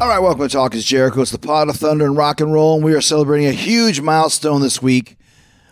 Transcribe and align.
All 0.00 0.08
right, 0.08 0.18
welcome 0.18 0.42
to 0.42 0.52
Talk 0.52 0.74
is 0.74 0.84
Jericho. 0.84 1.22
It's 1.22 1.30
the 1.30 1.38
pod 1.38 1.68
of 1.68 1.76
thunder 1.76 2.04
and 2.04 2.16
rock 2.16 2.40
and 2.40 2.52
roll, 2.52 2.74
and 2.74 2.84
we 2.84 2.94
are 2.94 3.00
celebrating 3.00 3.46
a 3.46 3.52
huge 3.52 4.00
milestone 4.00 4.60
this 4.60 4.82
week. 4.82 5.16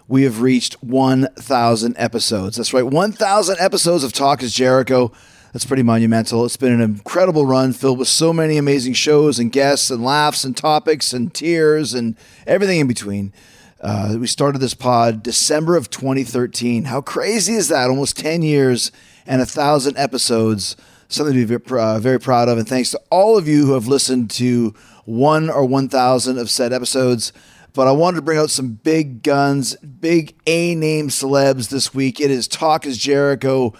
We 0.06 0.22
have 0.22 0.40
reached 0.40 0.80
1,000 0.82 1.94
episodes. 1.98 2.56
That's 2.56 2.72
right, 2.72 2.86
1,000 2.86 3.56
episodes 3.58 4.04
of 4.04 4.12
Talk 4.12 4.44
is 4.44 4.54
Jericho. 4.54 5.10
That's 5.52 5.64
pretty 5.64 5.82
monumental. 5.82 6.44
It's 6.44 6.56
been 6.56 6.72
an 6.72 6.80
incredible 6.80 7.46
run 7.46 7.72
filled 7.72 7.98
with 7.98 8.06
so 8.06 8.32
many 8.32 8.56
amazing 8.56 8.92
shows 8.92 9.40
and 9.40 9.50
guests 9.50 9.90
and 9.90 10.04
laughs 10.04 10.44
and 10.44 10.56
topics 10.56 11.12
and 11.12 11.34
tears 11.34 11.92
and 11.92 12.16
everything 12.46 12.78
in 12.78 12.86
between. 12.86 13.32
Uh, 13.80 14.16
we 14.20 14.28
started 14.28 14.60
this 14.60 14.74
pod 14.74 15.24
December 15.24 15.76
of 15.76 15.90
2013. 15.90 16.84
How 16.84 17.00
crazy 17.00 17.54
is 17.54 17.66
that? 17.68 17.90
Almost 17.90 18.18
10 18.18 18.42
years 18.42 18.92
and 19.26 19.42
a 19.42 19.46
thousand 19.46 19.96
episodes. 19.98 20.76
Something 21.12 21.34
to 21.34 21.46
be 21.46 21.56
very, 21.56 21.80
uh, 21.80 21.98
very 21.98 22.18
proud 22.18 22.48
of. 22.48 22.56
And 22.56 22.66
thanks 22.66 22.90
to 22.92 23.00
all 23.10 23.36
of 23.36 23.46
you 23.46 23.66
who 23.66 23.74
have 23.74 23.86
listened 23.86 24.30
to 24.32 24.74
one 25.04 25.50
or 25.50 25.64
1,000 25.64 26.38
of 26.38 26.50
said 26.50 26.72
episodes. 26.72 27.34
But 27.74 27.86
I 27.86 27.92
wanted 27.92 28.16
to 28.16 28.22
bring 28.22 28.38
out 28.38 28.50
some 28.50 28.72
big 28.72 29.22
guns, 29.22 29.76
big 29.76 30.34
A 30.46 30.74
name 30.74 31.08
celebs 31.08 31.68
this 31.68 31.92
week. 31.92 32.18
It 32.18 32.30
is 32.30 32.48
Talk 32.48 32.86
is 32.86 32.96
Jericho, 32.96 33.74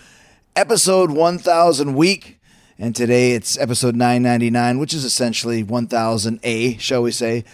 episode 0.55 1.11
1000 1.11 1.95
week. 1.95 2.39
And 2.79 2.95
today 2.95 3.33
it's 3.33 3.59
episode 3.59 3.97
999, 3.97 4.79
which 4.79 4.93
is 4.93 5.05
essentially 5.05 5.65
1000A, 5.65 6.79
shall 6.81 7.03
we 7.03 7.13
say. 7.13 7.45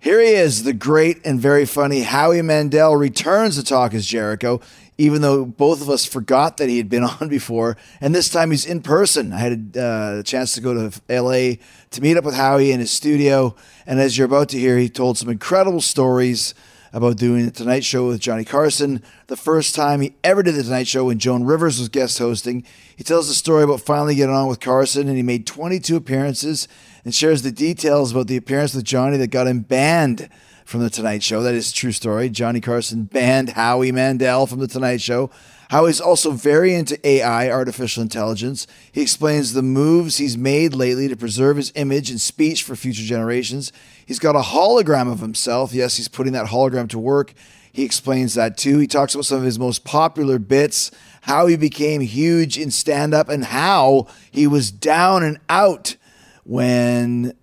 Here 0.00 0.20
he 0.20 0.30
is, 0.30 0.64
the 0.64 0.72
great 0.72 1.24
and 1.24 1.38
very 1.38 1.66
funny 1.66 2.00
Howie 2.00 2.42
Mandel 2.42 2.96
returns 2.96 3.56
to 3.56 3.62
Talk 3.62 3.92
is 3.94 4.06
Jericho, 4.06 4.60
even 5.00 5.22
though 5.22 5.46
both 5.46 5.80
of 5.80 5.88
us 5.88 6.04
forgot 6.04 6.58
that 6.58 6.68
he 6.68 6.76
had 6.76 6.90
been 6.90 7.04
on 7.20 7.28
before. 7.28 7.78
And 8.02 8.14
this 8.14 8.28
time 8.28 8.50
he's 8.50 8.66
in 8.66 8.82
person. 8.82 9.32
I 9.32 9.38
had 9.38 9.72
uh, 9.74 10.16
a 10.18 10.22
chance 10.22 10.52
to 10.54 10.60
go 10.60 10.74
to 10.74 11.00
LA 11.08 11.54
to 11.90 12.02
meet 12.02 12.18
up 12.18 12.24
with 12.24 12.34
Howie 12.34 12.70
in 12.70 12.80
his 12.80 12.90
studio. 12.90 13.56
And 13.86 13.98
as 13.98 14.18
you're 14.18 14.26
about 14.26 14.50
to 14.50 14.58
hear, 14.58 14.76
he 14.76 14.90
told 14.90 15.16
some 15.16 15.30
incredible 15.30 15.80
stories 15.80 16.54
about 16.92 17.16
doing 17.16 17.46
the 17.46 17.50
Tonight 17.50 17.82
Show 17.82 18.08
with 18.08 18.20
Johnny 18.20 18.44
Carson. 18.44 19.02
The 19.28 19.36
first 19.38 19.74
time 19.74 20.02
he 20.02 20.16
ever 20.22 20.42
did 20.42 20.54
the 20.54 20.64
Tonight 20.64 20.86
Show 20.88 21.06
when 21.06 21.18
Joan 21.18 21.44
Rivers 21.44 21.78
was 21.78 21.88
guest 21.88 22.18
hosting. 22.18 22.66
He 22.94 23.04
tells 23.04 23.28
the 23.28 23.34
story 23.34 23.62
about 23.62 23.80
finally 23.80 24.16
getting 24.16 24.34
on 24.34 24.48
with 24.48 24.60
Carson, 24.60 25.08
and 25.08 25.16
he 25.16 25.22
made 25.22 25.46
22 25.46 25.96
appearances 25.96 26.68
and 27.04 27.14
shares 27.14 27.40
the 27.40 27.52
details 27.52 28.12
about 28.12 28.26
the 28.26 28.36
appearance 28.36 28.74
with 28.74 28.84
Johnny 28.84 29.16
that 29.16 29.28
got 29.28 29.46
him 29.46 29.60
banned 29.60 30.28
from 30.70 30.80
the 30.80 30.88
Tonight 30.88 31.20
Show. 31.24 31.42
That 31.42 31.54
is 31.54 31.72
a 31.72 31.74
true 31.74 31.90
story. 31.90 32.30
Johnny 32.30 32.60
Carson 32.60 33.02
banned 33.02 33.50
Howie 33.50 33.90
Mandel 33.90 34.46
from 34.46 34.60
the 34.60 34.68
Tonight 34.68 35.00
Show. 35.00 35.28
Howie's 35.68 36.00
also 36.00 36.30
very 36.30 36.74
into 36.74 37.04
AI, 37.04 37.50
artificial 37.50 38.02
intelligence. 38.02 38.68
He 38.92 39.02
explains 39.02 39.52
the 39.52 39.62
moves 39.62 40.18
he's 40.18 40.38
made 40.38 40.72
lately 40.72 41.08
to 41.08 41.16
preserve 41.16 41.56
his 41.56 41.72
image 41.74 42.08
and 42.08 42.20
speech 42.20 42.62
for 42.62 42.76
future 42.76 43.02
generations. 43.02 43.72
He's 44.06 44.20
got 44.20 44.36
a 44.36 44.40
hologram 44.42 45.10
of 45.10 45.18
himself. 45.18 45.72
Yes, 45.72 45.96
he's 45.96 46.06
putting 46.06 46.34
that 46.34 46.46
hologram 46.46 46.88
to 46.90 47.00
work. 47.00 47.34
He 47.72 47.84
explains 47.84 48.34
that 48.34 48.56
too. 48.56 48.78
He 48.78 48.86
talks 48.86 49.14
about 49.14 49.26
some 49.26 49.38
of 49.38 49.44
his 49.44 49.58
most 49.58 49.84
popular 49.84 50.38
bits, 50.38 50.92
how 51.22 51.48
he 51.48 51.56
became 51.56 52.00
huge 52.00 52.56
in 52.56 52.70
stand 52.70 53.12
up, 53.12 53.28
and 53.28 53.44
how 53.44 54.06
he 54.30 54.46
was 54.46 54.70
down 54.70 55.24
and 55.24 55.38
out 55.48 55.96
when 56.44 57.34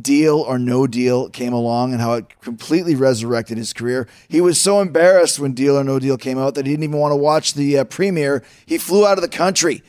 Deal 0.00 0.38
or 0.38 0.58
No 0.58 0.86
Deal 0.86 1.28
came 1.28 1.52
along 1.52 1.92
and 1.92 2.00
how 2.00 2.14
it 2.14 2.40
completely 2.40 2.94
resurrected 2.94 3.58
his 3.58 3.72
career. 3.72 4.08
He 4.28 4.40
was 4.40 4.60
so 4.60 4.80
embarrassed 4.80 5.38
when 5.38 5.52
Deal 5.52 5.76
or 5.78 5.84
No 5.84 5.98
Deal 5.98 6.16
came 6.16 6.38
out 6.38 6.54
that 6.54 6.66
he 6.66 6.72
didn't 6.72 6.84
even 6.84 6.98
want 6.98 7.12
to 7.12 7.16
watch 7.16 7.54
the 7.54 7.78
uh, 7.78 7.84
premiere. 7.84 8.42
He 8.66 8.78
flew 8.78 9.06
out 9.06 9.18
of 9.18 9.22
the 9.22 9.28
country. 9.28 9.82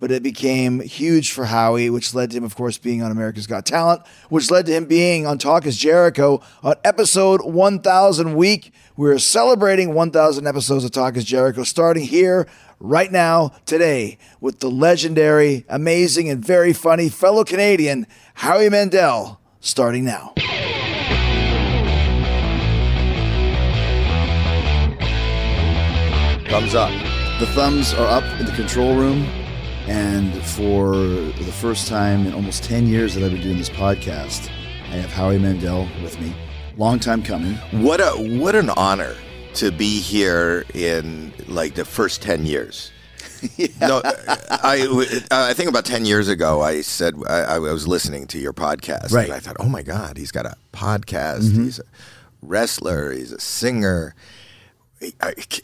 But 0.00 0.12
it 0.12 0.22
became 0.22 0.78
huge 0.78 1.32
for 1.32 1.46
Howie, 1.46 1.90
which 1.90 2.14
led 2.14 2.30
to 2.30 2.36
him, 2.36 2.44
of 2.44 2.54
course, 2.54 2.78
being 2.78 3.02
on 3.02 3.10
America's 3.10 3.48
Got 3.48 3.66
Talent, 3.66 4.02
which 4.28 4.48
led 4.48 4.66
to 4.66 4.72
him 4.72 4.84
being 4.84 5.26
on 5.26 5.38
Talk 5.38 5.66
is 5.66 5.76
Jericho 5.76 6.40
on 6.62 6.76
episode 6.84 7.44
1000 7.44 8.36
week. 8.36 8.72
We're 8.96 9.18
celebrating 9.18 9.94
1000 9.94 10.46
episodes 10.46 10.84
of 10.84 10.92
Talk 10.92 11.16
is 11.16 11.24
Jericho 11.24 11.64
starting 11.64 12.04
here 12.04 12.46
right 12.78 13.10
now, 13.10 13.52
today, 13.66 14.18
with 14.40 14.60
the 14.60 14.70
legendary, 14.70 15.64
amazing, 15.68 16.28
and 16.28 16.44
very 16.44 16.72
funny 16.72 17.08
fellow 17.08 17.42
Canadian, 17.42 18.06
Howie 18.34 18.68
Mandel, 18.68 19.40
starting 19.60 20.04
now. 20.04 20.32
Thumbs 26.48 26.74
up. 26.74 26.90
The 27.40 27.46
thumbs 27.54 27.92
are 27.94 28.06
up 28.06 28.24
in 28.40 28.46
the 28.46 28.52
control 28.52 28.96
room. 28.96 29.24
And 29.86 30.34
for 30.42 30.92
the 30.94 31.52
first 31.60 31.88
time 31.88 32.26
in 32.26 32.34
almost 32.34 32.64
10 32.64 32.86
years 32.86 33.14
that 33.14 33.24
I've 33.24 33.32
been 33.32 33.42
doing 33.42 33.58
this 33.58 33.70
podcast, 33.70 34.50
I 34.90 34.96
have 34.96 35.10
Howie 35.12 35.38
Mandel 35.38 35.88
with 36.02 36.18
me. 36.20 36.34
Long 36.76 36.98
time 36.98 37.22
coming. 37.22 37.54
What 37.82 38.00
a 38.00 38.38
what 38.38 38.54
an 38.54 38.70
honor 38.70 39.14
to 39.54 39.70
be 39.72 40.00
here 40.00 40.64
in 40.74 41.32
like 41.48 41.74
the 41.74 41.84
first 41.84 42.22
ten 42.22 42.46
years. 42.46 42.92
No, 43.80 44.00
I 44.04 45.22
I 45.30 45.54
think 45.54 45.68
about 45.68 45.84
ten 45.84 46.04
years 46.04 46.28
ago, 46.28 46.60
I 46.62 46.80
said 46.82 47.14
I, 47.28 47.40
I 47.40 47.58
was 47.58 47.86
listening 47.88 48.26
to 48.28 48.38
your 48.38 48.52
podcast, 48.52 49.12
Right. 49.12 49.24
and 49.26 49.32
I 49.34 49.38
thought, 49.40 49.56
oh 49.60 49.68
my 49.68 49.82
god, 49.82 50.16
he's 50.16 50.32
got 50.32 50.46
a 50.46 50.54
podcast. 50.72 51.44
Mm-hmm. 51.50 51.64
He's 51.64 51.78
a 51.78 51.84
wrestler. 52.42 53.12
He's 53.12 53.32
a 53.32 53.40
singer, 53.40 54.14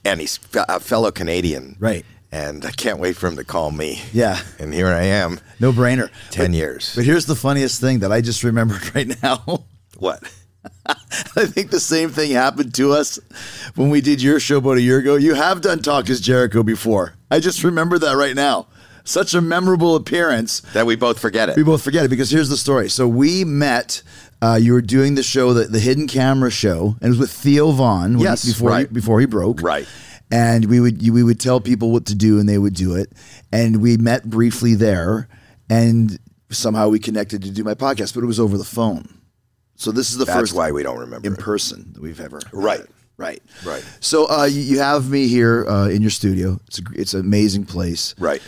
and 0.04 0.20
he's 0.20 0.38
a 0.54 0.80
fellow 0.80 1.10
Canadian, 1.10 1.76
Right. 1.78 2.04
And 2.32 2.64
I 2.66 2.72
can't 2.72 2.98
wait 2.98 3.16
for 3.16 3.28
him 3.28 3.36
to 3.36 3.44
call 3.44 3.70
me. 3.70 4.02
Yeah. 4.12 4.40
and 4.58 4.74
here 4.74 4.88
I 4.88 5.04
am, 5.04 5.38
No 5.60 5.72
brainer. 5.72 6.10
ten 6.30 6.46
But- 6.50 6.56
years. 6.56 6.92
But 6.96 7.04
here's 7.04 7.26
the 7.26 7.36
funniest 7.36 7.80
thing 7.80 8.00
that 8.00 8.10
I 8.12 8.20
just 8.20 8.42
remembered 8.42 8.92
right 8.94 9.22
now. 9.22 9.64
What? 9.98 10.22
I 11.36 11.46
think 11.46 11.70
the 11.70 11.80
same 11.80 12.10
thing 12.10 12.30
happened 12.32 12.74
to 12.74 12.92
us 12.92 13.18
when 13.74 13.90
we 13.90 14.00
did 14.00 14.22
your 14.22 14.40
show 14.40 14.58
about 14.58 14.76
a 14.78 14.82
year 14.82 14.98
ago. 14.98 15.16
You 15.16 15.34
have 15.34 15.60
done 15.60 15.80
Talk 15.80 16.08
is 16.10 16.20
Jericho 16.20 16.62
before. 16.62 17.14
I 17.30 17.40
just 17.40 17.62
remember 17.64 17.98
that 17.98 18.16
right 18.16 18.34
now. 18.34 18.66
Such 19.04 19.34
a 19.34 19.40
memorable 19.40 19.96
appearance. 19.96 20.60
That 20.72 20.86
we 20.86 20.96
both 20.96 21.18
forget 21.18 21.48
it. 21.50 21.56
We 21.56 21.62
both 21.62 21.82
forget 21.82 22.04
it 22.04 22.08
because 22.08 22.30
here's 22.30 22.48
the 22.48 22.56
story. 22.56 22.88
So 22.88 23.06
we 23.06 23.44
met. 23.44 24.02
Uh, 24.42 24.56
you 24.60 24.72
were 24.74 24.82
doing 24.82 25.14
the 25.14 25.22
show, 25.22 25.52
the, 25.54 25.64
the 25.64 25.78
Hidden 25.78 26.06
Camera 26.06 26.50
Show, 26.50 26.96
and 27.00 27.04
it 27.04 27.08
was 27.08 27.18
with 27.18 27.30
Theo 27.30 27.70
Von. 27.70 28.12
when 28.12 28.18
he- 28.18 28.24
Yes, 28.24 28.44
before 28.44 28.68
right. 28.70 28.88
he, 28.88 28.94
before 28.94 29.20
he 29.20 29.26
broke. 29.26 29.62
Right. 29.62 29.86
And 30.30 30.66
we 30.66 30.80
would 30.80 31.00
we 31.10 31.22
would 31.22 31.38
tell 31.40 31.60
people 31.60 31.90
what 31.92 32.06
to 32.06 32.14
do, 32.14 32.38
and 32.40 32.48
they 32.48 32.58
would 32.58 32.74
do 32.74 32.94
it. 32.94 33.12
And 33.52 33.80
we 33.80 33.96
met 33.96 34.24
briefly 34.24 34.74
there, 34.74 35.28
and 35.70 36.18
somehow 36.50 36.88
we 36.88 36.98
connected 36.98 37.42
to 37.42 37.50
do 37.50 37.62
my 37.64 37.74
podcast, 37.74 38.14
but 38.14 38.22
it 38.22 38.26
was 38.26 38.40
over 38.40 38.56
the 38.58 38.64
phone. 38.64 39.08
So 39.76 39.90
this 39.92 40.10
is 40.12 40.18
the 40.18 40.24
That's 40.24 40.38
first 40.38 40.54
why 40.54 40.70
we 40.72 40.82
don't 40.82 40.98
remember 40.98 41.26
in 41.26 41.34
it. 41.34 41.38
person 41.40 41.90
that 41.94 42.00
we've 42.02 42.20
ever 42.20 42.40
Right. 42.52 42.84
right 43.16 43.42
Right. 43.64 43.84
So 44.00 44.26
uh, 44.30 44.44
you, 44.44 44.60
you 44.60 44.78
have 44.78 45.10
me 45.10 45.26
here 45.28 45.66
uh, 45.68 45.88
in 45.88 46.00
your 46.02 46.10
studio. 46.12 46.60
It's 46.68 46.78
a, 46.78 46.82
it's 46.94 47.14
an 47.14 47.20
amazing 47.20 47.64
place. 47.66 48.14
Right. 48.18 48.40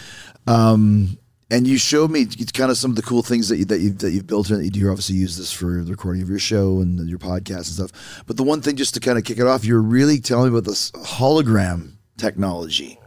Um, 0.47 1.19
And 1.51 1.67
you 1.67 1.79
showed 1.79 2.11
me 2.11 2.27
kind 2.27 2.71
of 2.73 2.77
some 2.77 2.91
of 2.91 2.97
the 2.97 3.03
cool 3.03 3.23
things 3.23 3.49
that 3.51 3.57
you, 3.59 3.65
that 3.67 3.79
you 3.81 3.91
that 4.03 4.11
you've 4.11 4.27
built 4.27 4.51
and 4.51 4.59
that 4.61 4.65
you 4.65 4.71
do. 4.71 4.81
You 4.81 4.91
obviously 4.91 5.15
use 5.17 5.37
this 5.37 5.53
for 5.53 5.83
the 5.85 5.91
recording 5.93 6.23
of 6.23 6.29
your 6.29 6.41
show 6.41 6.81
and 6.81 7.09
your 7.09 7.21
podcast 7.21 7.67
and 7.69 7.77
stuff. 7.79 8.25
But 8.27 8.37
the 8.37 8.43
one 8.43 8.61
thing, 8.63 8.75
just 8.77 8.95
to 8.95 9.01
kind 9.01 9.17
of 9.17 9.23
kick 9.25 9.39
it 9.39 9.47
off, 9.47 9.65
you're 9.65 9.81
really 9.83 10.19
telling 10.21 10.51
me 10.53 10.59
about 10.59 10.69
this 10.69 10.91
hologram 10.93 11.93
technology. 12.17 12.99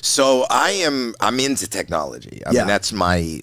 So 0.00 0.46
I 0.50 0.70
am 0.70 1.14
I'm 1.20 1.38
into 1.40 1.68
technology. 1.68 2.40
I 2.46 2.52
Yeah. 2.52 2.60
mean 2.60 2.68
that's 2.68 2.92
my 2.92 3.40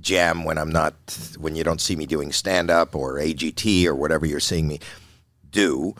jam 0.00 0.44
when 0.44 0.58
I'm 0.58 0.70
not 0.70 0.94
when 1.38 1.56
you 1.56 1.64
don't 1.64 1.80
see 1.80 1.96
me 1.96 2.06
doing 2.06 2.32
stand 2.32 2.70
up 2.70 2.94
or 2.94 3.14
AGT 3.14 3.84
or 3.86 3.94
whatever 3.94 4.26
you're 4.26 4.40
seeing 4.40 4.68
me 4.68 4.80
do. 5.50 5.94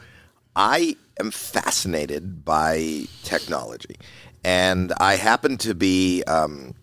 I 0.54 0.96
am 1.18 1.30
fascinated 1.30 2.44
by 2.44 3.04
technology. 3.22 3.96
And 4.44 4.92
I 4.98 5.16
happen 5.16 5.56
to 5.58 5.74
be 5.74 6.22
um, 6.24 6.74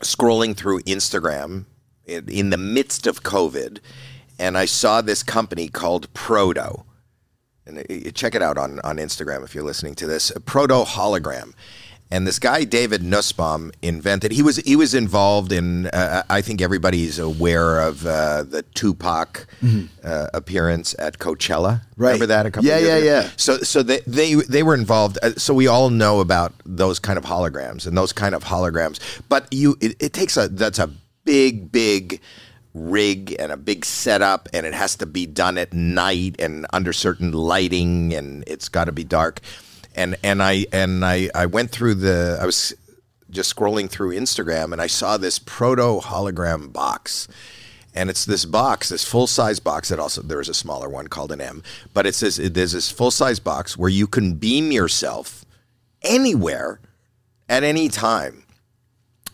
scrolling 0.00 0.56
through 0.56 0.80
Instagram 0.80 1.64
in, 2.04 2.28
in 2.28 2.50
the 2.50 2.58
midst 2.58 3.06
of 3.06 3.22
COVID, 3.22 3.80
and 4.38 4.58
I 4.58 4.66
saw 4.66 5.00
this 5.00 5.22
company 5.22 5.68
called 5.68 6.12
Proto. 6.14 6.84
And 7.66 7.78
uh, 7.78 8.10
check 8.12 8.34
it 8.34 8.42
out 8.42 8.58
on, 8.58 8.80
on 8.80 8.98
Instagram 8.98 9.44
if 9.44 9.54
you're 9.54 9.64
listening 9.64 9.94
to 9.96 10.06
this. 10.06 10.30
Proto 10.44 10.84
hologram. 10.84 11.54
And 12.14 12.28
this 12.28 12.38
guy 12.38 12.62
David 12.62 13.02
Nussbaum 13.02 13.72
invented. 13.82 14.30
He 14.30 14.40
was 14.40 14.56
he 14.58 14.76
was 14.76 14.94
involved 14.94 15.50
in. 15.50 15.86
Uh, 15.88 16.22
I 16.30 16.42
think 16.42 16.60
everybody's 16.60 17.18
aware 17.18 17.80
of 17.80 18.06
uh, 18.06 18.44
the 18.44 18.62
Tupac 18.62 19.46
uh, 20.04 20.28
appearance 20.32 20.94
at 21.00 21.18
Coachella. 21.18 21.80
Mm-hmm. 21.80 22.02
Right. 22.02 22.08
Remember 22.12 22.26
that 22.26 22.46
a 22.46 22.50
couple 22.52 22.68
Yeah, 22.68 22.76
of 22.76 22.82
years 22.82 23.04
yeah, 23.04 23.10
ago? 23.18 23.26
yeah. 23.26 23.30
So 23.36 23.58
so 23.58 23.82
they 23.82 23.98
they 24.06 24.34
they 24.34 24.62
were 24.62 24.74
involved. 24.76 25.18
Uh, 25.22 25.32
so 25.36 25.52
we 25.54 25.66
all 25.66 25.90
know 25.90 26.20
about 26.20 26.52
those 26.64 27.00
kind 27.00 27.18
of 27.18 27.24
holograms 27.24 27.84
and 27.84 27.98
those 27.98 28.12
kind 28.12 28.34
of 28.36 28.44
holograms. 28.44 29.00
But 29.28 29.52
you, 29.52 29.76
it, 29.80 29.96
it 30.00 30.12
takes 30.12 30.36
a 30.36 30.46
that's 30.46 30.78
a 30.78 30.90
big 31.24 31.72
big 31.72 32.20
rig 32.74 33.34
and 33.40 33.50
a 33.50 33.56
big 33.56 33.84
setup, 33.84 34.48
and 34.52 34.66
it 34.66 34.74
has 34.74 34.94
to 34.96 35.06
be 35.06 35.26
done 35.26 35.58
at 35.58 35.72
night 35.72 36.36
and 36.38 36.64
under 36.72 36.92
certain 36.92 37.32
lighting, 37.32 38.14
and 38.14 38.44
it's 38.46 38.68
got 38.68 38.84
to 38.84 38.92
be 38.92 39.04
dark. 39.04 39.40
And 39.94 40.16
and 40.22 40.42
I 40.42 40.66
and 40.72 41.04
I 41.04 41.30
I 41.34 41.46
went 41.46 41.70
through 41.70 41.94
the 41.94 42.38
I 42.40 42.46
was 42.46 42.74
just 43.34 43.54
scrolling 43.54 43.90
through 43.90 44.14
Instagram 44.14 44.72
and 44.72 44.80
I 44.80 44.86
saw 44.86 45.16
this 45.16 45.38
proto 45.38 46.00
hologram 46.00 46.72
box. 46.72 47.28
And 47.96 48.10
it's 48.10 48.24
this 48.24 48.44
box, 48.44 48.88
this 48.88 49.04
full 49.04 49.28
size 49.28 49.60
box 49.60 49.88
that 49.88 50.00
also 50.00 50.20
there 50.22 50.40
is 50.40 50.48
a 50.48 50.54
smaller 50.54 50.88
one 50.88 51.06
called 51.06 51.30
an 51.30 51.40
M, 51.40 51.62
but 51.92 52.06
it 52.06 52.14
says 52.14 52.36
there's 52.36 52.72
this 52.72 52.90
full 52.90 53.12
size 53.12 53.38
box 53.38 53.76
where 53.78 53.90
you 53.90 54.08
can 54.08 54.34
beam 54.34 54.72
yourself 54.72 55.44
anywhere 56.02 56.80
at 57.48 57.62
any 57.62 57.88
time. 57.88 58.44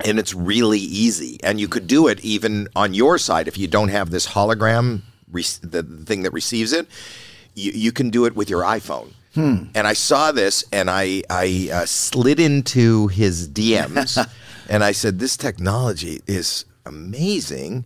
And 0.05 0.19
it's 0.19 0.35
really 0.35 0.79
easy. 0.79 1.39
And 1.43 1.61
you 1.61 1.69
could 1.69 1.87
do 1.87 2.07
it 2.09 2.21
even 2.21 2.69
on 2.75 2.95
your 2.95 3.19
side 3.19 3.49
if 3.49 3.59
you 3.59 3.67
don't 3.67 3.89
have 3.89 4.11
this 4.11 4.29
hologram, 4.29 5.03
the 5.31 5.83
thing 6.07 6.23
that 6.23 6.33
receives 6.33 6.73
it. 6.73 6.87
You, 7.55 7.73
you 7.75 7.93
can 7.93 8.11
do 8.11 8.25
it 8.25 8.35
with 8.35 8.49
your 8.49 8.63
iPhone. 8.63 9.13
And 9.37 9.87
I 9.87 9.93
saw 9.93 10.33
this 10.33 10.65
and 10.73 10.91
I, 10.91 11.23
I 11.31 11.71
uh, 11.73 11.87
slid 11.87 12.41
into 12.41 13.09
his 13.09 13.49
DMs 13.49 14.19
and 14.69 14.83
I 14.83 14.93
said, 14.93 15.19
This 15.19 15.37
technology 15.37 16.21
is 16.27 16.65
amazing. 16.85 17.85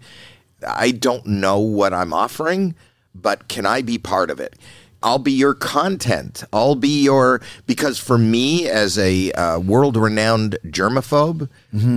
I 0.67 0.91
don't 0.93 1.26
know 1.26 1.58
what 1.58 1.93
I'm 1.93 2.12
offering, 2.12 2.75
but 3.14 3.49
can 3.49 3.67
I 3.67 3.82
be 3.82 3.99
part 3.99 4.31
of 4.31 4.41
it? 4.41 4.56
I'll 5.02 5.19
be 5.19 5.32
your 5.32 5.52
content. 5.52 6.44
I'll 6.50 6.76
be 6.76 7.02
your 7.02 7.43
because 7.67 7.99
for 7.99 8.17
me 8.17 8.67
as 8.69 8.99
a 8.99 9.32
uh, 9.32 9.58
world-renowned 9.58 10.56
germaphobe, 10.69 11.50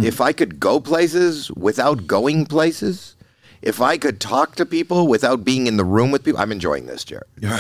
if 0.03 0.19
I 0.19 0.33
could 0.33 0.59
go 0.59 0.81
places 0.81 1.49
without 1.51 2.05
going 2.05 2.45
places, 2.45 3.15
if 3.67 3.81
I 3.81 3.97
could 3.97 4.21
talk 4.21 4.55
to 4.55 4.65
people 4.65 5.07
without 5.07 5.43
being 5.43 5.67
in 5.67 5.75
the 5.75 5.83
room 5.83 6.09
with 6.09 6.23
people, 6.23 6.39
I'm 6.39 6.53
enjoying 6.53 6.85
this, 6.85 7.03
Jared. 7.03 7.25
I, 7.43 7.51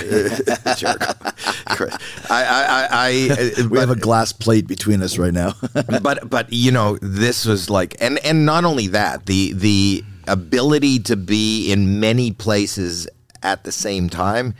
I, 2.29 2.87
I, 2.89 2.89
I, 2.91 3.67
We 3.69 3.77
have 3.77 3.89
a 3.89 3.95
glass 3.95 4.31
plate 4.31 4.67
between 4.67 5.03
us 5.03 5.17
right 5.17 5.33
now. 5.33 5.55
but 6.01 6.29
but 6.29 6.47
you 6.51 6.71
know 6.71 6.97
this 7.01 7.45
was 7.45 7.69
like 7.69 7.97
and 7.99 8.19
and 8.19 8.45
not 8.45 8.63
only 8.63 8.87
that 8.87 9.25
the 9.25 9.51
the 9.51 10.01
ability 10.29 10.99
to 10.99 11.17
be 11.17 11.69
in 11.69 11.99
many 11.99 12.31
places 12.31 13.09
at 13.43 13.63
the 13.63 13.71
same 13.71 14.09
time 14.09 14.53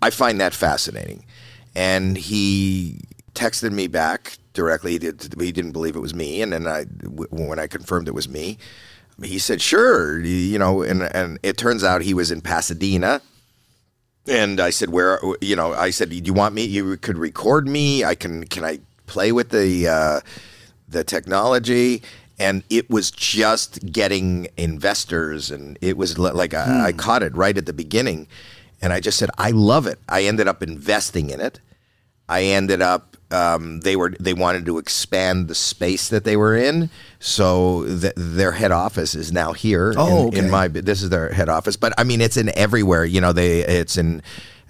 i 0.00 0.10
find 0.10 0.40
that 0.40 0.54
fascinating. 0.54 1.24
And 1.74 2.16
he 2.16 3.00
texted 3.34 3.72
me 3.72 3.88
back 3.88 4.38
directly. 4.52 4.92
He, 4.92 4.98
did, 4.98 5.34
he 5.40 5.50
didn't 5.50 5.72
believe 5.72 5.96
it 5.96 6.00
was 6.00 6.14
me. 6.14 6.40
And 6.40 6.52
then 6.52 6.68
i 6.68 6.84
when 7.30 7.58
i 7.58 7.66
confirmed 7.66 8.06
it 8.06 8.14
was 8.14 8.28
me 8.28 8.58
he 9.22 9.38
said 9.38 9.60
sure 9.62 10.20
you 10.20 10.58
know 10.58 10.82
and 10.82 11.02
and 11.02 11.38
it 11.42 11.56
turns 11.56 11.84
out 11.84 12.02
he 12.02 12.14
was 12.14 12.30
in 12.30 12.40
pasadena 12.40 13.20
and 14.26 14.60
I 14.60 14.70
said, 14.70 14.90
"Where? 14.90 15.20
You 15.40 15.56
know?" 15.56 15.72
I 15.74 15.90
said, 15.90 16.10
"Do 16.10 16.16
you 16.16 16.32
want 16.32 16.54
me? 16.54 16.64
You 16.64 16.96
could 16.96 17.18
record 17.18 17.68
me. 17.68 18.04
I 18.04 18.14
can. 18.14 18.46
Can 18.46 18.64
I 18.64 18.80
play 19.06 19.32
with 19.32 19.50
the 19.50 19.88
uh, 19.88 20.20
the 20.88 21.04
technology?" 21.04 22.02
And 22.38 22.64
it 22.68 22.90
was 22.90 23.10
just 23.10 23.92
getting 23.92 24.48
investors, 24.56 25.50
and 25.50 25.78
it 25.80 25.96
was 25.96 26.18
li- 26.18 26.32
like 26.32 26.54
I, 26.54 26.86
I 26.86 26.92
caught 26.92 27.22
it 27.22 27.36
right 27.36 27.56
at 27.56 27.66
the 27.66 27.72
beginning, 27.72 28.26
and 28.80 28.92
I 28.92 29.00
just 29.00 29.18
said, 29.18 29.30
"I 29.38 29.50
love 29.50 29.86
it." 29.86 29.98
I 30.08 30.24
ended 30.24 30.48
up 30.48 30.62
investing 30.62 31.30
in 31.30 31.40
it. 31.40 31.60
I 32.28 32.42
ended 32.44 32.80
up 32.80 33.13
um, 33.30 33.80
they 33.80 33.96
were 33.96 34.10
they 34.20 34.34
wanted 34.34 34.66
to 34.66 34.78
expand 34.78 35.48
the 35.48 35.54
space 35.54 36.08
that 36.08 36.24
they 36.24 36.36
were 36.36 36.56
in, 36.56 36.90
so 37.18 37.84
th- 37.84 38.12
their 38.16 38.52
head 38.52 38.72
office 38.72 39.14
is 39.14 39.32
now 39.32 39.52
here. 39.52 39.94
Oh, 39.96 40.28
in, 40.28 40.44
in 40.44 40.50
my 40.50 40.68
this 40.68 41.02
is 41.02 41.10
their 41.10 41.32
head 41.32 41.48
office, 41.48 41.76
but 41.76 41.92
I 41.98 42.04
mean 42.04 42.20
it's 42.20 42.36
in 42.36 42.56
everywhere. 42.56 43.04
You 43.04 43.20
know, 43.20 43.32
they 43.32 43.60
it's 43.60 43.96
in 43.96 44.22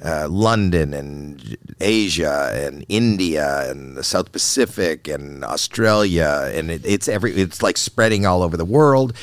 uh, 0.02 0.28
London 0.28 0.94
and 0.94 1.56
Asia 1.80 2.50
and 2.54 2.84
India 2.88 3.70
and 3.70 3.96
the 3.96 4.04
South 4.04 4.32
Pacific 4.32 5.08
and 5.08 5.44
Australia, 5.44 6.50
and 6.54 6.70
it, 6.70 6.82
it's 6.84 7.08
every 7.08 7.32
it's 7.32 7.62
like 7.62 7.76
spreading 7.76 8.26
all 8.26 8.42
over 8.42 8.56
the 8.56 8.64
world. 8.64 9.14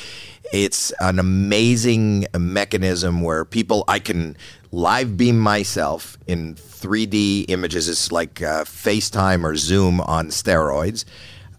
It's 0.53 0.91
an 0.99 1.17
amazing 1.17 2.25
mechanism 2.37 3.21
where 3.21 3.45
people 3.45 3.85
I 3.87 3.99
can 3.99 4.35
live 4.71 5.17
beam 5.17 5.39
myself 5.39 6.17
in 6.27 6.55
3D 6.55 7.45
images. 7.49 7.89
It's 7.89 8.11
like 8.11 8.41
uh, 8.41 8.63
FaceTime 8.63 9.43
or 9.43 9.55
Zoom 9.55 10.01
on 10.01 10.27
steroids. 10.27 11.05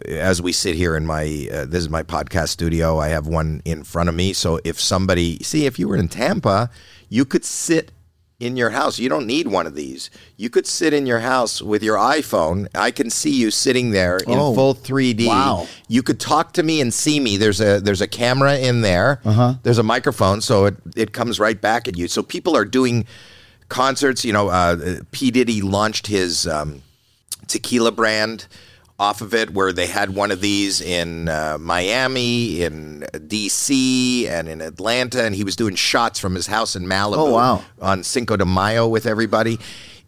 As 0.05 0.41
we 0.41 0.51
sit 0.51 0.75
here 0.75 0.97
in 0.97 1.05
my 1.05 1.47
uh, 1.51 1.65
this 1.65 1.83
is 1.83 1.89
my 1.89 2.03
podcast 2.03 2.49
studio. 2.49 2.99
I 2.99 3.07
have 3.09 3.27
one 3.27 3.61
in 3.63 3.83
front 3.83 4.09
of 4.09 4.15
me. 4.15 4.33
So 4.33 4.59
if 4.65 4.79
somebody 4.79 5.37
see 5.43 5.65
if 5.65 5.79
you 5.79 5.87
were 5.87 5.95
in 5.95 6.09
Tampa, 6.09 6.69
you 7.07 7.23
could 7.23 7.45
sit 7.45 7.91
in 8.39 8.57
your 8.57 8.71
house. 8.71 8.99
You 8.99 9.07
don't 9.09 9.25
need 9.27 9.47
one 9.47 9.65
of 9.67 9.75
these. 9.75 10.09
You 10.37 10.49
could 10.49 10.67
sit 10.67 10.93
in 10.93 11.05
your 11.05 11.19
house 11.19 11.61
with 11.61 11.81
your 11.83 11.97
iPhone. 11.97 12.67
I 12.75 12.91
can 12.91 13.09
see 13.09 13.29
you 13.29 13.51
sitting 13.51 13.91
there 13.91 14.17
in 14.17 14.37
Oh, 14.37 14.53
full 14.53 14.75
3D. 14.75 15.27
wow. 15.27 15.67
You 15.87 16.03
could 16.03 16.19
talk 16.19 16.51
to 16.53 16.63
me 16.63 16.81
and 16.81 16.93
see 16.93 17.19
me. 17.19 17.37
There's 17.37 17.61
a 17.61 17.79
there's 17.79 18.01
a 18.01 18.07
camera 18.07 18.57
in 18.57 18.81
there. 18.81 19.21
Uh-huh. 19.23 19.55
There's 19.63 19.77
a 19.77 19.83
microphone, 19.83 20.41
so 20.41 20.65
it, 20.65 20.75
it 20.95 21.13
comes 21.13 21.39
right 21.39 21.59
back 21.59 21.87
at 21.87 21.97
you. 21.97 22.07
So 22.07 22.21
people 22.23 22.55
are 22.57 22.65
doing 22.65 23.05
concerts. 23.69 24.25
You 24.25 24.33
know, 24.33 24.49
uh, 24.49 24.99
P 25.11 25.31
Diddy 25.31 25.61
launched 25.61 26.07
his 26.07 26.45
um, 26.47 26.81
tequila 27.47 27.91
brand 27.91 28.47
off 29.03 29.19
of 29.21 29.33
it, 29.33 29.49
where 29.51 29.73
they 29.73 29.87
had 29.87 30.15
one 30.15 30.31
of 30.31 30.39
these 30.39 30.79
in 30.79 31.27
uh, 31.27 31.57
Miami, 31.59 32.61
in 32.63 33.05
D.C., 33.27 34.27
and 34.29 34.47
in 34.47 34.61
Atlanta, 34.61 35.23
and 35.25 35.35
he 35.35 35.43
was 35.43 35.55
doing 35.57 35.75
shots 35.75 36.19
from 36.19 36.35
his 36.35 36.47
house 36.47 36.75
in 36.75 36.85
Malibu 36.85 37.17
Oh, 37.17 37.31
wow. 37.33 37.63
on 37.81 38.03
Cinco 38.03 38.37
de 38.37 38.45
Mayo 38.45 38.87
with 38.87 39.05
everybody. 39.05 39.59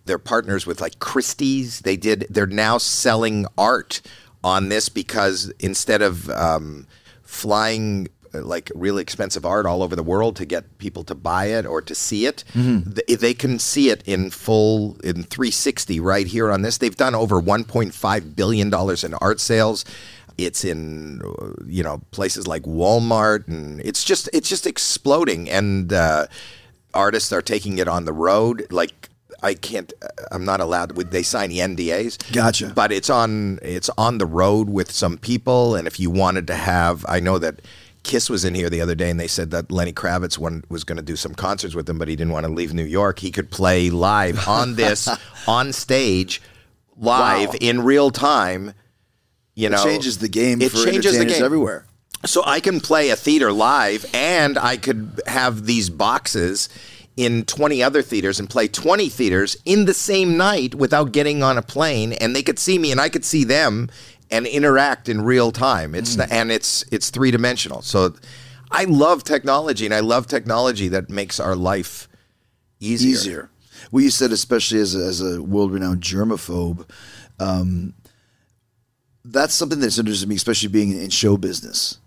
They're 0.05 0.17
partners 0.19 0.65
with 0.65 0.79
like 0.81 0.99
Christie's. 0.99 1.79
They 1.81 1.97
did. 1.97 2.27
They're 2.29 2.45
now 2.47 2.77
selling 2.77 3.45
art 3.57 4.01
on 4.43 4.69
this 4.69 4.87
because 4.87 5.51
instead 5.59 6.01
of 6.01 6.29
um, 6.29 6.87
flying 7.23 8.07
like 8.43 8.71
really 8.75 9.01
expensive 9.01 9.45
art 9.45 9.65
all 9.65 9.81
over 9.83 9.95
the 9.95 10.03
world 10.03 10.35
to 10.37 10.45
get 10.45 10.77
people 10.77 11.03
to 11.05 11.15
buy 11.15 11.45
it 11.45 11.65
or 11.65 11.81
to 11.81 11.95
see 11.95 12.25
it, 12.25 12.43
th- 12.53 13.19
they 13.19 13.33
can 13.33 13.59
see 13.59 13.89
it 13.89 14.01
in 14.05 14.29
full 14.29 14.97
in 15.03 15.23
360 15.23 15.99
right 15.99 16.27
here 16.27 16.51
on 16.51 16.61
this. 16.61 16.77
They've 16.77 16.95
done 16.95 17.15
over 17.15 17.41
1.5 17.41 18.35
billion 18.35 18.69
dollars 18.69 19.03
in 19.03 19.13
art 19.15 19.39
sales. 19.39 19.85
It's 20.37 20.65
in 20.65 21.21
uh, 21.23 21.53
you 21.65 21.81
know 21.83 22.01
places 22.11 22.45
like 22.47 22.63
Walmart, 22.63 23.47
and 23.47 23.79
it's 23.81 24.03
just 24.03 24.29
it's 24.33 24.49
just 24.49 24.67
exploding. 24.67 25.49
And 25.49 25.93
uh, 25.93 26.27
artists 26.93 27.31
are 27.31 27.41
taking 27.41 27.77
it 27.77 27.87
on 27.87 28.05
the 28.05 28.13
road. 28.13 28.67
Like 28.69 29.09
I 29.41 29.53
can't, 29.53 29.93
I'm 30.31 30.43
not 30.43 30.59
allowed. 30.59 30.93
Would 30.93 31.11
they 31.11 31.23
sign 31.23 31.49
the 31.49 31.59
NDAs? 31.59 32.33
Gotcha. 32.33 32.71
But 32.75 32.91
it's 32.91 33.09
on 33.09 33.59
it's 33.61 33.89
on 33.97 34.17
the 34.17 34.25
road 34.25 34.69
with 34.69 34.91
some 34.91 35.17
people, 35.17 35.75
and 35.75 35.87
if 35.87 35.99
you 35.99 36.09
wanted 36.09 36.47
to 36.47 36.55
have, 36.55 37.05
I 37.07 37.19
know 37.19 37.37
that. 37.39 37.61
Kiss 38.05 38.29
was 38.29 38.45
in 38.45 38.55
here 38.55 38.69
the 38.69 38.79
other 38.79 38.95
day, 38.95 39.09
and 39.09 39.19
they 39.19 39.27
said 39.27 39.51
that 39.51 39.71
Lenny 39.71 39.91
Kravitz 39.91 40.37
one 40.37 40.63
was 40.69 40.83
going 40.85 40.95
to 40.97 41.03
do 41.03 41.15
some 41.17 41.33
concerts 41.35 41.75
with 41.75 41.87
them, 41.87 41.97
but 41.97 42.07
he 42.07 42.15
didn't 42.15 42.31
want 42.31 42.45
to 42.45 42.51
leave 42.51 42.73
New 42.73 42.85
York. 42.85 43.19
He 43.19 43.31
could 43.31 43.51
play 43.51 43.89
live 43.89 44.47
on 44.47 44.75
this 44.75 45.09
on 45.47 45.73
stage, 45.73 46.41
live 46.95 47.49
Wow. 47.49 47.55
in 47.59 47.81
real 47.81 48.11
time. 48.11 48.73
You 49.55 49.69
know, 49.69 49.81
it 49.81 49.83
changes 49.83 50.19
the 50.19 50.29
game 50.29 50.61
It 50.61 50.71
changes 50.73 51.17
the 51.17 51.25
game 51.25 51.43
everywhere. 51.43 51.85
So 52.25 52.41
I 52.45 52.59
can 52.59 52.79
play 52.79 53.09
a 53.09 53.15
theater 53.15 53.51
live 53.51 54.05
and 54.13 54.57
I 54.57 54.77
could 54.77 55.21
have 55.27 55.65
these 55.65 55.89
boxes 55.89 56.69
in 57.15 57.45
20 57.45 57.81
other 57.81 58.01
theaters 58.01 58.39
and 58.39 58.49
play 58.49 58.67
20 58.67 59.07
theaters 59.09 59.55
in 59.63 59.85
the 59.85 59.93
same 59.93 60.35
night 60.35 60.75
without 60.75 61.11
getting 61.13 61.41
on 61.43 61.57
a 61.57 61.61
plane 61.61 62.11
and 62.13 62.35
they 62.35 62.43
could 62.43 62.59
see 62.59 62.77
me 62.77 62.91
and 62.91 62.99
I 62.99 63.07
could 63.09 63.23
see 63.23 63.43
them 63.45 63.89
and 64.31 64.47
interact 64.47 65.09
in 65.09 65.21
real 65.21 65.51
time. 65.51 65.95
It's 65.95 66.17
and 66.17 66.51
it's 66.51 66.83
it's 66.91 67.09
three-dimensional. 67.09 67.81
So 67.81 68.15
I 68.71 68.85
love 68.85 69.23
technology 69.23 69.85
and 69.85 69.93
I 69.93 69.99
love 69.99 70.27
technology 70.27 70.87
that 70.89 71.09
makes 71.09 71.39
our 71.39 71.55
life 71.55 72.07
easier. 72.79 73.09
easier. 73.11 73.49
Well, 73.91 74.03
you 74.03 74.09
said, 74.09 74.31
especially 74.31 74.79
as 74.79 74.95
a, 74.95 75.05
as 75.05 75.21
a 75.21 75.41
world 75.41 75.71
renowned 75.71 76.01
germaphobe, 76.01 76.89
um, 77.39 77.93
that's 79.23 79.53
something 79.53 79.79
that's 79.79 79.97
interesting 79.97 80.25
to 80.25 80.29
me, 80.29 80.35
especially 80.35 80.69
being 80.69 80.91
in 80.91 81.09
show 81.09 81.37
business, 81.37 81.99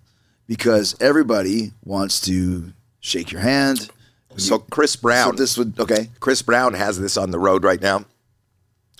because 0.47 0.97
everybody 1.01 1.73
wants 1.85 2.21
to 2.23 2.73
shake 3.01 3.33
your 3.33 3.41
hand. 3.41 3.91
So 4.37 4.59
Chris 4.59 4.95
Brown 4.97 5.37
So 5.37 5.43
this 5.43 5.59
would 5.59 5.79
okay. 5.81 6.11
Chris 6.21 6.43
Brown 6.43 6.75
has 6.75 7.01
this 7.01 7.17
on 7.17 7.31
the 7.31 7.39
road 7.39 7.65
right 7.65 7.81
now. 7.81 8.05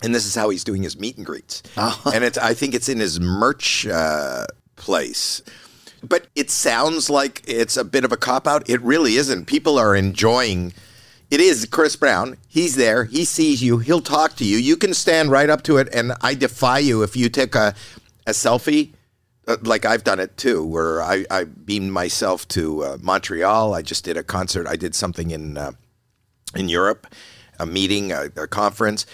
And 0.03 0.15
this 0.15 0.27
is 0.27 0.35
how 0.35 0.51
he's 0.51 0.65
doing 0.65 0.83
his 0.83 0.99
meet 0.99 1.17
and 1.17 1.27
greets. 1.27 1.63
And 2.15 2.23
it's, 2.23 2.39
I 2.39 2.55
think 2.55 2.75
it's 2.75 2.89
in 2.89 3.01
his 3.01 3.19
merch 3.19 3.87
uh, 3.87 4.47
place. 4.77 5.43
But 6.03 6.29
it 6.37 6.51
sounds 6.51 7.11
like 7.11 7.43
it's 7.47 7.77
a 7.77 7.85
bit 7.85 8.05
of 8.05 8.13
a 8.13 8.17
cop 8.17 8.47
out. 8.47 8.69
It 8.71 8.81
really 8.83 9.17
isn't. 9.17 9.47
People 9.47 9.79
are 9.79 9.97
enjoying 9.97 10.73
it 11.31 11.41
is 11.41 11.67
Chris 11.67 11.95
Brown. 11.95 12.39
He's 12.49 12.77
there. 12.77 13.05
He 13.05 13.25
sees 13.25 13.63
you. 13.63 13.79
He'll 13.79 14.01
talk 14.01 14.37
to 14.37 14.45
you. 14.47 14.57
You 14.57 14.77
can 14.77 14.95
stand 14.95 15.31
right 15.31 15.51
up 15.51 15.63
to 15.65 15.77
it. 15.77 15.89
And 15.93 16.13
I 16.23 16.35
defy 16.35 16.79
you 16.79 17.03
if 17.03 17.17
you 17.17 17.29
take 17.29 17.55
a, 17.55 17.75
a 18.27 18.31
selfie, 18.31 18.93
uh, 19.47 19.59
like 19.63 19.85
I've 19.85 20.05
done 20.05 20.21
it 20.21 20.39
too, 20.39 20.65
where 20.65 21.03
I, 21.03 21.27
I 21.31 21.45
beamed 21.45 21.93
myself 21.93 22.49
to 22.49 22.83
uh, 22.83 22.99
Montreal. 23.03 23.75
I 23.75 23.83
just 23.83 24.05
did 24.05 24.17
a 24.17 24.23
concert. 24.23 24.67
I 24.67 24.77
did 24.77 24.95
something 24.95 25.31
in 25.31 25.59
uh, 25.59 25.73
in 26.55 26.71
Europe, 26.71 27.07
a 27.59 27.67
meeting, 27.67 28.11
a, 28.11 28.31
a 28.37 28.47
conference. 28.47 29.05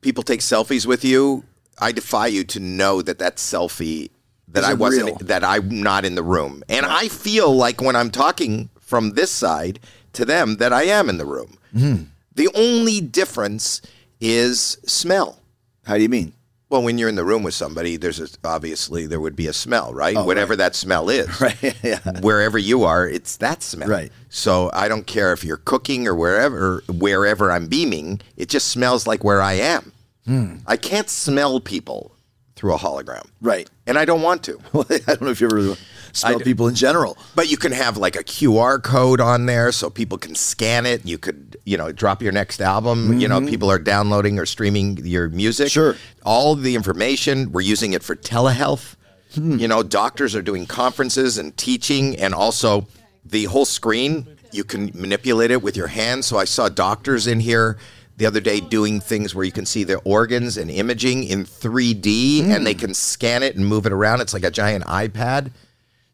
People 0.00 0.22
take 0.22 0.40
selfies 0.40 0.86
with 0.86 1.04
you. 1.04 1.44
I 1.78 1.92
defy 1.92 2.26
you 2.26 2.44
to 2.44 2.60
know 2.60 3.02
that 3.02 3.18
that 3.18 3.36
selfie 3.36 4.10
that 4.48 4.64
I 4.64 4.74
wasn't 4.74 5.06
real. 5.06 5.16
that 5.22 5.44
I'm 5.44 5.82
not 5.82 6.04
in 6.04 6.14
the 6.14 6.22
room, 6.22 6.62
and 6.68 6.84
I 6.84 7.08
feel 7.08 7.54
like 7.54 7.80
when 7.80 7.96
I'm 7.96 8.10
talking 8.10 8.68
from 8.80 9.10
this 9.10 9.30
side 9.30 9.78
to 10.14 10.24
them 10.24 10.56
that 10.56 10.72
I 10.72 10.84
am 10.84 11.08
in 11.08 11.18
the 11.18 11.24
room. 11.24 11.56
Mm-hmm. 11.74 12.04
The 12.34 12.48
only 12.54 13.00
difference 13.00 13.80
is 14.20 14.78
smell. 14.84 15.38
How 15.84 15.96
do 15.96 16.02
you 16.02 16.08
mean? 16.08 16.32
Well, 16.70 16.82
when 16.84 16.98
you're 16.98 17.08
in 17.08 17.16
the 17.16 17.24
room 17.24 17.42
with 17.42 17.54
somebody, 17.54 17.96
there's 17.96 18.20
a, 18.20 18.28
obviously 18.44 19.06
there 19.06 19.20
would 19.20 19.34
be 19.36 19.48
a 19.48 19.52
smell, 19.52 19.92
right? 19.92 20.16
Oh, 20.16 20.24
Whatever 20.24 20.54
that 20.56 20.74
smell 20.76 21.10
is, 21.10 21.28
Right, 21.40 21.74
yeah. 21.82 21.98
Wherever 22.20 22.58
you 22.58 22.84
are, 22.84 23.08
it's 23.08 23.36
that 23.38 23.62
smell, 23.62 23.88
Right. 23.88 24.12
So 24.28 24.70
I 24.72 24.86
don't 24.88 25.06
care 25.06 25.32
if 25.32 25.42
you're 25.44 25.56
cooking 25.56 26.06
or 26.06 26.14
wherever, 26.14 26.82
wherever 26.88 27.50
I'm 27.50 27.66
beaming, 27.66 28.20
it 28.36 28.48
just 28.48 28.68
smells 28.68 29.06
like 29.06 29.24
where 29.24 29.42
I 29.42 29.54
am. 29.54 29.92
Hmm. 30.26 30.56
I 30.66 30.76
can't 30.76 31.10
smell 31.10 31.60
people 31.60 32.14
through 32.54 32.74
a 32.74 32.78
hologram, 32.78 33.26
Right. 33.40 33.68
and 33.86 33.98
I 33.98 34.04
don't 34.04 34.22
want 34.22 34.44
to. 34.44 34.60
I 34.74 34.98
don't 35.14 35.22
know 35.22 35.30
if 35.30 35.40
you 35.40 35.48
ever 35.48 35.76
smell 36.12 36.40
people 36.40 36.68
in 36.68 36.74
general. 36.74 37.16
But 37.34 37.50
you 37.50 37.56
can 37.56 37.72
have 37.72 37.96
like 37.96 38.16
a 38.16 38.24
QR 38.24 38.82
code 38.82 39.20
on 39.20 39.46
there 39.46 39.72
so 39.72 39.90
people 39.90 40.18
can 40.18 40.34
scan 40.34 40.86
it. 40.86 41.04
You 41.06 41.18
could, 41.18 41.56
you 41.64 41.76
know, 41.76 41.92
drop 41.92 42.22
your 42.22 42.32
next 42.32 42.60
album. 42.60 43.18
You 43.20 43.28
know, 43.28 43.40
people 43.46 43.70
are 43.70 43.78
downloading 43.78 44.38
or 44.38 44.46
streaming 44.46 44.98
your 45.06 45.28
music. 45.28 45.66
Mm-hmm. 45.68 45.72
Sure. 45.72 45.96
All 46.24 46.54
the 46.54 46.74
information, 46.74 47.52
we're 47.52 47.60
using 47.62 47.92
it 47.92 48.02
for 48.02 48.16
telehealth. 48.16 48.96
Hmm. 49.34 49.58
You 49.58 49.68
know, 49.68 49.82
doctors 49.82 50.34
are 50.34 50.42
doing 50.42 50.66
conferences 50.66 51.38
and 51.38 51.56
teaching, 51.56 52.16
and 52.18 52.34
also 52.34 52.88
the 53.24 53.44
whole 53.44 53.64
screen, 53.64 54.26
you 54.50 54.64
can 54.64 54.90
manipulate 54.92 55.52
it 55.52 55.62
with 55.62 55.76
your 55.76 55.86
hands. 55.86 56.26
So 56.26 56.36
I 56.36 56.44
saw 56.44 56.68
doctors 56.68 57.28
in 57.28 57.38
here 57.38 57.78
the 58.16 58.26
other 58.26 58.40
day 58.40 58.58
doing 58.60 59.00
things 59.00 59.32
where 59.34 59.44
you 59.44 59.52
can 59.52 59.64
see 59.64 59.84
their 59.84 60.00
organs 60.04 60.56
and 60.56 60.68
imaging 60.70 61.24
in 61.24 61.44
3D 61.44 62.42
and 62.42 62.52
Hmm. 62.58 62.64
they 62.64 62.74
can 62.74 62.92
scan 62.92 63.42
it 63.42 63.54
and 63.56 63.64
move 63.64 63.86
it 63.86 63.92
around. 63.92 64.20
It's 64.20 64.34
like 64.34 64.44
a 64.44 64.50
giant 64.50 64.84
iPad. 64.84 65.52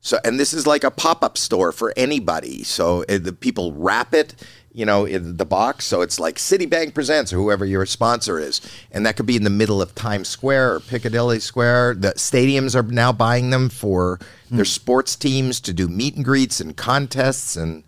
So, 0.07 0.21
and 0.23 0.39
this 0.39 0.55
is 0.55 0.69
like 0.69 0.85
a 0.85 0.91
pop-up 0.93 1.37
store 1.37 1.73
for 1.73 1.93
anybody. 1.97 2.63
So 2.63 3.03
uh, 3.09 3.19
the 3.19 3.33
people 3.33 3.73
wrap 3.73 4.15
it, 4.15 4.37
you 4.73 4.87
know, 4.87 5.05
in 5.05 5.37
the 5.37 5.45
box. 5.45 5.85
So 5.85 6.01
it's 6.01 6.21
like 6.21 6.37
Citibank 6.37 6.95
presents 6.95 7.33
or 7.33 7.39
whoever 7.39 7.65
your 7.65 7.85
sponsor 7.87 8.39
is, 8.39 8.61
and 8.93 9.05
that 9.05 9.17
could 9.17 9.27
be 9.27 9.35
in 9.35 9.43
the 9.43 9.51
middle 9.51 9.83
of 9.83 9.97
Times 9.97 10.29
Square 10.29 10.75
or 10.77 10.79
Piccadilly 10.79 11.41
Square. 11.41 11.95
The 11.95 12.13
stadiums 12.13 12.77
are 12.77 12.85
now 12.85 13.11
buying 13.13 13.51
them 13.51 13.69
for 13.69 14.21
their 14.49 14.65
sports 14.65 15.17
teams 15.17 15.59
to 15.63 15.73
do 15.73 15.89
meet 15.89 16.15
and 16.15 16.25
greets 16.25 16.61
and 16.61 16.77
contests. 16.77 17.57
And 17.57 17.83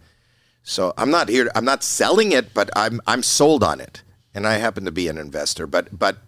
so 0.64 0.94
I'm 0.98 1.12
not 1.12 1.28
here. 1.28 1.48
I'm 1.54 1.64
not 1.64 1.84
selling 1.84 2.32
it, 2.32 2.52
but 2.52 2.68
I'm 2.74 3.00
I'm 3.06 3.22
sold 3.22 3.62
on 3.62 3.80
it, 3.80 4.02
and 4.34 4.44
I 4.44 4.54
happen 4.54 4.84
to 4.86 4.90
be 4.90 5.06
an 5.06 5.18
investor. 5.18 5.68
But 5.68 5.96
but 5.96 6.18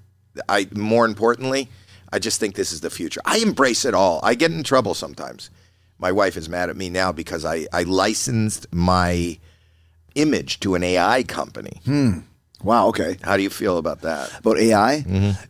I 0.49 0.69
more 0.71 1.05
importantly, 1.05 1.69
I 2.13 2.21
just 2.21 2.39
think 2.39 2.55
this 2.55 2.71
is 2.71 2.81
the 2.81 2.91
future. 2.91 3.21
I 3.25 3.39
embrace 3.39 3.85
it 3.85 3.93
all. 3.93 4.21
I 4.23 4.37
get 4.37 4.53
in 4.53 4.63
trouble 4.63 4.95
sometimes. 4.95 5.51
My 6.01 6.13
wife 6.13 6.37
is 6.37 6.49
mad 6.49 6.71
at 6.71 6.77
me 6.77 6.89
now 6.89 7.13
because 7.13 7.45
I, 7.45 7.67
I 7.73 7.83
licensed 7.83 8.67
my 8.73 9.39
image 10.15 10.61
to 10.61 10.75
an 10.75 10.83
AI 10.83 11.23
company. 11.23 11.81
Wow. 12.63 12.89
Okay. 12.89 13.17
How 13.23 13.37
do 13.37 13.43
you 13.43 13.51
feel 13.51 13.79
about 13.79 14.01
that? 14.03 14.39
about 14.39 14.59
AI. 14.59 15.05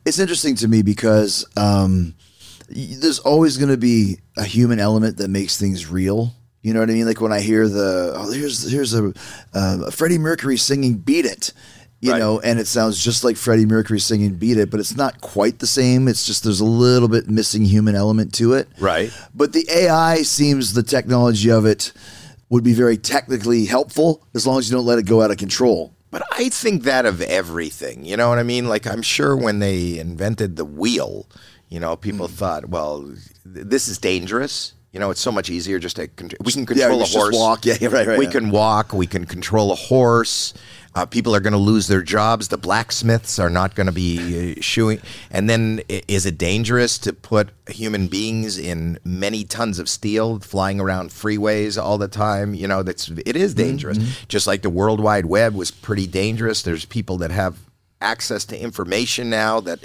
It's 0.04 0.18
interesting 0.18 0.56
to 0.56 0.68
me 0.68 0.82
because 0.82 1.44
um, 1.56 2.14
there's 2.68 3.20
always 3.20 3.56
going 3.56 3.70
to 3.70 3.76
be 3.76 4.18
a 4.36 4.44
human 4.44 4.80
element 4.80 5.16
that 5.18 5.28
makes 5.28 5.56
things 5.56 5.86
real. 5.90 6.32
You 6.62 6.74
know 6.74 6.80
what 6.80 6.90
I 6.90 6.92
mean? 6.92 7.06
Like 7.06 7.20
when 7.20 7.32
I 7.32 7.40
hear 7.40 7.68
the 7.68 8.12
oh, 8.16 8.30
here's 8.32 8.70
here's 8.70 8.92
a, 8.92 9.14
uh, 9.54 9.78
a 9.86 9.90
Freddie 9.90 10.18
Mercury 10.18 10.58
singing 10.58 10.98
"Beat 10.98 11.24
It," 11.24 11.52
you 12.00 12.12
Right. 12.12 12.18
know, 12.18 12.40
and 12.40 12.58
it 12.58 12.66
sounds 12.66 13.02
just 13.02 13.24
like 13.24 13.36
Freddie 13.36 13.66
Mercury 13.66 14.00
singing 14.00 14.34
"Beat 14.34 14.56
It," 14.58 14.70
but 14.70 14.80
it's 14.80 14.96
not 14.96 15.20
quite 15.20 15.58
the 15.58 15.66
same. 15.66 16.08
It's 16.08 16.24
just 16.26 16.44
there's 16.44 16.60
a 16.60 16.64
little 16.64 17.08
bit 17.08 17.28
missing 17.28 17.64
human 17.64 17.94
element 17.94 18.32
to 18.34 18.54
it. 18.54 18.68
Right. 18.78 19.12
But 19.34 19.52
the 19.52 19.66
AI 19.70 20.22
seems 20.22 20.72
the 20.72 20.82
technology 20.82 21.50
of 21.50 21.66
it 21.66 21.92
would 22.48 22.64
be 22.64 22.72
very 22.72 22.96
technically 22.96 23.66
helpful 23.66 24.26
as 24.34 24.46
long 24.46 24.58
as 24.58 24.68
you 24.70 24.76
don't 24.76 24.86
let 24.86 24.98
it 24.98 25.06
go 25.06 25.22
out 25.22 25.30
of 25.30 25.36
control. 25.36 25.94
But 26.10 26.22
I 26.32 26.48
think 26.48 26.82
that 26.84 27.06
of 27.06 27.20
everything. 27.22 28.04
You 28.04 28.16
know 28.16 28.28
what 28.28 28.38
I 28.40 28.42
mean? 28.42 28.66
Like, 28.68 28.86
I'm 28.86 29.02
sure 29.02 29.36
when 29.36 29.60
they 29.60 29.98
invented 29.98 30.56
the 30.56 30.64
wheel, 30.64 31.28
you 31.68 31.78
know, 31.78 31.94
people 31.94 32.26
Hmm. 32.26 32.34
thought, 32.34 32.68
well, 32.68 33.02
th- 33.54 33.66
this 33.68 33.86
is 33.86 33.98
dangerous. 33.98 34.72
You 34.92 34.98
know, 34.98 35.10
it's 35.10 35.20
so 35.20 35.30
much 35.30 35.50
easier 35.50 35.78
just 35.78 35.96
to 35.96 36.08
con- 36.08 36.30
we 36.44 36.50
can 36.52 36.66
control 36.66 36.96
you 36.96 37.02
a 37.02 37.04
just 37.04 37.16
horse. 37.16 37.36
walk. 37.36 37.64
Yeah, 37.64 37.74
yeah, 37.80 37.88
right, 37.88 38.06
right, 38.08 38.18
We 38.18 38.24
yeah. 38.24 38.32
can 38.32 38.50
walk. 38.50 38.92
We 38.92 39.06
can 39.06 39.24
control 39.24 39.70
a 39.70 39.76
horse. 39.76 40.52
Uh, 40.92 41.06
people 41.06 41.32
are 41.36 41.38
going 41.38 41.52
to 41.52 41.58
lose 41.58 41.86
their 41.86 42.02
jobs. 42.02 42.48
The 42.48 42.56
blacksmiths 42.58 43.38
are 43.38 43.48
not 43.48 43.76
going 43.76 43.86
to 43.86 43.92
be 43.92 44.56
uh, 44.58 44.60
shoeing. 44.60 45.00
And 45.30 45.48
then, 45.48 45.82
is 45.88 46.26
it 46.26 46.36
dangerous 46.36 46.98
to 46.98 47.12
put 47.12 47.50
human 47.68 48.08
beings 48.08 48.58
in 48.58 48.98
many 49.04 49.44
tons 49.44 49.78
of 49.78 49.88
steel, 49.88 50.40
flying 50.40 50.80
around 50.80 51.10
freeways 51.10 51.80
all 51.80 51.96
the 51.96 52.08
time? 52.08 52.54
You 52.54 52.66
know, 52.66 52.82
that's 52.82 53.08
it 53.08 53.36
is 53.36 53.54
dangerous. 53.54 53.98
Just 54.26 54.48
like 54.48 54.62
the 54.62 54.70
World 54.70 54.98
Wide 54.98 55.26
Web 55.26 55.54
was 55.54 55.70
pretty 55.70 56.08
dangerous. 56.08 56.62
There's 56.62 56.84
people 56.84 57.16
that 57.18 57.30
have 57.30 57.58
access 58.00 58.44
to 58.46 58.60
information 58.60 59.30
now 59.30 59.60
that 59.60 59.84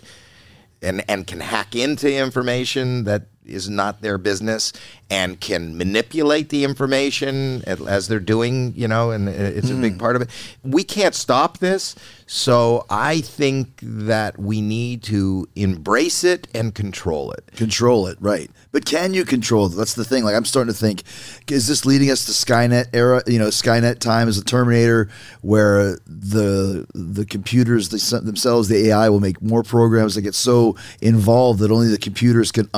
and 0.81 1.03
and 1.07 1.27
can 1.27 1.41
hack 1.41 1.75
into 1.75 2.11
information 2.11 3.03
that 3.03 3.27
is 3.45 3.69
not 3.69 4.01
their 4.01 4.17
business 4.17 4.73
and 5.09 5.39
can 5.39 5.77
manipulate 5.77 6.49
the 6.49 6.63
information 6.63 7.63
as- 7.65 8.07
they're 8.07 8.19
doing 8.19 8.73
you 8.75 8.87
know 8.87 9.11
and 9.11 9.27
it's 9.27 9.69
a 9.69 9.75
big 9.75 9.93
hmm. 9.93 9.99
part 9.99 10.15
of 10.15 10.21
it 10.21 10.29
we 10.63 10.83
can't 10.83 11.15
stop 11.15 11.57
this 11.57 11.95
so 12.27 12.85
i 12.89 13.21
think 13.21 13.79
that 13.81 14.37
we 14.37 14.61
need 14.61 15.01
to 15.01 15.47
embrace 15.55 16.23
it 16.23 16.47
and 16.53 16.75
control 16.75 17.31
it 17.31 17.45
Control 17.55 18.07
it, 18.07 18.17
right. 18.19 18.51
But 18.71 18.85
can 18.85 19.13
you 19.13 19.23
control 19.25 19.67
it? 19.67 19.69
That's 19.69 19.93
the 19.93 20.03
thing. 20.03 20.23
Like 20.23 20.35
I'm 20.35 20.45
starting 20.45 20.73
to 20.73 20.77
think, 20.77 21.03
is 21.49 21.67
this 21.67 21.85
leading 21.85 22.11
us 22.11 22.25
to 22.25 22.31
Skynet 22.31 22.87
era, 22.93 23.23
you 23.27 23.39
know, 23.39 23.47
Skynet 23.47 23.99
time 23.99 24.27
is 24.27 24.37
a 24.37 24.43
Terminator 24.43 25.09
where 25.41 25.97
the 26.05 26.85
the 26.93 27.25
computers 27.25 27.89
the, 27.89 28.19
themselves, 28.19 28.67
the 28.67 28.89
AI 28.89 29.09
will 29.09 29.19
make 29.19 29.41
more 29.41 29.63
programs 29.63 30.15
that 30.15 30.21
get 30.21 30.35
so 30.35 30.75
involved 31.01 31.59
that 31.59 31.71
only 31.71 31.87
the 31.87 31.97
computers 31.97 32.51
can 32.51 32.69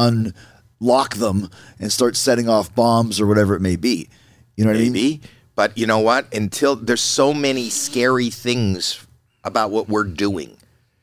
unlock 0.79 1.15
them 1.15 1.49
and 1.79 1.91
start 1.91 2.15
setting 2.15 2.49
off 2.49 2.73
bombs 2.75 3.19
or 3.19 3.27
whatever 3.27 3.55
it 3.55 3.61
may 3.61 3.75
be. 3.75 4.09
You 4.55 4.65
know 4.65 4.71
what 4.71 4.81
I 4.81 4.89
mean? 4.89 5.21
but 5.55 5.75
you 5.77 5.87
know 5.87 5.99
what? 5.99 6.31
Until 6.33 6.75
there's 6.75 7.01
so 7.01 7.33
many 7.33 7.69
scary 7.69 8.29
things 8.29 9.05
about 9.43 9.71
what 9.71 9.89
we're 9.89 10.03
doing. 10.03 10.55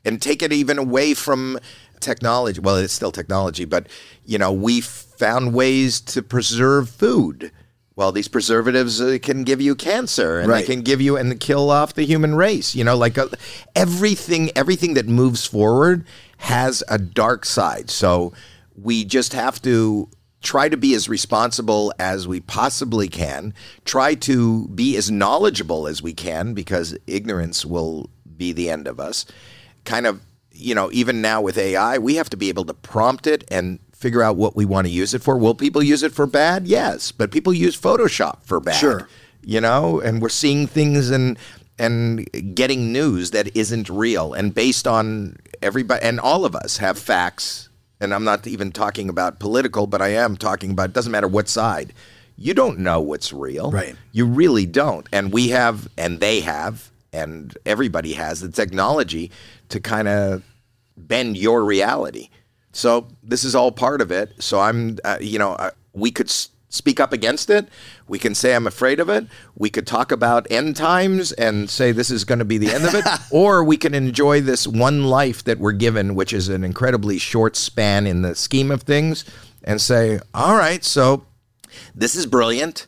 And 0.04 0.20
take 0.22 0.42
it 0.42 0.52
even 0.52 0.78
away 0.78 1.14
from 1.14 1.58
technology. 1.98 2.60
Well 2.60 2.76
it's 2.76 2.92
still 2.92 3.10
technology 3.12 3.64
but 3.64 3.86
you 4.26 4.36
know 4.38 4.52
we 4.52 4.80
found 4.82 5.54
ways 5.54 6.00
to 6.02 6.22
preserve 6.22 6.90
food. 6.90 7.50
Well 7.96 8.12
these 8.12 8.28
preservatives 8.28 9.00
uh, 9.00 9.16
can 9.22 9.44
give 9.44 9.60
you 9.62 9.74
cancer 9.74 10.38
and 10.40 10.48
Right. 10.50 10.66
they 10.66 10.74
can 10.74 10.82
give 10.82 11.00
you 11.00 11.16
and 11.16 11.40
kill 11.40 11.70
off 11.70 11.94
the 11.94 12.04
human 12.04 12.34
race. 12.34 12.74
You 12.74 12.84
know 12.84 12.96
like 12.96 13.16
uh, 13.16 13.28
everything 13.74 14.50
everything 14.54 14.94
that 14.94 15.06
moves 15.06 15.46
forward 15.46 16.04
has 16.38 16.82
a 16.88 16.98
dark 16.98 17.46
side. 17.46 17.88
So 17.88 18.34
we 18.74 19.04
just 19.04 19.32
have 19.32 19.60
to 19.62 20.08
try 20.44 20.68
to 20.68 20.76
be 20.76 20.94
as 20.94 21.08
responsible 21.08 21.92
as 21.98 22.28
we 22.28 22.40
possibly 22.40 23.08
can, 23.08 23.54
try 23.84 24.14
to 24.14 24.68
be 24.68 24.96
as 24.96 25.10
knowledgeable 25.10 25.88
as 25.88 26.02
we 26.02 26.12
can 26.12 26.54
because 26.54 26.96
ignorance 27.06 27.64
will 27.64 28.10
be 28.36 28.52
the 28.52 28.70
end 28.70 28.86
of 28.86 29.00
us. 29.00 29.26
Kind 29.84 30.06
of, 30.06 30.20
you 30.52 30.74
know, 30.74 30.90
even 30.92 31.20
now 31.20 31.40
with 31.40 31.58
AI, 31.58 31.98
we 31.98 32.16
have 32.16 32.30
to 32.30 32.36
be 32.36 32.48
able 32.50 32.64
to 32.66 32.74
prompt 32.74 33.26
it 33.26 33.42
and 33.48 33.80
figure 33.92 34.22
out 34.22 34.36
what 34.36 34.54
we 34.54 34.64
want 34.64 34.86
to 34.86 34.92
use 34.92 35.14
it 35.14 35.22
for. 35.22 35.36
Will 35.38 35.54
people 35.54 35.82
use 35.82 36.02
it 36.02 36.12
for 36.12 36.26
bad? 36.26 36.66
Yes, 36.66 37.10
but 37.10 37.32
people 37.32 37.52
use 37.52 37.80
Photoshop 37.80 38.42
for 38.42 38.60
bad. 38.60 38.76
Sure. 38.76 39.08
You 39.42 39.60
know, 39.60 40.00
and 40.00 40.20
we're 40.20 40.28
seeing 40.28 40.66
things 40.66 41.10
and 41.10 41.38
and 41.76 42.54
getting 42.54 42.92
news 42.92 43.32
that 43.32 43.54
isn't 43.56 43.88
real 43.88 44.32
and 44.32 44.54
based 44.54 44.86
on 44.86 45.36
everybody 45.60 46.00
and 46.04 46.20
all 46.20 46.44
of 46.44 46.54
us 46.54 46.76
have 46.76 46.96
facts 46.96 47.68
and 48.00 48.12
I'm 48.14 48.24
not 48.24 48.46
even 48.46 48.72
talking 48.72 49.08
about 49.08 49.38
political, 49.38 49.86
but 49.86 50.02
I 50.02 50.08
am 50.08 50.36
talking 50.36 50.70
about 50.72 50.90
it 50.90 50.92
doesn't 50.92 51.12
matter 51.12 51.28
what 51.28 51.48
side. 51.48 51.92
You 52.36 52.52
don't 52.54 52.78
know 52.80 53.00
what's 53.00 53.32
real. 53.32 53.70
Right. 53.70 53.94
You 54.12 54.26
really 54.26 54.66
don't. 54.66 55.08
And 55.12 55.32
we 55.32 55.48
have 55.48 55.88
and 55.96 56.20
they 56.20 56.40
have 56.40 56.90
and 57.12 57.56
everybody 57.64 58.14
has 58.14 58.40
the 58.40 58.48
technology 58.50 59.30
to 59.68 59.80
kind 59.80 60.08
of 60.08 60.42
bend 60.96 61.36
your 61.36 61.64
reality. 61.64 62.30
So 62.72 63.06
this 63.22 63.44
is 63.44 63.54
all 63.54 63.70
part 63.70 64.00
of 64.00 64.10
it. 64.10 64.32
So 64.42 64.58
I'm, 64.58 64.98
uh, 65.04 65.18
you 65.20 65.38
know, 65.38 65.52
uh, 65.52 65.70
we 65.92 66.10
could 66.10 66.26
s- 66.26 66.48
speak 66.74 67.00
up 67.00 67.12
against 67.12 67.50
it. 67.50 67.68
We 68.08 68.18
can 68.18 68.34
say 68.34 68.54
I'm 68.54 68.66
afraid 68.66 69.00
of 69.00 69.08
it. 69.08 69.26
We 69.54 69.70
could 69.70 69.86
talk 69.86 70.12
about 70.12 70.46
end 70.50 70.76
times 70.76 71.32
and 71.32 71.70
say 71.70 71.92
this 71.92 72.10
is 72.10 72.24
going 72.24 72.40
to 72.40 72.44
be 72.44 72.58
the 72.58 72.72
end 72.72 72.84
of 72.84 72.94
it, 72.94 73.04
or 73.30 73.62
we 73.64 73.76
can 73.76 73.94
enjoy 73.94 74.40
this 74.40 74.66
one 74.66 75.04
life 75.04 75.44
that 75.44 75.58
we're 75.58 75.72
given, 75.72 76.14
which 76.14 76.32
is 76.32 76.48
an 76.48 76.64
incredibly 76.64 77.18
short 77.18 77.56
span 77.56 78.06
in 78.06 78.22
the 78.22 78.34
scheme 78.34 78.70
of 78.70 78.82
things, 78.82 79.24
and 79.62 79.80
say, 79.80 80.20
all 80.34 80.56
right, 80.56 80.84
so 80.84 81.24
this 81.94 82.14
is 82.14 82.26
brilliant 82.26 82.86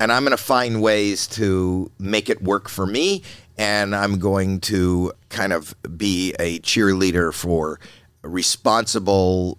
and 0.00 0.12
I'm 0.12 0.24
going 0.24 0.36
to 0.36 0.42
find 0.42 0.82
ways 0.82 1.26
to 1.28 1.90
make 1.98 2.28
it 2.28 2.42
work 2.42 2.68
for 2.68 2.86
me 2.86 3.22
and 3.56 3.94
I'm 3.94 4.18
going 4.18 4.60
to 4.60 5.12
kind 5.28 5.52
of 5.52 5.74
be 5.96 6.34
a 6.38 6.58
cheerleader 6.60 7.32
for 7.32 7.78
responsible 8.22 9.58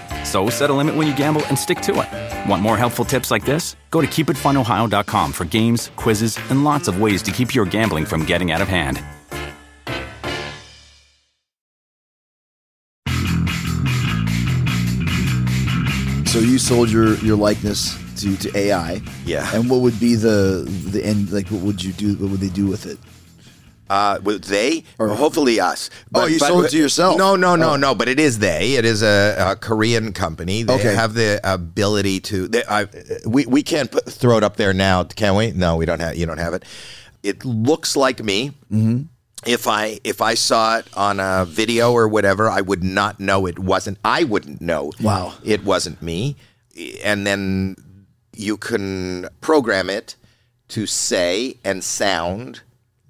So 0.23 0.49
set 0.49 0.69
a 0.69 0.73
limit 0.73 0.95
when 0.95 1.07
you 1.07 1.15
gamble 1.15 1.45
and 1.47 1.57
stick 1.57 1.81
to 1.81 2.01
it. 2.01 2.49
Want 2.49 2.61
more 2.61 2.77
helpful 2.77 3.05
tips 3.05 3.31
like 3.31 3.45
this? 3.45 3.75
Go 3.89 4.01
to 4.01 4.07
keepitfunohio.com 4.07 5.31
for 5.31 5.45
games, 5.45 5.91
quizzes, 5.95 6.37
and 6.49 6.63
lots 6.63 6.87
of 6.87 6.99
ways 7.01 7.21
to 7.23 7.31
keep 7.31 7.55
your 7.55 7.65
gambling 7.65 8.05
from 8.05 8.25
getting 8.25 8.51
out 8.51 8.61
of 8.61 8.67
hand. 8.67 9.01
So 16.31 16.39
you 16.39 16.59
sold 16.59 16.89
your 16.89 17.15
your 17.15 17.35
likeness 17.35 17.97
to, 18.21 18.37
to 18.37 18.57
AI. 18.57 19.01
Yeah. 19.25 19.53
And 19.53 19.69
what 19.69 19.81
would 19.81 19.99
be 19.99 20.15
the 20.15 20.63
the 20.89 21.03
end? 21.05 21.29
Like, 21.31 21.47
what 21.49 21.61
would 21.61 21.83
you 21.83 21.91
do? 21.91 22.15
What 22.15 22.31
would 22.31 22.39
they 22.39 22.47
do 22.47 22.67
with 22.67 22.85
it? 22.85 22.97
Uh, 23.91 24.17
would 24.23 24.43
they 24.45 24.85
or 24.99 25.09
hopefully 25.09 25.59
us? 25.59 25.89
Oh, 26.15 26.25
you 26.25 26.39
sold 26.39 26.63
it 26.65 26.69
to 26.71 26.77
yourself. 26.77 27.17
No, 27.17 27.35
no, 27.35 27.57
no, 27.57 27.71
Oh. 27.71 27.75
no. 27.75 27.93
But 27.93 28.07
it 28.07 28.19
is 28.21 28.39
they. 28.39 28.75
It 28.75 28.85
is 28.85 29.03
a, 29.03 29.35
a 29.51 29.55
Korean 29.57 30.13
company. 30.13 30.63
They 30.63 30.73
Okay. 30.75 30.95
have 30.95 31.13
the 31.13 31.41
ability 31.43 32.21
to. 32.21 32.47
They, 32.47 32.63
I, 32.69 32.87
we 33.25 33.45
we 33.45 33.61
can't 33.63 33.91
put, 33.91 34.05
throw 34.05 34.37
it 34.37 34.43
up 34.43 34.55
there 34.55 34.73
now, 34.73 35.03
can 35.03 35.35
we? 35.35 35.51
No, 35.51 35.75
we 35.75 35.85
don't 35.85 35.99
have. 35.99 36.15
You 36.15 36.25
don't 36.25 36.37
have 36.37 36.53
it. 36.53 36.63
It 37.21 37.43
looks 37.43 37.97
like 37.97 38.23
me. 38.23 38.51
Mm-hmm. 38.71 39.01
If 39.45 39.67
I 39.67 39.99
if 40.05 40.21
I 40.21 40.35
saw 40.35 40.77
it 40.77 40.85
on 40.95 41.19
a 41.19 41.43
video 41.45 41.91
or 41.91 42.07
whatever, 42.07 42.49
I 42.49 42.61
would 42.61 42.83
not 42.83 43.19
know 43.19 43.45
it 43.45 43.59
wasn't. 43.59 43.97
I 44.05 44.23
wouldn't 44.23 44.61
know. 44.61 44.93
Wow. 45.01 45.33
it 45.43 45.65
wasn't 45.65 46.01
me. 46.01 46.35
And 47.03 47.27
then 47.27 47.75
you 48.33 48.55
can 48.55 49.27
program 49.41 49.89
it 49.89 50.15
to 50.69 50.85
say 50.85 51.57
and 51.65 51.83
sound 51.83 52.61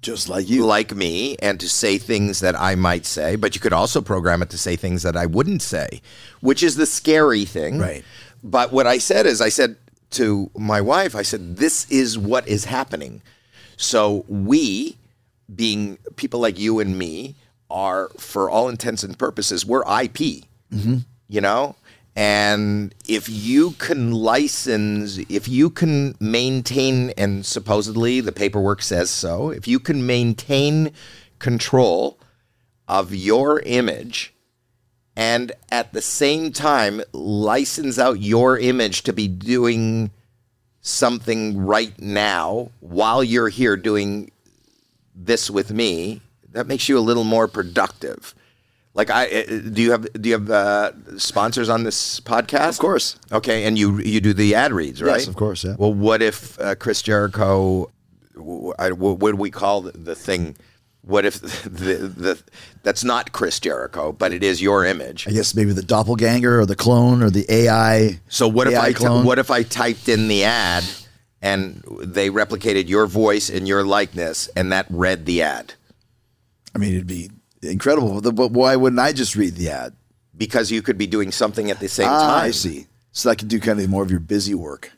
Just 0.02 0.28
like 0.28 0.50
you. 0.50 0.66
like 0.66 0.94
me 0.94 1.36
and 1.40 1.58
to 1.60 1.68
say 1.68 1.96
things 1.96 2.40
that 2.40 2.60
I 2.60 2.74
might 2.74 3.06
say, 3.06 3.36
but 3.36 3.54
you 3.54 3.60
could 3.60 3.72
also 3.72 4.00
program 4.00 4.42
it 4.42 4.50
to 4.50 4.58
say 4.58 4.74
things 4.76 5.04
that 5.04 5.16
I 5.16 5.26
wouldn't 5.26 5.62
say, 5.62 6.02
which 6.40 6.62
is 6.62 6.76
the 6.76 6.86
scary 6.86 7.44
thing. 7.44 7.78
Right. 7.78 8.04
But 8.42 8.72
what 8.72 8.86
I 8.86 8.98
said 8.98 9.26
is, 9.26 9.40
I 9.40 9.48
said 9.48 9.76
to 10.10 10.50
my 10.56 10.80
wife, 10.80 11.14
I 11.14 11.22
said, 11.22 11.56
this 11.56 11.88
is 11.90 12.18
what 12.18 12.46
is 12.48 12.64
happening. 12.64 13.22
So 13.76 14.24
we, 14.28 14.96
being 15.54 15.98
people 16.16 16.40
like 16.40 16.58
you 16.58 16.80
and 16.80 16.98
me, 16.98 17.36
are, 17.70 18.08
for 18.18 18.50
all 18.50 18.68
intents 18.68 19.04
and 19.04 19.18
purposes, 19.18 19.64
we're 19.64 19.82
IP, 19.82 20.44
mm-hmm. 20.72 20.98
you 21.28 21.40
know? 21.40 21.76
And 22.14 22.94
if 23.08 23.28
you 23.28 23.70
can 23.72 24.12
license, 24.12 25.18
if 25.28 25.48
you 25.48 25.70
can 25.70 26.14
maintain, 26.20 27.10
and 27.16 27.44
supposedly 27.46 28.20
the 28.20 28.32
paperwork 28.32 28.82
says 28.82 29.10
so, 29.10 29.50
if 29.50 29.66
you 29.66 29.80
can 29.80 30.06
maintain 30.06 30.92
control 31.38 32.18
of 32.86 33.14
your 33.14 33.60
image 33.60 34.34
and 35.16 35.52
at 35.70 35.92
the 35.92 36.02
same 36.02 36.52
time 36.52 37.02
license 37.12 37.98
out 37.98 38.20
your 38.20 38.58
image 38.58 39.02
to 39.02 39.12
be 39.12 39.28
doing 39.28 40.10
something 40.80 41.64
right 41.64 41.98
now 42.00 42.70
while 42.80 43.22
you're 43.22 43.48
here 43.48 43.76
doing 43.76 44.30
this 45.14 45.50
with 45.50 45.72
me, 45.72 46.20
that 46.50 46.66
makes 46.66 46.88
you 46.88 46.98
a 46.98 47.00
little 47.00 47.24
more 47.24 47.48
productive. 47.48 48.34
Like 48.94 49.10
I 49.10 49.26
uh, 49.26 49.46
do 49.70 49.80
you 49.82 49.90
have 49.92 50.12
do 50.20 50.28
you 50.28 50.34
have 50.34 50.50
uh, 50.50 50.92
sponsors 51.18 51.68
on 51.70 51.84
this 51.84 52.20
podcast? 52.20 52.70
Of 52.70 52.78
course. 52.78 53.16
Okay, 53.32 53.64
and 53.64 53.78
you 53.78 53.98
you 54.00 54.20
do 54.20 54.34
the 54.34 54.54
ad 54.54 54.72
reads, 54.72 55.02
right? 55.02 55.18
Yes, 55.18 55.26
of 55.28 55.34
course, 55.36 55.64
yeah. 55.64 55.76
Well, 55.78 55.94
what 55.94 56.20
if 56.20 56.60
uh, 56.60 56.74
Chris 56.74 57.00
Jericho? 57.00 57.90
w- 58.34 58.74
I- 58.78 58.90
w- 58.90 59.14
What 59.14 59.30
do 59.30 59.36
we 59.36 59.50
call 59.50 59.82
the, 59.82 59.92
the 59.92 60.14
thing? 60.14 60.56
What 61.00 61.24
if 61.24 61.40
the, 61.64 61.94
the 62.16 62.42
that's 62.82 63.02
not 63.02 63.32
Chris 63.32 63.58
Jericho, 63.60 64.12
but 64.12 64.32
it 64.34 64.42
is 64.44 64.60
your 64.60 64.84
image? 64.84 65.26
I 65.26 65.30
guess 65.32 65.54
maybe 65.54 65.72
the 65.72 65.82
doppelganger 65.82 66.60
or 66.60 66.66
the 66.66 66.76
clone 66.76 67.22
or 67.22 67.30
the 67.30 67.46
AI. 67.48 68.20
So 68.28 68.46
what 68.46 68.66
if 68.68 68.78
I 68.78 68.92
clone? 68.92 69.24
what 69.24 69.38
if 69.38 69.50
I 69.50 69.62
typed 69.62 70.08
in 70.10 70.28
the 70.28 70.44
ad 70.44 70.84
and 71.40 71.82
they 72.02 72.28
replicated 72.28 72.88
your 72.90 73.06
voice 73.06 73.48
and 73.48 73.66
your 73.66 73.84
likeness 73.84 74.48
and 74.54 74.70
that 74.70 74.86
read 74.90 75.24
the 75.24 75.40
ad? 75.42 75.74
I 76.74 76.78
mean, 76.78 76.92
it'd 76.94 77.06
be 77.06 77.30
incredible. 77.62 78.20
But 78.20 78.52
why 78.52 78.76
wouldn't 78.76 79.00
I 79.00 79.12
just 79.12 79.36
read 79.36 79.54
the 79.56 79.70
ad? 79.70 79.94
Because 80.36 80.70
you 80.70 80.82
could 80.82 80.98
be 80.98 81.06
doing 81.06 81.30
something 81.32 81.70
at 81.70 81.80
the 81.80 81.88
same 81.88 82.08
Ah, 82.08 82.26
time. 82.38 82.44
I 82.46 82.50
see. 82.50 82.86
So 83.12 83.30
I 83.30 83.34
can 83.34 83.48
do 83.48 83.60
kind 83.60 83.78
of 83.80 83.88
more 83.90 84.02
of 84.02 84.10
your 84.10 84.20
busy 84.20 84.54
work, 84.54 84.90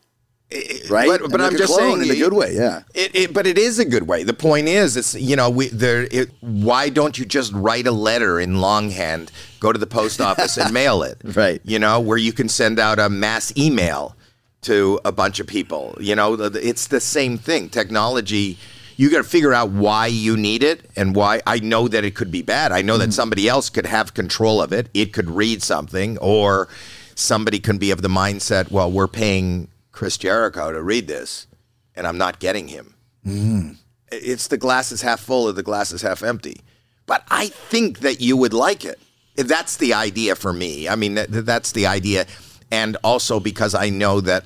right? 0.89 1.09
But, 1.09 1.23
but 1.23 1.41
like 1.41 1.51
I'm 1.53 1.59
just 1.59 1.75
saying 1.75 2.01
in 2.01 2.11
a 2.11 2.15
good 2.15 2.33
way. 2.33 2.55
Yeah. 2.55 2.83
It, 2.95 3.15
it, 3.15 3.35
but 3.35 3.45
it 3.45 3.59
is 3.59 3.81
a 3.81 3.85
good 3.85 4.07
way. 4.07 4.23
The 4.23 4.33
point 4.33 4.69
is, 4.69 4.97
it's 4.97 5.15
you 5.17 5.35
know, 5.35 5.51
we 5.51 5.67
there. 5.69 6.07
It, 6.13 6.31
why 6.41 6.91
don't 6.91 7.19
you 7.19 7.25
just 7.25 7.53
write 7.53 7.89
a 7.89 7.91
letter 7.91 8.39
in 8.39 8.61
longhand, 8.61 9.33
go 9.59 9.73
to 9.73 9.79
the 9.79 9.87
post 9.89 10.21
office 10.31 10.57
and 10.57 10.73
mail 10.73 11.03
it? 11.03 11.21
Right. 11.25 11.61
You 11.65 11.81
know, 11.81 11.99
where 11.99 12.17
you 12.19 12.33
can 12.33 12.49
send 12.49 12.79
out 12.79 13.01
a 13.01 13.09
mass 13.09 13.53
email 13.57 14.15
to 14.63 15.01
a 15.05 15.11
bunch 15.11 15.41
of 15.41 15.49
people. 15.49 15.97
You 16.01 16.15
know, 16.15 16.35
it's 16.35 16.87
the 16.87 17.01
same 17.01 17.37
thing. 17.37 17.69
Technology. 17.69 18.57
You 18.97 19.11
got 19.11 19.19
to 19.19 19.25
figure 19.25 19.53
out 19.53 19.71
why 19.71 20.07
you 20.07 20.37
need 20.37 20.63
it 20.63 20.89
and 20.97 21.17
why. 21.17 21.41
I 21.47 21.59
know 21.59 21.89
that 21.89 22.05
it 22.05 22.15
could 22.15 22.31
be 22.31 22.43
bad. 22.43 22.73
I 22.73 22.83
know 22.83 22.99
that 22.99 23.05
mm-hmm. 23.05 23.13
somebody 23.13 23.49
else 23.49 23.71
could 23.71 23.87
have 23.87 24.15
control 24.15 24.63
of 24.63 24.73
it. 24.73 24.89
It 24.95 25.13
could 25.13 25.31
read 25.31 25.63
something, 25.63 26.19
or 26.19 26.69
somebody 27.15 27.59
can 27.59 27.79
be 27.79 27.91
of 27.91 28.03
the 28.03 28.09
mindset, 28.09 28.71
well, 28.71 28.91
we're 28.91 29.09
paying 29.09 29.69
Chris 29.93 30.19
Jericho 30.19 30.73
to 30.73 30.83
read 30.83 31.07
this, 31.07 31.47
and 31.95 32.07
I'm 32.07 32.19
not 32.19 32.41
getting 32.41 32.69
him. 32.69 32.95
Mm. 33.27 33.77
It's 34.11 34.49
the 34.49 34.57
glass 34.57 34.93
is 34.93 35.03
half 35.03 35.21
full 35.21 35.49
or 35.49 35.53
the 35.53 35.63
glass 35.63 35.93
is 35.93 36.03
half 36.03 36.23
empty. 36.23 36.61
But 37.07 37.25
I 37.29 37.49
think 37.49 38.01
that 38.01 38.21
you 38.21 38.37
would 38.37 38.55
like 38.55 38.85
it. 38.85 38.99
That's 39.37 39.77
the 39.77 39.95
idea 39.95 40.35
for 40.37 40.53
me. 40.53 40.89
I 40.89 40.97
mean, 40.97 41.15
that, 41.15 41.31
that's 41.31 41.73
the 41.73 41.87
idea. 41.87 42.27
And 42.71 42.97
also 43.05 43.41
because 43.41 43.75
I 43.75 43.91
know 43.91 44.21
that 44.21 44.45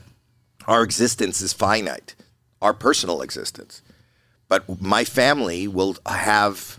our 0.66 0.82
existence 0.82 1.40
is 1.40 1.52
finite, 1.52 2.14
our 2.60 2.74
personal 2.74 3.22
existence. 3.22 3.82
But 4.48 4.80
my 4.80 5.04
family 5.04 5.68
will 5.68 5.96
have 6.06 6.78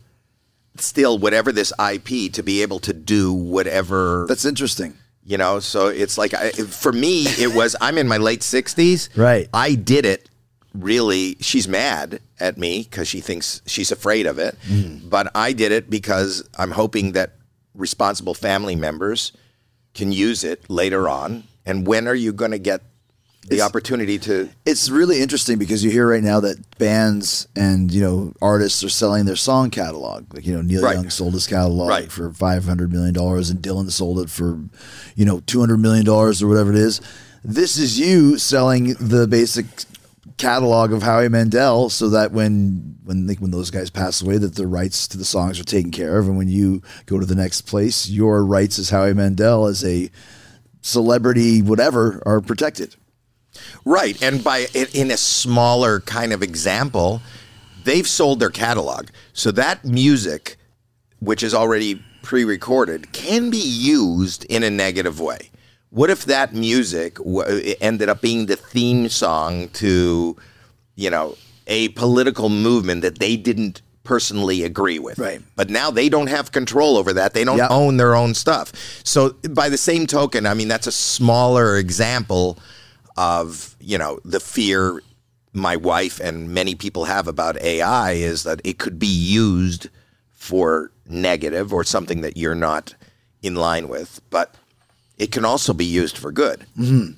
still 0.78 1.18
whatever 1.20 1.52
this 1.52 1.72
IP 1.80 2.32
to 2.34 2.42
be 2.44 2.62
able 2.62 2.80
to 2.80 2.94
do 2.94 3.34
whatever 3.34 4.26
That's 4.28 4.46
interesting. 4.46 4.94
you 5.24 5.38
know 5.38 5.60
so 5.60 5.88
it's 5.88 6.18
like 6.18 6.34
I, 6.34 6.52
for 6.52 6.94
me 6.94 7.24
it 7.38 7.54
was 7.54 7.76
i'm 7.82 7.98
in 7.98 8.08
my 8.08 8.16
late 8.16 8.40
60s 8.40 9.10
Right. 9.18 9.50
i 9.54 9.76
did 9.76 10.06
it 10.06 10.30
really 10.74 11.36
she's 11.42 11.68
mad 11.68 12.22
at 12.40 12.58
me 12.58 12.84
because 12.84 13.08
she 13.10 13.20
thinks 13.20 13.62
she's 13.66 13.92
afraid 13.92 14.26
of 14.26 14.38
it. 14.40 14.56
Mm. 14.68 15.10
But 15.10 15.32
I 15.36 15.52
did 15.54 15.72
it 15.72 15.90
because 15.90 16.48
I'm 16.58 16.72
hoping 16.72 17.14
that 17.14 17.36
responsible 17.74 18.34
family 18.34 18.76
members 18.76 19.32
can 19.94 20.12
use 20.12 20.44
it 20.44 20.70
later 20.70 21.10
on. 21.10 21.44
And 21.66 21.86
when 21.88 22.08
are 22.08 22.16
you 22.16 22.32
going 22.32 22.52
to 22.52 22.60
get 22.60 22.82
the 23.48 23.62
opportunity 23.62 24.20
to? 24.20 24.50
It's 24.66 24.90
really 24.90 25.22
interesting 25.22 25.58
because 25.58 25.84
you 25.84 25.90
hear 25.90 26.08
right 26.08 26.22
now 26.24 26.40
that 26.42 26.78
bands 26.78 27.48
and 27.56 27.92
you 27.92 28.02
know 28.02 28.34
artists 28.42 28.84
are 28.84 28.90
selling 28.90 29.26
their 29.26 29.36
song 29.36 29.70
catalog. 29.72 30.34
Like 30.34 30.46
you 30.46 30.54
know 30.54 30.62
Neil 30.62 30.82
Right. 30.84 30.96
Young 30.96 31.10
sold 31.10 31.34
his 31.34 31.48
catalog 31.48 31.90
Right. 31.90 32.12
for 32.12 32.32
five 32.34 32.66
hundred 32.66 32.92
million 32.92 33.14
dollars, 33.14 33.50
and 33.50 33.60
Dylan 33.62 33.90
sold 33.92 34.20
it 34.20 34.30
for 34.30 34.60
you 35.16 35.26
know 35.26 35.42
two 35.46 35.60
hundred 35.60 35.78
million 35.78 36.06
dollars 36.06 36.42
or 36.44 36.48
whatever 36.48 36.72
it 36.72 36.78
is. 36.78 37.02
This 37.44 37.78
is 37.78 37.98
you 38.00 38.38
selling 38.38 38.96
the 39.00 39.26
basic 39.28 39.66
catalog 40.38 40.94
of 40.94 41.04
Howie 41.04 41.28
Mandel, 41.30 41.90
so 41.90 42.10
that 42.10 42.32
when 42.32 42.98
when 43.04 43.26
like, 43.28 43.40
when 43.40 43.52
those 43.52 43.72
guys 43.72 43.90
pass 43.90 44.22
away, 44.22 44.38
that 44.38 44.56
the 44.56 44.68
rights 44.68 45.08
to 45.08 45.18
the 45.18 45.26
songs 45.26 45.60
are 45.60 45.64
taken 45.64 45.90
care 45.92 46.20
of, 46.20 46.28
and 46.28 46.38
when 46.38 46.50
you 46.50 46.82
go 47.08 47.20
to 47.20 47.26
the 47.26 47.36
next 47.36 47.62
place, 47.62 48.10
your 48.10 48.46
rights 48.46 48.78
as 48.78 48.90
Howie 48.90 49.14
Mandel 49.14 49.66
as 49.66 49.84
a 49.84 50.12
celebrity, 50.82 51.62
whatever, 51.62 52.22
are 52.26 52.42
protected. 52.42 52.96
Right, 53.86 54.22
and 54.22 54.44
by 54.44 54.68
in- 54.74 54.88
in 54.94 55.12
a 55.12 55.18
smaller 55.18 56.00
kind 56.02 56.34
of 56.34 56.42
example, 56.44 57.22
they've 57.84 58.08
sold 58.08 58.40
their 58.40 58.50
catalog, 58.50 59.08
so 59.34 59.52
that 59.52 59.86
music, 59.86 60.58
which 61.20 61.44
is 61.44 61.54
already 61.54 62.02
pre-recorded, 62.22 63.12
can 63.14 63.50
be 63.50 63.58
used 63.58 64.44
in 64.46 64.64
a 64.64 64.70
negative 64.70 65.20
way. 65.20 65.50
What 65.90 66.10
if 66.10 66.26
that 66.26 66.54
music 66.54 67.16
w- 67.16 67.42
eh, 67.48 67.74
ended 67.82 68.10
up 68.10 68.22
being 68.22 68.46
the 68.46 68.56
theme 68.56 69.10
song 69.10 69.70
to, 69.74 70.36
you 70.96 71.10
know, 71.10 71.36
a 71.66 71.88
political 71.90 72.50
movement 72.50 73.02
that 73.02 73.20
they 73.20 73.36
didn't 73.36 73.82
personally 74.04 74.64
agree 74.64 75.00
with? 75.00 75.18
Right. 75.18 75.42
But 75.56 75.70
now 75.70 75.90
they 75.90 76.10
don't 76.10 76.28
have 76.28 76.52
control 76.52 76.98
over 76.98 77.14
that. 77.14 77.34
They 77.34 77.44
don't 77.44 77.58
Yeah. 77.58 77.70
own 77.70 77.98
their 77.98 78.14
own 78.16 78.36
stuff. 78.36 78.72
So 79.04 79.36
by 79.50 79.70
the 79.70 79.78
same 79.78 80.06
token, 80.06 80.46
I 80.46 80.54
mean 80.54 80.68
that's 80.68 80.88
a 80.88 80.92
smaller 80.92 81.78
example 81.78 82.60
of, 83.20 83.76
you 83.82 83.98
know, 83.98 84.18
the 84.24 84.40
fear 84.40 85.04
my 85.52 85.76
wife 85.76 86.22
and 86.22 86.52
many 86.52 86.74
people 86.74 87.04
have 87.04 87.28
about 87.28 87.62
AI 87.62 88.14
is 88.14 88.44
that 88.44 88.62
it 88.64 88.80
could 88.80 88.98
be 88.98 89.08
used 89.08 89.90
for 90.32 90.90
negative 91.06 91.74
or 91.74 91.84
something 91.84 92.22
that 92.22 92.38
you're 92.38 92.56
not 92.56 92.96
in 93.42 93.56
line 93.56 93.90
with, 93.90 94.22
but 94.30 94.56
it 95.18 95.34
can 95.34 95.44
also 95.44 95.74
be 95.74 95.84
used 95.84 96.18
for 96.18 96.32
good. 96.32 96.66
Mm-hmm. 96.78 97.12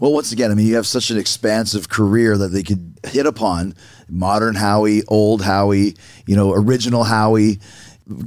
Well, 0.00 0.12
once 0.12 0.32
again, 0.32 0.50
I 0.50 0.54
mean, 0.54 0.66
you 0.66 0.74
have 0.74 0.88
such 0.88 1.10
an 1.10 1.18
expansive 1.18 1.88
career 1.88 2.36
that 2.36 2.48
they 2.48 2.64
could 2.64 2.98
hit 3.04 3.26
upon. 3.26 3.76
Modern 4.08 4.56
Howie, 4.56 5.02
old 5.06 5.42
Howie, 5.42 5.94
you 6.26 6.34
know, 6.34 6.52
original 6.52 7.04
Howie, 7.04 7.60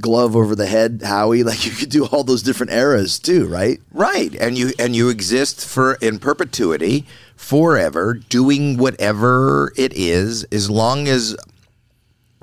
glove 0.00 0.36
over 0.36 0.54
the 0.54 0.66
head 0.66 1.02
Howie. 1.04 1.42
Like 1.44 1.64
you 1.66 1.72
could 1.72 1.90
do 1.90 2.06
all 2.06 2.24
those 2.24 2.42
different 2.42 2.72
eras 2.72 3.18
too, 3.18 3.46
right? 3.46 3.80
Right, 3.92 4.34
and 4.36 4.56
you 4.56 4.72
and 4.78 4.94
you 4.94 5.08
exist 5.08 5.64
for 5.66 5.94
in 5.94 6.18
perpetuity, 6.18 7.06
forever, 7.36 8.14
doing 8.14 8.76
whatever 8.76 9.72
it 9.76 9.92
is, 9.94 10.44
as 10.44 10.70
long 10.70 11.08
as. 11.08 11.36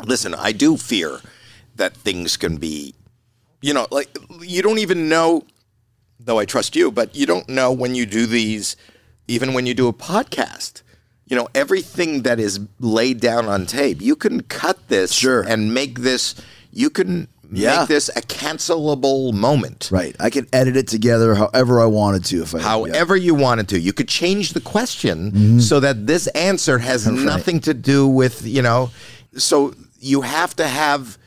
Listen, 0.06 0.34
I 0.34 0.52
do 0.54 0.78
fear 0.78 1.20
that 1.76 1.94
things 1.94 2.38
can 2.38 2.58
be, 2.58 2.94
you 3.62 3.74
know, 3.74 3.88
like 3.92 4.10
you 4.42 4.62
don't 4.62 4.80
even 4.80 5.10
know. 5.10 5.44
Though 6.22 6.38
I 6.40 6.46
trust 6.46 6.76
you, 6.76 6.92
but 6.92 7.16
you 7.16 7.26
don't 7.26 7.48
know 7.48 7.72
when 7.72 7.96
you 7.96 8.06
do 8.06 8.26
these, 8.26 8.76
even 9.28 9.54
when 9.54 9.66
you 9.66 9.74
do 9.74 9.88
a 9.88 9.94
podcast. 9.94 10.82
You 11.26 11.38
know, 11.38 11.48
everything 11.56 12.24
that 12.24 12.40
is 12.40 12.60
laid 12.80 13.20
down 13.22 13.46
on 13.46 13.66
tape, 13.66 14.02
you 14.02 14.16
can 14.16 14.42
cut 14.42 14.90
this 14.90 15.14
Sure. 15.14 15.42
and 15.42 15.74
make 15.74 16.00
this. 16.00 16.36
You 16.80 16.90
can 16.90 17.28
Yeah. 17.52 17.80
make 17.80 17.90
this 17.90 18.10
a 18.16 18.22
cancelable 18.22 19.34
moment 19.34 19.90
Right. 19.92 20.16
I 20.20 20.30
could 20.30 20.48
edit 20.54 20.78
it 20.78 20.88
together 20.88 21.36
however 21.36 21.82
I 21.82 21.86
wanted 21.86 22.24
to 22.26 22.44
if 22.44 22.56
I 22.56 22.60
however 22.60 23.16
you 23.18 23.34
wanted 23.36 23.68
to. 23.70 23.80
You 23.80 23.92
could 23.92 24.08
change 24.08 24.54
the 24.54 24.62
question 24.62 25.32
mm-hmm. 25.32 25.60
so 25.60 25.80
that 25.80 26.08
this 26.08 26.28
answer 26.28 26.78
has 26.78 27.08
nothing 27.08 27.60
to 27.62 27.74
do 27.74 28.08
with, 28.08 28.46
you 28.46 28.62
know, 28.62 28.92
so 29.36 29.74
you 30.00 30.22
have 30.22 30.56
to 30.56 30.68
have 30.68 31.18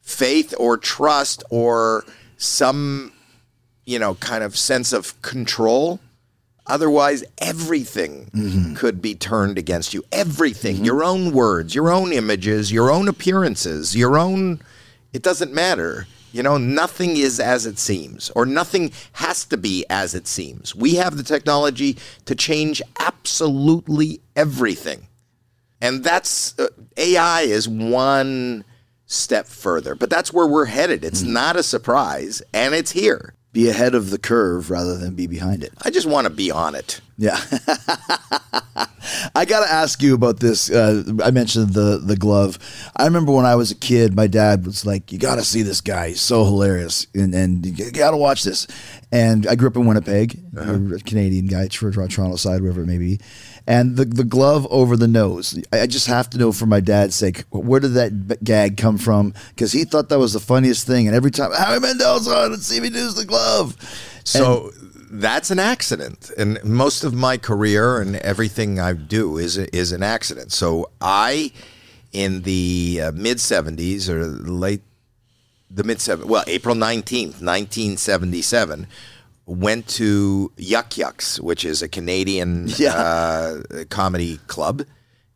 faith 0.00 0.54
or 0.58 0.76
trust 0.76 1.42
or 1.50 2.04
some, 2.36 3.12
you 3.84 3.98
know, 3.98 4.14
kind 4.16 4.44
of 4.44 4.56
sense 4.56 4.92
of 4.92 5.20
control. 5.22 5.98
Otherwise, 6.66 7.24
everything 7.38 8.30
mm-hmm. 8.32 8.74
could 8.74 9.02
be 9.02 9.14
turned 9.14 9.58
against 9.58 9.92
you. 9.92 10.04
Everything, 10.12 10.76
mm-hmm. 10.76 10.84
your 10.84 11.02
own 11.02 11.32
words, 11.32 11.74
your 11.74 11.90
own 11.90 12.12
images, 12.12 12.70
your 12.70 12.90
own 12.92 13.08
appearances, 13.08 13.96
your 13.96 14.16
own, 14.16 14.60
it 15.12 15.22
doesn't 15.22 15.52
matter. 15.52 16.06
You 16.32 16.42
know, 16.42 16.58
nothing 16.58 17.16
is 17.16 17.40
as 17.40 17.66
it 17.66 17.78
seems, 17.78 18.30
or 18.30 18.46
nothing 18.46 18.92
has 19.14 19.44
to 19.46 19.56
be 19.56 19.84
as 19.90 20.14
it 20.14 20.28
seems. 20.28 20.74
We 20.74 20.94
have 20.94 21.16
the 21.16 21.24
technology 21.24 21.98
to 22.26 22.34
change 22.36 22.80
absolutely 23.00 24.20
everything. 24.36 25.08
And 25.80 26.04
that's 26.04 26.56
uh, 26.58 26.68
AI 26.96 27.42
is 27.42 27.68
one 27.68 28.64
step 29.06 29.46
further, 29.46 29.96
but 29.96 30.10
that's 30.10 30.32
where 30.32 30.46
we're 30.46 30.66
headed. 30.66 31.04
It's 31.04 31.22
not 31.22 31.56
a 31.56 31.64
surprise, 31.64 32.42
and 32.52 32.74
it's 32.74 32.92
here. 32.92 33.34
Be 33.52 33.68
ahead 33.68 33.94
of 33.94 34.10
the 34.10 34.18
curve 34.18 34.70
rather 34.70 34.96
than 34.96 35.14
be 35.14 35.26
behind 35.26 35.64
it. 35.64 35.72
I 35.82 35.90
just 35.90 36.06
want 36.06 36.26
to 36.26 36.32
be 36.32 36.50
on 36.50 36.74
it. 36.74 37.00
Yeah. 37.16 37.38
I 39.34 39.44
got 39.44 39.64
to 39.64 39.70
ask 39.70 40.02
you 40.02 40.14
about 40.14 40.40
this. 40.40 40.70
Uh, 40.70 41.02
I 41.22 41.30
mentioned 41.30 41.74
the 41.74 41.98
the 41.98 42.16
glove. 42.16 42.58
I 42.96 43.04
remember 43.04 43.32
when 43.32 43.44
I 43.44 43.56
was 43.56 43.70
a 43.70 43.74
kid, 43.74 44.14
my 44.14 44.26
dad 44.26 44.64
was 44.64 44.86
like, 44.86 45.12
"You 45.12 45.18
got 45.18 45.36
to 45.36 45.44
see 45.44 45.62
this 45.62 45.80
guy. 45.80 46.08
He's 46.08 46.20
so 46.20 46.44
hilarious, 46.44 47.06
and 47.14 47.34
and 47.34 47.66
you 47.66 47.90
got 47.90 48.12
to 48.12 48.16
watch 48.16 48.44
this." 48.44 48.66
And 49.12 49.46
I 49.46 49.54
grew 49.56 49.68
up 49.68 49.76
in 49.76 49.86
Winnipeg, 49.86 50.40
a 50.56 50.98
Canadian 51.00 51.46
guy, 51.46 51.68
Toronto 51.68 52.36
side, 52.36 52.62
wherever 52.62 52.82
it 52.82 52.86
may 52.86 52.98
be. 52.98 53.20
And 53.70 53.96
the 53.96 54.04
the 54.04 54.24
glove 54.24 54.66
over 54.68 54.96
the 54.96 55.06
nose. 55.06 55.56
I 55.72 55.86
just 55.86 56.08
have 56.08 56.28
to 56.30 56.38
know 56.38 56.50
for 56.50 56.66
my 56.66 56.80
dad's 56.80 57.14
sake, 57.14 57.44
where 57.50 57.78
did 57.78 57.94
that 57.94 58.26
b- 58.26 58.34
gag 58.42 58.76
come 58.76 58.98
from? 58.98 59.32
Because 59.50 59.70
he 59.70 59.84
thought 59.84 60.08
that 60.08 60.18
was 60.18 60.32
the 60.32 60.40
funniest 60.40 60.88
thing. 60.88 61.06
And 61.06 61.14
every 61.14 61.30
time 61.30 61.52
Howie 61.52 61.78
Mandel's 61.78 62.26
on, 62.26 62.52
and 62.52 62.60
see 62.60 62.80
me 62.80 62.90
do's 62.90 63.14
the 63.14 63.24
glove. 63.24 63.76
So 64.24 64.72
that's 65.08 65.52
an 65.52 65.60
accident, 65.60 66.32
and 66.36 66.58
most 66.64 67.04
of 67.04 67.14
my 67.14 67.36
career 67.36 68.00
and 68.00 68.16
everything 68.16 68.80
I 68.80 68.92
do 68.94 69.38
is 69.38 69.56
is 69.56 69.92
an 69.92 70.02
accident. 70.02 70.50
So 70.50 70.90
I, 71.00 71.52
in 72.12 72.42
the 72.42 73.00
uh, 73.04 73.12
mid 73.12 73.38
'70s 73.38 74.08
or 74.08 74.26
late 74.26 74.82
the 75.70 75.84
mid 75.84 76.00
seven 76.00 76.26
well 76.26 76.42
April 76.48 76.74
nineteenth, 76.74 77.40
nineteen 77.40 77.96
seventy 77.96 78.42
seven. 78.42 78.88
Went 79.50 79.88
to 79.88 80.52
Yuk 80.56 80.96
Yuk's, 80.96 81.40
which 81.40 81.64
is 81.64 81.82
a 81.82 81.88
Canadian 81.88 82.68
Yeah. 82.78 82.94
uh, 82.94 83.62
comedy 83.88 84.38
club, 84.46 84.82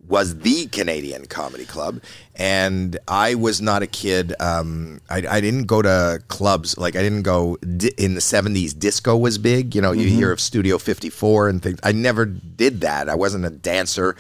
was 0.07 0.37
the 0.38 0.66
Canadian 0.66 1.27
comedy 1.27 1.64
club, 1.64 2.00
and 2.37 2.96
I 3.09 3.35
was 3.35 3.61
not 3.61 3.83
a 3.83 3.87
kid. 3.88 4.33
Um, 4.38 5.00
I, 5.11 5.24
I 5.29 5.40
didn't 5.40 5.64
go 5.64 5.83
to 5.83 6.22
clubs 6.29 6.79
like 6.79 6.94
I 6.94 7.03
didn't 7.03 7.22
go 7.22 7.57
di- 7.57 7.90
in 7.98 8.14
the 8.14 8.20
seventies. 8.20 8.72
Disco 8.72 9.16
was 9.16 9.37
big, 9.38 9.74
you 9.74 9.81
know. 9.81 9.92
You 9.92 10.07
hear 10.09 10.31
of 10.31 10.40
Studio 10.40 10.79
Fifty 10.79 11.11
Four 11.11 11.48
and 11.48 11.61
things. 11.61 11.81
I 11.83 11.90
never 11.92 12.24
did 12.24 12.83
that. 12.83 13.09
I 13.09 13.14
wasn't 13.16 13.46
a 13.46 13.50
dancer. 13.50 14.14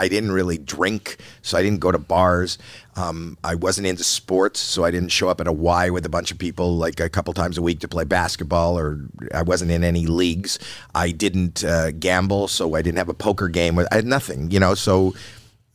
I 0.00 0.08
didn't 0.08 0.32
really 0.32 0.56
drink, 0.56 1.18
so 1.42 1.58
I 1.58 1.62
didn't 1.62 1.80
go 1.80 1.92
to 1.92 1.98
bars. 1.98 2.56
Um, 2.96 3.36
I 3.44 3.54
wasn't 3.54 3.86
into 3.86 4.02
sports, 4.02 4.58
so 4.58 4.82
I 4.82 4.90
didn't 4.90 5.10
show 5.10 5.28
up 5.28 5.42
at 5.42 5.46
a 5.46 5.52
Y 5.52 5.90
with 5.90 6.06
a 6.06 6.08
bunch 6.08 6.30
of 6.32 6.38
people 6.38 6.78
like 6.78 7.00
a 7.00 7.10
couple 7.10 7.34
times 7.34 7.58
a 7.58 7.62
week 7.62 7.80
to 7.80 7.88
play 7.88 8.04
basketball, 8.04 8.78
or 8.78 8.98
I 9.34 9.42
wasn't 9.42 9.70
in 9.70 9.84
any 9.84 10.06
leagues. 10.06 10.58
I 10.94 11.10
didn't 11.10 11.62
uh, 11.62 11.90
gamble, 11.90 12.48
so 12.48 12.74
I 12.76 12.80
didn't 12.80 12.96
have 12.96 13.10
a 13.10 13.14
poker 13.14 13.48
game. 13.48 13.78
I 13.78 13.86
had 13.92 14.06
nothing, 14.06 14.50
you 14.50 14.58
know. 14.58 14.74
So 14.74 15.14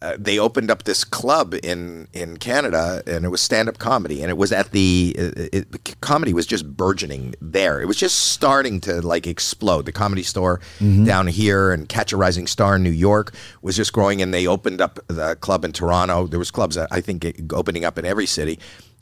uh, 0.01 0.15
they 0.19 0.37
opened 0.37 0.69
up 0.69 0.83
this 0.83 1.03
club 1.03 1.55
in 1.63 2.07
in 2.13 2.37
Canada, 2.37 3.01
and 3.07 3.23
it 3.23 3.29
was 3.29 3.41
stand 3.41 3.69
up 3.69 3.77
comedy, 3.77 4.21
and 4.21 4.29
it 4.29 4.37
was 4.37 4.51
at 4.51 4.71
the 4.71 5.15
uh, 5.17 5.21
it, 5.35 5.67
it, 5.73 6.01
comedy 6.01 6.33
was 6.33 6.45
just 6.45 6.75
burgeoning 6.75 7.33
there. 7.39 7.81
It 7.81 7.85
was 7.85 7.97
just 7.97 8.31
starting 8.31 8.81
to 8.81 9.01
like 9.01 9.25
explode. 9.25 9.85
The 9.85 9.93
comedy 9.93 10.23
store 10.23 10.59
mm-hmm. 10.79 11.05
down 11.05 11.27
here 11.27 11.71
and 11.71 11.87
Catch 11.87 12.11
a 12.11 12.17
Rising 12.17 12.45
Star 12.45 12.75
in 12.75 12.83
New 12.83 12.89
York 12.89 13.33
was 13.61 13.77
just 13.77 13.93
growing, 13.93 14.21
and 14.21 14.33
they 14.33 14.45
opened 14.45 14.81
up 14.81 14.99
the 15.07 15.37
club 15.37 15.63
in 15.63 15.71
Toronto. 15.71 16.27
There 16.27 16.39
was 16.39 16.51
clubs 16.51 16.75
that 16.75 16.89
I 16.91 16.99
think 16.99 17.25
uh, 17.25 17.31
opening 17.51 17.85
up 17.85 17.97
in 17.97 18.05
every 18.05 18.25
city. 18.25 18.59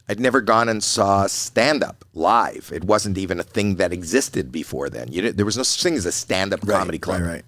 I'd 0.08 0.20
never 0.20 0.42
gone 0.42 0.70
and 0.70 0.84
saw 0.84 1.28
stand 1.28 1.84
up 1.84 2.06
live. 2.14 2.72
It 2.74 2.84
wasn't 2.84 3.18
even 3.18 3.40
a 3.40 3.44
thing 3.44 3.76
that 3.76 3.92
existed 3.92 4.52
before 4.52 4.90
then. 4.90 5.12
You 5.12 5.32
there 5.32 5.46
was 5.46 5.58
no 5.58 5.64
such 5.64 5.82
thing 5.82 5.96
as 5.96 6.06
a 6.06 6.12
stand 6.12 6.54
up 6.54 6.66
comedy 6.68 7.00
club. 7.00 7.22
Right, 7.22 7.28
right. 7.28 7.46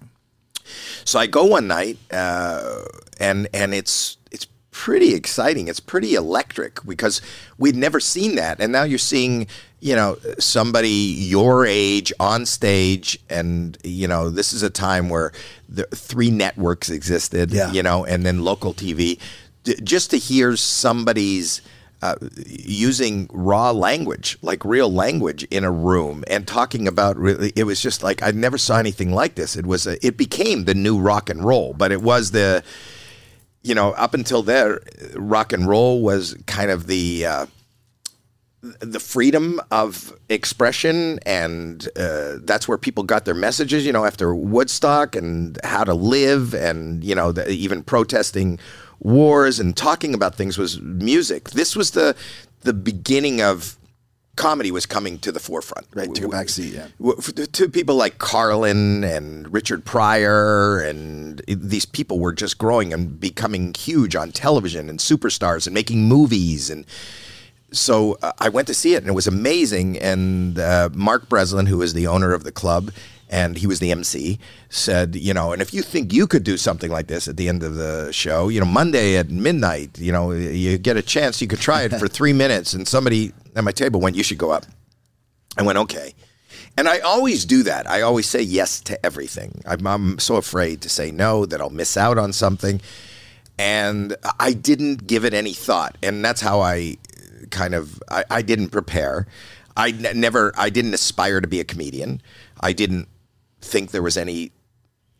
So 1.04 1.18
I 1.18 1.26
go 1.26 1.44
one 1.44 1.66
night, 1.66 1.98
uh, 2.10 2.82
and 3.20 3.48
and 3.52 3.74
it's 3.74 4.16
it's 4.30 4.46
pretty 4.70 5.14
exciting. 5.14 5.68
It's 5.68 5.80
pretty 5.80 6.14
electric 6.14 6.84
because 6.84 7.20
we'd 7.58 7.76
never 7.76 8.00
seen 8.00 8.34
that, 8.36 8.60
and 8.60 8.72
now 8.72 8.82
you're 8.82 8.98
seeing 8.98 9.46
you 9.80 9.94
know 9.94 10.18
somebody 10.38 10.88
your 10.88 11.64
age 11.66 12.12
on 12.20 12.46
stage, 12.46 13.18
and 13.30 13.78
you 13.84 14.06
know 14.08 14.30
this 14.30 14.52
is 14.52 14.62
a 14.62 14.70
time 14.70 15.08
where 15.08 15.32
the 15.68 15.84
three 15.94 16.30
networks 16.30 16.90
existed, 16.90 17.50
Yeah. 17.52 17.70
you 17.72 17.82
know, 17.82 18.04
and 18.04 18.24
then 18.24 18.42
local 18.44 18.74
TV. 18.74 19.18
D- 19.64 19.74
just 19.82 20.10
to 20.12 20.16
hear 20.18 20.56
somebody's 20.56 21.60
uh, 22.06 22.28
using 22.46 23.28
raw 23.32 23.70
language, 23.70 24.38
like 24.42 24.64
real 24.64 24.92
language, 24.92 25.44
in 25.44 25.64
a 25.64 25.70
room 25.70 26.24
and 26.28 26.46
talking 26.46 26.86
about 26.86 27.16
really, 27.16 27.52
it 27.56 27.64
was 27.64 27.80
just 27.80 28.02
like 28.02 28.22
I 28.22 28.30
never 28.30 28.58
saw 28.58 28.78
anything 28.78 29.12
like 29.12 29.34
this. 29.34 29.56
It 29.56 29.66
was 29.66 29.86
a, 29.86 30.04
it 30.06 30.16
became 30.16 30.64
the 30.64 30.74
new 30.74 30.98
rock 30.98 31.30
and 31.30 31.44
roll, 31.44 31.74
but 31.74 31.92
it 31.92 32.02
was 32.02 32.30
the 32.30 32.62
you 33.62 33.74
know 33.74 33.92
up 33.92 34.14
until 34.14 34.42
there, 34.42 34.80
rock 35.14 35.52
and 35.52 35.68
roll 35.68 36.02
was 36.02 36.36
kind 36.46 36.70
of 36.70 36.86
the 36.86 37.26
uh, 37.26 37.46
the 38.80 39.00
freedom 39.00 39.60
of 39.70 40.12
expression 40.28 41.18
and 41.26 41.88
uh, 41.96 42.36
that's 42.42 42.66
where 42.66 42.78
people 42.78 43.04
got 43.04 43.24
their 43.24 43.34
messages 43.34 43.84
you 43.86 43.92
know 43.92 44.04
after 44.04 44.34
woodstock 44.34 45.14
and 45.14 45.58
how 45.62 45.84
to 45.84 45.94
live 45.94 46.54
and 46.54 47.04
you 47.04 47.14
know 47.14 47.32
the, 47.32 47.48
even 47.50 47.82
protesting 47.82 48.58
wars 49.00 49.60
and 49.60 49.76
talking 49.76 50.14
about 50.14 50.34
things 50.34 50.58
was 50.58 50.80
music 50.80 51.50
this 51.50 51.76
was 51.76 51.92
the 51.92 52.16
the 52.62 52.72
beginning 52.72 53.40
of 53.40 53.76
comedy 54.36 54.70
was 54.70 54.84
coming 54.84 55.18
to 55.18 55.32
the 55.32 55.40
forefront 55.40 55.86
Right, 55.94 56.14
took 56.14 56.26
a 56.26 56.28
back 56.28 56.50
seat, 56.50 56.74
yeah. 56.74 56.88
To 57.52 57.68
people 57.70 57.94
like 57.94 58.18
Carlin 58.18 59.02
and 59.02 59.50
Richard 59.50 59.86
Pryor 59.86 60.78
and 60.80 61.40
these 61.48 61.86
people 61.86 62.18
were 62.18 62.34
just 62.34 62.58
growing 62.58 62.92
and 62.92 63.18
becoming 63.18 63.72
huge 63.72 64.14
on 64.14 64.32
television 64.32 64.90
and 64.90 64.98
superstars 64.98 65.66
and 65.66 65.72
making 65.72 66.06
movies 66.06 66.68
and 66.68 66.84
so 67.72 68.18
uh, 68.22 68.32
I 68.38 68.48
went 68.48 68.68
to 68.68 68.74
see 68.74 68.94
it 68.94 68.98
and 68.98 69.08
it 69.08 69.14
was 69.14 69.26
amazing. 69.26 69.98
And 69.98 70.58
uh, 70.58 70.90
Mark 70.94 71.28
Breslin, 71.28 71.66
who 71.66 71.82
is 71.82 71.94
the 71.94 72.06
owner 72.06 72.32
of 72.32 72.44
the 72.44 72.52
club, 72.52 72.90
and 73.28 73.56
he 73.56 73.66
was 73.66 73.80
the 73.80 73.90
MC, 73.90 74.38
said, 74.68 75.16
you 75.16 75.34
know, 75.34 75.52
and 75.52 75.60
if 75.60 75.74
you 75.74 75.82
think 75.82 76.12
you 76.12 76.26
could 76.26 76.44
do 76.44 76.56
something 76.56 76.90
like 76.90 77.08
this 77.08 77.26
at 77.26 77.36
the 77.36 77.48
end 77.48 77.62
of 77.62 77.74
the 77.74 78.12
show, 78.12 78.48
you 78.48 78.60
know, 78.60 78.66
Monday 78.66 79.16
at 79.16 79.30
midnight, 79.30 79.98
you 79.98 80.12
know, 80.12 80.30
you 80.30 80.78
get 80.78 80.96
a 80.96 81.02
chance, 81.02 81.40
you 81.40 81.48
could 81.48 81.60
try 81.60 81.82
it 81.82 81.92
for 81.94 82.06
three 82.16 82.32
minutes. 82.32 82.72
And 82.72 82.86
somebody 82.86 83.32
at 83.56 83.64
my 83.64 83.72
table 83.72 84.00
went, 84.00 84.16
you 84.16 84.22
should 84.22 84.38
go 84.38 84.52
up. 84.52 84.66
I 85.58 85.62
went, 85.62 85.78
okay. 85.78 86.14
And 86.76 86.88
I 86.88 86.98
always 87.00 87.44
do 87.44 87.62
that. 87.64 87.88
I 87.88 88.02
always 88.02 88.26
say 88.26 88.42
yes 88.42 88.80
to 88.82 89.04
everything. 89.04 89.62
I'm, 89.66 89.86
I'm 89.86 90.18
so 90.18 90.36
afraid 90.36 90.82
to 90.82 90.88
say 90.88 91.10
no 91.10 91.46
that 91.46 91.60
I'll 91.60 91.70
miss 91.70 91.96
out 91.96 92.18
on 92.18 92.32
something. 92.32 92.80
And 93.58 94.14
I 94.38 94.52
didn't 94.52 95.06
give 95.06 95.24
it 95.24 95.32
any 95.32 95.54
thought. 95.54 95.96
And 96.02 96.24
that's 96.24 96.42
how 96.42 96.60
I 96.60 96.98
kind 97.50 97.74
of, 97.74 98.02
I, 98.10 98.24
I 98.30 98.42
didn't 98.42 98.68
prepare. 98.68 99.26
I 99.76 99.88
n- 99.88 100.20
never, 100.20 100.52
I 100.56 100.68
didn't 100.68 100.92
aspire 100.92 101.40
to 101.40 101.48
be 101.48 101.60
a 101.60 101.64
comedian. 101.64 102.20
I 102.60 102.72
didn't 102.72 103.08
think 103.66 103.90
there 103.90 104.02
was 104.02 104.16
any 104.16 104.52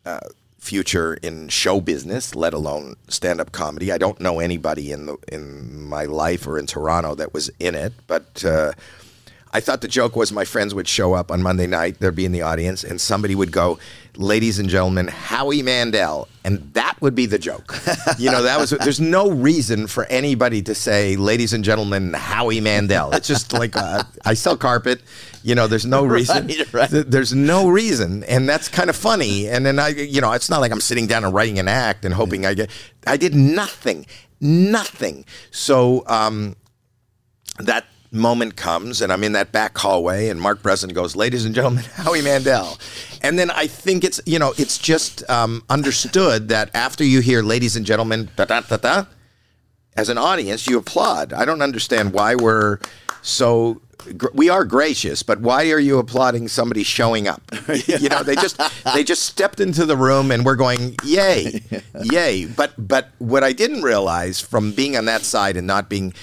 uh, 0.05 0.19
future 0.59 1.13
in 1.15 1.49
show 1.49 1.79
business, 1.79 2.35
let 2.35 2.53
alone 2.53 2.95
stand 3.07 3.39
up 3.39 3.51
comedy. 3.51 3.91
I 3.91 3.97
don't 3.97 4.19
know 4.19 4.39
anybody 4.39 4.91
in 4.91 5.05
the 5.05 5.17
in 5.31 5.83
my 5.83 6.05
life 6.05 6.47
or 6.47 6.57
in 6.57 6.65
Toronto 6.65 7.15
that 7.15 7.33
was 7.33 7.49
in 7.59 7.75
it, 7.75 7.93
but 8.07 8.43
uh, 8.43 8.73
I 9.57 9.59
thought 9.59 9.81
the 9.81 9.87
joke 9.87 10.15
was 10.15 10.31
my 10.31 10.45
friends 10.45 10.75
would 10.75 10.87
show 10.87 11.15
up 11.15 11.31
on 11.31 11.41
Monday 11.41 11.65
night, 11.65 11.99
they'd 11.99 12.13
be 12.13 12.25
in 12.25 12.31
the 12.31 12.43
audience, 12.43 12.83
and 12.83 13.01
somebody 13.01 13.33
would 13.33 13.51
go, 13.51 13.79
"Ladies 14.15 14.59
and 14.59 14.69
gentlemen, 14.69 15.07
Howie 15.07 15.63
Mandel," 15.63 16.27
and 16.45 16.71
that 16.73 16.95
would 17.01 17.15
be 17.15 17.25
the 17.25 17.39
joke. 17.39 17.75
you 18.19 18.29
know, 18.29 18.43
that 18.43 18.59
was. 18.59 18.69
There's 18.69 19.01
no 19.01 19.31
reason 19.31 19.87
for 19.87 20.05
anybody 20.05 20.61
to 20.61 20.75
say, 20.75 21.15
"Ladies 21.15 21.53
and 21.53 21.63
gentlemen, 21.63 22.13
Howie 22.13 22.61
Mandel." 22.61 23.09
It's 23.13 23.27
just 23.27 23.51
like 23.51 23.75
uh, 23.75 24.03
I 24.23 24.35
sell 24.35 24.57
carpet. 24.57 25.01
You 25.41 25.55
know, 25.55 25.65
there's 25.65 25.87
no 25.87 26.05
reason. 26.05 26.45
Right, 26.45 26.73
right. 26.73 26.89
Th- 26.91 27.07
There's 27.07 27.33
no 27.33 27.67
reason, 27.67 28.23
and 28.25 28.47
that's 28.47 28.69
kind 28.69 28.91
of 28.91 28.95
funny. 28.95 29.49
And 29.49 29.65
then 29.65 29.79
I, 29.79 29.87
you 29.87 30.21
know, 30.21 30.33
it's 30.33 30.51
not 30.51 30.61
like 30.61 30.71
I'm 30.71 30.81
sitting 30.81 31.07
down 31.07 31.25
and 31.25 31.33
writing 31.33 31.57
an 31.57 31.67
act 31.67 32.05
and 32.05 32.13
hoping 32.13 32.45
I 32.45 32.53
get. 32.53 32.69
I 33.07 33.17
did 33.17 33.33
nothing, 33.33 34.05
nothing. 34.39 35.25
So 35.49 36.03
um, 36.05 36.55
that 37.57 37.85
moment 38.11 38.55
comes, 38.55 39.01
and 39.01 39.11
I'm 39.11 39.23
in 39.23 39.33
that 39.33 39.51
back 39.51 39.77
hallway, 39.77 40.29
and 40.29 40.39
Mark 40.39 40.61
Breslin 40.61 40.93
goes, 40.93 41.15
"Ladies 41.15 41.45
and 41.45 41.53
gentlemen, 41.53 41.83
Howie 41.95 42.21
Mandel," 42.21 42.77
and 43.21 43.37
then 43.37 43.51
I 43.51 43.67
think 43.67 44.03
it's 44.03 44.21
you 44.25 44.39
know 44.39 44.53
it's 44.57 44.77
just 44.77 45.27
um, 45.29 45.63
understood 45.69 46.49
that 46.49 46.69
after 46.73 47.03
you 47.03 47.19
hear 47.21 47.41
"Ladies 47.41 47.75
and 47.75 47.85
gentlemen," 47.85 48.29
da 48.35 48.45
da 48.45 48.61
da 48.61 48.77
da, 48.77 49.05
as 49.95 50.09
an 50.09 50.17
audience, 50.17 50.67
you 50.67 50.77
applaud. 50.77 51.33
I 51.33 51.43
don't 51.45 51.61
understand 51.61 52.13
why 52.13 52.35
we're 52.35 52.79
so. 53.21 53.81
We 54.33 54.47
are 54.47 54.63
gracious, 54.63 55.21
but 55.21 55.41
why 55.41 55.69
are 55.71 55.79
you 55.79 55.97
applauding 55.99 56.47
somebody 56.47 56.83
showing 56.83 57.27
up? 57.27 57.41
You 57.87 58.07
know, 58.09 58.23
they 58.23 58.35
just 58.35 58.61
they 58.93 59.03
just 59.03 59.23
stepped 59.23 59.59
into 59.59 59.85
the 59.85 59.97
room 59.97 60.31
and 60.31 60.45
we're 60.45 60.55
going, 60.55 60.95
yay, 61.03 61.61
yay. 62.03 62.45
But 62.45 62.73
but 62.77 63.09
what 63.17 63.43
I 63.43 63.51
didn't 63.51 63.81
realize 63.81 64.39
from 64.39 64.71
being 64.71 64.95
on 64.95 65.05
that 65.05 65.23
side 65.23 65.57
and 65.57 65.67
not 65.67 65.89
being 65.89 66.13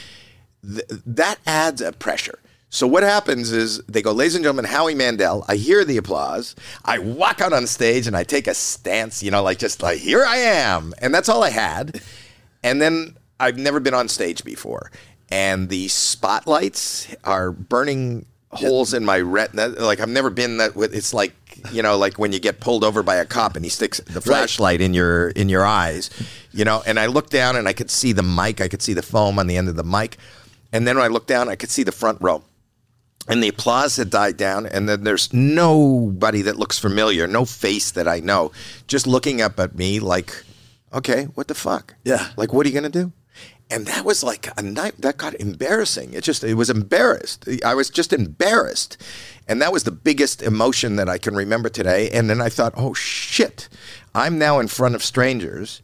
th- 0.66 1.00
that 1.06 1.38
adds 1.46 1.80
a 1.80 1.92
pressure. 1.92 2.38
So 2.70 2.88
what 2.88 3.04
happens 3.04 3.52
is 3.52 3.78
they 3.84 4.02
go, 4.02 4.10
ladies 4.10 4.34
and 4.34 4.42
gentlemen, 4.42 4.64
Howie 4.64 4.96
Mandel. 4.96 5.44
I 5.46 5.54
hear 5.54 5.84
the 5.84 5.96
applause. 5.96 6.56
I 6.84 6.98
walk 6.98 7.40
out 7.40 7.52
on 7.52 7.68
stage 7.68 8.08
and 8.08 8.16
I 8.16 8.24
take 8.24 8.48
a 8.48 8.54
stance, 8.54 9.22
you 9.22 9.30
know, 9.30 9.44
like 9.44 9.58
just 9.58 9.80
like 9.80 9.98
here 9.98 10.24
I 10.24 10.38
am, 10.38 10.92
and 10.98 11.14
that's 11.14 11.28
all 11.28 11.44
I 11.44 11.50
had. 11.50 12.00
And 12.64 12.82
then 12.82 13.16
I've 13.38 13.58
never 13.58 13.78
been 13.78 13.94
on 13.94 14.08
stage 14.08 14.42
before, 14.42 14.90
and 15.30 15.68
the 15.68 15.86
spotlights 15.86 17.14
are 17.22 17.52
burning 17.52 18.26
holes 18.50 18.94
in 18.94 19.04
my 19.04 19.20
retina. 19.20 19.68
Like 19.68 20.00
I've 20.00 20.08
never 20.08 20.30
been 20.30 20.56
that. 20.56 20.74
With 20.74 20.94
it's 20.94 21.14
like 21.14 21.32
you 21.70 21.82
know, 21.82 21.96
like 21.96 22.18
when 22.18 22.32
you 22.32 22.40
get 22.40 22.60
pulled 22.60 22.84
over 22.84 23.02
by 23.02 23.16
a 23.16 23.24
cop 23.24 23.56
and 23.56 23.64
he 23.64 23.68
sticks 23.68 23.98
the 24.00 24.20
flashlight 24.20 24.80
in 24.80 24.94
your 24.94 25.28
in 25.30 25.48
your 25.48 25.64
eyes, 25.64 26.10
you 26.52 26.64
know. 26.64 26.82
And 26.86 26.98
I 26.98 27.06
looked 27.06 27.30
down 27.30 27.56
and 27.56 27.68
I 27.68 27.72
could 27.72 27.90
see 27.90 28.12
the 28.12 28.22
mic. 28.22 28.60
I 28.60 28.68
could 28.68 28.82
see 28.82 28.94
the 28.94 29.02
foam 29.02 29.38
on 29.38 29.46
the 29.46 29.56
end 29.56 29.68
of 29.68 29.76
the 29.76 29.84
mic, 29.84 30.16
and 30.74 30.88
then 30.88 30.96
when 30.96 31.04
I 31.04 31.08
looked 31.08 31.28
down, 31.28 31.48
I 31.48 31.54
could 31.54 31.70
see 31.70 31.84
the 31.84 31.92
front 31.92 32.18
row. 32.20 32.42
And 33.28 33.40
the 33.40 33.48
applause 33.48 33.96
had 33.96 34.10
died 34.10 34.36
down, 34.36 34.66
and 34.66 34.88
then 34.88 35.04
there's 35.04 35.32
nobody 35.32 36.42
that 36.42 36.58
looks 36.58 36.80
familiar, 36.80 37.28
no 37.28 37.44
face 37.44 37.92
that 37.92 38.08
I 38.08 38.18
know, 38.18 38.50
just 38.88 39.06
looking 39.06 39.40
up 39.40 39.60
at 39.60 39.76
me 39.76 40.00
like, 40.00 40.44
okay, 40.92 41.26
what 41.34 41.46
the 41.46 41.54
fuck? 41.54 41.94
Yeah. 42.04 42.30
Like, 42.36 42.52
what 42.52 42.66
are 42.66 42.68
you 42.68 42.78
going 42.78 42.90
to 42.90 43.02
do? 43.02 43.12
And 43.70 43.86
that 43.86 44.04
was 44.04 44.24
like 44.24 44.48
a 44.58 44.62
night 44.62 44.94
that 44.98 45.16
got 45.16 45.34
embarrassing. 45.34 46.12
It 46.12 46.24
just, 46.24 46.42
it 46.42 46.54
was 46.54 46.68
embarrassed. 46.68 47.48
I 47.64 47.74
was 47.74 47.88
just 47.88 48.12
embarrassed. 48.12 48.98
And 49.46 49.62
that 49.62 49.72
was 49.72 49.84
the 49.84 49.92
biggest 49.92 50.42
emotion 50.42 50.96
that 50.96 51.08
I 51.08 51.18
can 51.18 51.36
remember 51.36 51.68
today. 51.68 52.10
And 52.10 52.28
then 52.28 52.40
I 52.40 52.48
thought, 52.48 52.74
oh 52.76 52.94
shit, 52.94 53.68
I'm 54.12 54.38
now 54.38 54.58
in 54.58 54.66
front 54.66 54.96
of 54.96 55.04
strangers. 55.04 55.82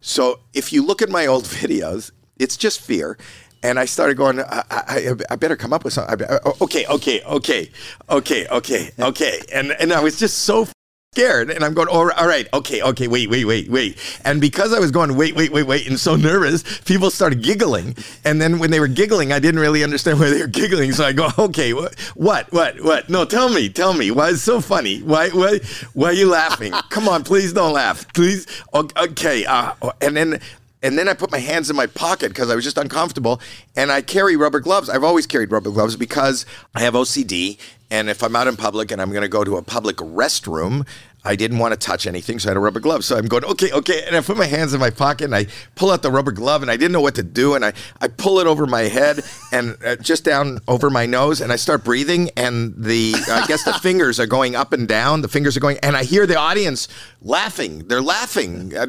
So 0.00 0.38
if 0.54 0.72
you 0.72 0.86
look 0.86 1.02
at 1.02 1.10
my 1.10 1.26
old 1.26 1.44
videos, 1.60 2.12
it's 2.38 2.56
just 2.56 2.80
fear. 2.80 3.18
And 3.62 3.78
I 3.78 3.84
started 3.84 4.16
going, 4.16 4.40
I, 4.40 4.64
I, 4.70 5.10
I 5.30 5.36
better 5.36 5.56
come 5.56 5.72
up 5.72 5.84
with 5.84 5.92
something. 5.92 6.26
Oh, 6.44 6.56
okay, 6.62 6.86
okay, 6.86 7.22
okay, 7.22 7.70
okay, 8.08 8.46
okay, 8.48 8.90
okay. 8.98 9.40
And, 9.52 9.72
and 9.72 9.92
I 9.92 10.00
was 10.00 10.18
just 10.18 10.38
so 10.38 10.66
scared. 11.12 11.50
And 11.50 11.64
I'm 11.64 11.74
going, 11.74 11.88
all 11.88 12.06
right, 12.06 12.16
all 12.16 12.28
right, 12.28 12.48
okay, 12.54 12.80
okay, 12.82 13.08
wait, 13.08 13.28
wait, 13.28 13.44
wait, 13.44 13.68
wait. 13.68 13.98
And 14.24 14.40
because 14.40 14.72
I 14.72 14.78
was 14.78 14.92
going, 14.92 15.16
wait, 15.16 15.34
wait, 15.34 15.50
wait, 15.50 15.64
wait, 15.64 15.88
and 15.88 15.98
so 15.98 16.14
nervous, 16.14 16.62
people 16.82 17.10
started 17.10 17.42
giggling. 17.42 17.96
And 18.24 18.40
then 18.40 18.60
when 18.60 18.70
they 18.70 18.78
were 18.78 18.86
giggling, 18.86 19.32
I 19.32 19.40
didn't 19.40 19.60
really 19.60 19.82
understand 19.82 20.20
why 20.20 20.30
they 20.30 20.40
were 20.40 20.46
giggling. 20.46 20.92
So 20.92 21.04
I 21.04 21.12
go, 21.12 21.28
okay, 21.36 21.74
what, 21.74 21.98
what, 22.14 22.52
what, 22.52 22.80
what? 22.82 23.10
No, 23.10 23.24
tell 23.24 23.48
me, 23.48 23.68
tell 23.68 23.92
me. 23.92 24.12
Why 24.12 24.28
is 24.28 24.36
it 24.36 24.42
so 24.42 24.60
funny? 24.60 25.00
Why, 25.00 25.30
why, 25.30 25.58
why 25.94 26.10
are 26.10 26.12
you 26.12 26.30
laughing? 26.30 26.72
Come 26.90 27.08
on, 27.08 27.24
please 27.24 27.52
don't 27.52 27.72
laugh. 27.72 28.06
Please. 28.14 28.46
Okay. 28.72 29.44
Uh, 29.44 29.74
and 30.00 30.16
then 30.16 30.40
and 30.82 30.96
then 30.96 31.08
I 31.08 31.14
put 31.14 31.30
my 31.30 31.38
hands 31.38 31.68
in 31.68 31.76
my 31.76 31.86
pocket 31.86 32.28
because 32.28 32.50
I 32.50 32.54
was 32.54 32.64
just 32.64 32.78
uncomfortable. 32.78 33.40
And 33.76 33.92
I 33.92 34.00
carry 34.00 34.36
rubber 34.36 34.60
gloves. 34.60 34.88
I've 34.88 35.04
always 35.04 35.26
carried 35.26 35.52
rubber 35.52 35.70
gloves 35.70 35.96
because 35.96 36.46
I 36.74 36.80
have 36.80 36.94
OCD. 36.94 37.58
And 37.90 38.08
if 38.08 38.22
I'm 38.22 38.34
out 38.36 38.46
in 38.46 38.56
public 38.56 38.90
and 38.90 39.02
I'm 39.02 39.10
going 39.10 39.22
to 39.22 39.28
go 39.28 39.44
to 39.44 39.56
a 39.56 39.62
public 39.62 39.96
restroom, 39.96 40.86
I 41.24 41.36
didn't 41.36 41.58
want 41.58 41.72
to 41.72 41.78
touch 41.78 42.06
anything, 42.06 42.38
so 42.38 42.48
I 42.48 42.50
had 42.50 42.56
a 42.56 42.60
rubber 42.60 42.80
glove. 42.80 43.04
So 43.04 43.16
I'm 43.16 43.26
going, 43.26 43.44
okay, 43.44 43.70
okay. 43.72 44.04
And 44.06 44.16
I 44.16 44.20
put 44.20 44.36
my 44.36 44.46
hands 44.46 44.72
in 44.72 44.80
my 44.80 44.90
pocket 44.90 45.24
and 45.24 45.34
I 45.34 45.46
pull 45.74 45.90
out 45.90 46.02
the 46.02 46.10
rubber 46.10 46.32
glove 46.32 46.62
and 46.62 46.70
I 46.70 46.76
didn't 46.76 46.92
know 46.92 47.00
what 47.00 47.14
to 47.16 47.22
do. 47.22 47.54
And 47.54 47.64
I, 47.64 47.72
I 48.00 48.08
pull 48.08 48.38
it 48.40 48.46
over 48.46 48.66
my 48.66 48.82
head 48.82 49.20
and 49.52 49.76
uh, 49.84 49.96
just 49.96 50.24
down 50.24 50.60
over 50.66 50.88
my 50.88 51.06
nose 51.06 51.40
and 51.40 51.52
I 51.52 51.56
start 51.56 51.84
breathing. 51.84 52.30
And 52.36 52.74
the, 52.76 53.14
I 53.30 53.46
guess 53.46 53.64
the 53.64 53.72
fingers 53.82 54.18
are 54.18 54.26
going 54.26 54.56
up 54.56 54.72
and 54.72 54.88
down. 54.88 55.20
The 55.20 55.28
fingers 55.28 55.56
are 55.56 55.60
going, 55.60 55.78
and 55.82 55.96
I 55.96 56.04
hear 56.04 56.26
the 56.26 56.36
audience 56.36 56.88
laughing. 57.20 57.86
They're 57.88 58.00
laughing 58.00 58.74
uh, 58.74 58.86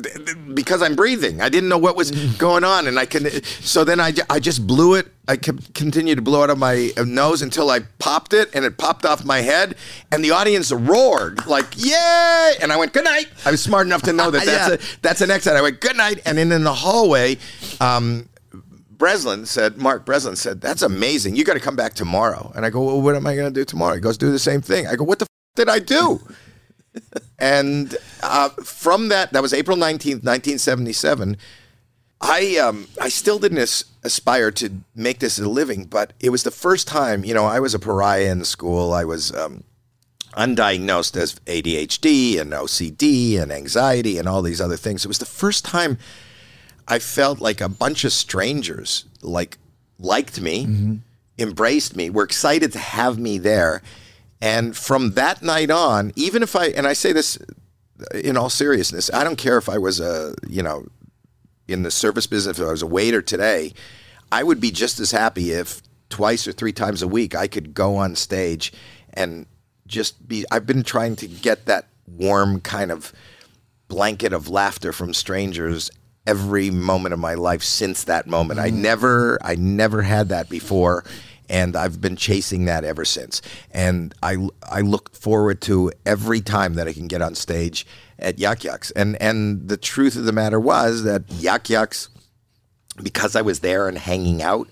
because 0.53 0.81
I'm 0.81 0.95
breathing. 0.95 1.41
I 1.41 1.49
didn't 1.49 1.69
know 1.69 1.77
what 1.77 1.95
was 1.97 2.11
going 2.37 2.63
on. 2.63 2.87
And 2.87 2.97
I 2.97 3.05
can, 3.05 3.29
so 3.43 3.83
then 3.83 3.99
I, 3.99 4.13
I 4.29 4.39
just 4.39 4.65
blew 4.65 4.95
it. 4.95 5.07
I 5.27 5.37
con- 5.37 5.59
continued 5.75 6.15
to 6.15 6.21
blow 6.21 6.43
out 6.43 6.49
of 6.49 6.57
my 6.57 6.91
nose 7.05 7.41
until 7.41 7.69
I 7.69 7.81
popped 7.99 8.33
it 8.33 8.49
and 8.55 8.65
it 8.65 8.77
popped 8.77 9.05
off 9.05 9.23
my 9.23 9.39
head. 9.41 9.75
And 10.11 10.25
the 10.25 10.31
audience 10.31 10.71
roared 10.71 11.45
like, 11.45 11.65
Yay! 11.77 12.53
And 12.61 12.71
I 12.71 12.77
went, 12.77 12.91
good 12.91 13.03
night. 13.05 13.27
I 13.45 13.51
was 13.51 13.61
smart 13.61 13.85
enough 13.85 14.01
to 14.03 14.13
know 14.13 14.31
that 14.31 14.45
that's, 14.45 14.69
Yeah. 14.83 14.95
a, 14.95 14.99
that's 15.01 15.21
an 15.21 15.31
exit. 15.31 15.53
I 15.53 15.61
went, 15.61 15.79
good 15.79 15.95
night. 15.95 16.21
And 16.25 16.37
then 16.37 16.51
in 16.51 16.63
the 16.63 16.73
hallway, 16.73 17.37
um, 17.79 18.27
Breslin 18.89 19.45
said, 19.45 19.77
Mark 19.77 20.05
Breslin 20.05 20.35
said, 20.35 20.59
that's 20.61 20.81
amazing. 20.81 21.35
You 21.35 21.43
got 21.43 21.53
to 21.53 21.59
come 21.59 21.75
back 21.75 21.93
tomorrow. 21.93 22.51
And 22.55 22.65
I 22.65 22.69
go, 22.69 22.83
well, 22.83 23.01
what 23.01 23.15
am 23.15 23.25
I 23.25 23.35
going 23.35 23.51
to 23.51 23.59
do 23.59 23.63
tomorrow? 23.65 23.95
He 23.95 24.01
goes, 24.01 24.17
do 24.17 24.31
the 24.31 24.39
same 24.39 24.61
thing. 24.61 24.85
I 24.87 24.95
go, 24.95 25.03
what 25.03 25.19
the 25.19 25.23
f- 25.25 25.55
did 25.55 25.69
I 25.69 25.79
do? 25.79 26.19
and 27.39 27.95
uh, 28.21 28.49
from 28.63 29.09
that, 29.09 29.33
that 29.33 29.41
was 29.41 29.53
April 29.53 29.77
19th, 29.77 30.23
1977. 30.23 31.37
I 32.21 32.57
um 32.57 32.87
I 32.99 33.09
still 33.09 33.39
didn't 33.39 33.57
as- 33.57 33.85
aspire 34.03 34.51
to 34.51 34.69
make 34.95 35.19
this 35.19 35.39
a 35.39 35.49
living, 35.49 35.85
but 35.85 36.13
it 36.19 36.29
was 36.29 36.43
the 36.43 36.51
first 36.51 36.87
time. 36.87 37.25
You 37.25 37.33
know, 37.33 37.45
I 37.45 37.59
was 37.59 37.73
a 37.73 37.79
pariah 37.79 38.31
in 38.31 38.45
school. 38.45 38.93
I 38.93 39.03
was 39.05 39.33
um, 39.35 39.63
undiagnosed 40.33 41.17
as 41.17 41.35
ADHD 41.45 42.39
and 42.39 42.51
OCD 42.51 43.39
and 43.39 43.51
anxiety 43.51 44.17
and 44.17 44.27
all 44.27 44.41
these 44.41 44.61
other 44.61 44.77
things. 44.77 45.03
It 45.03 45.07
was 45.07 45.17
the 45.17 45.25
first 45.25 45.65
time 45.65 45.97
I 46.87 46.99
felt 46.99 47.39
like 47.39 47.61
a 47.61 47.69
bunch 47.69 48.03
of 48.03 48.13
strangers 48.13 49.05
like 49.21 49.57
liked 49.99 50.41
me, 50.41 50.99
embraced 51.37 51.95
me, 51.95 52.09
were 52.09 52.23
excited 52.23 52.71
to 52.73 52.79
have 52.79 53.17
me 53.17 53.37
there. 53.37 53.81
And 54.41 54.75
from 54.75 55.11
that 55.13 55.41
night 55.43 55.69
on, 55.69 56.11
even 56.15 56.43
if 56.43 56.55
I 56.55 56.67
and 56.67 56.87
I 56.87 56.93
say 56.93 57.13
this 57.13 57.37
in 58.13 58.37
all 58.37 58.49
seriousness, 58.49 59.11
I 59.13 59.23
don't 59.23 59.37
care 59.37 59.57
if 59.57 59.69
I 59.69 59.77
was 59.77 59.99
a 59.99 60.33
you 60.47 60.63
know 60.63 60.85
in 61.71 61.83
the 61.83 61.91
service 61.91 62.27
business, 62.27 62.59
if 62.59 62.67
I 62.67 62.71
was 62.71 62.81
a 62.81 62.87
waiter 62.87 63.21
today, 63.21 63.73
I 64.31 64.43
would 64.43 64.59
be 64.59 64.71
just 64.71 64.99
as 64.99 65.11
happy 65.11 65.51
if 65.51 65.81
twice 66.09 66.47
or 66.47 66.51
three 66.51 66.73
times 66.73 67.01
a 67.01 67.07
week 67.07 67.35
I 67.35 67.47
could 67.47 67.73
go 67.73 67.95
on 67.95 68.15
stage 68.15 68.71
and 69.13 69.45
just 69.87 70.27
be. 70.27 70.45
I've 70.51 70.65
been 70.65 70.83
trying 70.83 71.15
to 71.17 71.27
get 71.27 71.65
that 71.65 71.87
warm 72.07 72.61
kind 72.61 72.91
of 72.91 73.13
blanket 73.87 74.31
of 74.31 74.47
laughter 74.47 74.93
from 74.93 75.13
strangers 75.13 75.91
every 76.25 76.69
moment 76.69 77.13
of 77.13 77.19
my 77.19 77.33
life 77.33 77.63
since 77.63 78.03
that 78.05 78.27
moment. 78.27 78.59
I 78.59 78.69
mm. 78.69 78.75
never, 78.75 79.37
I 79.41 79.55
never 79.55 80.01
had 80.01 80.29
that 80.29 80.49
before. 80.49 81.03
And 81.51 81.75
I've 81.75 81.99
been 81.99 82.15
chasing 82.15 82.65
that 82.65 82.85
ever 82.85 83.03
since. 83.03 83.41
And 83.71 84.15
I, 84.23 84.47
I 84.63 84.81
look 84.81 85.13
forward 85.13 85.61
to 85.63 85.91
every 86.05 86.39
time 86.39 86.75
that 86.75 86.87
I 86.87 86.93
can 86.93 87.07
get 87.07 87.21
on 87.21 87.35
stage 87.35 87.85
at 88.17 88.39
Yuk 88.39 88.63
Yuk's. 88.63 88.91
And, 88.91 89.21
and 89.21 89.67
the 89.67 89.75
truth 89.75 90.15
of 90.15 90.23
the 90.23 90.31
matter 90.31 90.59
was 90.59 91.03
that 91.03 91.23
Yuk 91.29 91.69
Yuk's, 91.69 92.07
because 93.03 93.35
I 93.35 93.41
was 93.41 93.59
there 93.59 93.89
and 93.89 93.97
hanging 93.97 94.41
out, 94.41 94.69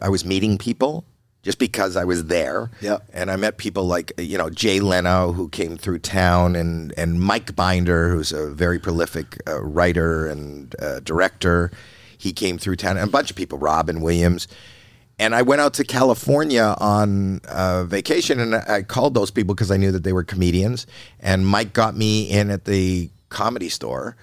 I 0.00 0.08
was 0.08 0.24
meeting 0.24 0.58
people 0.58 1.04
just 1.42 1.58
because 1.58 1.96
I 1.96 2.04
was 2.04 2.26
there. 2.26 2.70
Yep. 2.80 3.04
And 3.12 3.30
I 3.30 3.36
met 3.36 3.56
people 3.56 3.84
like, 3.84 4.12
you 4.18 4.36
know, 4.36 4.50
Jay 4.50 4.80
Leno, 4.80 5.32
who 5.32 5.48
came 5.48 5.76
through 5.76 6.00
town, 6.00 6.56
and, 6.56 6.92
and 6.98 7.20
Mike 7.20 7.54
Binder, 7.54 8.10
who's 8.10 8.32
a 8.32 8.50
very 8.50 8.78
prolific 8.78 9.40
uh, 9.46 9.62
writer 9.62 10.26
and 10.26 10.74
uh, 10.82 11.00
director. 11.00 11.70
He 12.18 12.32
came 12.32 12.58
through 12.58 12.76
town, 12.76 12.98
and 12.98 13.08
a 13.08 13.12
bunch 13.12 13.30
of 13.30 13.36
people, 13.36 13.58
Robin 13.58 14.00
Williams. 14.00 14.48
And 15.20 15.34
I 15.34 15.42
went 15.42 15.60
out 15.60 15.74
to 15.74 15.84
California 15.84 16.74
on 16.78 17.42
uh, 17.46 17.84
vacation, 17.84 18.40
and 18.40 18.54
I 18.54 18.82
called 18.82 19.12
those 19.12 19.30
people 19.30 19.54
because 19.54 19.70
I 19.70 19.76
knew 19.76 19.92
that 19.92 20.02
they 20.02 20.14
were 20.14 20.24
comedians. 20.24 20.86
And 21.20 21.46
Mike 21.46 21.74
got 21.74 21.94
me 21.94 22.30
in 22.30 22.50
at 22.50 22.64
the 22.64 23.10
comedy 23.28 23.68
store, 23.68 24.16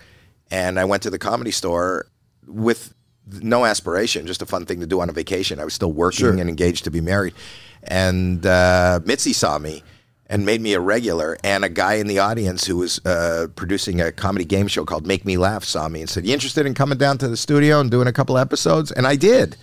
and 0.50 0.80
I 0.80 0.86
went 0.86 1.04
to 1.04 1.12
the 1.12 1.20
comedy 1.20 1.52
store 1.52 2.08
with 2.48 2.96
no 3.44 3.64
aspiration, 3.64 4.26
just 4.26 4.42
a 4.42 4.48
fun 4.48 4.66
thing 4.66 4.80
to 4.80 4.88
do 4.88 5.00
on 5.00 5.08
a 5.08 5.14
vacation. 5.14 5.60
I 5.60 5.66
was 5.66 5.76
still 5.76 5.92
working 5.92 6.40
and 6.40 6.50
engaged 6.50 6.84
to 6.86 6.90
be 6.90 7.00
married, 7.00 7.36
and 7.84 8.44
uh, 8.44 9.00
Mitzi 9.06 9.34
saw 9.34 9.60
me 9.60 9.84
and 10.26 10.48
made 10.48 10.62
me 10.62 10.74
a 10.74 10.80
regular. 10.80 11.38
And 11.44 11.64
a 11.64 11.70
guy 11.70 11.94
in 11.96 12.08
the 12.08 12.18
audience 12.18 12.66
who 12.66 12.78
was 12.78 13.00
uh, 13.06 13.50
producing 13.56 14.02
a 14.02 14.12
comedy 14.12 14.46
game 14.46 14.68
show 14.68 14.84
called 14.84 15.06
Make 15.06 15.26
Me 15.26 15.38
Laugh 15.38 15.64
saw 15.64 15.90
me 15.90 16.02
and 16.02 16.10
said, 16.10 16.26
"You 16.26 16.34
interested 16.34 16.66
in 16.66 16.74
coming 16.74 16.98
down 16.98 17.20
to 17.20 17.28
the 17.28 17.38
studio 17.38 17.80
and 17.82 17.92
doing 17.92 18.08
a 18.08 18.14
couple 18.14 18.36
episodes?" 18.36 18.92
And 18.92 19.06
I 19.06 19.16
did 19.16 19.58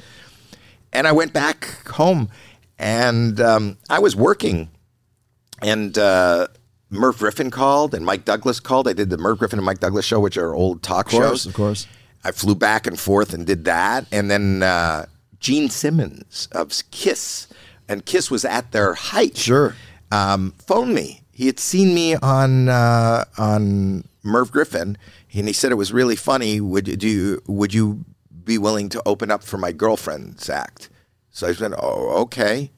and 0.95 1.07
I 1.07 1.13
went 1.13 1.33
back 1.33 1.87
home, 1.89 2.31
and 2.79 3.41
um, 3.41 3.77
I 3.91 3.99
was 3.99 4.15
working, 4.17 4.71
and 5.61 5.97
uh, 5.99 6.49
Merv 6.91 7.19
Griffin 7.19 7.51
called, 7.51 7.95
and 7.95 8.05
Mike 8.07 8.25
Douglas 8.25 8.61
called. 8.61 8.89
I 8.89 8.93
did 8.93 9.11
the 9.11 9.19
Merv 9.19 9.39
Griffin 9.39 9.59
and 9.59 9.67
Mike 9.67 9.81
Douglas 9.81 10.05
show, 10.05 10.21
which 10.21 10.37
are 10.37 10.55
old 10.55 10.83
talk 10.83 11.09
course, 11.09 11.25
shows. 11.43 11.47
of 11.47 11.55
course. 11.55 11.87
I 12.25 12.31
flew 12.33 12.55
back 12.55 12.87
and 12.87 12.99
forth 12.99 13.35
and 13.35 13.47
did 13.47 13.65
that, 13.67 14.07
and 14.11 14.31
then 14.31 14.63
uh, 14.63 15.07
Gene 15.41 15.69
Simmons 15.69 16.49
of 16.53 16.73
Kiss, 16.91 17.49
and 17.89 18.07
Kiss 18.07 18.31
was 18.31 18.45
at 18.45 18.73
their 18.73 18.95
height. 18.95 19.37
Sure. 19.37 19.75
Um, 20.11 20.55
phoned 20.59 20.95
me. 20.95 21.21
He 21.33 21.47
had 21.47 21.59
seen 21.59 21.95
me 21.95 22.15
on 22.17 22.69
uh, 22.69 23.25
on 23.37 24.05
Merv 24.23 24.53
Griffin, 24.53 24.97
and 25.35 25.47
he 25.49 25.53
said 25.53 25.73
it 25.73 25.75
was 25.75 25.93
really 25.93 26.17
funny. 26.17 26.61
Would 26.61 26.87
you- 26.89 26.97
do 26.97 27.09
you, 27.09 27.43
would 27.49 27.75
you 27.75 28.05
be 28.45 28.59
willing 28.59 28.89
to 28.91 29.03
open 29.07 29.31
up 29.31 29.43
for 29.43 29.59
my 29.59 29.73
girlfriend's 29.73 30.49
act? 30.51 30.89
So 31.31 31.47
I 31.49 31.53
said, 31.53 31.73
"Oh, 31.79 32.11
okay. 32.23 32.71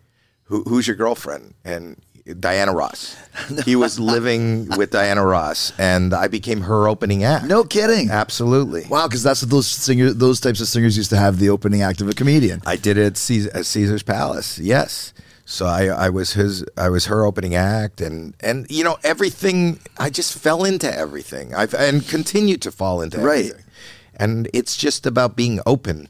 Who, 0.44 0.62
who's 0.64 0.86
your 0.86 0.96
girlfriend?" 0.96 1.54
And 1.64 2.00
Diana 2.40 2.72
Ross. 2.74 3.16
he 3.64 3.76
was 3.76 4.00
living 4.00 4.68
with 4.76 4.90
Diana 4.90 5.24
Ross, 5.24 5.72
and 5.78 6.12
I 6.12 6.26
became 6.28 6.62
her 6.62 6.88
opening 6.88 7.22
act. 7.22 7.44
No 7.44 7.62
kidding. 7.64 8.10
Absolutely. 8.10 8.84
Wow, 8.88 9.06
because 9.06 9.22
that's 9.22 9.42
what 9.42 9.50
those 9.50 9.66
singers, 9.68 10.16
those 10.16 10.40
types 10.40 10.60
of 10.60 10.66
singers 10.68 10.96
used 10.96 11.10
to 11.10 11.16
have 11.16 11.38
the 11.38 11.50
opening 11.50 11.82
act 11.82 12.00
of 12.00 12.08
a 12.08 12.12
comedian. 12.14 12.62
I 12.66 12.76
did 12.76 12.98
it 12.98 13.06
at, 13.06 13.16
Caesar, 13.16 13.50
at 13.54 13.66
Caesar's 13.66 14.02
Palace. 14.02 14.58
Yes. 14.58 15.12
So 15.48 15.66
I, 15.66 15.86
I 15.86 16.08
was 16.08 16.32
his 16.32 16.64
I 16.76 16.88
was 16.88 17.06
her 17.06 17.24
opening 17.24 17.54
act 17.54 18.00
and 18.00 18.34
and 18.40 18.66
you 18.68 18.82
know 18.82 18.98
everything 19.04 19.78
I 19.96 20.10
just 20.10 20.36
fell 20.36 20.64
into 20.64 20.92
everything. 20.92 21.54
I've 21.54 21.72
and 21.72 22.04
continued 22.08 22.60
to 22.62 22.72
fall 22.72 23.00
into 23.00 23.18
Right. 23.20 23.44
everything. 23.50 23.64
And 24.16 24.48
it's 24.52 24.76
just 24.76 25.06
about 25.06 25.36
being 25.36 25.60
open 25.66 26.08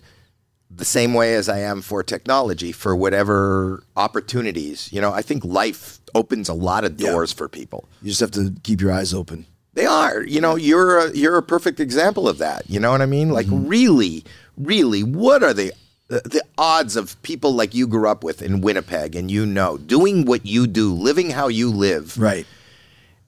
the 0.70 0.84
same 0.84 1.14
way 1.14 1.34
as 1.34 1.48
I 1.48 1.58
am 1.60 1.80
for 1.82 2.02
technology 2.02 2.72
for 2.72 2.94
whatever 2.94 3.82
opportunities. 3.96 4.92
You 4.92 5.00
know, 5.00 5.12
I 5.12 5.22
think 5.22 5.44
life 5.44 6.00
opens 6.14 6.48
a 6.48 6.54
lot 6.54 6.84
of 6.84 7.00
Yeah. 7.00 7.10
doors 7.12 7.32
for 7.32 7.48
people. 7.48 7.88
You 8.02 8.10
just 8.10 8.20
have 8.20 8.30
to 8.32 8.52
keep 8.62 8.80
your 8.80 8.92
eyes 8.92 9.14
open. 9.14 9.46
They 9.74 9.86
are. 9.86 10.22
You 10.22 10.40
know, 10.40 10.56
you're 10.56 10.98
a, 10.98 11.16
you're 11.16 11.36
a 11.36 11.42
perfect 11.42 11.80
example 11.80 12.28
of 12.28 12.38
that. 12.38 12.68
You 12.68 12.80
know 12.80 12.90
what 12.90 13.02
I 13.02 13.06
mean? 13.06 13.30
Like, 13.30 13.46
mm-hmm. 13.46 13.68
really, 13.68 14.24
really, 14.56 15.02
what 15.02 15.42
are 15.42 15.52
the 15.52 15.72
the 16.08 16.42
odds 16.56 16.94
of 16.94 17.20
people 17.22 17.52
like 17.52 17.74
you 17.74 17.86
grew 17.88 18.08
up 18.08 18.22
with 18.22 18.40
in 18.40 18.60
Winnipeg 18.60 19.16
and 19.16 19.28
you 19.28 19.44
know 19.44 19.76
doing 19.76 20.24
what 20.24 20.46
you 20.46 20.68
do, 20.68 20.92
living 20.94 21.30
how 21.30 21.48
you 21.48 21.68
live, 21.70 22.16
Right. 22.16 22.46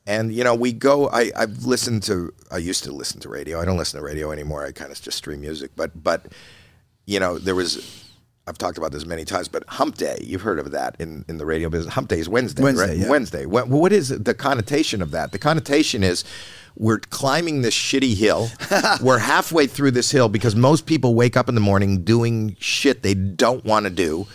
And 0.08 0.32
you 0.32 0.42
know 0.42 0.54
we 0.54 0.72
go. 0.72 1.08
I 1.10 1.30
I've 1.36 1.64
listened 1.64 2.02
to. 2.04 2.32
I 2.50 2.56
used 2.56 2.82
to 2.84 2.92
listen 2.92 3.20
to 3.20 3.28
radio. 3.28 3.60
I 3.60 3.64
don't 3.64 3.76
listen 3.76 4.00
to 4.00 4.04
radio 4.04 4.32
anymore. 4.32 4.64
I 4.64 4.72
kind 4.72 4.90
of 4.90 5.00
just 5.00 5.18
stream 5.18 5.42
music. 5.42 5.70
But 5.76 6.02
but 6.02 6.32
you 7.06 7.20
know 7.20 7.38
there 7.38 7.54
was. 7.54 8.04
I've 8.46 8.56
talked 8.56 8.78
about 8.78 8.92
this 8.92 9.04
many 9.04 9.26
times, 9.26 9.46
but 9.46 9.62
Hump 9.68 9.98
Day, 9.98 10.16
you've 10.22 10.40
heard 10.40 10.58
of 10.58 10.70
that 10.70 10.96
in, 10.98 11.22
in 11.28 11.36
the 11.36 11.44
radio 11.44 11.68
business. 11.68 11.92
Hump 11.92 12.08
Day 12.08 12.18
is 12.18 12.30
Wednesday, 12.30 12.62
Wednesday, 12.62 12.86
right? 12.86 12.96
yeah. 12.96 13.10
Wednesday. 13.10 13.44
What, 13.44 13.68
what 13.68 13.92
is 13.92 14.08
the 14.08 14.32
connotation 14.32 15.02
of 15.02 15.10
that? 15.10 15.32
The 15.32 15.38
connotation 15.38 16.02
is 16.02 16.24
we're 16.74 16.98
climbing 16.98 17.60
this 17.60 17.74
shitty 17.74 18.16
hill. 18.16 18.48
we're 19.02 19.18
halfway 19.18 19.66
through 19.66 19.90
this 19.90 20.10
hill 20.10 20.30
because 20.30 20.56
most 20.56 20.86
people 20.86 21.14
wake 21.14 21.36
up 21.36 21.50
in 21.50 21.54
the 21.56 21.60
morning 21.60 22.04
doing 22.04 22.56
shit 22.58 23.02
they 23.02 23.12
don't 23.12 23.66
want 23.66 23.84
to 23.84 23.90
do. 23.90 24.26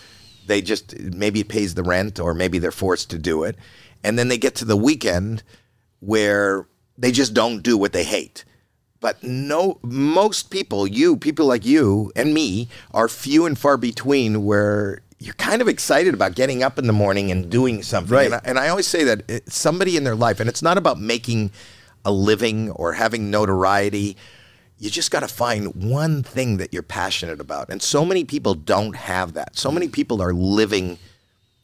They 0.46 0.62
just 0.62 0.96
maybe 0.96 1.40
it 1.40 1.48
pays 1.48 1.74
the 1.74 1.82
rent 1.82 2.20
or 2.20 2.34
maybe 2.34 2.60
they're 2.60 2.70
forced 2.70 3.10
to 3.10 3.18
do 3.18 3.42
it. 3.42 3.56
And 4.04 4.16
then 4.16 4.28
they 4.28 4.38
get 4.38 4.54
to 4.56 4.64
the 4.64 4.76
weekend 4.76 5.42
where 6.04 6.66
they 6.96 7.12
just 7.12 7.34
don't 7.34 7.62
do 7.62 7.76
what 7.76 7.92
they 7.92 8.04
hate. 8.04 8.44
But 9.00 9.22
no, 9.22 9.78
most 9.82 10.50
people, 10.50 10.86
you, 10.86 11.16
people 11.16 11.46
like 11.46 11.66
you 11.66 12.10
and 12.16 12.32
me, 12.32 12.68
are 12.92 13.08
few 13.08 13.44
and 13.44 13.58
far 13.58 13.76
between 13.76 14.44
where 14.44 15.02
you're 15.18 15.34
kind 15.34 15.60
of 15.60 15.68
excited 15.68 16.14
about 16.14 16.34
getting 16.34 16.62
up 16.62 16.78
in 16.78 16.86
the 16.86 16.92
morning 16.92 17.30
and 17.30 17.50
doing 17.50 17.82
something. 17.82 18.14
Right. 18.14 18.26
And, 18.26 18.34
I, 18.34 18.40
and 18.44 18.58
I 18.58 18.68
always 18.68 18.86
say 18.86 19.04
that 19.04 19.42
somebody 19.50 19.96
in 19.96 20.04
their 20.04 20.14
life, 20.14 20.40
and 20.40 20.48
it's 20.48 20.62
not 20.62 20.78
about 20.78 20.98
making 20.98 21.50
a 22.04 22.12
living 22.12 22.70
or 22.70 22.94
having 22.94 23.30
notoriety. 23.30 24.16
You 24.78 24.90
just 24.90 25.10
got 25.10 25.20
to 25.20 25.28
find 25.28 25.74
one 25.74 26.22
thing 26.22 26.56
that 26.58 26.72
you're 26.72 26.82
passionate 26.82 27.40
about. 27.40 27.70
And 27.70 27.82
so 27.82 28.04
many 28.04 28.24
people 28.24 28.54
don't 28.54 28.96
have 28.96 29.34
that. 29.34 29.56
So 29.56 29.70
many 29.70 29.88
people 29.88 30.20
are 30.22 30.32
living 30.32 30.98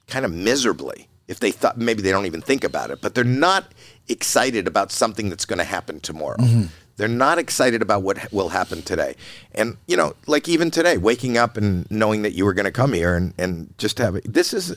kind 0.06 0.24
of 0.24 0.32
miserably 0.32 1.08
if 1.28 1.38
they 1.38 1.52
thought 1.52 1.78
maybe 1.78 2.02
they 2.02 2.10
don't 2.10 2.26
even 2.26 2.42
think 2.42 2.64
about 2.64 2.90
it, 2.90 3.00
but 3.00 3.14
they're 3.14 3.24
not 3.24 3.72
excited 4.10 4.66
about 4.66 4.92
something 4.92 5.28
that's 5.28 5.44
going 5.44 5.58
to 5.58 5.64
happen 5.64 6.00
tomorrow. 6.00 6.36
Mm-hmm. 6.38 6.64
They're 6.96 7.08
not 7.08 7.38
excited 7.38 7.80
about 7.80 8.02
what 8.02 8.30
will 8.30 8.50
happen 8.50 8.82
today. 8.82 9.14
And, 9.54 9.78
you 9.86 9.96
know, 9.96 10.14
like 10.26 10.48
even 10.48 10.70
today, 10.70 10.98
waking 10.98 11.38
up 11.38 11.56
and 11.56 11.90
knowing 11.90 12.22
that 12.22 12.32
you 12.32 12.44
were 12.44 12.52
going 12.52 12.66
to 12.66 12.72
come 12.72 12.92
here 12.92 13.14
and, 13.14 13.32
and 13.38 13.72
just 13.78 13.96
have 13.98 14.16
it. 14.16 14.30
This 14.30 14.52
is, 14.52 14.76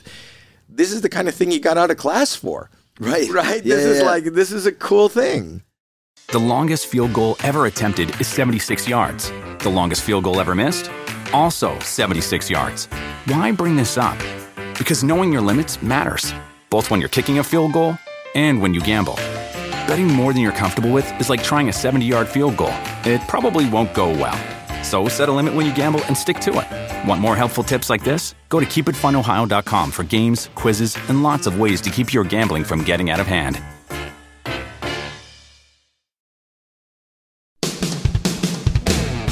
this 0.66 0.90
is 0.90 1.02
the 1.02 1.10
kind 1.10 1.28
of 1.28 1.34
thing 1.34 1.50
you 1.50 1.60
got 1.60 1.76
out 1.76 1.90
of 1.90 1.96
class 1.96 2.34
for. 2.34 2.70
Right. 3.00 3.28
Right? 3.28 3.64
Yeah, 3.64 3.74
this 3.74 3.84
yeah, 3.84 3.90
is 3.90 3.98
yeah. 3.98 4.04
like, 4.04 4.24
this 4.24 4.52
is 4.52 4.66
a 4.66 4.72
cool 4.72 5.08
thing. 5.08 5.64
The 6.28 6.38
longest 6.38 6.86
field 6.86 7.12
goal 7.12 7.36
ever 7.42 7.66
attempted 7.66 8.20
is 8.20 8.28
76 8.28 8.88
yards. 8.88 9.32
The 9.58 9.68
longest 9.68 10.02
field 10.02 10.22
goal 10.22 10.40
ever 10.40 10.54
missed? 10.54 10.92
Also 11.32 11.76
76 11.80 12.48
yards. 12.48 12.86
Why 13.26 13.50
bring 13.50 13.74
this 13.74 13.98
up? 13.98 14.16
Because 14.78 15.02
knowing 15.02 15.32
your 15.32 15.42
limits 15.42 15.82
matters, 15.82 16.32
both 16.70 16.88
when 16.88 17.00
you're 17.00 17.08
kicking 17.08 17.40
a 17.40 17.44
field 17.44 17.72
goal 17.72 17.98
and 18.34 18.60
when 18.60 18.74
you 18.74 18.80
gamble. 18.80 19.16
Betting 19.86 20.06
more 20.08 20.32
than 20.32 20.42
you're 20.42 20.52
comfortable 20.52 20.90
with 20.90 21.06
is 21.20 21.28
like 21.30 21.42
trying 21.42 21.68
a 21.68 21.72
70 21.72 22.04
yard 22.04 22.28
field 22.28 22.56
goal. 22.56 22.74
It 23.04 23.20
probably 23.28 23.68
won't 23.68 23.94
go 23.94 24.10
well. 24.10 24.38
So 24.82 25.08
set 25.08 25.28
a 25.28 25.32
limit 25.32 25.54
when 25.54 25.66
you 25.66 25.74
gamble 25.74 26.04
and 26.04 26.16
stick 26.16 26.38
to 26.40 26.50
it. 26.60 27.08
Want 27.08 27.20
more 27.20 27.36
helpful 27.36 27.64
tips 27.64 27.90
like 27.90 28.04
this? 28.04 28.34
Go 28.48 28.60
to 28.60 28.66
keepitfunohio.com 28.66 29.90
for 29.90 30.02
games, 30.04 30.50
quizzes, 30.54 30.96
and 31.08 31.22
lots 31.22 31.46
of 31.46 31.58
ways 31.58 31.80
to 31.82 31.90
keep 31.90 32.12
your 32.12 32.24
gambling 32.24 32.64
from 32.64 32.84
getting 32.84 33.10
out 33.10 33.20
of 33.20 33.26
hand. 33.26 33.60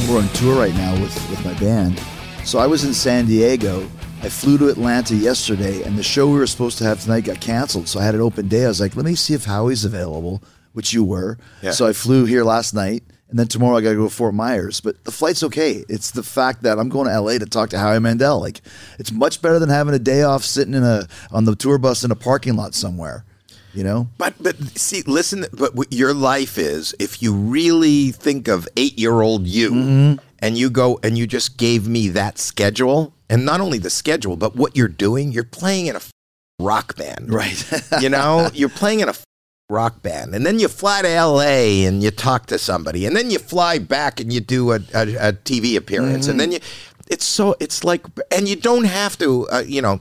We're 0.09 0.18
on 0.18 0.28
tour 0.30 0.59
right 0.59 0.74
now 0.74 0.92
with, 1.00 1.14
with 1.30 1.42
my 1.44 1.55
band. 1.55 1.98
So 2.44 2.59
I 2.59 2.66
was 2.66 2.84
in 2.84 2.92
San 2.92 3.24
Diego. 3.24 3.88
I 4.23 4.29
flew 4.29 4.57
to 4.59 4.68
Atlanta 4.68 5.16
yesterday, 5.16 5.83
and 5.83 5.99
the 5.99 6.03
show 6.05 6.29
we 6.31 6.39
were 6.39 6.47
supposed 6.47 6.79
to 6.79 6.85
have 6.85 7.03
tonight 7.03 7.23
got 7.25 7.41
canceled. 7.41 7.89
So 7.89 7.99
I 7.99 8.05
had 8.05 8.14
an 8.14 8.20
open 8.20 8.47
day. 8.47 8.64
I 8.64 8.68
was 8.68 8.81
like, 8.81 8.95
let 8.95 9.05
me 9.05 9.16
see 9.16 9.35
if 9.35 9.45
Howie's 9.47 9.85
available, 9.85 10.43
which 10.75 10.93
you 10.93 11.03
were. 11.03 11.39
Yeah. 11.61 11.73
So 11.73 11.89
I 11.89 11.93
flew 11.93 12.25
here 12.25 12.45
last 12.45 12.73
night, 12.73 13.03
and 13.31 13.37
then 13.39 13.49
tomorrow 13.49 13.77
I 13.77 13.81
got 13.81 13.91
to 13.91 13.97
go 13.97 14.05
to 14.05 14.11
Fort 14.14 14.33
Myers. 14.35 14.81
But 14.81 15.03
the 15.03 15.11
flight's 15.11 15.43
okay. 15.43 15.85
It's 15.89 16.12
the 16.12 16.23
fact 16.23 16.62
that 16.62 16.79
I'm 16.79 16.89
going 16.89 17.09
to 17.09 17.20
LA 17.20 17.39
to 17.39 17.47
talk 17.47 17.70
to 17.70 17.79
Howie 17.81 17.99
Mandel. 17.99 18.39
Like, 18.41 18.61
it's 19.01 19.11
much 19.11 19.43
better 19.43 19.59
than 19.59 19.70
having 19.70 19.93
a 19.95 19.99
day 19.99 20.23
off 20.23 20.45
sitting 20.45 20.75
in 20.75 20.85
a 20.85 21.09
on 21.33 21.45
the 21.45 21.57
tour 21.57 21.79
bus 21.79 22.05
in 22.05 22.12
a 22.12 22.16
parking 22.16 22.55
lot 22.55 22.75
somewhere. 22.75 23.25
You 23.75 23.83
know? 23.83 24.09
But 24.18 24.35
but 24.41 24.57
see, 24.79 25.03
listen. 25.03 25.47
But 25.53 25.75
what 25.75 25.93
your 25.93 26.14
life 26.14 26.59
is, 26.59 26.95
if 27.01 27.23
you 27.23 27.35
really 27.35 28.12
think 28.12 28.47
of 28.47 28.68
eight 28.77 28.99
year 29.01 29.20
old 29.20 29.49
you, 29.49 29.70
Mm-hmm. 29.73 30.25
and 30.39 30.57
you 30.57 30.70
go 30.70 31.01
and 31.03 31.18
you 31.18 31.27
just 31.27 31.57
gave 31.57 31.89
me 31.89 32.09
that 32.11 32.39
schedule, 32.39 33.14
and 33.33 33.45
not 33.47 33.61
only 33.61 33.78
the 33.78 33.91
schedule, 33.91 34.37
but 34.37 34.55
what 34.55 34.76
you're 34.76 34.89
doing, 35.07 35.33
you're 35.33 35.43
playing 35.61 35.87
in 35.87 35.97
a 35.97 36.01
rock 36.61 36.95
band, 36.97 37.33
Right. 37.33 37.59
you 38.01 38.09
know, 38.11 38.51
you're 38.55 38.68
playing 38.68 39.01
in 39.01 39.09
a 39.09 39.14
rock 39.70 40.03
band, 40.03 40.35
and 40.35 40.45
then 40.47 40.59
you 40.59 40.68
fly 40.68 41.03
to 41.03 41.09
L.A. 41.09 41.85
and 41.87 42.03
you 42.03 42.11
talk 42.11 42.47
to 42.47 42.59
somebody, 42.59 43.07
and 43.07 43.16
then 43.16 43.30
you 43.30 43.39
fly 43.39 43.78
back 43.78 44.20
and 44.20 44.33
you 44.33 44.41
do 44.41 44.72
a, 44.72 44.76
a, 44.95 45.05
a 45.28 45.33
TV 45.33 45.76
appearance, 45.76 46.28
and 46.28 46.39
then 46.39 46.53
you, 46.53 46.59
it's 47.09 47.24
so 47.24 47.57
it's 47.59 47.83
like, 47.85 48.03
and 48.30 48.49
you 48.49 48.57
don't 48.57 48.85
have 48.85 49.16
to, 49.18 49.49
uh, 49.49 49.62
you 49.66 49.83
know. 49.83 50.01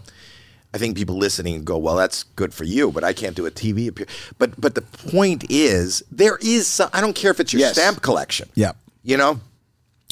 I 0.74 0.78
think 0.78 0.96
people 0.96 1.18
listening 1.18 1.66
go, 1.66 1.78
well, 1.78 1.98
that's 1.98 2.24
good 2.24 2.54
for 2.54 2.64
you, 2.64 2.94
but 2.94 3.04
I 3.04 3.12
can't 3.12 3.36
do 3.36 3.46
a 3.46 3.52
TV 3.52 3.90
appearance. 3.90 4.14
But 4.38 4.52
but 4.62 4.74
the 4.74 4.82
point 4.82 5.44
is, 5.50 6.02
there 6.10 6.38
is 6.42 6.66
some, 6.66 6.90
I 6.94 7.02
don't 7.02 7.14
care 7.14 7.30
if 7.30 7.42
it's 7.42 7.52
your 7.52 7.60
Yes. 7.60 7.74
stamp 7.74 8.02
collection. 8.02 8.48
Yeah. 8.56 8.72
You 9.04 9.18
know? 9.18 9.42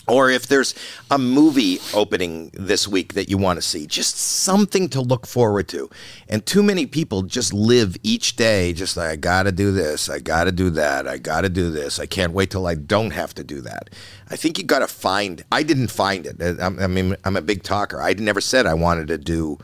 Or 0.10 0.32
if 0.32 0.48
there's 0.48 0.74
a 1.12 1.20
movie 1.20 1.80
opening 1.94 2.50
this 2.54 2.88
week 2.88 3.14
that 3.14 3.30
you 3.30 3.38
want 3.38 3.58
to 3.58 3.62
see, 3.62 3.86
just 3.86 4.18
something 4.18 4.90
to 4.90 5.02
look 5.02 5.28
forward 5.28 5.68
to. 5.70 5.88
And 6.28 6.44
too 6.46 6.64
many 6.64 6.88
people 6.88 7.22
just 7.22 7.54
live 7.54 7.96
each 8.02 8.36
day 8.36 8.74
just 8.74 8.98
like, 8.98 9.10
I 9.10 9.16
got 9.18 9.44
to 9.44 9.52
do 9.52 9.72
this, 9.72 10.10
I 10.10 10.18
got 10.18 10.46
to 10.46 10.52
do 10.52 10.72
that, 10.72 11.08
I 11.08 11.20
got 11.20 11.42
to 11.42 11.50
do 11.50 11.70
this, 11.70 12.00
I 12.00 12.08
can't 12.08 12.34
wait 12.34 12.50
till 12.50 12.66
I 12.66 12.74
don't 12.74 13.12
have 13.12 13.36
to 13.36 13.44
do 13.44 13.62
that. 13.62 13.92
I 14.32 14.36
think 14.36 14.58
you 14.58 14.64
got 14.64 14.80
to 14.80 14.88
find, 14.88 15.44
I 15.52 15.62
didn't 15.62 15.92
find 15.92 16.26
it. 16.26 16.42
Uh, 16.42 16.56
I 16.60 16.84
I 16.86 16.88
mean, 16.88 17.16
I'm 17.24 17.38
a 17.38 17.42
big 17.42 17.62
talker. 17.62 18.02
I 18.02 18.14
never 18.14 18.42
said 18.42 18.66
I 18.66 18.74
wanted 18.74 19.08
to 19.10 19.18
do 19.20 19.60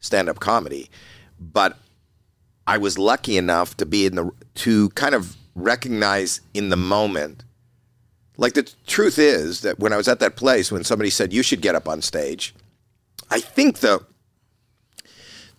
stand 0.00 0.28
up 0.28 0.40
comedy, 0.40 0.90
but 1.38 1.78
I 2.66 2.78
was 2.78 2.98
lucky 2.98 3.36
enough 3.36 3.76
to 3.76 3.86
be 3.86 4.06
in 4.06 4.16
the, 4.16 4.30
to 4.56 4.88
kind 4.90 5.14
of 5.14 5.36
recognize 5.54 6.40
in 6.52 6.70
the 6.70 6.76
moment 6.76 7.43
like 8.36 8.54
the 8.54 8.70
truth 8.86 9.18
is 9.18 9.60
that 9.60 9.78
when 9.78 9.92
I 9.92 9.96
was 9.96 10.08
at 10.08 10.20
that 10.20 10.36
place, 10.36 10.72
when 10.72 10.84
somebody 10.84 11.10
said 11.10 11.32
you 11.32 11.42
should 11.42 11.60
get 11.60 11.74
up 11.74 11.88
on 11.88 12.02
stage, 12.02 12.54
I 13.30 13.40
think 13.40 13.78
the 13.78 14.04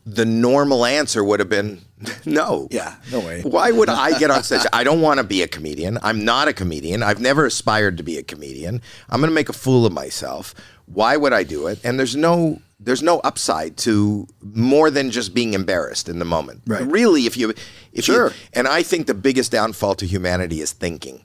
the 0.06 0.26
normal 0.26 0.86
answer 0.86 1.24
would 1.24 1.40
have 1.40 1.50
been 1.50 1.82
no. 2.26 2.68
Yeah, 2.70 2.96
no 3.12 3.20
way. 3.20 3.42
Why 3.42 3.72
would 3.72 3.90
I 3.90 4.18
get 4.20 4.30
on 4.30 4.44
stage? 4.44 4.62
I 4.74 4.84
don't 4.84 5.02
want 5.02 5.20
to 5.20 5.24
be 5.24 5.42
a 5.42 5.48
comedian. 5.48 5.98
I'm 6.04 6.24
not 6.24 6.48
a 6.48 6.54
comedian. 6.54 7.02
I've 7.02 7.20
never 7.22 7.46
aspired 7.46 7.98
to 7.98 8.04
be 8.04 8.18
a 8.18 8.24
comedian. 8.24 8.82
I'm 9.10 9.20
going 9.20 9.32
to 9.32 9.34
make 9.36 9.50
a 9.50 9.54
fool 9.54 9.86
of 9.86 9.94
myself. 9.94 10.54
Why 10.86 11.18
would 11.18 11.34
I 11.34 11.44
do 11.44 11.68
it? 11.68 11.80
And 11.84 11.98
there's 11.98 12.16
no 12.16 12.60
there's 12.80 13.02
no 13.02 13.20
upside 13.22 13.78
to 13.78 14.28
more 14.44 14.92
than 14.92 15.10
just 15.10 15.34
being 15.34 15.54
embarrassed 15.54 16.10
in 16.10 16.20
the 16.20 16.26
moment. 16.26 16.62
Right. 16.68 16.86
Really, 16.86 17.26
if 17.26 17.38
you 17.38 17.54
if 17.94 18.06
Sure. 18.06 18.28
you 18.28 18.34
and 18.54 18.68
I 18.68 18.84
think 18.84 19.08
the 19.08 19.14
biggest 19.16 19.52
downfall 19.52 19.96
to 19.96 20.06
humanity 20.06 20.62
is 20.62 20.72
thinking. 20.74 21.24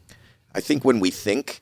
I 0.55 0.61
think 0.61 0.85
when 0.85 1.01
we 1.01 1.11
think, 1.11 1.61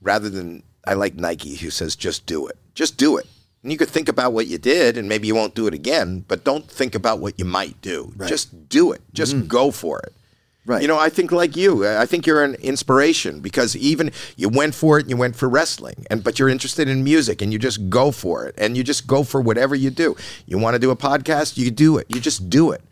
rather 0.00 0.28
than 0.28 0.62
I 0.86 0.94
like 0.94 1.14
Nike 1.16 1.56
who 1.56 1.70
says 1.70 1.96
just 1.96 2.26
do 2.26 2.46
it. 2.46 2.56
Just 2.74 2.96
do 2.96 3.16
it. 3.16 3.26
And 3.62 3.72
you 3.72 3.78
could 3.78 3.88
think 3.88 4.08
about 4.08 4.32
what 4.32 4.46
you 4.46 4.58
did 4.58 4.96
and 4.96 5.08
maybe 5.08 5.26
you 5.26 5.34
won't 5.34 5.54
do 5.54 5.66
it 5.66 5.74
again, 5.74 6.24
but 6.28 6.44
don't 6.44 6.70
think 6.70 6.94
about 6.94 7.18
what 7.18 7.38
you 7.38 7.44
might 7.44 7.80
do. 7.82 8.14
Just 8.26 8.68
do 8.68 8.92
it. 8.92 9.02
Just 9.12 9.34
mm-hmm. 9.34 9.48
go 9.48 9.70
for 9.72 9.98
it. 10.00 10.12
Right. 10.64 10.82
You 10.82 10.88
know, 10.88 10.98
I 10.98 11.10
think 11.10 11.30
like 11.30 11.56
you, 11.56 11.86
I 11.86 12.06
think 12.06 12.26
you're 12.26 12.42
an 12.42 12.54
inspiration 12.56 13.38
because 13.38 13.76
even 13.76 14.10
you 14.36 14.48
went 14.48 14.74
for 14.74 14.98
it 14.98 15.02
and 15.02 15.10
you 15.10 15.16
went 15.16 15.36
for 15.36 15.48
wrestling 15.48 16.04
and 16.10 16.24
but 16.24 16.40
you're 16.40 16.48
interested 16.48 16.88
in 16.88 17.04
music 17.04 17.40
and 17.40 17.52
you 17.52 17.58
just 17.58 17.88
go 17.88 18.10
for 18.10 18.46
it 18.46 18.54
and 18.58 18.76
you 18.76 18.82
just 18.82 19.06
go 19.06 19.22
for 19.22 19.40
whatever 19.40 19.76
you 19.76 19.90
do. 19.90 20.16
You 20.44 20.58
want 20.58 20.74
to 20.74 20.80
do 20.80 20.90
a 20.90 20.96
podcast, 20.96 21.56
you 21.56 21.70
do 21.70 21.98
it. 21.98 22.06
You 22.08 22.20
just 22.20 22.50
do 22.50 22.72
it. 22.72 22.82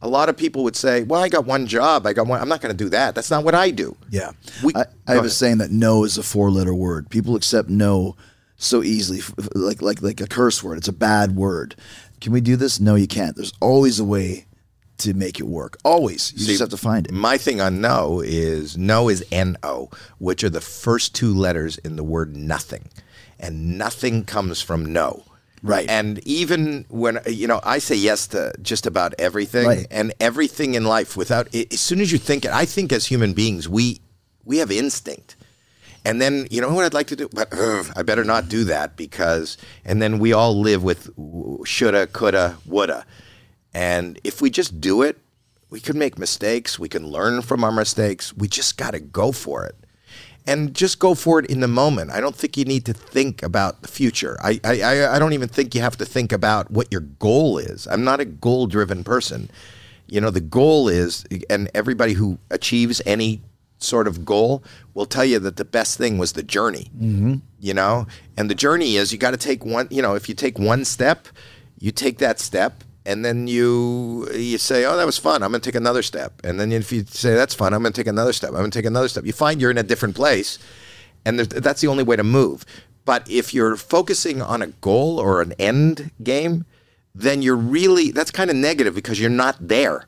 A 0.00 0.08
lot 0.08 0.28
of 0.28 0.36
people 0.36 0.62
would 0.64 0.76
say, 0.76 1.02
"Well, 1.02 1.20
I 1.22 1.28
got 1.28 1.44
one 1.44 1.66
job. 1.66 2.06
I 2.06 2.12
got 2.12 2.26
one. 2.26 2.40
I'm 2.40 2.48
not 2.48 2.60
going 2.60 2.76
to 2.76 2.84
do 2.84 2.88
that. 2.90 3.14
That's 3.14 3.30
not 3.30 3.44
what 3.44 3.54
I 3.54 3.70
do." 3.70 3.96
Yeah. 4.10 4.30
We- 4.62 4.74
I, 4.74 4.84
I 5.06 5.14
have 5.14 5.24
a 5.24 5.30
saying 5.30 5.58
that 5.58 5.70
no 5.70 6.04
is 6.04 6.16
a 6.18 6.22
four 6.22 6.50
letter 6.50 6.74
word. 6.74 7.10
People 7.10 7.34
accept 7.36 7.68
no 7.68 8.16
so 8.56 8.82
easily, 8.82 9.20
like, 9.54 9.82
like, 9.82 10.02
like 10.02 10.20
a 10.20 10.26
curse 10.26 10.62
word. 10.62 10.78
It's 10.78 10.88
a 10.88 10.92
bad 10.92 11.36
word. 11.36 11.74
Can 12.20 12.32
we 12.32 12.40
do 12.40 12.56
this? 12.56 12.80
No, 12.80 12.94
you 12.96 13.06
can't. 13.06 13.36
There's 13.36 13.52
always 13.60 14.00
a 14.00 14.04
way 14.04 14.46
to 14.98 15.14
make 15.14 15.38
it 15.38 15.46
work. 15.46 15.78
Always. 15.84 16.32
You 16.32 16.44
just 16.46 16.60
have 16.60 16.68
to 16.70 16.76
find 16.76 17.06
it. 17.06 17.12
My 17.12 17.38
thing 17.38 17.60
on 17.60 17.80
no 17.80 18.20
is 18.20 18.76
no 18.76 19.08
is 19.08 19.24
N 19.30 19.56
O, 19.62 19.90
which 20.18 20.42
are 20.42 20.50
the 20.50 20.60
first 20.60 21.14
two 21.14 21.32
letters 21.32 21.78
in 21.78 21.94
the 21.96 22.02
word 22.04 22.36
nothing. 22.36 22.88
And 23.38 23.78
nothing 23.78 24.24
comes 24.24 24.60
from 24.60 24.92
no. 24.92 25.22
Right. 25.62 25.88
And 25.88 26.18
even 26.26 26.84
when, 26.88 27.18
you 27.26 27.46
know, 27.46 27.60
I 27.64 27.78
say 27.78 27.96
yes 27.96 28.26
to 28.28 28.52
just 28.62 28.86
about 28.86 29.14
everything 29.18 29.66
Right. 29.66 29.86
and 29.90 30.12
everything 30.20 30.74
in 30.74 30.84
life 30.84 31.16
without, 31.16 31.52
as 31.54 31.80
soon 31.80 32.00
as 32.00 32.12
you 32.12 32.18
think 32.18 32.44
it, 32.44 32.52
I 32.52 32.64
think 32.64 32.92
as 32.92 33.06
human 33.06 33.32
beings, 33.32 33.68
we, 33.68 34.00
we 34.44 34.58
have 34.58 34.70
instinct. 34.70 35.36
And 36.04 36.22
then, 36.22 36.46
you 36.50 36.60
know 36.60 36.72
what 36.72 36.84
I'd 36.84 36.94
like 36.94 37.08
to 37.08 37.16
do? 37.16 37.28
But 37.32 37.52
I 37.52 38.02
better 38.02 38.24
not 38.24 38.48
do 38.48 38.64
that 38.64 38.96
because, 38.96 39.58
and 39.84 40.00
then 40.00 40.18
we 40.18 40.32
all 40.32 40.58
live 40.58 40.82
with 40.82 41.10
shoulda, 41.66 42.06
coulda, 42.06 42.56
woulda. 42.64 43.04
And 43.74 44.18
if 44.24 44.40
we 44.40 44.50
just 44.50 44.80
do 44.80 45.02
it, 45.02 45.18
we 45.70 45.80
can 45.80 45.98
make 45.98 46.18
mistakes. 46.18 46.78
We 46.78 46.88
can 46.88 47.06
learn 47.08 47.42
from 47.42 47.62
our 47.62 47.72
mistakes. 47.72 48.34
We 48.34 48.48
just 48.48 48.78
got 48.78 48.92
to 48.92 49.00
go 49.00 49.32
for 49.32 49.66
it. 49.66 49.74
And 50.48 50.74
just 50.74 50.98
go 50.98 51.14
for 51.14 51.38
it 51.38 51.46
in 51.46 51.60
the 51.60 51.68
moment. 51.68 52.10
I 52.10 52.20
don't 52.20 52.34
think 52.34 52.56
you 52.56 52.64
need 52.64 52.84
to 52.86 52.94
think 52.94 53.42
about 53.42 53.82
the 53.82 53.88
future. 53.88 54.38
I, 54.42 54.58
I, 54.64 55.06
I- 55.14 55.18
don't 55.18 55.34
even 55.34 55.48
think 55.48 55.74
you 55.74 55.82
have 55.82 55.96
to 55.98 56.06
think 56.06 56.32
about 56.32 56.70
what 56.70 56.90
your 56.90 57.02
goal 57.02 57.58
is. 57.58 57.86
I'm 57.86 58.02
not 58.02 58.18
a 58.20 58.24
goal 58.24 58.66
driven 58.66 59.04
person. 59.04 59.50
You 60.06 60.20
know, 60.22 60.30
the 60.30 60.40
goal 60.40 60.88
is, 60.88 61.26
and 61.50 61.70
everybody 61.74 62.14
who 62.14 62.38
achieves 62.50 63.02
any 63.04 63.42
sort 63.76 64.08
of 64.08 64.24
goal 64.24 64.64
will 64.94 65.06
tell 65.06 65.24
you 65.24 65.38
that 65.38 65.56
the 65.56 65.64
best 65.64 65.98
thing 65.98 66.16
was 66.18 66.32
the 66.32 66.42
journey. 66.42 66.90
Mm-hmm. 66.96 67.34
You 67.60 67.74
know, 67.74 68.06
and 68.36 68.48
the 68.50 68.54
journey 68.54 68.96
is 68.96 69.12
you 69.12 69.18
got 69.18 69.32
to 69.32 69.36
take 69.36 69.64
one. 69.66 69.86
You 69.90 70.00
know, 70.00 70.14
if 70.14 70.28
you 70.30 70.34
take 70.34 70.58
one 70.58 70.84
step, 70.86 71.28
you 71.78 71.92
take 71.92 72.18
that 72.18 72.40
step, 72.40 72.82
and 73.08 73.24
then 73.24 73.48
you 73.48 74.28
you 74.34 74.58
say, 74.58 74.84
"Oh, 74.84 74.96
that 74.96 75.06
was 75.06 75.18
fun. 75.18 75.42
I'm 75.42 75.50
going 75.50 75.60
to 75.62 75.68
take 75.68 75.74
another 75.74 76.02
step." 76.02 76.32
And 76.44 76.60
then 76.60 76.70
if 76.70 76.92
you 76.92 77.04
say, 77.08 77.34
"That's 77.34 77.54
fun. 77.54 77.72
I'm 77.74 77.82
going 77.82 77.92
to 77.94 78.00
take 78.00 78.06
another 78.06 78.32
step. 78.34 78.50
I'm 78.50 78.56
going 78.58 78.70
to 78.70 78.78
take 78.78 78.86
another 78.86 79.08
step." 79.08 79.24
You 79.24 79.32
find 79.32 79.60
you're 79.60 79.70
in 79.70 79.78
a 79.78 79.82
different 79.82 80.14
place, 80.14 80.58
and 81.24 81.40
that's 81.40 81.80
the 81.80 81.88
only 81.88 82.04
way 82.04 82.16
to 82.16 82.24
move. 82.24 82.64
But 83.04 83.28
if 83.28 83.54
you're 83.54 83.76
focusing 83.76 84.42
on 84.42 84.60
a 84.62 84.68
goal 84.68 85.18
or 85.18 85.40
an 85.40 85.54
end 85.58 86.10
game, 86.22 86.66
then 87.14 87.40
you're 87.42 87.56
really 87.56 88.10
that's 88.10 88.30
kind 88.30 88.50
of 88.50 88.56
negative 88.56 88.94
because 88.94 89.18
you're 89.18 89.30
not 89.30 89.56
there. 89.60 90.04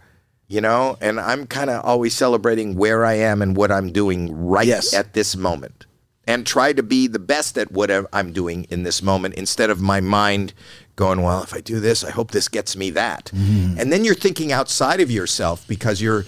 You 0.46 0.61
know, 0.61 0.98
and 1.01 1.20
I'm 1.20 1.46
kind 1.46 1.70
of 1.70 1.84
always 1.84 2.12
celebrating 2.12 2.74
where 2.74 3.07
I 3.07 3.14
am 3.14 3.40
and 3.40 3.57
what 3.57 3.70
I'm 3.70 3.92
doing 3.92 4.20
right 4.36 4.66
Yes. 4.66 4.92
at 4.92 5.14
this 5.14 5.36
moment 5.36 5.86
and 6.26 6.46
try 6.46 6.72
to 6.72 6.82
be 6.82 7.07
the 7.07 7.18
best 7.18 7.57
at 7.57 7.72
whatever 7.72 8.09
I'm 8.12 8.32
doing 8.32 8.66
in 8.68 8.82
this 8.82 9.03
moment 9.03 9.34
instead 9.34 9.70
of 9.70 9.80
my 9.80 10.01
mind 10.01 10.53
going, 11.01 11.22
well, 11.22 11.42
if 11.42 11.55
I 11.55 11.61
do 11.62 11.80
this, 11.80 12.05
I 12.05 12.11
hope 12.11 12.30
this 12.30 12.46
gets 12.46 12.76
me 12.76 12.90
that. 12.90 13.30
Mm-hmm. 13.34 13.80
And 13.80 13.90
then 13.90 14.05
you're 14.05 14.14
thinking 14.14 14.53
outside 14.53 15.01
of 15.01 15.11
yourself 15.11 15.66
because 15.66 16.03
you're 16.03 16.26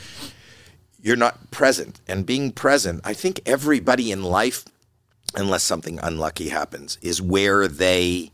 you're 0.99 1.17
not 1.17 1.51
present. 1.51 2.01
And 2.09 2.25
being 2.25 2.53
present, 2.53 3.03
I 3.05 3.13
think 3.13 3.41
everybody 3.45 4.11
in 4.11 4.23
life 4.23 4.65
unless 5.35 5.63
something 5.63 5.99
unlucky 6.03 6.49
happens 6.49 6.99
is 7.03 7.21
where 7.21 7.69
they 7.69 8.33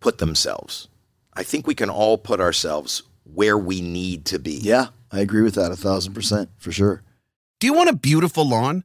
put 0.00 0.18
themselves. 0.18 0.88
I 1.32 1.42
think 1.42 1.66
we 1.66 1.74
can 1.74 1.88
all 1.88 2.18
put 2.18 2.40
ourselves 2.40 3.02
where 3.24 3.56
we 3.56 3.80
need 3.80 4.26
to 4.26 4.38
be. 4.38 4.58
Yeah, 4.60 4.88
I 5.10 5.20
agree 5.20 5.42
with 5.42 5.54
that 5.54 5.72
a 5.72 5.76
thousand 5.76 6.12
percent 6.12 6.50
for 6.58 6.70
sure. 6.70 7.02
Do 7.60 7.66
you 7.66 7.72
want 7.72 7.88
a 7.88 7.96
beautiful 7.96 8.46
lawn? 8.46 8.84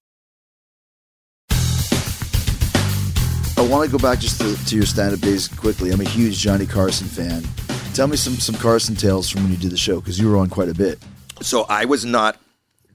I 3.61 3.67
want 3.67 3.85
to 3.85 3.95
go 3.95 4.01
back 4.01 4.17
just 4.17 4.41
to, 4.41 4.55
to 4.65 4.75
your 4.75 4.87
stand-up 4.87 5.19
days 5.19 5.47
quickly. 5.47 5.91
I'm 5.91 6.01
a 6.01 6.03
huge 6.03 6.39
Johnny 6.39 6.65
Carson 6.65 7.05
fan. 7.07 7.43
Tell 7.93 8.07
me 8.07 8.17
some 8.17 8.33
some 8.33 8.55
Carson 8.55 8.95
tales 8.95 9.29
from 9.29 9.43
when 9.43 9.51
you 9.51 9.57
did 9.57 9.69
the 9.69 9.77
show 9.77 9.99
because 9.99 10.17
you 10.19 10.27
were 10.31 10.37
on 10.37 10.49
quite 10.49 10.67
a 10.67 10.73
bit. 10.73 10.97
So 11.43 11.67
I 11.69 11.85
was 11.85 12.03
not 12.03 12.37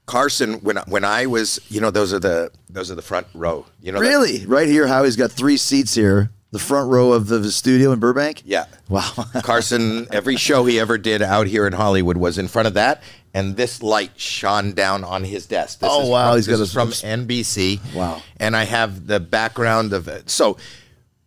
Carson 0.07 0.55
when 0.55 0.75
when 0.87 1.05
I 1.05 1.25
was 1.25 1.61
you 1.69 1.79
know 1.79 1.89
those 1.89 2.11
are 2.13 2.19
the 2.19 2.51
those 2.69 2.91
are 2.91 2.95
the 2.95 3.01
front 3.01 3.27
row 3.33 3.65
you 3.81 3.93
know 3.93 3.99
that- 3.99 4.05
Really, 4.05 4.45
right 4.45 4.67
here, 4.67 4.87
Howie's 4.87 5.15
got 5.15 5.31
three 5.31 5.55
seats 5.55 5.93
here, 5.95 6.31
the 6.57 6.63
front 6.63 6.89
row 6.89 7.11
of 7.13 7.27
the 7.27 7.51
studio 7.51 7.91
in 7.91 7.99
Burbank. 7.99 8.41
yeah 8.45 8.65
Wow. 8.89 9.09
Carson 9.43 10.07
every 10.11 10.35
show 10.37 10.65
he 10.65 10.79
ever 10.79 10.97
did 10.97 11.21
out 11.21 11.47
here 11.47 11.67
in 11.67 11.73
Hollywood 11.73 12.17
was 12.17 12.37
in 12.37 12.47
front 12.47 12.67
of 12.67 12.73
that 12.75 13.03
and 13.33 13.55
this 13.55 13.83
light 13.83 14.11
shone 14.19 14.73
down 14.73 15.03
on 15.03 15.23
his 15.23 15.45
desk. 15.45 15.79
This 15.79 15.89
Oh, 15.93 16.03
is 16.03 16.09
wow, 16.09 16.29
from, 16.29 16.37
he's 16.37 16.47
got 16.47 16.53
is 16.59 16.69
a- 16.71 16.73
from 16.73 16.89
NBC. 16.89 17.93
Wow. 17.93 18.21
and 18.39 18.55
I 18.55 18.63
have 18.63 19.07
the 19.07 19.19
background 19.19 19.93
of 19.93 20.07
it. 20.07 20.29
So 20.29 20.57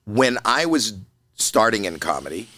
when 0.05 0.39
I 0.45 0.67
was 0.67 0.95
starting 1.35 1.85
in 1.85 1.99
comedy, 1.99 2.49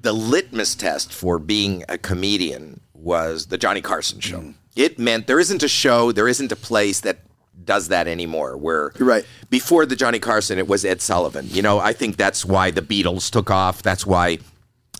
the 0.00 0.12
litmus 0.12 0.74
test 0.74 1.12
for 1.12 1.38
being 1.38 1.84
a 1.88 1.96
comedian 1.98 2.80
was 2.92 3.46
the 3.46 3.56
Johnny 3.58 3.80
Carson 3.80 4.20
show. 4.20 4.40
Mm. 4.40 4.54
It 4.76 4.98
meant 4.98 5.26
there 5.26 5.40
isn't 5.40 5.62
a 5.62 5.68
show, 5.68 6.12
there 6.12 6.28
isn't 6.28 6.52
a 6.52 6.56
place 6.56 7.00
that 7.00 7.18
does 7.64 7.88
that 7.88 8.08
anymore. 8.08 8.56
Where 8.56 8.92
You're 8.98 9.08
right. 9.08 9.26
before 9.50 9.86
the 9.86 9.96
Johnny 9.96 10.18
Carson, 10.18 10.58
it 10.58 10.68
was 10.68 10.84
Ed 10.84 11.00
Sullivan. 11.00 11.48
You 11.50 11.62
know, 11.62 11.78
I 11.78 11.92
think 11.92 12.16
that's 12.16 12.44
why 12.44 12.70
the 12.70 12.82
Beatles 12.82 13.30
took 13.30 13.50
off. 13.50 13.82
That's 13.82 14.06
why 14.06 14.38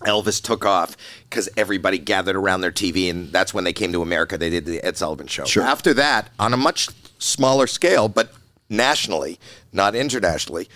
Elvis 0.02 0.42
took 0.42 0.64
off 0.64 0.96
because 1.24 1.48
everybody 1.56 1.98
gathered 1.98 2.36
around 2.36 2.60
their 2.60 2.72
TV, 2.72 3.10
and 3.10 3.32
that's 3.32 3.52
when 3.52 3.64
they 3.64 3.72
came 3.72 3.92
to 3.92 4.02
America. 4.02 4.38
They 4.38 4.50
did 4.50 4.64
the 4.64 4.82
Ed 4.84 4.96
Sullivan 4.96 5.26
Show. 5.26 5.44
Sure. 5.44 5.62
After 5.64 5.92
that, 5.94 6.30
on 6.38 6.52
a 6.52 6.56
much 6.56 6.88
smaller 7.18 7.66
scale, 7.66 8.08
but 8.08 8.32
nationally, 8.68 9.38
not 9.72 9.94
internationally, 9.94 10.68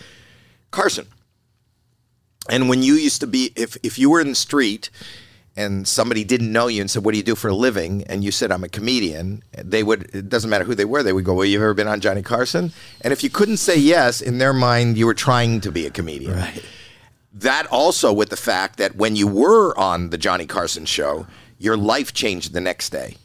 Carson. 0.70 1.06
And 2.48 2.68
when 2.68 2.82
you 2.82 2.94
used 2.94 3.20
to 3.20 3.26
be, 3.28 3.52
if 3.54 3.76
if 3.84 3.98
you 3.98 4.10
were 4.10 4.20
in 4.20 4.30
the 4.30 4.34
street 4.34 4.90
and 5.56 5.86
somebody 5.86 6.24
didn't 6.24 6.52
know 6.52 6.66
you 6.66 6.80
and 6.80 6.90
said, 6.90 7.04
"What 7.04 7.12
do 7.12 7.18
you 7.18 7.24
do 7.24 7.34
for 7.34 7.48
a 7.48 7.54
living?" 7.54 8.04
and 8.04 8.24
you 8.24 8.30
said, 8.30 8.50
"I'm 8.50 8.64
a 8.64 8.68
comedian," 8.68 9.42
they 9.56 9.82
would. 9.82 10.10
It 10.14 10.28
doesn't 10.28 10.48
matter 10.48 10.64
who 10.64 10.74
they 10.74 10.84
were. 10.84 11.02
They 11.02 11.12
would 11.12 11.24
go, 11.24 11.34
"Well, 11.34 11.44
you've 11.44 11.62
ever 11.62 11.74
been 11.74 11.88
on 11.88 12.00
Johnny 12.00 12.22
Carson?" 12.22 12.72
And 13.00 13.12
if 13.12 13.22
you 13.22 13.30
couldn't 13.30 13.58
say 13.58 13.76
yes, 13.76 14.20
in 14.20 14.38
their 14.38 14.52
mind, 14.52 14.96
you 14.96 15.06
were 15.06 15.14
trying 15.14 15.60
to 15.60 15.70
be 15.70 15.86
a 15.86 15.90
comedian. 15.90 16.36
Right. 16.36 16.64
That 17.34 17.66
also 17.66 18.12
with 18.12 18.28
the 18.28 18.36
fact 18.36 18.78
that 18.78 18.96
when 18.96 19.16
you 19.16 19.26
were 19.26 19.78
on 19.78 20.10
the 20.10 20.18
Johnny 20.18 20.46
Carson 20.46 20.84
show, 20.84 21.26
your 21.58 21.76
life 21.76 22.12
changed 22.12 22.52
the 22.52 22.60
next 22.60 22.90
day. 22.90 23.16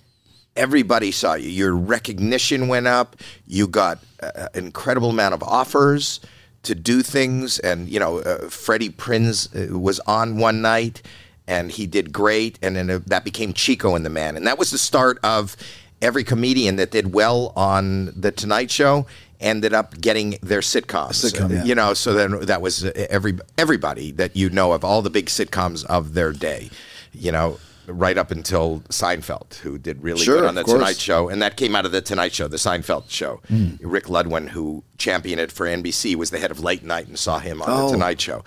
Everybody 0.55 1.11
saw 1.11 1.35
you. 1.35 1.49
Your 1.49 1.75
recognition 1.75 2.67
went 2.67 2.87
up. 2.87 3.15
You 3.45 3.67
got 3.67 3.99
an 4.19 4.47
incredible 4.53 5.09
amount 5.09 5.33
of 5.33 5.43
offers 5.43 6.19
to 6.63 6.73
do 6.73 7.01
things. 7.03 7.59
And, 7.59 7.89
you 7.89 7.99
know, 7.99 8.19
uh, 8.19 8.49
Freddie 8.49 8.89
Prinze 8.89 9.49
uh, 9.53 9.77
was 9.77 9.99
on 10.01 10.37
one 10.37 10.61
night 10.61 11.01
and 11.47 11.71
he 11.71 11.87
did 11.87 12.11
great. 12.11 12.59
And 12.61 12.75
then 12.75 12.89
uh, 12.89 12.99
that 13.07 13.23
became 13.23 13.53
Chico 13.53 13.95
and 13.95 14.05
the 14.05 14.09
Man. 14.09 14.35
And 14.35 14.45
that 14.47 14.57
was 14.59 14.71
the 14.71 14.77
start 14.77 15.17
of 15.23 15.55
every 16.01 16.23
comedian 16.23 16.75
that 16.75 16.91
did 16.91 17.13
well 17.13 17.53
on 17.55 18.13
The 18.19 18.31
Tonight 18.31 18.69
Show 18.71 19.05
ended 19.39 19.71
up 19.73 19.99
getting 20.01 20.37
their 20.41 20.61
sitcoms. 20.61 21.11
sitcom, 21.31 21.51
yeah. 21.51 21.63
You 21.63 21.75
know, 21.75 21.93
so 21.93 22.13
then 22.13 22.39
that 22.45 22.61
was 22.61 22.83
uh, 22.85 22.91
every 23.09 23.37
everybody 23.57 24.11
that 24.13 24.35
you 24.35 24.49
know 24.49 24.73
of 24.73 24.83
all 24.83 25.01
the 25.01 25.09
big 25.11 25.27
sitcoms 25.27 25.85
of 25.85 26.13
their 26.15 26.31
day. 26.33 26.69
You 27.13 27.31
know, 27.31 27.59
right 27.87 28.17
up 28.17 28.31
until 28.31 28.81
Seinfeld, 28.89 29.55
who 29.59 29.77
did 29.77 30.03
really 30.03 30.23
Sure, 30.23 30.39
good 30.41 30.45
on 30.49 30.55
the. 30.55 30.63
Tonight 30.63 30.97
Show, 30.97 31.29
and 31.29 31.41
that 31.41 31.55
came 31.55 31.75
out 31.75 31.85
of 31.85 31.91
the 31.91 32.01
Tonight 32.01 32.33
Show, 32.33 32.47
the 32.47 32.57
Seinfeld 32.57 33.09
show. 33.09 33.41
Hmm. 33.47 33.75
Rick 33.81 34.05
Ludwin, 34.05 34.49
who 34.49 34.83
championed 34.97 35.39
it 35.39 35.51
for 35.51 35.65
NBC, 35.67 36.15
was 36.15 36.29
the 36.31 36.39
head 36.39 36.51
of 36.51 36.59
late 36.59 36.83
night 36.83 37.07
and 37.07 37.17
saw 37.17 37.37
him 37.39 37.61
on 37.61 37.69
Oh. 37.69 37.85
the 37.87 37.93
Tonight 37.93 38.19
Show. 38.19 38.43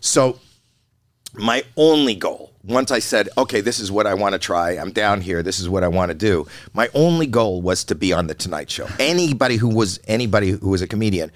So 0.00 0.38
my 1.34 1.62
only 1.76 2.14
goal 2.14 2.52
once 2.64 2.90
i 2.90 2.98
said 2.98 3.28
okay 3.38 3.60
this 3.60 3.78
is 3.78 3.90
what 3.90 4.06
i 4.06 4.14
want 4.14 4.32
to 4.32 4.38
try 4.38 4.72
i'm 4.72 4.90
down 4.90 5.20
here 5.20 5.42
this 5.42 5.60
is 5.60 5.68
what 5.68 5.84
i 5.84 5.88
want 5.88 6.10
to 6.10 6.14
do 6.14 6.46
my 6.74 6.88
only 6.94 7.26
goal 7.26 7.62
was 7.62 7.84
to 7.84 7.94
be 7.94 8.12
on 8.12 8.26
the 8.26 8.34
tonight 8.34 8.70
show. 8.70 8.86
Anybody 8.98 9.56
who 9.56 9.68
was 9.68 10.00
anybody 10.06 10.50
who 10.50 10.68
was 10.68 10.82
a 10.82 10.86
comedian. 10.86 11.30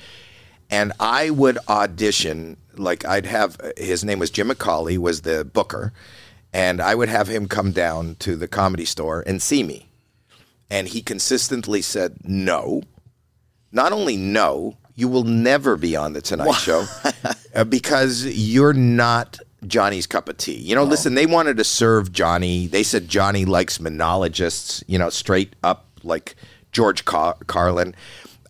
And 0.70 0.92
i 0.98 1.30
would 1.30 1.58
audition 1.68 2.56
like 2.76 3.04
i'd 3.04 3.26
have 3.26 3.60
his 3.76 4.04
name 4.04 4.18
was 4.18 4.30
jim 4.30 4.48
mccawley 4.48 4.98
was 4.98 5.22
the 5.22 5.44
booker. 5.44 5.92
And 6.52 6.80
i 6.80 6.94
would 6.94 7.08
have 7.08 7.28
him 7.28 7.48
come 7.48 7.72
down 7.72 8.16
to 8.20 8.36
the 8.36 8.48
comedy 8.48 8.84
store 8.84 9.22
and 9.26 9.40
see 9.40 9.62
me. 9.62 9.88
And 10.70 10.88
he 10.88 11.02
consistently 11.02 11.82
said 11.82 12.16
no. 12.24 12.82
Not 13.70 13.92
only 13.92 14.16
no, 14.16 14.76
you 14.94 15.08
will 15.08 15.24
never 15.24 15.76
be 15.76 15.96
on 15.96 16.12
the 16.12 16.22
Tonight 16.22 16.52
Show 16.52 16.86
uh, 17.54 17.64
because 17.64 18.24
you're 18.24 18.72
not 18.72 19.38
Johnny's 19.68 20.06
cup 20.06 20.28
of 20.28 20.36
tea. 20.36 20.56
You 20.56 20.74
know, 20.74 20.84
listen, 20.84 21.14
they 21.14 21.26
wanted 21.26 21.56
to 21.56 21.64
serve 21.64 22.12
Johnny. 22.12 22.66
They 22.66 22.82
said 22.82 23.08
Johnny 23.08 23.44
likes 23.44 23.80
monologists, 23.80 24.82
you 24.86 24.98
know, 24.98 25.10
straight 25.10 25.54
up 25.62 25.86
like 26.02 26.34
George 26.72 27.04
Car- 27.04 27.36
Carlin. 27.46 27.94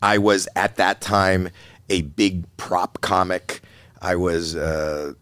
I 0.02 0.18
was 0.18 0.48
at 0.56 0.76
that 0.76 1.00
time 1.00 1.48
a 1.88 2.02
big 2.02 2.44
prop 2.56 3.00
comic. 3.00 3.60
I 4.02 4.16
was, 4.16 4.54
uh, 4.56 5.14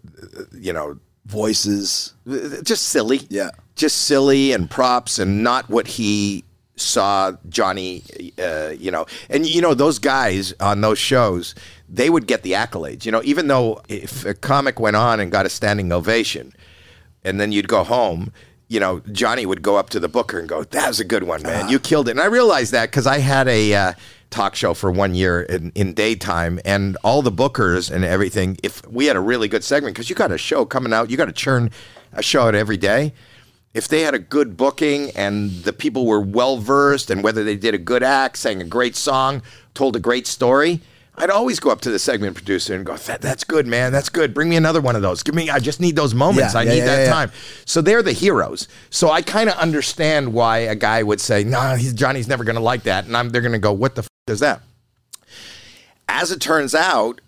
you 0.52 0.72
know, 0.72 0.98
Voices. 1.26 2.14
just 2.62 2.88
silly. 2.88 3.22
Yeah. 3.28 3.50
Just 3.76 4.02
silly 4.02 4.52
and 4.52 4.68
props 4.68 5.18
and 5.18 5.42
not 5.44 5.70
what 5.70 5.86
he 5.86 6.44
saw 6.76 7.32
Johnny, 7.48 8.02
uh, 8.38 8.70
you 8.76 8.90
know. 8.90 9.06
And, 9.30 9.46
you 9.46 9.62
know, 9.62 9.72
those 9.72 9.98
guys 9.98 10.52
on 10.60 10.80
those 10.80 10.98
shows, 10.98 11.54
they 11.92 12.08
would 12.08 12.26
get 12.26 12.42
the 12.42 12.52
accolades. 12.52 13.04
You 13.04 13.12
know, 13.12 13.22
even 13.22 13.46
though 13.46 13.82
if 13.88 14.24
a 14.24 14.34
comic 14.34 14.80
went 14.80 14.96
on 14.96 15.20
and 15.20 15.30
got 15.30 15.44
a 15.44 15.50
standing 15.50 15.92
ovation 15.92 16.52
and 17.22 17.38
then 17.38 17.52
you'd 17.52 17.68
go 17.68 17.84
home, 17.84 18.32
you 18.68 18.80
know, 18.80 19.00
Johnny 19.12 19.44
would 19.44 19.60
go 19.60 19.76
up 19.76 19.90
to 19.90 20.00
the 20.00 20.08
booker 20.08 20.38
and 20.38 20.48
go, 20.48 20.64
that 20.64 20.88
was 20.88 20.98
a 20.98 21.04
good 21.04 21.24
one, 21.24 21.42
man. 21.42 21.68
You 21.68 21.78
killed 21.78 22.08
it. 22.08 22.12
And 22.12 22.20
I 22.20 22.24
realized 22.24 22.72
that 22.72 22.90
because 22.90 23.06
I 23.06 23.18
had 23.18 23.46
a 23.46 23.74
uh, 23.74 23.92
talk 24.30 24.56
show 24.56 24.72
for 24.72 24.90
one 24.90 25.14
year 25.14 25.42
in, 25.42 25.70
in 25.74 25.92
daytime 25.92 26.58
and 26.64 26.96
all 27.04 27.20
the 27.20 27.30
bookers 27.30 27.90
and 27.90 28.02
everything, 28.02 28.56
if 28.62 28.84
we 28.88 29.04
had 29.04 29.16
a 29.16 29.20
really 29.20 29.46
good 29.46 29.62
segment, 29.62 29.94
because 29.94 30.08
you 30.08 30.16
got 30.16 30.32
a 30.32 30.38
show 30.38 30.64
coming 30.64 30.94
out, 30.94 31.10
you 31.10 31.18
got 31.18 31.26
to 31.26 31.32
churn 31.32 31.70
a 32.14 32.22
show 32.22 32.48
out 32.48 32.54
every 32.54 32.78
day. 32.78 33.12
If 33.74 33.88
they 33.88 34.00
had 34.00 34.14
a 34.14 34.18
good 34.18 34.56
booking 34.56 35.10
and 35.10 35.50
the 35.64 35.72
people 35.74 36.06
were 36.06 36.20
well 36.20 36.56
versed 36.56 37.10
and 37.10 37.22
whether 37.22 37.44
they 37.44 37.56
did 37.56 37.74
a 37.74 37.78
good 37.78 38.02
act, 38.02 38.38
sang 38.38 38.62
a 38.62 38.66
great 38.66 38.96
song, 38.96 39.42
told 39.74 39.96
a 39.96 40.00
great 40.00 40.26
story, 40.26 40.80
I'd 41.14 41.30
always 41.30 41.60
go 41.60 41.70
up 41.70 41.82
to 41.82 41.90
the 41.90 41.98
segment 41.98 42.36
producer 42.36 42.74
and 42.74 42.86
go, 42.86 42.96
that, 42.96 43.20
"That's 43.20 43.44
good, 43.44 43.66
man. 43.66 43.92
That's 43.92 44.08
good. 44.08 44.32
Bring 44.32 44.48
me 44.48 44.56
another 44.56 44.80
one 44.80 44.96
of 44.96 45.02
those. 45.02 45.22
Give 45.22 45.34
me. 45.34 45.50
I 45.50 45.58
just 45.58 45.78
need 45.78 45.94
those 45.94 46.14
moments. 46.14 46.54
Yeah, 46.54 46.60
I 46.60 46.62
yeah, 46.62 46.70
need 46.70 46.78
yeah, 46.78 46.96
that 46.96 47.08
time." 47.08 47.30
So 47.66 47.82
they're 47.82 48.02
the 48.02 48.12
heroes. 48.12 48.66
So 48.88 49.10
I 49.10 49.20
kind 49.20 49.50
of 49.50 49.56
understand 49.56 50.32
why 50.32 50.58
a 50.58 50.74
guy 50.74 51.02
would 51.02 51.20
say, 51.20 51.44
"Nah, 51.44 51.76
he's 51.76 51.92
Johnny's 51.92 52.28
never 52.28 52.44
going 52.44 52.56
to 52.56 52.62
like 52.62 52.84
that," 52.84 53.04
and 53.04 53.16
I'm 53.16 53.28
they're 53.28 53.42
going 53.42 53.52
to 53.52 53.58
go, 53.58 53.72
"What 53.72 53.94
the 53.94 54.02
f- 54.02 54.08
is 54.26 54.40
that?" 54.40 54.62
As 56.08 56.32
it 56.32 56.40
turns 56.40 56.74
out, 56.74 57.20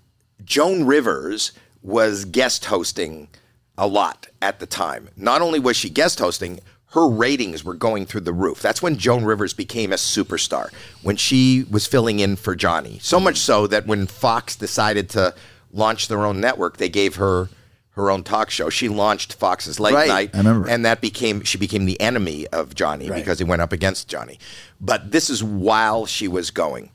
Joan 0.42 0.84
Rivers 0.84 1.52
was 1.82 2.24
guest 2.24 2.64
hosting 2.64 3.28
a 3.76 3.86
lot 3.86 4.28
at 4.40 4.60
the 4.60 4.66
time. 4.66 5.10
Not 5.16 5.42
only 5.42 5.58
was 5.58 5.76
she 5.76 5.90
guest 5.90 6.18
hosting, 6.18 6.60
her 6.94 7.08
ratings 7.08 7.64
were 7.64 7.74
going 7.74 8.06
through 8.06 8.20
the 8.22 8.32
roof. 8.32 8.62
That's 8.62 8.80
when 8.80 8.96
Joan 8.96 9.24
Rivers 9.24 9.52
became 9.52 9.92
a 9.92 9.96
superstar, 9.96 10.72
when 11.02 11.16
she 11.16 11.64
was 11.70 11.86
filling 11.86 12.20
in 12.20 12.36
for 12.36 12.54
Johnny. 12.54 12.98
So 13.02 13.18
much 13.20 13.36
so 13.38 13.66
that 13.66 13.86
when 13.86 14.06
Fox 14.06 14.54
decided 14.56 15.10
to 15.10 15.34
launch 15.72 16.06
their 16.08 16.24
own 16.24 16.40
network, 16.40 16.76
they 16.76 16.88
gave 16.88 17.16
her 17.16 17.48
her 17.90 18.10
own 18.10 18.24
talk 18.24 18.50
show. 18.50 18.68
She 18.70 18.88
launched 18.88 19.34
Fox's 19.34 19.78
Late 19.78 19.94
Right, 19.94 20.08
Night, 20.08 20.30
I 20.34 20.38
remember. 20.38 20.68
and 20.68 20.84
that 20.84 21.00
became 21.00 21.42
she 21.44 21.58
became 21.58 21.84
the 21.84 22.00
enemy 22.00 22.46
of 22.48 22.74
Johnny 22.74 23.08
Right. 23.08 23.16
because 23.20 23.38
he 23.38 23.44
went 23.44 23.62
up 23.62 23.72
against 23.72 24.08
Johnny. 24.08 24.38
But 24.80 25.12
this 25.12 25.30
is 25.30 25.44
while 25.44 26.04
she 26.06 26.26
was 26.26 26.50
going 26.50 26.90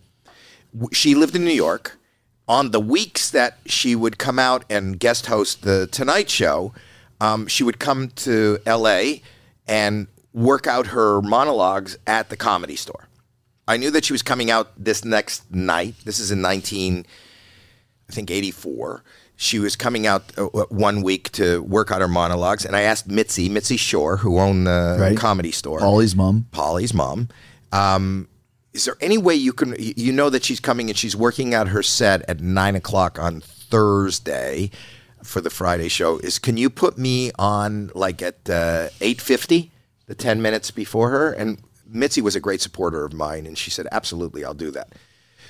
she 0.91 1.15
lived 1.15 1.35
in 1.35 1.43
New 1.43 1.51
York. 1.53 1.97
On 2.47 2.71
the 2.71 2.79
weeks 2.79 3.29
that 3.29 3.57
she 3.65 3.95
would 3.95 4.17
come 4.17 4.39
out 4.39 4.65
and 4.69 4.99
guest 4.99 5.27
host 5.27 5.61
the 5.61 5.87
Tonight 5.87 6.29
Show, 6.29 6.73
um, 7.21 7.45
she 7.47 7.63
would 7.63 7.79
come 7.79 8.09
to 8.09 8.57
L.A. 8.65 9.21
and 9.69 10.07
work 10.33 10.67
out 10.67 10.87
her 10.87 11.21
monologues 11.21 11.97
at 12.05 12.29
the 12.29 12.35
comedy 12.35 12.75
store. 12.75 13.07
I 13.67 13.77
knew 13.77 13.91
that 13.91 14.03
she 14.03 14.13
was 14.13 14.23
coming 14.23 14.49
out 14.51 14.71
this 14.83 15.05
next 15.05 15.49
night. 15.53 15.93
This 16.03 16.19
is 16.19 16.31
in 16.31 16.41
19, 16.41 17.05
I 18.09 18.11
think 18.11 18.31
84. 18.31 19.03
She 19.35 19.59
was 19.59 19.75
coming 19.75 20.05
out 20.07 20.23
uh, 20.37 20.45
one 20.69 21.01
week 21.03 21.31
to 21.33 21.61
work 21.63 21.91
out 21.91 22.01
her 22.01 22.07
monologues, 22.07 22.65
and 22.65 22.75
I 22.75 22.81
asked 22.81 23.07
Mitzi, 23.07 23.47
Mitzi 23.47 23.77
Shore, 23.77 24.17
who 24.17 24.37
owned 24.39 24.67
the 24.67 24.97
Right. 24.99 25.15
comedy 25.17 25.51
store, 25.51 25.79
Pauly's 25.79 26.15
mom. 26.15 26.47
Pauly's 26.51 26.93
mom. 26.93 27.29
Um, 27.71 28.27
is 28.73 28.85
there 28.85 28.97
any 29.01 29.17
way 29.17 29.35
you 29.35 29.53
can? 29.53 29.75
You 29.79 30.11
know 30.11 30.29
that 30.29 30.43
she's 30.43 30.59
coming 30.59 30.89
and 30.89 30.97
she's 30.97 31.15
working 31.15 31.53
out 31.53 31.69
her 31.69 31.81
set 31.83 32.27
at 32.29 32.39
nine 32.41 32.75
o'clock 32.75 33.17
on 33.19 33.39
Thursday 33.41 34.71
for 35.29 35.41
the 35.41 35.49
Friday 35.49 35.87
show. 35.87 36.17
Is 36.19 36.39
can 36.39 36.57
you 36.57 36.69
put 36.69 36.97
me 36.97 37.31
on 37.37 37.91
like 37.93 38.21
at 38.21 38.49
uh, 38.49 38.89
eight 38.99 39.21
fifty, 39.21 39.71
the 40.07 40.15
ten 40.15 40.41
minutes 40.41 40.71
before 40.71 41.09
her? 41.11 41.31
And 41.31 41.59
Mitzi 41.87 42.21
was 42.21 42.35
a 42.35 42.39
great 42.39 42.61
supporter 42.61 43.05
of 43.05 43.13
mine, 43.13 43.45
and 43.45 43.57
she 43.57 43.71
said, 43.71 43.87
"Absolutely, 43.91 44.43
I'll 44.43 44.53
do 44.53 44.71
that." 44.71 44.89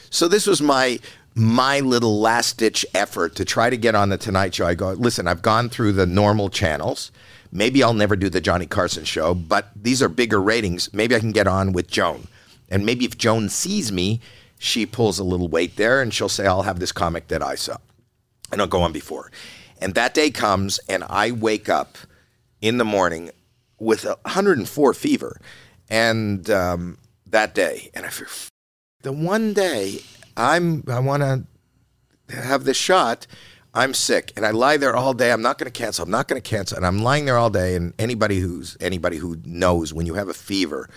So 0.09 0.27
this 0.27 0.47
was 0.47 0.61
my 0.61 0.99
my 1.35 1.79
little 1.79 2.19
last 2.19 2.57
ditch 2.57 2.85
effort 2.93 3.35
to 3.35 3.45
try 3.45 3.69
to 3.69 3.77
get 3.77 3.95
on 3.95 4.09
the 4.09 4.17
Tonight 4.17 4.55
Show. 4.55 4.65
I 4.65 4.73
go, 4.73 4.91
listen, 4.91 5.27
I've 5.27 5.41
gone 5.41 5.69
through 5.69 5.93
the 5.93 6.05
normal 6.05 6.49
channels. 6.49 7.11
Maybe 7.51 7.81
I'll 7.81 7.93
never 7.93 8.15
do 8.15 8.29
the 8.29 8.41
Johnny 8.41 8.65
Carson 8.65 9.05
show, 9.05 9.33
but 9.33 9.69
these 9.75 10.01
are 10.03 10.09
bigger 10.09 10.41
ratings. 10.41 10.93
Maybe 10.93 11.15
I 11.15 11.19
can 11.19 11.31
get 11.31 11.47
on 11.47 11.71
with 11.71 11.87
Joan. 11.87 12.27
And 12.69 12.85
maybe 12.85 13.05
if 13.05 13.17
Joan 13.17 13.49
sees 13.49 13.91
me, 13.91 14.19
she 14.57 14.85
pulls 14.85 15.17
a 15.17 15.23
little 15.23 15.47
weight 15.47 15.75
there 15.75 16.01
and 16.01 16.13
she'll 16.13 16.29
say, 16.29 16.45
I'll 16.45 16.63
have 16.63 16.79
this 16.79 16.91
comic 16.91 17.27
that 17.29 17.41
I 17.41 17.55
saw. 17.55 17.77
And 18.51 18.61
I'll 18.61 18.67
go 18.67 18.81
on 18.81 18.91
before. 18.91 19.31
And 19.79 19.95
that 19.95 20.13
day 20.13 20.29
comes 20.29 20.79
and 20.89 21.03
I 21.09 21.31
wake 21.31 21.69
up 21.69 21.97
in 22.61 22.77
the 22.77 22.85
morning 22.85 23.31
with 23.79 24.05
a 24.05 24.17
104 24.23 24.93
fever. 24.93 25.39
And 25.89 26.49
um, 26.49 26.97
that 27.25 27.55
day, 27.55 27.89
and 27.93 28.05
I 28.05 28.09
feel 28.09 28.27
the 29.01 29.11
one 29.11 29.53
day 29.53 30.01
I'm 30.35 30.83
I 30.87 30.99
want 30.99 31.23
to 31.23 32.35
have 32.35 32.63
this 32.63 32.77
shot, 32.77 33.25
I'm 33.73 33.93
sick 33.93 34.33
and 34.35 34.45
I 34.45 34.51
lie 34.51 34.77
there 34.77 34.95
all 34.95 35.13
day. 35.13 35.31
I'm 35.31 35.41
not 35.41 35.57
going 35.57 35.71
to 35.71 35.77
cancel. 35.77 36.03
I'm 36.03 36.11
not 36.11 36.27
going 36.27 36.41
to 36.41 36.47
cancel. 36.47 36.77
And 36.77 36.85
I'm 36.85 36.99
lying 36.99 37.25
there 37.25 37.37
all 37.37 37.49
day. 37.49 37.75
And 37.75 37.93
anybody 37.99 38.39
who's 38.39 38.77
anybody 38.79 39.17
who 39.17 39.37
knows 39.45 39.93
when 39.93 40.05
you 40.05 40.15
have 40.15 40.29
a 40.29 40.33
fever 40.33 40.89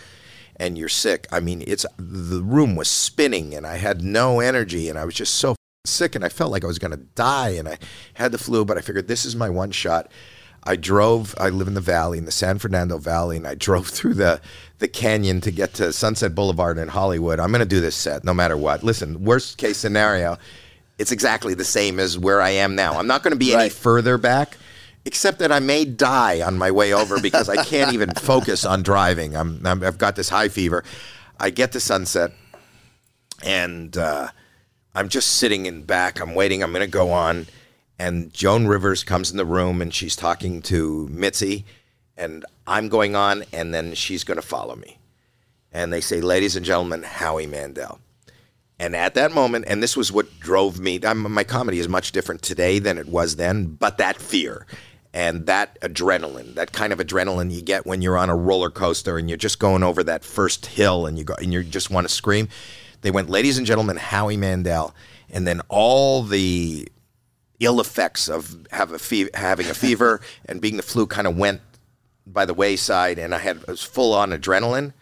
and 0.56 0.76
you're 0.76 0.88
sick, 0.88 1.26
I 1.32 1.40
mean, 1.40 1.62
it's 1.66 1.86
the 1.96 2.42
room 2.42 2.76
was 2.76 2.88
spinning 2.88 3.54
and 3.54 3.66
I 3.66 3.76
had 3.76 4.02
no 4.02 4.40
energy 4.40 4.88
and 4.88 4.98
I 4.98 5.04
was 5.04 5.14
just 5.14 5.34
so 5.34 5.54
sick 5.84 6.14
and 6.14 6.24
I 6.24 6.28
felt 6.28 6.52
like 6.52 6.62
I 6.62 6.68
was 6.68 6.78
going 6.78 6.92
to 6.92 6.96
die 6.96 7.50
and 7.50 7.68
I 7.68 7.78
had 8.14 8.32
the 8.32 8.38
flu. 8.38 8.64
But 8.64 8.78
I 8.78 8.80
figured 8.80 9.08
this 9.08 9.24
is 9.24 9.34
my 9.34 9.50
one 9.50 9.70
shot. 9.70 10.10
I 10.64 10.76
drove. 10.76 11.34
I 11.38 11.48
live 11.48 11.66
in 11.66 11.74
the 11.74 11.80
valley, 11.80 12.18
in 12.18 12.24
the 12.24 12.30
San 12.30 12.58
Fernando 12.58 12.98
Valley, 12.98 13.36
and 13.36 13.46
I 13.48 13.54
drove 13.56 13.88
through 13.88 14.14
the 14.14 14.40
the 14.78 14.88
canyon 14.88 15.40
to 15.42 15.50
get 15.50 15.74
to 15.74 15.92
Sunset 15.92 16.34
Boulevard 16.34 16.78
in 16.78 16.88
Hollywood. 16.88 17.40
I'm 17.40 17.50
going 17.50 17.60
to 17.60 17.66
do 17.66 17.80
this 17.80 17.96
set 17.96 18.24
no 18.24 18.34
matter 18.34 18.56
what. 18.56 18.82
Listen, 18.82 19.24
worst 19.24 19.58
case 19.58 19.76
scenario, 19.76 20.38
it's 20.98 21.12
exactly 21.12 21.54
the 21.54 21.64
same 21.64 21.98
as 21.98 22.18
where 22.18 22.40
I 22.40 22.50
am 22.50 22.74
now. 22.74 22.98
I'm 22.98 23.06
not 23.08 23.22
going 23.22 23.32
to 23.32 23.38
be 23.38 23.54
any 23.56 23.68
further 23.68 24.18
back, 24.18 24.56
except 25.04 25.40
that 25.40 25.50
I 25.50 25.58
may 25.58 25.84
die 25.84 26.42
on 26.42 26.58
my 26.58 26.70
way 26.70 26.92
over 26.92 27.20
because 27.20 27.48
I 27.48 27.64
can't 27.64 27.92
even 27.92 28.10
focus 28.16 28.64
on 28.64 28.82
driving. 28.84 29.36
I'm, 29.36 29.64
I'm 29.66 29.82
I've 29.82 29.98
got 29.98 30.14
this 30.14 30.28
high 30.28 30.48
fever. 30.48 30.84
I 31.40 31.50
get 31.50 31.72
to 31.72 31.80
Sunset, 31.80 32.30
and 33.42 33.96
uh, 33.96 34.28
I'm 34.94 35.08
just 35.08 35.34
sitting 35.34 35.66
in 35.66 35.82
back. 35.82 36.20
I'm 36.20 36.34
waiting. 36.34 36.62
I'm 36.62 36.72
going 36.72 36.84
to 36.84 36.90
go 36.90 37.12
on. 37.12 37.46
And 37.98 38.32
Joan 38.32 38.66
Rivers 38.66 39.04
comes 39.04 39.30
in 39.30 39.36
the 39.36 39.44
room 39.44 39.80
and 39.80 39.92
she's 39.92 40.16
talking 40.16 40.62
to 40.62 41.08
Mitzi. 41.10 41.64
And 42.16 42.44
I'm 42.66 42.88
going 42.88 43.16
on. 43.16 43.44
And 43.52 43.72
then 43.72 43.94
she's 43.94 44.24
going 44.24 44.36
to 44.36 44.46
follow 44.46 44.76
me. 44.76 44.98
And 45.72 45.92
they 45.92 46.00
say, 46.00 46.20
Ladies 46.20 46.56
and 46.56 46.66
gentlemen, 46.66 47.02
Howie 47.02 47.46
Mandel. 47.46 48.00
And 48.78 48.96
at 48.96 49.14
that 49.14 49.32
moment, 49.32 49.66
and 49.68 49.82
this 49.82 49.96
was 49.96 50.10
what 50.10 50.40
drove 50.40 50.80
me, 50.80 50.98
I'm, 51.04 51.32
my 51.32 51.44
comedy 51.44 51.78
is 51.78 51.88
much 51.88 52.10
different 52.10 52.42
today 52.42 52.80
than 52.80 52.98
it 52.98 53.06
was 53.06 53.36
then, 53.36 53.66
but 53.66 53.98
that 53.98 54.16
fear 54.16 54.66
and 55.14 55.46
that 55.46 55.78
adrenaline, 55.82 56.54
that 56.54 56.72
kind 56.72 56.92
of 56.92 56.98
adrenaline 56.98 57.52
you 57.52 57.62
get 57.62 57.86
when 57.86 58.02
you're 58.02 58.16
on 58.16 58.30
a 58.30 58.36
roller 58.36 58.70
coaster 58.70 59.18
and 59.18 59.28
you're 59.28 59.36
just 59.36 59.58
going 59.58 59.82
over 59.82 60.02
that 60.02 60.24
first 60.24 60.66
hill 60.66 61.06
and 61.06 61.18
you 61.18 61.24
go 61.24 61.34
and 61.34 61.52
you 61.52 61.62
just 61.62 61.90
want 61.90 62.08
to 62.08 62.12
scream. 62.12 62.48
They 63.02 63.10
went, 63.10 63.28
ladies 63.28 63.58
and 63.58 63.66
gentlemen, 63.66 63.96
Howie 63.96 64.36
Mandel, 64.36 64.94
and 65.28 65.46
then 65.46 65.60
all 65.68 66.22
the 66.22 66.88
ill 67.60 67.80
effects 67.80 68.28
of 68.28 68.66
have 68.70 68.92
a 68.92 68.98
fe- 68.98 69.30
having 69.34 69.68
a 69.68 69.74
fever 69.74 70.20
and 70.46 70.60
being 70.60 70.76
the 70.76 70.82
flu 70.82 71.06
kind 71.06 71.26
of 71.26 71.36
went 71.36 71.60
by 72.26 72.44
the 72.46 72.54
wayside, 72.54 73.18
and 73.18 73.34
I 73.34 73.38
had 73.38 73.58
I 73.68 73.72
was 73.72 73.82
full 73.82 74.14
on 74.14 74.30
adrenaline, 74.30 74.92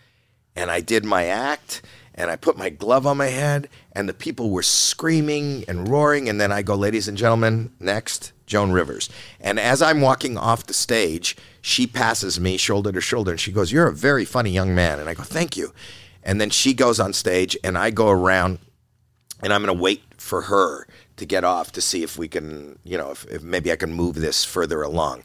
and 0.56 0.70
I 0.70 0.80
did 0.80 1.04
my 1.04 1.26
act, 1.26 1.82
and 2.14 2.30
I 2.30 2.36
put 2.36 2.56
my 2.56 2.70
glove 2.70 3.06
on 3.06 3.18
my 3.18 3.26
head, 3.26 3.68
and 3.92 4.08
the 4.08 4.14
people 4.14 4.50
were 4.50 4.62
screaming 4.62 5.64
and 5.68 5.88
roaring, 5.88 6.28
and 6.28 6.40
then 6.40 6.50
I 6.50 6.62
go, 6.62 6.74
ladies 6.74 7.06
and 7.06 7.18
gentlemen, 7.18 7.72
next, 7.78 8.32
Joan 8.46 8.72
Rivers, 8.72 9.10
and 9.38 9.60
as 9.60 9.82
I'm 9.82 10.00
walking 10.00 10.38
off 10.38 10.66
the 10.66 10.74
stage, 10.74 11.36
she 11.60 11.86
passes 11.86 12.40
me 12.40 12.56
shoulder 12.56 12.92
to 12.92 13.00
shoulder, 13.02 13.32
and 13.32 13.40
she 13.40 13.52
goes, 13.52 13.70
"You're 13.70 13.88
a 13.88 13.94
very 13.94 14.24
funny 14.24 14.50
young 14.50 14.74
man," 14.74 14.98
and 14.98 15.08
I 15.08 15.14
go, 15.14 15.22
"Thank 15.22 15.58
you," 15.58 15.74
and 16.30 16.40
then 16.40 16.48
she 16.48 16.74
goes 16.74 17.00
on 17.00 17.12
stage, 17.12 17.56
and 17.64 17.76
I 17.76 17.90
go 17.90 18.08
around 18.08 18.60
and 19.42 19.52
I'm 19.52 19.64
going 19.64 19.76
to 19.76 19.82
wait 19.82 20.04
for 20.16 20.42
her 20.42 20.86
to 21.16 21.26
get 21.26 21.42
off 21.42 21.72
to 21.72 21.80
see 21.80 22.04
if 22.04 22.16
we 22.16 22.28
can, 22.28 22.78
you 22.84 22.96
know, 22.96 23.10
if, 23.10 23.26
if 23.26 23.42
maybe 23.42 23.72
I 23.72 23.74
can 23.74 23.92
move 23.92 24.14
this 24.14 24.44
further 24.44 24.80
along. 24.80 25.24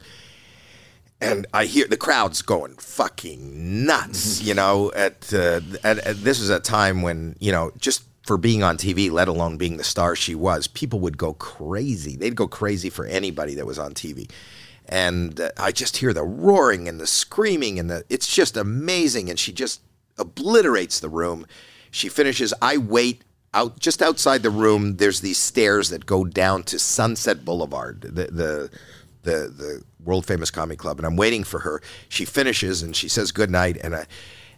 And 1.22 1.45
I 1.53 1.66
hear 1.66 1.86
the 1.86 1.95
crowd's 1.95 2.41
going 2.41 2.78
fucking 2.78 3.86
nuts, 3.86 4.41
you 4.41 4.56
know. 4.56 4.91
At, 4.95 5.32
uh, 5.32 5.62
at, 5.84 5.99
at 5.99 6.24
this 6.24 6.39
was 6.39 6.49
a 6.49 6.60
time 6.60 7.03
when 7.03 7.36
you 7.39 7.51
know 7.51 7.72
just 7.78 8.06
for 8.24 8.36
being 8.36 8.64
on 8.64 8.76
TV, 8.76 9.12
let 9.12 9.28
alone 9.28 9.58
being 9.58 9.78
the 9.78 9.84
star 9.84 10.16
she 10.16 10.34
was, 10.34 10.66
people 10.66 10.99
would 11.01 11.20
go 11.20 11.34
crazy. 11.34 12.16
They'd 12.16 12.36
go 12.36 12.47
crazy 12.47 12.89
for 12.89 13.06
anybody 13.06 13.53
that 13.53 13.68
was 13.68 13.78
on 13.78 13.93
TV. 13.93 14.28
And 14.89 15.39
uh, 15.39 15.51
I 15.56 15.72
just 15.72 15.97
hear 15.97 16.14
the 16.14 16.24
roaring 16.24 16.88
and 16.88 16.99
the 16.99 17.06
screaming, 17.06 17.78
and 17.78 17.91
the 17.91 18.03
it's 18.10 18.34
just 18.34 18.58
amazing. 18.58 19.30
And 19.30 19.38
she 19.38 19.53
just 19.53 19.82
obliterates 20.18 20.99
the 20.99 21.09
room. 21.09 21.45
She 21.91 22.09
finishes. 22.09 22.53
I 22.61 22.78
wait 22.78 23.24
out 23.53 23.80
just 23.80 24.01
outside 24.01 24.43
the 24.43 24.49
room. 24.49 24.97
There's 24.97 25.22
these 25.22 25.38
stairs 25.38 25.89
that 25.89 26.05
go 26.05 26.26
down 26.26 26.63
to 26.63 26.80
Sunset 26.80 27.45
Boulevard, 27.45 28.01
the 28.01 28.26
the 28.26 28.70
the, 29.24 29.47
the 29.49 29.84
world 30.03 30.26
famous 30.26 30.51
comedy 30.51 30.78
club, 30.78 30.99
and 30.99 31.05
I'm 31.05 31.16
waiting 31.16 31.43
for 31.43 31.59
her. 31.59 31.82
She 32.09 32.26
finishes 32.26 32.84
and 32.84 32.95
she 32.95 33.07
says 33.07 33.32
good 33.32 33.49
night, 33.49 33.78
and 33.82 33.95
I. 33.95 34.05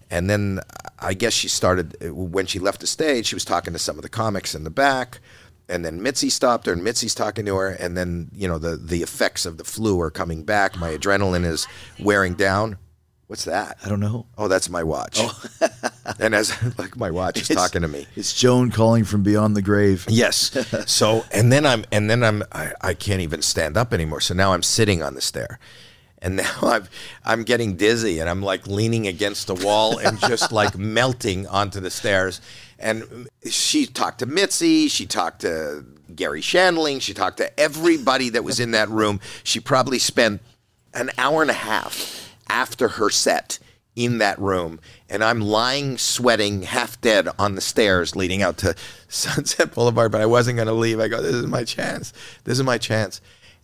And 0.09 0.29
then 0.29 0.61
I 0.99 1.13
guess 1.13 1.33
she 1.33 1.49
started 1.49 1.97
when 2.09 2.45
she 2.45 2.59
left 2.59 2.79
the 2.79 2.87
stage. 2.87 3.25
She 3.25 3.35
was 3.35 3.43
talking 3.43 3.73
to 3.73 3.79
some 3.79 3.97
of 3.97 4.03
the 4.03 4.09
comics 4.09 4.55
in 4.55 4.63
the 4.63 4.69
back, 4.69 5.19
and 5.67 5.83
then 5.83 6.01
Mitzi 6.01 6.29
stopped 6.29 6.65
her, 6.65 6.71
and 6.71 6.81
Mitzi's 6.81 7.13
talking 7.13 7.45
to 7.45 7.55
her, 7.57 7.67
and 7.67 7.97
then 7.97 8.29
you 8.33 8.47
know 8.47 8.57
the 8.57 8.77
the 8.77 9.03
effects 9.03 9.45
of 9.45 9.57
the 9.57 9.65
flu 9.65 9.99
are 9.99 10.09
coming 10.09 10.43
back. 10.43 10.77
My 10.77 10.91
adrenaline 10.95 11.45
is 11.45 11.67
wearing 11.99 12.35
down. 12.35 12.77
What's 13.27 13.43
that? 13.43 13.77
I 13.83 13.89
don't 13.89 13.99
know. 13.99 14.25
Oh, 14.37 14.47
that's 14.47 14.69
my 14.69 14.83
watch. 14.83 15.19
Oh. 15.19 15.43
and 16.19 16.33
as 16.33 16.53
like 16.77 16.95
my 16.95 17.11
watch 17.11 17.41
is 17.41 17.49
talking 17.49 17.81
to 17.81 17.87
me. 17.89 18.07
It's 18.15 18.33
Joan 18.33 18.71
calling 18.71 19.03
from 19.03 19.21
beyond 19.21 19.55
the 19.55 19.61
grave. 19.61 20.05
Yes. 20.09 20.51
So 20.87 21.25
and 21.31 21.51
then 21.51 21.65
I'm 21.65 21.83
and 21.91 22.09
then 22.09 22.23
I'm 22.23 22.43
I, 22.51 22.71
I 22.79 22.93
can't 22.93 23.19
even 23.19 23.41
stand 23.41 23.75
up 23.75 23.93
anymore. 23.93 24.21
So 24.21 24.33
now 24.33 24.53
I'm 24.53 24.63
sitting 24.63 25.03
on 25.03 25.15
the 25.15 25.21
stair. 25.21 25.59
And 26.19 26.37
now 26.37 26.55
I'm 26.61 26.87
I'm 27.25 27.43
getting 27.43 27.75
dizzy 27.75 28.19
and 28.19 28.29
I'm 28.29 28.41
like 28.41 28.65
leaning 28.65 29.07
against 29.07 29.47
the 29.47 29.55
wall 29.55 29.97
and 29.97 30.17
just 30.21 30.53
like 30.53 30.77
melting 30.77 31.47
onto 31.47 31.81
the 31.81 31.89
stairs. 31.89 32.39
And 32.79 33.27
she 33.49 33.85
talked 33.85 34.19
to 34.19 34.25
Mitzi, 34.25 34.87
she 34.87 35.05
talked 35.05 35.41
to 35.41 35.83
Garry 36.15 36.41
Shandling, 36.41 37.01
she 37.01 37.13
talked 37.13 37.37
to 37.37 37.59
everybody 37.59 38.29
that 38.29 38.45
was 38.45 38.61
in 38.61 38.71
that 38.71 38.87
room. 38.87 39.19
She 39.43 39.59
probably 39.59 39.99
spent 39.99 40.41
an 40.93 41.11
hour 41.17 41.41
and 41.41 41.51
a 41.51 41.55
half 41.55 42.26
after 42.49 42.87
her 42.89 43.09
set 43.09 43.59
in 43.97 44.19
that 44.19 44.37
room 44.37 44.79
and 45.09 45.23
I'm 45.23 45.41
lying 45.41 45.97
sweating 45.97 46.61
half 46.61 47.01
dead 47.01 47.27
on 47.39 47.55
the 47.55 47.61
stairs 47.61 48.15
leading 48.15 48.43
out 48.43 48.57
to 48.59 48.75
Sunset 49.07 49.73
Boulevard 49.73 50.11
but 50.11 50.21
I 50.21 50.27
wasn't 50.27 50.57
going 50.57 50.67
to 50.67 50.73
leave. 50.73 50.99
I 50.99 51.07
go 51.07 51.21
this 51.21 51.33
is 51.33 51.47
my 51.47 51.63
chance. 51.63 52.13
This 52.43 52.59
is 52.59 52.63
my 52.63 52.77
chance. 52.77 53.21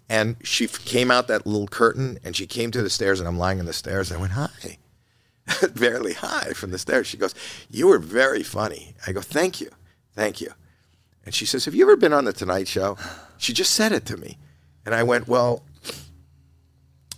And 0.09 0.35
she 0.43 0.67
came 0.67 1.11
out 1.11 1.27
that 1.27 1.45
little 1.45 1.67
curtain 1.67 2.17
and 2.23 2.35
she 2.35 2.47
came 2.47 2.71
to 2.71 2.81
the 2.81 2.89
stairs 2.89 3.19
and 3.19 3.29
I'm 3.29 3.37
lying 3.37 3.59
on 3.59 3.67
the 3.67 3.73
stairs. 3.73 4.09
And 4.09 4.17
I 4.17 4.21
went 4.21 4.33
hi. 4.33 4.79
Barely 5.75 6.13
hi 6.13 6.53
from 6.53 6.71
the 6.71 6.79
stairs. 6.79 7.05
She 7.05 7.17
goes 7.17 7.35
you 7.69 7.87
were 7.87 7.99
very 7.99 8.41
funny. 8.41 8.95
I 9.05 9.11
go 9.11 9.21
thank 9.21 9.61
you. 9.61 9.69
Thank 10.15 10.41
you. 10.41 10.51
And 11.25 11.35
she 11.35 11.45
says 11.45 11.65
have 11.65 11.75
you 11.75 11.83
ever 11.83 11.95
been 11.95 12.11
on 12.11 12.25
the 12.25 12.33
Tonight 12.33 12.67
Show? 12.67 12.97
She 13.37 13.53
just 13.53 13.73
said 13.73 13.91
it 13.91 14.07
to 14.07 14.17
me. 14.17 14.39
And 14.83 14.95
I 14.95 15.03
went 15.03 15.27
well 15.27 15.61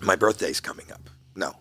my 0.01 0.17
birthday's 0.17 0.59
coming 0.59 0.91
up. 0.91 1.09
No. 1.35 1.53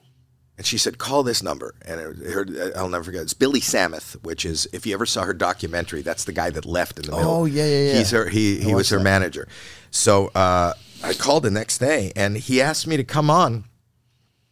And 0.57 0.65
she 0.65 0.79
said, 0.79 0.99
call 0.99 1.25
this 1.25 1.43
number. 1.43 1.75
And 1.85 2.01
it, 2.01 2.31
her, 2.33 2.47
I'll 2.77 2.89
never 2.89 3.03
forget. 3.05 3.23
It's 3.23 3.35
Billy 3.35 3.61
Sammeth, 3.61 4.13
which 4.23 4.45
is, 4.45 4.69
if 4.73 4.87
you 4.87 4.95
ever 4.95 5.05
saw 5.05 5.25
her 5.25 5.35
documentary, 5.35 6.03
that's 6.03 6.25
the 6.25 6.33
guy 6.33 6.51
that 6.51 6.65
left 6.65 6.99
in 6.99 7.07
the 7.07 7.17
middle. 7.17 7.31
Oh, 7.31 7.45
yeah, 7.45 7.67
yeah, 7.67 7.87
yeah. 7.89 7.99
He's 7.99 8.11
her, 8.13 8.29
he, 8.29 8.61
he 8.61 8.73
was 8.73 8.89
her 8.91 9.01
manager. 9.01 9.49
So 9.91 10.29
uh, 10.29 10.75
I 11.03 11.13
called 11.15 11.43
the 11.43 11.51
next 11.51 11.79
day 11.79 12.13
and 12.15 12.37
he 12.37 12.61
asked 12.61 12.87
me 12.87 12.97
to 12.97 13.05
come 13.05 13.31
on 13.31 13.65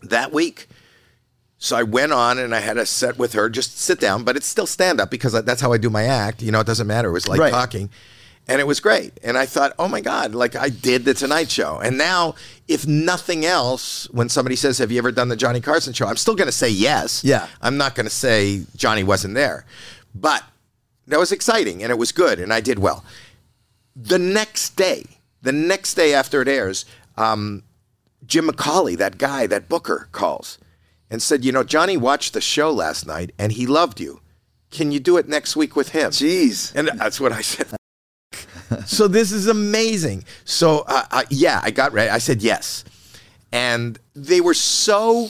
that 0.02 0.32
week. 0.32 0.66
So 1.58 1.76
I 1.76 1.84
went 1.84 2.10
on 2.12 2.38
and 2.38 2.52
I 2.52 2.58
had 2.58 2.76
a 2.78 2.84
set 2.84 3.16
with 3.16 3.34
her, 3.34 3.48
just 3.48 3.78
sit 3.78 4.00
down, 4.00 4.24
but 4.24 4.34
it's 4.36 4.48
still 4.48 4.66
stand 4.66 5.00
up 5.00 5.08
because 5.12 5.32
that's 5.44 5.60
how 5.60 5.72
I 5.72 5.78
do 5.78 5.88
my 5.90 6.02
act. 6.02 6.42
You 6.42 6.50
know, 6.50 6.58
it 6.58 6.66
doesn't 6.66 6.88
matter. 6.88 7.10
It 7.10 7.12
was 7.12 7.28
like 7.28 7.38
Right. 7.38 7.52
talking. 7.52 7.88
And 8.48 8.60
it 8.60 8.66
was 8.66 8.80
great. 8.80 9.18
And 9.22 9.38
I 9.38 9.46
thought, 9.46 9.72
oh 9.78 9.88
my 9.88 10.00
God, 10.00 10.34
like 10.34 10.56
I 10.56 10.68
did 10.68 11.04
the 11.04 11.14
Tonight 11.14 11.50
Show. 11.50 11.78
And 11.78 11.96
now, 11.96 12.34
if 12.66 12.86
nothing 12.86 13.44
else, 13.44 14.10
when 14.10 14.28
somebody 14.28 14.56
says, 14.56 14.78
Have 14.78 14.90
you 14.90 14.98
ever 14.98 15.12
done 15.12 15.28
the 15.28 15.36
Johnny 15.36 15.60
Carson 15.60 15.92
show? 15.92 16.06
I'm 16.06 16.16
still 16.16 16.34
going 16.34 16.48
to 16.48 16.52
say 16.52 16.68
yes. 16.68 17.22
Yeah. 17.22 17.46
I'm 17.60 17.76
not 17.76 17.94
going 17.94 18.06
to 18.06 18.10
say 18.10 18.64
Johnny 18.76 19.04
wasn't 19.04 19.34
there. 19.34 19.64
But 20.14 20.42
that 21.06 21.18
was 21.18 21.32
exciting 21.32 21.82
and 21.82 21.90
it 21.90 21.98
was 21.98 22.12
good 22.12 22.38
and 22.38 22.52
I 22.52 22.60
did 22.60 22.78
well. 22.78 23.04
The 23.94 24.18
next 24.18 24.76
day, 24.76 25.04
the 25.42 25.52
next 25.52 25.94
day 25.94 26.14
after 26.14 26.42
it 26.42 26.48
airs, 26.48 26.84
um, 27.16 27.62
Jim 28.26 28.48
McCawley, 28.48 28.96
that 28.96 29.18
guy, 29.18 29.46
that 29.46 29.68
booker, 29.68 30.08
calls 30.12 30.58
and 31.10 31.22
said, 31.22 31.44
You 31.44 31.52
know, 31.52 31.62
Johnny 31.62 31.96
watched 31.96 32.32
the 32.32 32.40
show 32.40 32.72
last 32.72 33.06
night 33.06 33.32
and 33.38 33.52
he 33.52 33.66
loved 33.66 34.00
you. 34.00 34.20
Can 34.70 34.90
you 34.90 34.98
do 34.98 35.18
it 35.18 35.28
next 35.28 35.54
week 35.54 35.76
with 35.76 35.90
him? 35.90 36.10
Jeez. 36.10 36.74
And 36.74 36.88
that's 36.98 37.20
what 37.20 37.32
I 37.32 37.42
said. 37.42 37.68
so 38.86 39.08
this 39.08 39.32
is 39.32 39.46
amazing. 39.46 40.24
So 40.44 40.84
uh, 40.86 41.04
uh, 41.10 41.22
yeah, 41.30 41.60
I 41.62 41.70
got 41.70 41.92
ready. 41.92 42.10
I 42.10 42.18
said 42.18 42.42
yes, 42.42 42.84
and 43.52 43.98
they 44.14 44.40
were 44.40 44.54
so. 44.54 45.28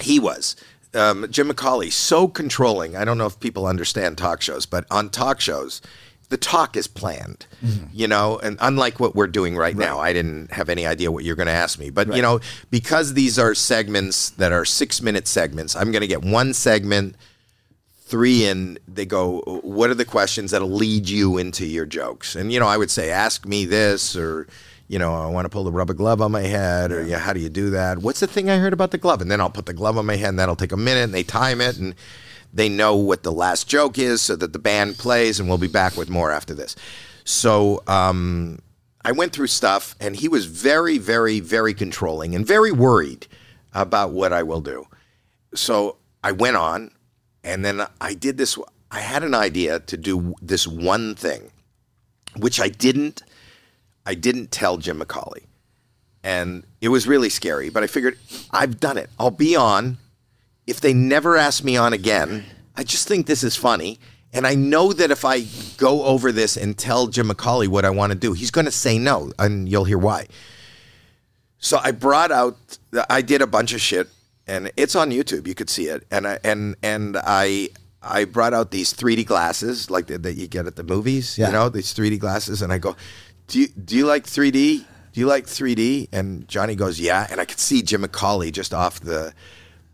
He 0.00 0.20
was 0.20 0.56
um, 0.94 1.26
Jim 1.30 1.48
McCawley 1.48 1.92
so 1.92 2.28
controlling. 2.28 2.96
I 2.96 3.04
don't 3.04 3.18
know 3.18 3.26
if 3.26 3.38
people 3.40 3.66
understand 3.66 4.18
talk 4.18 4.42
shows, 4.42 4.66
but 4.66 4.86
on 4.90 5.10
talk 5.10 5.40
shows, 5.40 5.80
the 6.28 6.36
talk 6.36 6.76
is 6.76 6.86
planned. 6.86 7.46
You 7.92 8.08
know, 8.08 8.38
and 8.38 8.56
unlike 8.60 8.98
what 8.98 9.14
we're 9.14 9.26
doing 9.26 9.56
right, 9.56 9.76
now, 9.76 9.98
I 9.98 10.12
didn't 10.12 10.52
have 10.52 10.68
any 10.68 10.86
idea 10.86 11.12
what 11.12 11.24
you're 11.24 11.36
going 11.36 11.46
to 11.46 11.52
ask 11.52 11.78
me. 11.78 11.90
But 11.90 12.14
you 12.14 12.22
know, 12.22 12.40
because 12.70 13.14
these 13.14 13.38
are 13.38 13.54
segments 13.54 14.30
that 14.30 14.52
are 14.52 14.64
six 14.64 15.00
minute 15.00 15.26
segments, 15.28 15.76
I'm 15.76 15.92
going 15.92 16.02
to 16.02 16.08
get 16.08 16.22
one 16.22 16.52
segment 16.52 17.16
three 18.06 18.44
in, 18.44 18.78
they 18.86 19.04
go, 19.04 19.40
what 19.62 19.90
are 19.90 19.94
the 19.94 20.04
questions 20.04 20.52
that'll 20.52 20.70
lead 20.70 21.08
you 21.08 21.38
into 21.38 21.66
your 21.66 21.84
jokes? 21.84 22.36
And, 22.36 22.52
you 22.52 22.60
know, 22.60 22.68
I 22.68 22.76
would 22.76 22.90
say, 22.90 23.10
ask 23.10 23.44
me 23.44 23.64
this, 23.64 24.16
or, 24.16 24.46
you 24.86 24.98
know, 24.98 25.12
I 25.14 25.26
want 25.26 25.44
to 25.44 25.48
pull 25.48 25.64
the 25.64 25.72
rubber 25.72 25.92
glove 25.92 26.22
on 26.22 26.30
my 26.30 26.42
head, 26.42 26.92
or, 26.92 27.04
yeah, 27.04 27.18
how 27.18 27.32
do 27.32 27.40
you 27.40 27.48
do 27.48 27.70
that? 27.70 27.98
What's 27.98 28.20
the 28.20 28.28
thing 28.28 28.48
I 28.48 28.58
heard 28.58 28.72
about 28.72 28.92
the 28.92 28.98
glove? 28.98 29.20
And 29.20 29.30
then 29.30 29.40
I'll 29.40 29.50
put 29.50 29.66
the 29.66 29.74
glove 29.74 29.98
on 29.98 30.06
my 30.06 30.16
head, 30.16 30.30
and 30.30 30.38
that'll 30.38 30.54
take 30.54 30.72
a 30.72 30.76
minute, 30.76 31.02
and 31.02 31.12
they 31.12 31.24
time 31.24 31.60
it, 31.60 31.78
and 31.78 31.96
they 32.54 32.68
know 32.68 32.94
what 32.94 33.24
the 33.24 33.32
last 33.32 33.68
joke 33.68 33.98
is 33.98 34.22
so 34.22 34.36
that 34.36 34.52
the 34.52 34.58
band 34.60 34.98
plays, 34.98 35.40
and 35.40 35.48
we'll 35.48 35.58
be 35.58 35.66
back 35.66 35.96
with 35.96 36.08
more 36.08 36.30
after 36.30 36.54
this. 36.54 36.76
So, 37.24 37.82
um, 37.88 38.60
I 39.04 39.12
went 39.12 39.32
through 39.32 39.46
stuff, 39.48 39.94
and 40.00 40.16
he 40.16 40.28
was 40.28 40.46
very, 40.46 40.98
very, 40.98 41.38
very 41.38 41.74
controlling 41.74 42.34
and 42.34 42.44
very 42.44 42.72
worried 42.72 43.28
about 43.72 44.10
what 44.10 44.32
I 44.32 44.42
will 44.42 44.60
do. 44.60 44.86
So 45.54 45.98
I 46.24 46.32
went 46.32 46.56
on, 46.56 46.90
and 47.46 47.64
then 47.64 47.86
I 48.00 48.12
did 48.12 48.36
this. 48.36 48.58
I 48.90 49.00
had 49.00 49.22
an 49.22 49.34
idea 49.34 49.80
to 49.80 49.96
do 49.96 50.34
this 50.42 50.66
one 50.66 51.14
thing, 51.14 51.52
which 52.36 52.60
I 52.60 52.68
didn't. 52.68 53.22
I 54.04 54.14
didn't 54.14 54.50
tell 54.50 54.76
Jim 54.76 55.00
McCawley, 55.00 55.44
and 56.22 56.64
it 56.80 56.88
was 56.88 57.06
really 57.06 57.30
scary. 57.30 57.70
But 57.70 57.84
I 57.84 57.86
figured 57.86 58.18
I've 58.50 58.78
done 58.80 58.98
it. 58.98 59.08
I'll 59.18 59.30
be 59.30 59.56
on. 59.56 59.98
If 60.66 60.80
they 60.80 60.92
never 60.92 61.36
ask 61.36 61.62
me 61.62 61.76
on 61.76 61.92
again, 61.92 62.44
I 62.76 62.82
just 62.82 63.06
think 63.06 63.26
this 63.26 63.44
is 63.44 63.54
funny. 63.54 64.00
And 64.32 64.46
I 64.46 64.54
know 64.54 64.92
that 64.92 65.10
if 65.10 65.24
I 65.24 65.46
go 65.78 66.04
over 66.04 66.32
this 66.32 66.56
and 66.56 66.76
tell 66.76 67.06
Jim 67.06 67.30
McCawley 67.30 67.68
what 67.68 67.84
I 67.84 67.90
want 67.90 68.12
to 68.12 68.18
do, 68.18 68.32
he's 68.32 68.50
going 68.50 68.64
to 68.64 68.72
say 68.72 68.98
no, 68.98 69.32
and 69.38 69.68
you'll 69.68 69.84
hear 69.84 69.96
why. 69.96 70.26
So 71.58 71.78
I 71.82 71.92
brought 71.92 72.32
out. 72.32 72.78
I 73.08 73.22
did 73.22 73.40
a 73.40 73.46
bunch 73.46 73.72
of 73.72 73.80
shit, 73.80 74.08
and 74.46 74.70
it's 74.76 74.94
on 74.94 75.10
YouTube. 75.10 75.46
You 75.46 75.54
could 75.54 75.70
see 75.70 75.86
it. 75.86 76.06
And 76.10 76.26
I 76.26 76.38
and 76.44 76.76
and 76.82 77.16
I 77.22 77.70
I 78.02 78.24
brought 78.24 78.54
out 78.54 78.70
these 78.70 78.92
3D 78.92 79.26
glasses 79.26 79.90
like 79.90 80.06
that, 80.06 80.22
that 80.22 80.34
you 80.34 80.46
get 80.46 80.66
at 80.66 80.76
the 80.76 80.84
movies. 80.84 81.36
Yeah. 81.36 81.48
You 81.48 81.52
know 81.52 81.68
these 81.68 81.92
3D 81.94 82.18
glasses, 82.18 82.62
and 82.62 82.72
I 82.72 82.78
go, 82.78 82.96
do 83.48 83.60
you 83.60 83.68
do 83.68 83.96
you 83.96 84.06
like 84.06 84.24
3D? 84.24 84.52
Do 85.12 85.20
you 85.20 85.26
like 85.26 85.46
3D? 85.46 86.08
And 86.12 86.46
Johnny 86.46 86.74
goes, 86.74 87.00
yeah. 87.00 87.26
And 87.30 87.40
I 87.40 87.44
could 87.44 87.58
see 87.58 87.82
Jim 87.82 88.02
McCawley 88.02 88.52
just 88.52 88.72
off 88.74 89.00
the 89.00 89.32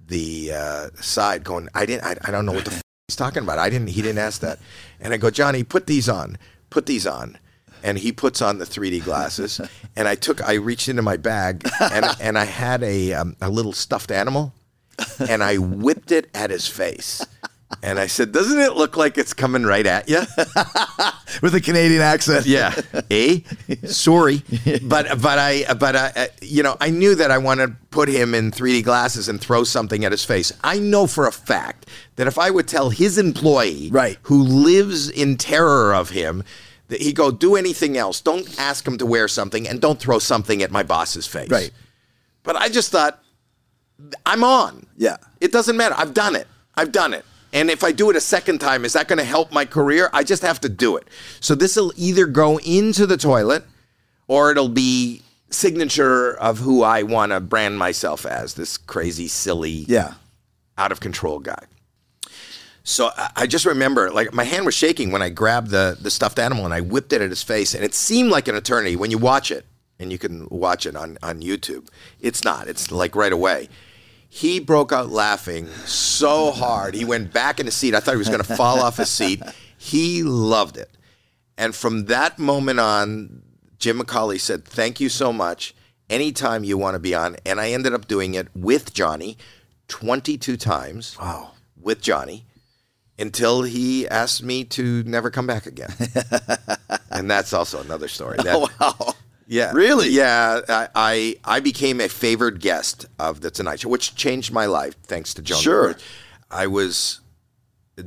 the 0.06 0.52
uh, 0.52 0.88
side 1.00 1.44
going, 1.44 1.68
I 1.74 1.86
didn't. 1.86 2.04
I, 2.04 2.16
I 2.24 2.30
don't 2.30 2.44
know 2.44 2.52
what 2.52 2.64
the 2.64 2.72
f- 2.72 2.82
he's 3.08 3.16
talking 3.16 3.42
about. 3.42 3.58
I 3.58 3.70
didn't. 3.70 3.88
He 3.88 4.02
didn't 4.02 4.18
ask 4.18 4.40
that. 4.40 4.58
And 5.00 5.14
I 5.14 5.16
go, 5.16 5.30
Johnny, 5.30 5.64
put 5.64 5.86
these 5.86 6.08
on. 6.08 6.36
Put 6.70 6.86
these 6.86 7.06
on. 7.06 7.38
And 7.82 7.98
he 7.98 8.12
puts 8.12 8.40
on 8.40 8.58
the 8.58 8.64
3D 8.64 9.04
glasses. 9.04 9.60
and 9.96 10.06
I 10.08 10.14
took. 10.14 10.42
I 10.46 10.54
reached 10.54 10.88
into 10.88 11.02
my 11.02 11.16
bag 11.16 11.68
and 11.80 12.06
and 12.20 12.38
I 12.38 12.44
had 12.44 12.82
a 12.82 13.12
um, 13.14 13.36
a 13.40 13.50
little 13.50 13.72
stuffed 13.72 14.10
animal, 14.10 14.52
and 15.28 15.42
I 15.42 15.56
whipped 15.56 16.12
it 16.12 16.28
at 16.34 16.50
his 16.50 16.66
face. 16.68 17.24
And 17.82 17.98
I 17.98 18.06
said, 18.06 18.32
"Doesn't 18.32 18.58
it 18.60 18.74
look 18.76 18.98
like 18.98 19.16
it's 19.16 19.32
coming 19.32 19.64
right 19.64 19.86
at 19.86 20.06
you?" 20.08 20.20
With 21.42 21.54
a 21.54 21.60
Canadian 21.60 22.02
accent. 22.02 22.44
Yeah. 22.44 22.74
Eh? 23.10 23.40
Sorry. 23.86 24.42
But 24.82 25.20
but 25.22 25.38
I 25.38 25.64
but 25.74 25.96
I 25.96 26.12
uh, 26.14 26.26
you 26.42 26.62
know, 26.62 26.76
I 26.82 26.90
knew 26.90 27.14
that 27.14 27.30
I 27.30 27.38
wanted 27.38 27.68
to 27.68 27.76
put 27.90 28.10
him 28.10 28.34
in 28.34 28.50
3D 28.50 28.84
glasses 28.84 29.28
and 29.28 29.40
throw 29.40 29.64
something 29.64 30.04
at 30.04 30.12
his 30.12 30.22
face. 30.24 30.52
I 30.62 30.78
know 30.78 31.06
for 31.06 31.26
a 31.26 31.32
fact 31.32 31.88
that 32.16 32.26
if 32.26 32.38
I 32.38 32.50
would 32.50 32.68
tell 32.68 32.90
his 32.90 33.16
employee 33.16 33.88
Right. 33.90 34.18
who 34.24 34.42
lives 34.42 35.08
in 35.08 35.36
terror 35.38 35.94
of 35.94 36.10
him 36.10 36.44
he 37.00 37.12
go 37.12 37.30
do 37.30 37.56
anything 37.56 37.96
else, 37.96 38.20
don't 38.20 38.58
ask 38.60 38.86
him 38.86 38.98
to 38.98 39.06
wear 39.06 39.28
something 39.28 39.66
and 39.68 39.80
don't 39.80 39.98
throw 39.98 40.18
something 40.18 40.62
at 40.62 40.70
my 40.70 40.82
boss's 40.82 41.26
face. 41.26 41.48
Right. 41.50 41.70
But 42.42 42.56
I 42.56 42.68
just 42.68 42.90
thought 42.90 43.22
I'm 44.26 44.44
on. 44.44 44.86
Yeah. 44.96 45.16
It 45.40 45.52
doesn't 45.52 45.76
matter. 45.76 45.94
I've 45.96 46.14
done 46.14 46.34
it. 46.36 46.46
I've 46.74 46.92
done 46.92 47.14
it. 47.14 47.24
And 47.52 47.70
if 47.70 47.84
I 47.84 47.92
do 47.92 48.08
it 48.10 48.16
a 48.16 48.20
second 48.20 48.60
time, 48.60 48.84
is 48.84 48.94
that 48.94 49.08
going 49.08 49.18
to 49.18 49.24
help 49.24 49.52
my 49.52 49.64
career? 49.64 50.08
I 50.12 50.24
just 50.24 50.42
have 50.42 50.60
to 50.60 50.68
do 50.68 50.96
it. 50.96 51.06
So 51.40 51.54
this 51.54 51.76
will 51.76 51.92
either 51.96 52.26
go 52.26 52.58
into 52.60 53.06
the 53.06 53.16
toilet 53.18 53.64
or 54.26 54.50
it'll 54.50 54.68
be 54.70 55.22
signature 55.50 56.32
of 56.38 56.58
who 56.60 56.82
I 56.82 57.02
want 57.02 57.32
to 57.32 57.40
brand 57.40 57.78
myself 57.78 58.24
as 58.24 58.54
this 58.54 58.78
crazy, 58.78 59.28
silly, 59.28 59.84
Yeah. 59.86 60.14
out 60.78 60.92
of 60.92 61.00
control 61.00 61.38
guy. 61.40 61.62
So 62.84 63.10
I- 63.36 63.46
just 63.46 63.64
remember, 63.64 64.10
like 64.10 64.32
my 64.32 64.44
hand 64.44 64.64
was 64.66 64.74
shaking 64.74 65.12
when 65.12 65.22
I 65.22 65.28
grabbed 65.28 65.70
the 65.70 65.96
the 66.00 66.10
stuffed 66.10 66.38
animal 66.38 66.64
and 66.64 66.74
I 66.74 66.80
whipped 66.80 67.12
it 67.12 67.20
at 67.22 67.30
his 67.30 67.42
face, 67.42 67.74
and 67.74 67.84
it 67.84 67.94
seemed 67.94 68.30
like 68.30 68.48
an 68.48 68.54
eternity 68.56 68.96
when 68.96 69.10
you 69.10 69.18
watch 69.18 69.50
it, 69.50 69.64
and 69.98 70.10
you 70.10 70.18
can 70.18 70.48
watch 70.50 70.84
it 70.86 70.96
on 70.96 71.16
on 71.22 71.40
YouTube. 71.42 71.88
It's 72.20 72.42
not. 72.44 72.66
It's 72.68 72.90
like 72.90 73.14
right 73.14 73.32
away. 73.32 73.68
He 74.28 74.60
broke 74.60 74.92
out 74.92 75.10
laughing 75.10 75.66
so 75.84 76.50
hard. 76.52 76.94
He 76.94 77.04
went 77.04 77.32
back 77.34 77.60
in 77.60 77.66
the 77.66 77.72
seat. 77.72 77.94
I 77.94 78.00
thought 78.00 78.12
he 78.12 78.16
was 78.18 78.30
going 78.30 78.42
to 78.42 78.56
fall 78.56 78.80
off 78.80 78.96
his 78.96 79.10
seat. 79.10 79.42
He 79.76 80.22
loved 80.22 80.78
it. 80.78 80.88
And 81.58 81.74
from 81.74 82.06
that 82.06 82.38
moment 82.38 82.80
on, 82.80 83.42
Jim 83.78 83.98
McCawley 84.00 84.40
said, 84.40 84.64
Thank 84.64 85.00
you 85.00 85.10
so 85.10 85.34
much. 85.34 85.74
Anytime 86.08 86.64
you 86.64 86.78
want 86.78 86.94
to 86.94 86.98
be 86.98 87.14
on. 87.14 87.36
And 87.44 87.60
I 87.60 87.72
ended 87.72 87.92
up 87.92 88.08
doing 88.08 88.34
it 88.34 88.48
with 88.56 88.94
Johnny 88.94 89.36
22 89.88 90.56
times. 90.56 91.18
Wow. 91.20 91.50
With 91.78 92.00
Johnny 92.00 92.46
until 93.22 93.62
he 93.62 94.08
asked 94.08 94.42
me 94.42 94.64
to 94.64 95.02
never 95.04 95.30
come 95.30 95.46
back 95.46 95.64
again. 95.66 95.94
and 97.10 97.30
that's 97.30 97.52
also 97.52 97.80
another 97.80 98.08
story. 98.08 98.36
That- 98.42 98.68
wow. 98.80 99.14
yeah. 99.46 99.70
Really? 99.72 100.10
Yeah. 100.10 100.60
I, 100.68 100.88
I 100.94 101.36
I 101.44 101.60
became 101.60 102.00
a 102.00 102.08
favored 102.08 102.60
guest 102.60 103.06
of 103.18 103.40
the 103.40 103.50
Tonight 103.50 103.80
Show, 103.80 103.88
which 103.88 104.16
changed 104.16 104.52
my 104.52 104.66
life 104.66 105.00
thanks 105.04 105.32
to 105.34 105.42
Joan. 105.42 105.60
Sure. 105.60 105.94
I 106.50 106.66
was 106.66 107.20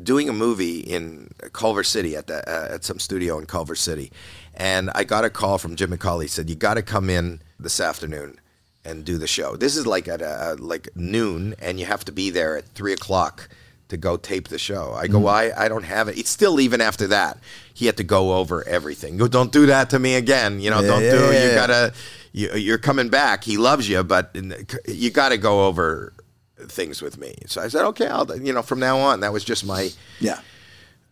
doing 0.03 0.28
a 0.28 0.34
movie 0.34 0.80
in 0.80 1.32
Culver 1.53 1.84
City 1.84 2.16
at 2.18 2.28
the, 2.28 2.47
uh, 2.49 2.76
at 2.76 2.84
some 2.84 2.99
studio 2.99 3.39
in 3.39 3.45
Culver 3.45 3.76
City, 3.76 4.11
and 4.53 4.91
I 4.93 5.05
got 5.05 5.24
a 5.24 5.30
call 5.30 5.57
from 5.57 5.76
Jim 5.78 5.91
McCawley. 5.91 6.24
He 6.24 6.28
said, 6.28 6.49
"You 6.49 6.55
got 6.55 6.74
to 6.74 6.82
come 6.82 7.09
in 7.09 7.41
this 7.57 7.80
afternoon 7.80 8.39
and 8.84 9.05
do 9.05 9.18
the 9.18 9.28
show. 9.28 9.55
This 9.55 9.78
is 9.78 9.88
like 9.88 10.09
at 10.09 10.22
uh 10.22 10.57
like 10.59 10.89
noon, 10.95 11.55
and 11.59 11.80
you 11.80 11.86
have 11.86 12.03
to 12.05 12.11
be 12.11 12.30
there 12.30 12.57
at 12.57 12.68
three 12.76 12.93
o'clock." 12.93 13.47
To 13.90 13.98
go 13.98 14.18
tape 14.18 14.48
the 14.48 14.58
show, 14.58 14.94
I 14.94 15.06
go. 15.08 15.20
Mm. 15.20 15.22
Why? 15.22 15.52
I 15.56 15.68
don't 15.68 15.84
have 15.84 16.08
it. 16.08 16.18
It's 16.18 16.32
still 16.32 16.60
even 16.60 16.82
after 16.82 17.06
that. 17.08 17.38
He 17.72 17.86
had 17.86 17.98
to 17.98 18.04
go 18.04 18.34
over 18.34 18.68
everything. 18.68 19.16
Go, 19.18 19.28
don't 19.28 19.52
do 19.52 19.68
that 19.68 19.92
to 19.92 20.00
me 20.00 20.16
again. 20.16 20.60
You 20.60 20.72
know, 20.72 20.80
Yeah, 20.82 20.88
don't 20.88 21.04
yeah, 21.04 21.12
do. 21.12 21.18
yeah, 21.34 21.50
you 21.50 21.54
gotta. 21.56 21.94
You, 22.32 22.54
you're 22.56 22.78
coming 22.80 23.10
back. 23.10 23.44
He 23.44 23.58
loves 23.58 23.88
you, 23.88 24.04
but 24.04 24.36
you 24.88 25.12
got 25.12 25.30
to 25.30 25.38
go 25.38 25.68
over 25.68 26.14
things 26.68 27.02
with 27.02 27.20
me. 27.20 27.36
So 27.46 27.62
I 27.62 27.68
said, 27.68 27.86
okay, 27.90 28.08
I'll. 28.08 28.26
You 28.38 28.54
know, 28.54 28.64
from 28.64 28.80
now 28.80 28.98
on, 28.98 29.20
that 29.20 29.32
was 29.32 29.44
just 29.44 29.64
my 29.66 29.92
Yeah. 30.20 30.40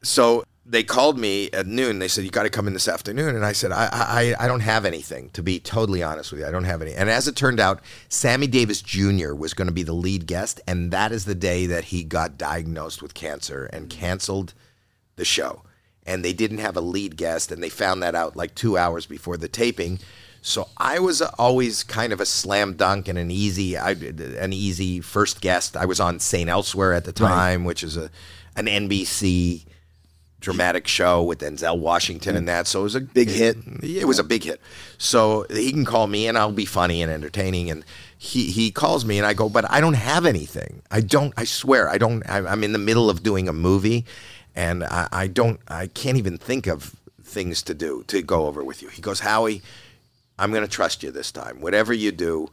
so 0.01 0.43
they 0.65 0.83
called 0.83 1.19
me 1.19 1.49
at 1.51 1.67
noon. 1.67 1.99
They 1.99 2.07
said 2.07 2.23
you 2.23 2.31
got 2.31 2.43
to 2.43 2.49
come 2.49 2.67
in 2.67 2.73
this 2.73 2.87
afternoon, 2.87 3.35
and 3.35 3.45
I 3.45 3.51
said 3.51 3.71
I, 3.71 3.89
I 3.91 4.35
I 4.45 4.47
don't 4.47 4.61
have 4.61 4.85
anything. 4.85 5.29
To 5.31 5.43
be 5.43 5.59
totally 5.59 6.01
honest 6.01 6.31
with 6.31 6.41
you, 6.41 6.47
I 6.47 6.51
don't 6.51 6.63
have 6.63 6.81
any. 6.81 6.93
And 6.93 7.09
as 7.09 7.27
it 7.27 7.35
turned 7.35 7.59
out, 7.59 7.81
Sammy 8.07 8.47
Davis 8.47 8.81
Jr. 8.81 9.33
was 9.33 9.53
going 9.53 9.67
to 9.67 9.73
be 9.73 9.83
the 9.83 9.93
lead 9.93 10.25
guest, 10.25 10.61
and 10.65 10.91
that 10.91 11.11
is 11.11 11.25
the 11.25 11.35
day 11.35 11.65
that 11.65 11.85
he 11.85 12.03
got 12.03 12.37
diagnosed 12.37 13.01
with 13.01 13.13
cancer 13.13 13.69
and 13.73 13.89
canceled 13.89 14.53
the 15.17 15.25
show. 15.25 15.63
And 16.05 16.23
they 16.23 16.33
didn't 16.33 16.57
have 16.57 16.77
a 16.77 16.81
lead 16.81 17.17
guest, 17.17 17.51
and 17.51 17.61
they 17.61 17.69
found 17.69 18.01
that 18.03 18.15
out 18.15 18.35
like 18.35 18.55
two 18.55 18.77
hours 18.77 19.05
before 19.05 19.37
the 19.37 19.49
taping. 19.49 19.99
So 20.41 20.69
I 20.77 20.99
was 20.99 21.21
always 21.21 21.83
kind 21.83 22.11
of 22.11 22.19
a 22.19 22.25
slam 22.25 22.73
dunk 22.75 23.07
and 23.07 23.17
an 23.17 23.31
easy, 23.31 23.77
I, 23.77 23.91
an 23.91 24.51
easy 24.51 24.99
first 25.01 25.39
guest. 25.39 25.77
I 25.77 25.85
was 25.85 25.99
on 26.01 26.19
St. 26.19 26.49
Elsewhere 26.49 26.93
at 26.93 27.05
the 27.05 27.13
time, 27.13 27.63
which 27.63 27.83
is 27.83 27.97
a 27.97 28.09
an 28.55 28.65
NBC 28.67 29.63
dramatic 30.43 30.87
show 30.87 31.23
with 31.23 31.39
Denzel 31.39 31.79
Washington 31.79 32.35
and 32.35 32.47
that. 32.49 32.67
So 32.67 32.81
it 32.81 32.83
was 32.83 32.95
a 32.95 33.01
Big 33.01 33.29
hit. 33.29 33.57
It 33.81 34.05
was 34.05 34.19
a 34.19 34.23
big 34.23 34.43
hit. 34.43 34.59
So 34.97 35.45
he 35.49 35.71
can 35.71 35.85
call 35.85 36.07
me 36.07 36.27
and 36.27 36.37
I'll 36.37 36.51
be 36.51 36.65
funny 36.65 37.01
and 37.01 37.11
entertaining. 37.11 37.71
And 37.71 37.85
he, 38.17 38.51
he 38.51 38.69
calls 38.69 39.05
me 39.05 39.17
and 39.17 39.25
I 39.25 39.33
go, 39.33 39.47
but 39.47 39.69
I 39.71 39.79
don't 39.79 39.93
have 39.95 40.25
anything. 40.25 40.81
I 40.91 40.99
don't, 40.99 41.33
I 41.37 41.45
swear, 41.45 41.89
I 41.89 41.97
don't, 41.97 42.29
I, 42.29 42.39
I'm 42.45 42.63
in 42.63 42.73
the 42.73 42.79
middle 42.79 43.09
of 43.09 43.23
doing 43.23 43.47
a 43.47 43.53
movie 43.53 44.05
and 44.53 44.83
I, 44.83 45.07
I 45.11 45.27
don't, 45.27 45.61
I 45.69 45.87
can't 45.87 46.17
even 46.17 46.37
think 46.37 46.67
of 46.67 46.95
things 47.23 47.63
to 47.63 47.73
do 47.73 48.03
to 48.07 48.21
go 48.21 48.45
over 48.45 48.63
with 48.63 48.81
you. 48.81 48.89
He 48.89 49.01
goes, 49.01 49.21
Howie, 49.21 49.61
I'm 50.37 50.51
going 50.51 50.63
to 50.63 50.69
trust 50.69 51.03
you 51.03 51.11
this 51.11 51.31
time. 51.31 51.61
Whatever 51.61 51.93
you 51.93 52.11
do, 52.11 52.49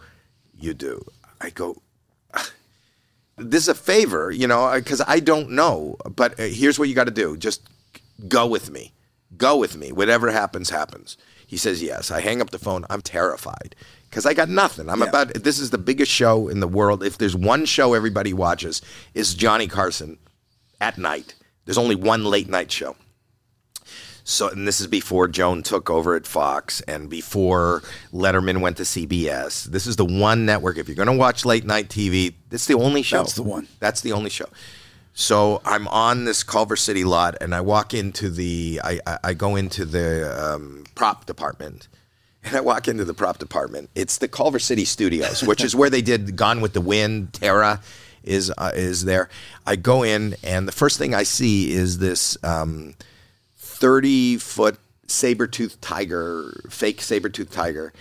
you 0.59 0.75
do. 0.75 1.05
I 1.41 1.51
go, 1.51 1.83
this 3.37 3.65
is 3.65 3.69
a 3.69 3.75
favor, 3.75 4.31
you 4.31 4.47
know, 4.47 4.73
because 4.75 5.03
I 5.07 5.21
don't 5.21 5.51
know. 5.51 5.97
But 6.15 6.39
uh, 6.39 6.45
here's 6.45 6.79
what 6.79 6.89
you 6.89 6.95
got 6.95 7.05
to 7.05 7.11
do: 7.11 7.37
just 7.37 7.63
go 8.29 8.47
with 8.47 8.71
me. 8.71 8.93
Go 9.37 9.57
with 9.57 9.77
me. 9.77 9.93
Whatever 9.93 10.31
happens, 10.31 10.71
happens. 10.71 11.17
He 11.47 11.57
says 11.57 11.83
yes. 11.83 12.11
I 12.11 12.21
hang 12.21 12.41
up 12.41 12.51
the 12.51 12.59
phone. 12.59 12.85
I'm 12.91 13.03
terrified 13.03 13.75
because 14.09 14.27
I 14.27 14.35
got 14.35 14.49
nothing. 14.49 14.89
I'm 14.89 15.03
about. 15.03 15.35
This 15.35 15.59
is 15.59 15.71
the 15.71 15.79
biggest 15.79 16.11
show 16.11 16.49
in 16.49 16.61
the 16.61 16.69
world. 16.69 17.03
If 17.03 17.19
there's 17.19 17.37
one 17.37 17.65
show 17.65 17.95
everybody 17.95 18.33
watches, 18.33 18.83
is 19.15 19.35
Johnny 19.35 19.67
Carson 19.67 20.19
at 20.81 20.99
night. 20.99 21.35
There's 21.65 21.79
only 21.79 21.95
one 21.97 22.25
late 22.25 22.49
night 22.49 22.71
show. 22.71 22.97
So, 24.25 24.49
and 24.49 24.67
this 24.67 24.81
is 24.81 24.87
before 24.87 25.27
Joan 25.29 25.63
took 25.63 25.91
over 25.91 26.15
at 26.15 26.27
Fox 26.27 26.81
and 26.83 27.09
before 27.11 27.83
Letterman 28.13 28.61
went 28.61 28.77
to 28.77 28.85
CBS. 28.85 29.65
This 29.65 29.87
is 29.87 29.97
the 29.97 30.05
one 30.05 30.47
network. 30.47 30.79
If 30.79 30.87
you're 30.87 30.95
going 30.95 31.07
to 31.07 31.17
watch 31.17 31.45
late 31.45 31.65
night 31.65 31.89
TV, 31.89 32.35
this 32.49 32.63
is 32.63 32.69
the 32.69 32.75
only 32.75 33.03
show. 33.03 33.19
That's 33.19 33.35
the 33.35 33.43
one. 33.43 33.67
That's 33.81 34.03
the 34.03 34.13
only 34.13 34.31
show. 34.31 34.47
So 35.21 35.61
I'm 35.67 35.87
on 35.89 36.25
this 36.25 36.43
Culver 36.43 36.77
City 36.77 37.05
lot, 37.05 37.37
and 37.43 37.55
I 37.55 37.61
walk 37.61 37.93
into 37.93 38.31
the. 38.31 38.81
I 38.83 39.01
I, 39.07 39.19
I 39.25 39.35
go 39.35 39.55
into 39.55 39.85
the 39.85 40.55
um, 40.55 40.85
prop 40.95 41.27
department, 41.27 41.89
and 42.45 42.57
I 42.57 42.63
walk 42.63 42.89
into 42.89 43.05
the 43.05 43.13
prop 43.13 43.37
department. 43.37 43.91
It's 43.95 44.17
the 44.17 44.29
Culver 44.29 44.59
City 44.59 44.87
Studios, 44.87 45.43
which 45.47 45.63
is 45.63 45.77
where 45.77 45.91
they 45.91 46.01
did 46.01 46.37
Gone 46.37 46.63
with 46.63 46.73
the 46.73 46.81
Wind. 46.81 47.35
Tara 47.35 47.83
is 48.25 48.51
uh, 48.57 48.73
is 48.75 49.05
there. 49.05 49.29
I 49.67 49.77
go 49.77 50.03
in, 50.03 50.37
and 50.43 50.67
the 50.67 50.73
first 50.73 50.97
thing 50.97 51.15
I 51.15 51.25
see 51.25 51.71
is 51.71 51.99
this. 51.99 52.39
Um, 52.43 52.95
30 53.57 54.39
foot 54.39 54.79
saber 55.07 55.47
tooth 55.47 55.81
tiger, 55.81 56.63
fake 56.71 57.01
saber 57.01 57.29
tooth 57.29 57.51
tiger. 57.51 57.93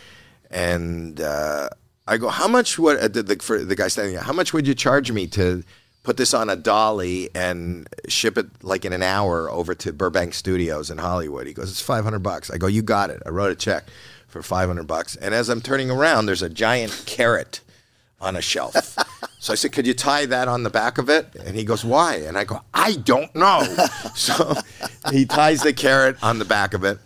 And 0.52 1.22
uh, 1.22 1.70
I 2.08 2.18
go, 2.18 2.28
how 2.30 2.48
much 2.50 2.78
would 2.80 2.98
uh, 2.98 3.08
the, 3.08 3.24
the, 3.24 3.36
for 3.38 3.64
the 3.64 3.76
guy 3.76 3.88
standing 3.88 4.16
there, 4.16 4.24
how 4.24 4.34
much 4.34 4.52
would 4.52 4.68
you 4.68 4.74
charge 4.74 5.12
me 5.12 5.26
to 5.28 5.64
put 6.10 6.18
this 6.18 6.34
on 6.34 6.49
a 6.49 6.55
dolly 6.55 7.30
and 7.36 7.88
ship 8.07 8.36
it 8.36 8.47
like 8.64 8.84
in 8.84 8.93
an 8.93 9.03
hour 9.03 9.47
over 9.51 9.76
to 9.76 9.93
Burbank 9.93 10.34
Studios 10.34 10.89
in 10.89 10.97
Hollywood? 10.97 11.45
He 11.45 11.53
goes, 11.53 11.70
it's 11.70 11.82
500 11.82 12.18
bucks. 12.18 12.49
I 12.49 12.57
go, 12.57 12.66
you 12.66 12.82
got 12.82 13.12
it. 13.12 13.22
I 13.28 13.30
wrote 13.30 13.51
a 13.51 13.55
check 13.55 13.84
for 14.28 14.41
500 14.41 14.88
bucks. 14.88 15.16
And 15.18 15.36
as 15.36 15.49
I'm 15.49 15.62
turning 15.62 15.91
around, 15.91 16.26
there's 16.26 16.41
a 16.41 16.49
giant 16.49 17.03
carrot 17.05 17.62
on 18.20 18.36
a 18.36 18.41
shelf. 18.41 18.97
so 19.39 19.53
I 19.53 19.55
said, 19.55 19.72
Could 19.72 19.86
you 19.86 19.93
tie 19.93 20.26
that 20.26 20.47
on 20.47 20.64
the 20.64 20.72
back 20.72 20.97
of 20.97 21.10
it? 21.12 21.28
And 21.45 21.55
he 21.55 21.64
goes, 21.64 21.86
Why? 21.86 22.16
And 22.16 22.39
I 22.39 22.43
go, 22.43 22.60
I 22.74 22.93
don't 22.93 23.34
know. 23.36 23.62
so 24.16 24.55
he 25.12 25.26
ties 25.26 25.62
the 25.62 25.74
carrot 25.74 26.18
on 26.24 26.39
the 26.39 26.45
back 26.45 26.74
of 26.74 26.84
it. 26.84 26.97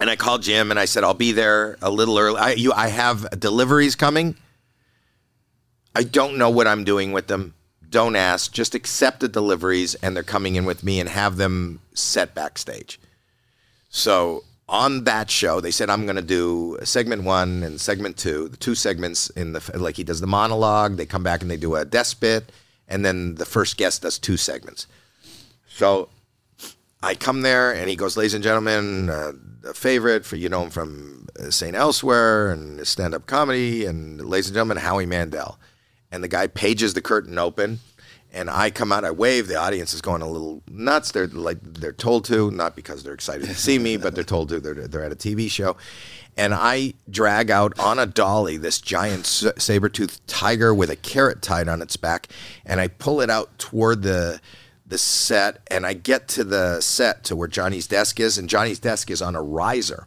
And 0.00 0.08
I 0.08 0.16
called 0.16 0.40
Jim 0.40 0.70
and 0.70 0.80
I 0.80 0.86
said, 0.86 1.04
I'll 1.04 1.12
be 1.12 1.32
there 1.32 1.76
a 1.82 1.90
little 1.90 2.18
early. 2.18 2.38
I, 2.40 2.52
you, 2.52 2.72
I 2.72 2.88
have 2.88 3.38
deliveries 3.38 3.96
coming. 3.96 4.34
I 5.94 6.04
don't 6.04 6.38
know 6.38 6.48
what 6.48 6.66
I'm 6.66 6.84
doing 6.84 7.12
with 7.12 7.26
them. 7.26 7.52
Don't 7.92 8.16
ask. 8.16 8.52
Just 8.52 8.74
accept 8.74 9.20
the 9.20 9.28
deliveries 9.28 9.94
and 9.96 10.16
they're 10.16 10.22
coming 10.22 10.56
in 10.56 10.64
with 10.64 10.82
me 10.82 10.98
and 10.98 11.10
have 11.10 11.36
them 11.36 11.80
set 11.92 12.34
backstage. 12.34 12.98
So 13.90 14.44
on 14.66 15.04
that 15.04 15.30
show, 15.30 15.60
they 15.60 15.70
said 15.70 15.90
I'm 15.90 16.06
going 16.06 16.16
to 16.16 16.22
do 16.22 16.78
segment 16.84 17.24
one 17.24 17.62
and 17.62 17.78
segment 17.78 18.16
two, 18.16 18.48
the 18.48 18.56
two 18.56 18.74
segments 18.74 19.28
in 19.30 19.52
the 19.52 19.70
like 19.74 19.96
he 19.96 20.04
does 20.04 20.22
the 20.22 20.26
monologue. 20.26 20.96
They 20.96 21.04
come 21.04 21.22
back 21.22 21.42
and 21.42 21.50
they 21.50 21.58
do 21.58 21.74
a 21.74 21.84
desk 21.84 22.18
bit, 22.18 22.50
and 22.88 23.04
then 23.04 23.34
the 23.34 23.44
first 23.44 23.76
guest 23.76 24.00
does 24.00 24.18
two 24.18 24.38
segments. 24.38 24.86
So 25.68 26.08
I 27.02 27.14
come 27.14 27.42
there 27.42 27.70
and 27.74 27.90
he 27.90 27.96
goes, 27.96 28.16
"Ladies 28.16 28.32
and 28.32 28.42
gentlemen, 28.42 29.10
uh, 29.10 29.32
a 29.68 29.74
favorite 29.74 30.24
for 30.24 30.36
you 30.36 30.48
know 30.48 30.62
him 30.62 30.70
from 30.70 31.28
uh, 31.38 31.50
Saint 31.50 31.76
Elsewhere 31.76 32.50
and 32.50 32.86
stand 32.86 33.14
up 33.14 33.26
comedy, 33.26 33.84
and 33.84 34.24
ladies 34.24 34.46
and 34.46 34.54
gentlemen, 34.54 34.78
Howie 34.78 35.04
Mandel." 35.04 35.58
And 36.12 36.22
the 36.22 36.28
guy 36.28 36.46
pages 36.46 36.94
the 36.94 37.00
curtain 37.00 37.38
open, 37.38 37.80
and 38.32 38.48
I 38.48 38.70
come 38.70 38.92
out, 38.92 39.04
I 39.04 39.10
wave. 39.10 39.48
The 39.48 39.56
audience 39.56 39.92
is 39.92 40.00
going 40.00 40.22
a 40.22 40.28
little 40.28 40.62
nuts. 40.70 41.10
They're 41.10 41.26
like 41.26 41.58
they're 41.62 41.92
told 41.92 42.24
to, 42.26 42.50
not 42.50 42.76
because 42.76 43.02
they're 43.02 43.14
excited 43.14 43.46
to 43.48 43.54
see 43.54 43.78
me, 43.78 43.96
but 43.98 44.14
they're 44.14 44.24
told 44.24 44.48
to. 44.50 44.60
They're 44.60 44.74
they're 44.74 45.04
at 45.04 45.12
a 45.12 45.16
TV 45.16 45.50
show, 45.50 45.76
and 46.36 46.54
I 46.54 46.94
drag 47.10 47.50
out 47.50 47.78
on 47.78 47.98
a 47.98 48.06
dolly 48.06 48.56
this 48.56 48.80
giant 48.80 49.26
saber 49.26 49.88
toothed 49.88 50.26
tiger 50.26 50.74
with 50.74 50.90
a 50.90 50.96
carrot 50.96 51.42
tied 51.42 51.68
on 51.68 51.82
its 51.82 51.96
back, 51.96 52.28
and 52.64 52.80
I 52.80 52.88
pull 52.88 53.20
it 53.20 53.30
out 53.30 53.58
toward 53.58 54.02
the 54.02 54.40
the 54.86 54.98
set, 54.98 55.60
and 55.68 55.86
I 55.86 55.94
get 55.94 56.28
to 56.28 56.44
the 56.44 56.80
set 56.80 57.24
to 57.24 57.36
where 57.36 57.48
Johnny's 57.48 57.86
desk 57.86 58.20
is, 58.20 58.38
and 58.38 58.48
Johnny's 58.48 58.78
desk 58.78 59.10
is 59.10 59.22
on 59.22 59.34
a 59.34 59.42
riser. 59.42 60.06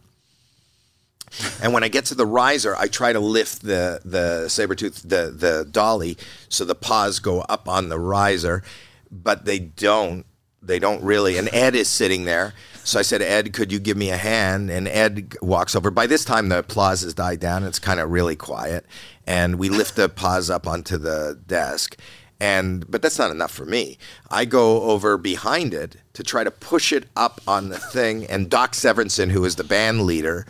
And 1.62 1.74
when 1.74 1.84
I 1.84 1.88
get 1.88 2.06
to 2.06 2.16
the 2.16 2.26
riser, 2.26 2.76
I 2.76 2.88
try 2.88 3.14
to 3.14 3.20
lift 3.20 3.62
the 3.62 4.02
the 4.06 4.48
saber 4.50 4.76
tooth 4.76 5.02
the 5.02 5.34
the 5.36 5.68
dolly 5.70 6.18
so 6.50 6.66
the 6.66 6.76
paws 6.76 7.20
go 7.20 7.42
up 7.42 7.68
on 7.68 7.90
the 7.90 8.00
riser, 8.00 8.64
but 9.12 9.46
they 9.46 9.60
don't. 9.60 10.26
They 10.62 10.80
don't 10.80 11.04
really. 11.04 11.38
And 11.38 11.48
Ed 11.54 11.76
is 11.76 11.88
sitting 11.88 12.26
there. 12.26 12.56
So 12.84 13.00
I 13.00 13.04
said, 13.04 13.22
Ed, 13.22 13.54
could 13.54 13.72
you 13.72 13.80
give 13.80 13.98
me 13.98 14.10
a 14.10 14.18
hand? 14.18 14.72
And 14.72 14.88
Ed 14.88 15.36
walks 15.42 15.76
over. 15.76 15.92
By 15.92 16.08
this 16.08 16.26
time, 16.26 16.50
the 16.50 16.60
applause 16.60 17.02
has 17.02 17.14
died 17.14 17.40
down. 17.40 17.64
It's 17.64 17.78
kind 17.78 18.00
of 18.00 18.10
really 18.10 18.36
quiet. 18.36 18.86
And 19.28 19.60
we 19.60 19.70
lift 19.70 19.96
the 19.96 20.10
paws 20.10 20.50
up 20.50 20.68
onto 20.68 20.98
the 20.98 21.40
desk. 21.46 21.98
And 22.40 22.90
but 22.90 23.02
that's 23.02 23.18
not 23.18 23.32
enough 23.32 23.52
for 23.52 23.66
me. 23.66 23.98
I 24.30 24.46
go 24.46 24.84
over 24.84 25.18
behind 25.18 25.74
it 25.74 25.98
to 26.14 26.24
try 26.24 26.44
to 26.44 26.52
push 26.52 26.92
it 26.92 27.06
up 27.16 27.42
on 27.48 27.70
the 27.70 27.80
thing. 27.80 28.26
And 28.26 28.50
Doc 28.50 28.74
Severinsen, 28.74 29.32
who 29.32 29.46
is 29.46 29.56
the 29.56 29.64
band 29.64 30.02
leader, 30.02 30.46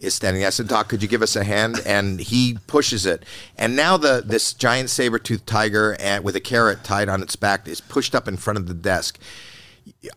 is 0.00 0.14
standing. 0.14 0.40
there. 0.40 0.46
I 0.46 0.50
said, 0.50 0.68
Doc, 0.68 0.88
could 0.88 1.02
you 1.02 1.08
give 1.08 1.22
us 1.22 1.34
a 1.36 1.44
hand? 1.44 1.80
And 1.84 2.20
he 2.20 2.58
pushes 2.66 3.04
it. 3.06 3.24
And 3.56 3.74
now 3.76 3.96
the 3.96 4.22
this 4.24 4.52
giant 4.52 4.90
saber 4.90 5.18
toothed 5.18 5.46
tiger 5.46 5.96
and, 6.00 6.24
with 6.24 6.36
a 6.36 6.40
carrot 6.40 6.84
tied 6.84 7.08
on 7.08 7.22
its 7.22 7.36
back 7.36 7.66
is 7.68 7.80
pushed 7.80 8.14
up 8.14 8.28
in 8.28 8.36
front 8.36 8.58
of 8.58 8.68
the 8.68 8.74
desk. 8.74 9.18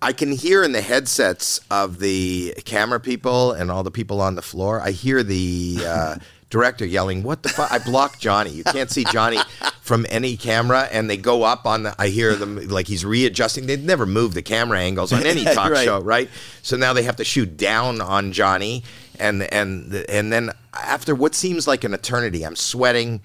I 0.02 0.12
can 0.14 0.32
hear 0.34 0.64
in 0.64 0.74
the 0.74 0.82
headsets 0.82 1.60
of 1.72 2.00
the 2.00 2.54
camera 2.66 3.00
people 3.00 3.54
and 3.54 3.72
all 3.72 3.84
the 3.84 3.92
people 3.92 4.20
on 4.22 4.36
the 4.36 4.42
floor. 4.42 4.82
I 4.82 4.92
hear 4.92 5.24
the 5.24 5.80
uh, 5.86 6.16
director 6.50 6.86
yelling, 6.86 7.24
"What 7.24 7.42
the 7.44 7.50
fuck?" 7.50 7.72
I 7.72 7.80
blocked 7.80 8.20
Johnny. 8.20 8.52
You 8.52 8.66
can't 8.66 8.92
see 8.92 9.06
Johnny 9.06 9.40
from 9.82 10.06
any 10.10 10.36
camera, 10.36 10.90
and 10.92 11.10
they 11.10 11.16
go 11.16 11.44
up 11.44 11.66
on 11.66 11.84
the. 11.84 11.96
I 11.98 12.10
hear 12.10 12.36
them 12.36 12.68
like 12.68 12.88
he's 12.88 13.06
readjusting. 13.06 13.66
They'd 13.66 13.84
never 13.86 14.06
move 14.06 14.34
the 14.34 14.42
camera 14.42 14.78
angles 14.80 15.14
on 15.14 15.26
any 15.26 15.46
talk 15.56 15.72
Right. 15.72 15.86
show, 15.86 16.02
right? 16.02 16.30
So 16.62 16.76
now 16.76 16.92
they 16.92 17.04
have 17.04 17.16
to 17.16 17.24
shoot 17.24 17.56
down 17.56 18.02
on 18.02 18.34
Johnny, 18.34 18.84
and 19.22 19.43
and 19.53 19.93
and 20.09 20.34
then 20.34 20.51
after 20.74 21.13
what 21.13 21.36
seems 21.36 21.67
like 21.67 21.84
an 21.84 21.93
eternity, 21.93 22.43
I'm 22.43 22.55
sweating. 22.55 23.22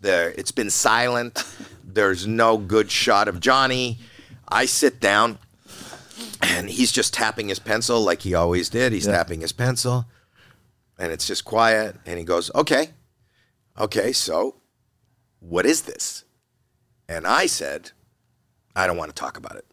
The 0.00 0.34
it's 0.38 0.50
been 0.50 0.70
silent. 0.70 1.42
There's 1.84 2.26
no 2.26 2.58
good 2.58 2.90
shot 2.90 3.28
of 3.28 3.40
Johnny. 3.40 3.98
I 4.48 4.66
sit 4.66 5.00
down, 5.00 5.38
and 6.42 6.68
he's 6.68 6.92
just 6.92 7.14
tapping 7.14 7.48
his 7.48 7.58
pencil 7.58 8.00
like 8.02 8.22
he 8.22 8.34
always 8.34 8.68
did. 8.68 8.92
He's 8.92 9.06
tapping 9.06 9.40
his 9.40 9.52
pencil, 9.52 10.06
and 10.98 11.12
it's 11.12 11.26
just 11.26 11.44
quiet. 11.44 11.96
And 12.04 12.18
he 12.18 12.24
goes, 12.24 12.50
"Okay, 12.54 12.90
okay, 13.78 14.12
so 14.12 14.56
what 15.40 15.64
is 15.64 15.82
this?" 15.82 16.24
And 17.08 17.26
I 17.26 17.46
said, 17.46 17.92
"I 18.74 18.86
don't 18.86 18.96
want 18.96 19.14
to 19.14 19.20
talk 19.20 19.38
about 19.38 19.56
it." 19.56 19.64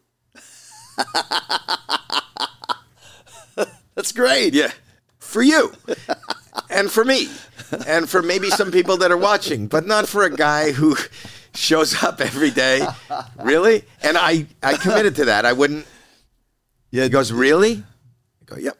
That's 3.94 4.12
great. 4.12 4.54
Yeah. 4.54 4.72
For 5.34 5.42
you. 5.42 5.72
and 6.70 6.88
for 6.88 7.04
me. 7.04 7.26
And 7.88 8.08
for 8.08 8.22
maybe 8.22 8.50
some 8.50 8.70
people 8.70 8.98
that 8.98 9.10
are 9.10 9.16
watching, 9.16 9.66
but 9.66 9.84
not 9.84 10.08
for 10.08 10.22
a 10.22 10.30
guy 10.30 10.70
who 10.70 10.94
shows 11.56 12.04
up 12.04 12.20
every 12.20 12.52
day. 12.52 12.86
Really? 13.42 13.82
And 14.04 14.16
I, 14.16 14.46
I 14.62 14.76
committed 14.76 15.16
to 15.16 15.24
that. 15.24 15.44
I 15.44 15.52
wouldn't. 15.52 15.86
Yeah. 16.92 17.02
He 17.02 17.08
goes, 17.08 17.32
Really? 17.32 17.82
I 18.42 18.44
go, 18.46 18.56
Yep. 18.58 18.78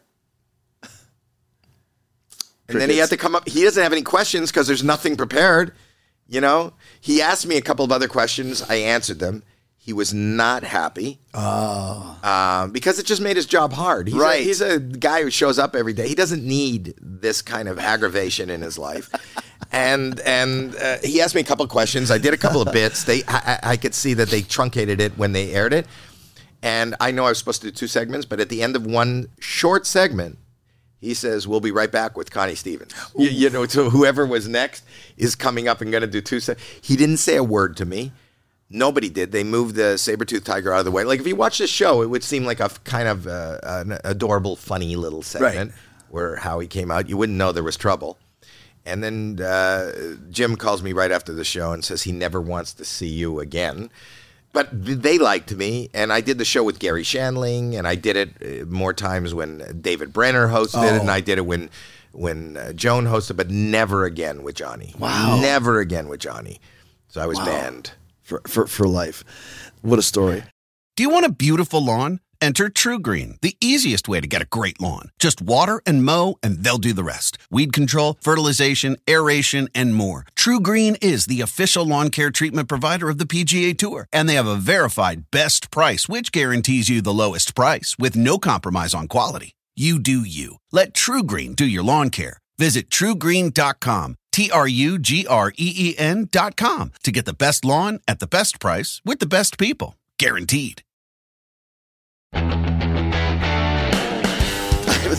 And 2.69 2.79
then 2.79 2.89
he 2.89 2.99
had 2.99 3.09
to 3.09 3.17
come 3.17 3.35
up. 3.35 3.49
He 3.49 3.63
doesn't 3.63 3.83
have 3.83 3.91
any 3.91 4.01
questions 4.01 4.49
because 4.49 4.65
there's 4.65 4.81
nothing 4.81 5.17
prepared. 5.17 5.73
You 6.25 6.39
know, 6.39 6.71
he 7.01 7.21
asked 7.21 7.45
me 7.45 7.57
a 7.57 7.61
couple 7.61 7.83
of 7.83 7.91
other 7.91 8.07
questions. 8.07 8.61
I 8.61 8.75
answered 8.75 9.19
them. 9.19 9.43
He 9.85 9.93
was 9.93 10.15
not 10.15 10.63
happy. 10.63 11.19
Oh. 11.35 12.69
because 12.71 12.97
it 12.97 13.05
just 13.05 13.21
made 13.21 13.35
his 13.35 13.45
job 13.45 13.71
hard. 13.71 14.07
He's 14.07 14.17
Right. 14.17 14.41
A, 14.41 14.43
he's 14.43 14.59
a 14.59 14.79
guy 14.79 15.21
who 15.21 15.29
shows 15.29 15.59
up 15.59 15.75
every 15.75 15.93
day. 15.93 16.07
He 16.07 16.15
doesn't 16.15 16.43
need 16.43 16.95
this 16.99 17.43
kind 17.43 17.67
of 17.67 17.77
aggravation 17.77 18.49
in 18.49 18.63
his 18.63 18.79
life. 18.79 19.11
And 19.71 20.19
and 20.21 20.75
uh, 20.75 20.97
he 21.03 21.21
asked 21.21 21.33
me 21.33 21.41
a 21.41 21.45
couple 21.45 21.63
of 21.65 21.71
questions. 21.71 22.11
I 22.11 22.17
did 22.17 22.33
a 22.33 22.37
couple 22.37 22.61
of 22.61 22.71
bits. 22.71 23.03
They 23.03 23.23
I, 23.27 23.59
I 23.63 23.71
I 23.71 23.77
could 23.77 23.93
see 23.93 24.13
that 24.13 24.29
they 24.29 24.41
truncated 24.41 25.01
it 25.01 25.17
when 25.17 25.31
they 25.33 25.51
aired 25.53 25.73
it. 25.73 25.87
And 26.61 26.95
I 27.01 27.11
know 27.11 27.25
I 27.25 27.29
was 27.29 27.39
supposed 27.39 27.61
to 27.61 27.71
do 27.71 27.71
two 27.71 27.87
segments, 27.87 28.25
but 28.25 28.39
at 28.39 28.47
the 28.49 28.61
end 28.61 28.75
of 28.75 28.85
one 28.85 29.27
short 29.39 29.85
segment, 29.85 30.37
he 30.99 31.13
says, 31.13 31.47
"We'll 31.47 31.61
be 31.61 31.71
right 31.71 31.91
back 31.91 32.15
with 32.15 32.31
Connie 32.31 32.55
Stevens." 32.55 32.93
You, 33.17 33.29
you 33.29 33.49
know, 33.49 33.65
so 33.65 33.89
whoever 33.89 34.25
was 34.25 34.47
next 34.47 34.83
is 35.17 35.35
coming 35.35 35.67
up 35.67 35.81
and 35.81 35.91
going 35.91 36.01
to 36.01 36.07
do 36.07 36.21
two. 36.21 36.39
Se- 36.39 36.57
he 36.81 36.95
didn't 36.95 37.17
say 37.17 37.35
a 37.35 37.43
word 37.43 37.75
to 37.77 37.85
me. 37.85 38.11
Nobody 38.69 39.09
did. 39.09 39.31
They 39.31 39.43
moved 39.43 39.75
the 39.75 39.97
saber-toothed 39.97 40.45
tiger 40.45 40.73
out 40.73 40.79
of 40.79 40.85
the 40.85 40.91
way. 40.91 41.03
Like 41.03 41.19
if 41.19 41.27
you 41.27 41.35
watch 41.35 41.59
the 41.59 41.67
show, 41.67 42.01
it 42.01 42.09
would 42.09 42.23
seem 42.23 42.45
like 42.45 42.59
a 42.59 42.65
f- 42.65 42.83
kind 42.83 43.07
of 43.07 43.27
uh, 43.27 43.59
an 43.63 43.97
adorable, 44.03 44.55
funny 44.55 44.95
little 44.95 45.21
segment 45.21 45.71
where 46.09 46.37
Howie 46.37 46.67
came 46.67 46.89
out. 46.89 47.07
You 47.07 47.17
wouldn't 47.17 47.37
know 47.37 47.51
there 47.51 47.63
was 47.63 47.77
trouble. 47.77 48.17
And 48.85 49.03
then 49.03 49.39
uh, 49.41 50.15
Jim 50.29 50.55
calls 50.55 50.81
me 50.83 50.93
right 50.93 51.11
after 51.11 51.33
the 51.33 51.43
show 51.43 51.71
and 51.73 51.83
says 51.83 52.03
he 52.03 52.11
never 52.11 52.39
wants 52.41 52.73
to 52.75 52.85
see 52.85 53.07
you 53.07 53.39
again. 53.39 53.89
But 54.53 54.69
they 54.71 55.17
liked 55.17 55.53
me, 55.53 55.89
and 55.93 56.13
I 56.13 56.21
did 56.21 56.37
the 56.37 56.45
show 56.45 56.63
with 56.63 56.79
Garry 56.79 57.03
Shandling, 57.03 57.77
and 57.77 57.85
I 57.87 57.95
did 57.95 58.15
it 58.15 58.29
uh, 58.61 58.65
more 58.65 58.93
times 58.93 59.33
when 59.33 59.79
David 59.81 60.13
Brenner 60.13 60.47
hosted 60.47 60.83
it, 60.95 61.01
and 61.01 61.11
I 61.11 61.19
did 61.19 61.37
it 61.37 61.45
when 61.45 61.69
when 62.13 62.55
uh, 62.55 62.71
Joan 62.71 63.05
hosted, 63.05 63.35
but 63.35 63.49
never 63.49 64.05
again 64.05 64.43
with 64.43 64.55
Johnny. 64.55 64.95
Wow. 64.97 65.39
never 65.41 65.79
again 65.81 66.07
with 66.07 66.21
Johnny. 66.21 66.61
So 67.09 67.19
I 67.21 67.25
was 67.25 67.37
banned. 67.39 67.91
For, 68.25 68.41
for, 68.47 68.65
for 68.65 68.87
life. 68.87 69.23
What 69.81 69.99
a 69.99 70.01
story. 70.01 70.43
Do 70.95 71.03
you 71.03 71.11
want 71.11 71.27
a 71.27 71.31
beautiful 71.31 71.83
lawn? 71.85 72.21
Enter 72.41 72.69
TruGreen, 72.69 73.39
the 73.41 73.55
easiest 73.61 74.07
way 74.07 74.19
to 74.19 74.27
get 74.27 74.41
a 74.41 74.47
great 74.47 74.81
lawn. 74.81 75.09
Just 75.19 75.41
water 75.41 75.81
and 75.85 76.03
mow, 76.03 76.37
and 76.43 76.63
they'll 76.63 76.79
do 76.79 76.91
the 76.91 77.03
rest. 77.03 77.37
Weed 77.51 77.71
control, 77.71 78.17
fertilization, 78.21 78.97
aeration, 79.07 79.69
and 79.75 79.95
more. 79.95 80.25
TruGreen 80.35 80.97
is 81.03 81.27
the 81.27 81.41
official 81.41 81.85
lawn 81.85 82.09
care 82.09 82.31
treatment 82.31 82.67
provider 82.67 83.09
of 83.09 83.19
the 83.19 83.25
PGA 83.25 83.77
Tour, 83.77 84.07
and 84.11 84.27
they 84.27 84.35
have 84.35 84.47
a 84.47 84.55
verified 84.55 85.25
best 85.31 85.69
price, 85.71 86.09
which 86.09 86.31
guarantees 86.31 86.89
you 86.89 87.01
the 87.01 87.13
lowest 87.13 87.55
price 87.55 87.95
with 87.99 88.15
no 88.15 88.37
compromise 88.37 88.95
on 88.95 89.07
quality. 89.07 89.53
You 89.75 89.99
do 89.99 90.21
you. 90.21 90.57
Let 90.71 90.93
TruGreen 90.93 91.55
do 91.55 91.65
your 91.65 91.83
lawn 91.83 92.09
care. 92.09 92.39
Visit 92.57 92.89
trugreen.com, 92.89 94.15
T 94.35 94.51
R 94.51 94.67
U 94.67 94.99
G 94.99 95.25
R 95.25 95.53
E 95.55 95.95
E 95.97 96.25
com 96.57 96.91
to 97.03 97.11
get 97.13 97.23
the 97.23 97.31
best 97.31 97.63
lawn 97.63 98.01
at 98.05 98.19
the 98.19 98.27
best 98.27 98.59
price 98.59 99.01
with 99.05 99.19
the 99.19 99.25
best 99.25 99.57
people. 99.57 99.95
Guaranteed. 100.19 100.83
the 102.33 102.41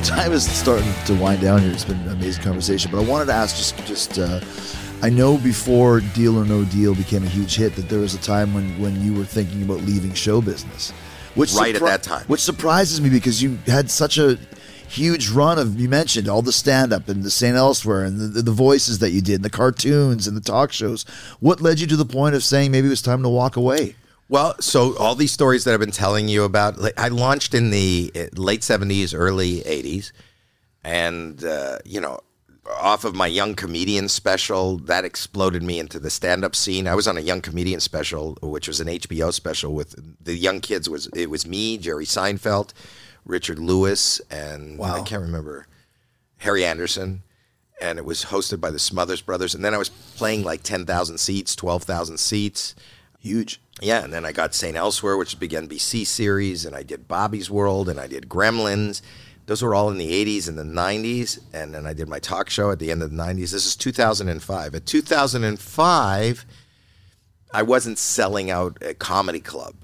time 0.05 0.33
is 0.33 0.47
starting 0.47 0.93
to 1.07 1.15
wind 1.15 1.41
down 1.41 1.63
here. 1.63 1.73
It's 1.73 1.87
been 1.87 1.97
an 2.01 2.11
amazing 2.11 2.45
conversation, 2.45 2.91
but 2.91 3.03
I 3.03 3.09
wanted 3.09 3.25
to 3.29 3.33
ask 3.33 3.57
just 3.57 3.87
just 3.87 4.19
uh, 4.19 4.39
I 5.01 5.09
know 5.09 5.39
before 5.39 6.01
Deal 6.01 6.39
or 6.39 6.45
No 6.45 6.67
Deal 6.67 6.95
became 6.95 7.23
a 7.23 7.29
huge 7.29 7.57
hit 7.57 7.75
that 7.77 7.89
there 7.89 8.01
was 8.01 8.13
a 8.13 8.21
time 8.21 8.53
when 8.53 8.79
when 8.79 9.03
you 9.03 9.15
were 9.15 9.25
thinking 9.25 9.63
about 9.63 9.81
leaving 9.81 10.13
show 10.13 10.43
business, 10.43 10.91
which 11.35 11.55
Right 11.55 11.75
at 11.75 11.81
that 11.81 12.03
time. 12.03 12.27
which 12.27 12.43
surprises 12.43 13.01
me 13.01 13.09
because 13.09 13.43
you 13.43 13.59
had 13.67 13.91
such 13.91 14.19
a 14.19 14.39
huge 14.89 15.31
run 15.31 15.59
of 15.59 15.81
you 15.81 15.89
mentioned 15.89 16.29
all 16.29 16.43
the 16.43 16.53
stand 16.53 16.93
up 16.93 17.09
and 17.09 17.23
the 17.23 17.31
St. 17.31 17.57
Elsewhere 17.57 18.05
and 18.05 18.19
the, 18.19 18.43
the 18.43 18.53
voices 18.53 18.99
that 19.01 19.11
you 19.11 19.21
did 19.21 19.37
and 19.37 19.45
the 19.45 19.51
cartoons 19.51 20.27
and 20.27 20.37
the 20.37 20.41
talk 20.41 20.73
shows. 20.73 21.05
What 21.41 21.61
led 21.61 21.81
you 21.81 21.87
to 21.89 21.97
the 21.97 22.05
point 22.05 22.35
of 22.35 22.45
saying 22.45 22.71
maybe 22.71 22.87
it 22.87 22.91
was 22.91 23.03
time 23.03 23.23
to 23.23 23.29
walk 23.29 23.57
away? 23.57 23.97
Well, 24.29 24.57
so 24.61 24.97
all 24.97 25.15
these 25.15 25.33
stories 25.33 25.65
that 25.65 25.75
I've 25.75 25.81
been 25.81 25.93
telling 25.93 26.29
you 26.29 26.43
about, 26.43 26.79
I 26.97 27.09
launched 27.09 27.55
in 27.55 27.71
the 27.71 28.11
uh, 28.15 28.41
late 28.41 28.63
70s, 28.63 29.15
early 29.17 29.61
80s. 29.61 30.11
And, 30.83 31.45
uh, 31.45 31.79
you 31.85 32.01
know, 32.01 32.21
off 32.81 33.05
of 33.05 33.15
my 33.15 33.27
young 33.27 33.55
comedian 33.55 34.09
special, 34.09 34.79
that 34.79 35.05
exploded 35.05 35.63
me 35.63 35.79
into 35.79 35.99
the 35.99 36.11
stand 36.11 36.45
up 36.45 36.57
scene. 36.57 36.89
I 36.89 36.95
was 36.95 37.07
on 37.07 37.17
a 37.17 37.21
young 37.21 37.41
comedian 37.41 37.81
special, 37.81 38.37
which 38.43 38.67
was 38.69 38.81
an 38.81 38.89
HBO 38.89 39.33
special 39.33 39.73
with 39.73 39.95
the 40.25 40.35
young 40.35 40.61
kids. 40.61 40.89
Was 40.89 41.07
It 41.09 41.31
was 41.31 41.47
me, 41.47 41.79
Jerry 41.79 42.05
Seinfeld, 42.05 42.73
Richard 43.27 43.59
Lewis, 43.59 44.21
and 44.31 44.81
I 44.81 45.03
can't 45.03 45.23
remember, 45.23 45.67
Harry 46.39 46.65
Anderson. 46.65 47.23
And 47.79 47.99
it 47.99 48.07
was 48.07 48.25
hosted 48.25 48.59
by 48.59 48.71
the 48.71 48.79
Smothers 48.79 49.21
Brothers. 49.21 49.55
And 49.55 49.63
then 49.63 49.75
I 49.75 49.79
was 49.79 49.91
playing 49.91 50.45
like 50.45 50.63
10,000 50.63 51.19
seats, 51.19 51.55
12,000 51.55 52.17
seats. 52.17 52.75
Huge. 53.19 53.61
Yeah, 53.83 54.03
and 54.03 54.11
then 54.11 54.25
I 54.25 54.33
got 54.33 54.55
St. 54.55 54.75
Elsewhere, 54.75 55.19
which 55.19 55.35
is 55.35 55.35
big 55.35 55.51
NBC 55.51 56.07
series, 56.07 56.65
and 56.65 56.75
I 56.75 56.83
did 56.83 57.07
Bobby's 57.07 57.51
World, 57.51 57.91
and 57.91 58.01
I 58.01 58.07
did 58.07 58.31
Gremlins. 58.31 59.03
Those 59.45 59.63
were 59.63 59.75
all 59.75 59.91
in 59.91 59.99
the 59.99 60.11
80s 60.11 60.49
and 60.49 60.57
the 60.57 60.63
90s, 60.63 61.39
and 61.53 61.75
then 61.75 61.87
I 61.87 61.93
did 61.93 62.09
my 62.09 62.19
talk 62.19 62.49
show 62.49 62.71
at 62.71 62.79
the 62.79 62.91
end 62.91 63.03
of 63.03 63.11
the 63.11 63.17
90s. 63.17 63.53
This 63.53 63.67
is 63.67 63.77
2005. 63.77 64.75
At 64.75 64.87
2005, 64.87 66.47
I 67.53 67.63
wasn't 67.63 67.99
selling 67.99 68.51
out 68.51 68.79
a 68.81 68.95
comedy 68.95 69.41
club. 69.41 69.75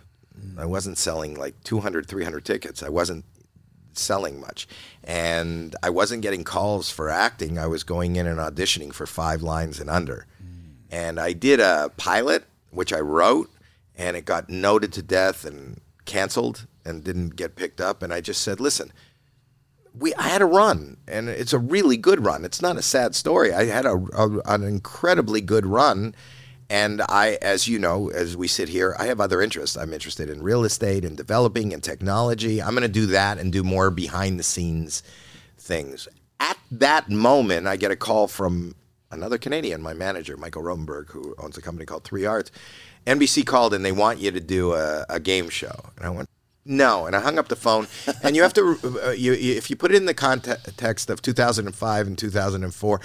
I 0.59 0.65
wasn't 0.67 0.99
selling 0.99 1.35
like 1.35 1.63
200, 1.65 2.07
300 2.07 2.45
tickets. 2.45 2.83
I 2.83 2.89
wasn't 2.89 3.25
selling 3.93 4.41
much. 4.41 4.67
And 5.05 5.77
I 5.83 5.91
wasn't 5.91 6.23
getting 6.23 6.45
calls 6.45 6.91
for 6.91 7.11
acting. 7.11 7.59
I 7.59 7.67
was 7.67 7.85
going 7.85 8.17
in 8.17 8.27
and 8.27 8.39
auditioning 8.39 8.93
for 8.93 9.07
five 9.07 9.43
lines 9.43 9.81
and 9.81 9.91
under. 9.91 10.27
And 10.91 11.19
I 11.19 11.33
did 11.33 11.59
a 11.59 11.91
pilot, 11.97 12.45
which 12.71 12.93
I 12.93 13.01
wrote, 13.01 13.51
and 13.97 14.17
it 14.17 14.27
got 14.27 14.51
noted 14.51 14.93
to 14.95 15.03
death 15.03 15.45
and 15.45 15.81
canceled 16.05 16.67
and 16.85 17.03
didn't 17.03 17.37
get 17.37 17.57
picked 17.57 17.81
up. 17.81 18.03
And 18.03 18.13
I 18.13 18.21
just 18.21 18.43
said, 18.43 18.61
listen, 18.61 18.93
we 19.99 20.15
I 20.15 20.29
had 20.29 20.43
a 20.43 20.47
run, 20.47 20.99
and 21.07 21.29
it's 21.29 21.53
a 21.53 21.59
really 21.59 21.97
good 21.97 22.25
run. 22.25 22.45
It's 22.45 22.63
not 22.63 22.77
a 22.77 22.83
sad 22.83 23.15
story. 23.15 23.53
I 23.53 23.65
had 23.65 23.87
a, 23.87 24.03
a 24.15 24.39
an 24.47 24.63
incredibly 24.65 25.41
good 25.41 25.67
run, 25.67 26.15
and 26.71 27.03
I, 27.09 27.39
as 27.43 27.69
you 27.69 27.79
know, 27.79 28.11
as 28.11 28.37
we 28.37 28.49
sit 28.49 28.69
here, 28.69 28.97
I 28.99 29.07
have 29.07 29.21
other 29.21 29.43
interests. 29.43 29.77
I'm 29.77 29.93
interested 29.93 30.31
in 30.31 30.43
real 30.43 30.65
estate 30.65 31.05
and 31.05 31.17
developing 31.17 31.73
and 31.73 31.83
technology. 31.83 32.63
I'm 32.63 32.71
going 32.71 32.83
to 32.83 32.89
do 32.89 33.07
that 33.07 33.39
and 33.39 33.53
do 33.53 33.63
more 33.63 33.91
behind 33.91 34.39
the 34.39 34.45
scenes 34.45 35.03
things. 35.59 36.09
At 36.41 36.59
that 36.71 37.09
moment, 37.09 37.67
I 37.67 37.77
get 37.77 37.91
a 37.91 37.97
call 37.97 38.27
from 38.27 38.75
another 39.11 39.39
Canadian, 39.39 39.83
my 39.83 39.95
manager, 39.95 40.37
Michael 40.37 40.63
Rotenberg, 40.63 41.11
who 41.11 41.35
owns 41.39 41.57
a 41.57 41.63
company 41.63 41.87
called 41.87 42.05
Three 42.05 42.27
Arts. 42.27 42.51
NBC 43.07 43.45
called 43.45 43.75
and 43.75 43.85
they 43.85 43.93
want 43.93 44.19
you 44.19 44.31
to 44.31 44.41
do 44.41 44.75
a, 44.75 45.05
a 45.09 45.21
game 45.21 45.49
show, 45.49 45.91
and 45.97 46.07
I 46.07 46.11
went. 46.11 46.29
No, 46.65 47.07
and 47.07 47.17
I 47.17 47.21
hung 47.21 47.39
up 47.39 47.49
the 47.49 47.57
phone. 47.57 47.89
And 48.23 48.37
you 48.37 48.43
have 48.43 48.55
to, 48.55 48.79
uh, 49.05 49.11
you, 49.11 49.33
you, 49.33 49.55
if 49.55 49.69
you 49.69 49.75
put 49.75 49.91
it 49.91 49.97
in 49.97 50.07
the 50.07 50.15
context 50.15 51.11
of 51.11 51.21
2005 51.21 52.07
and 52.07 52.17
2004, 52.17 53.01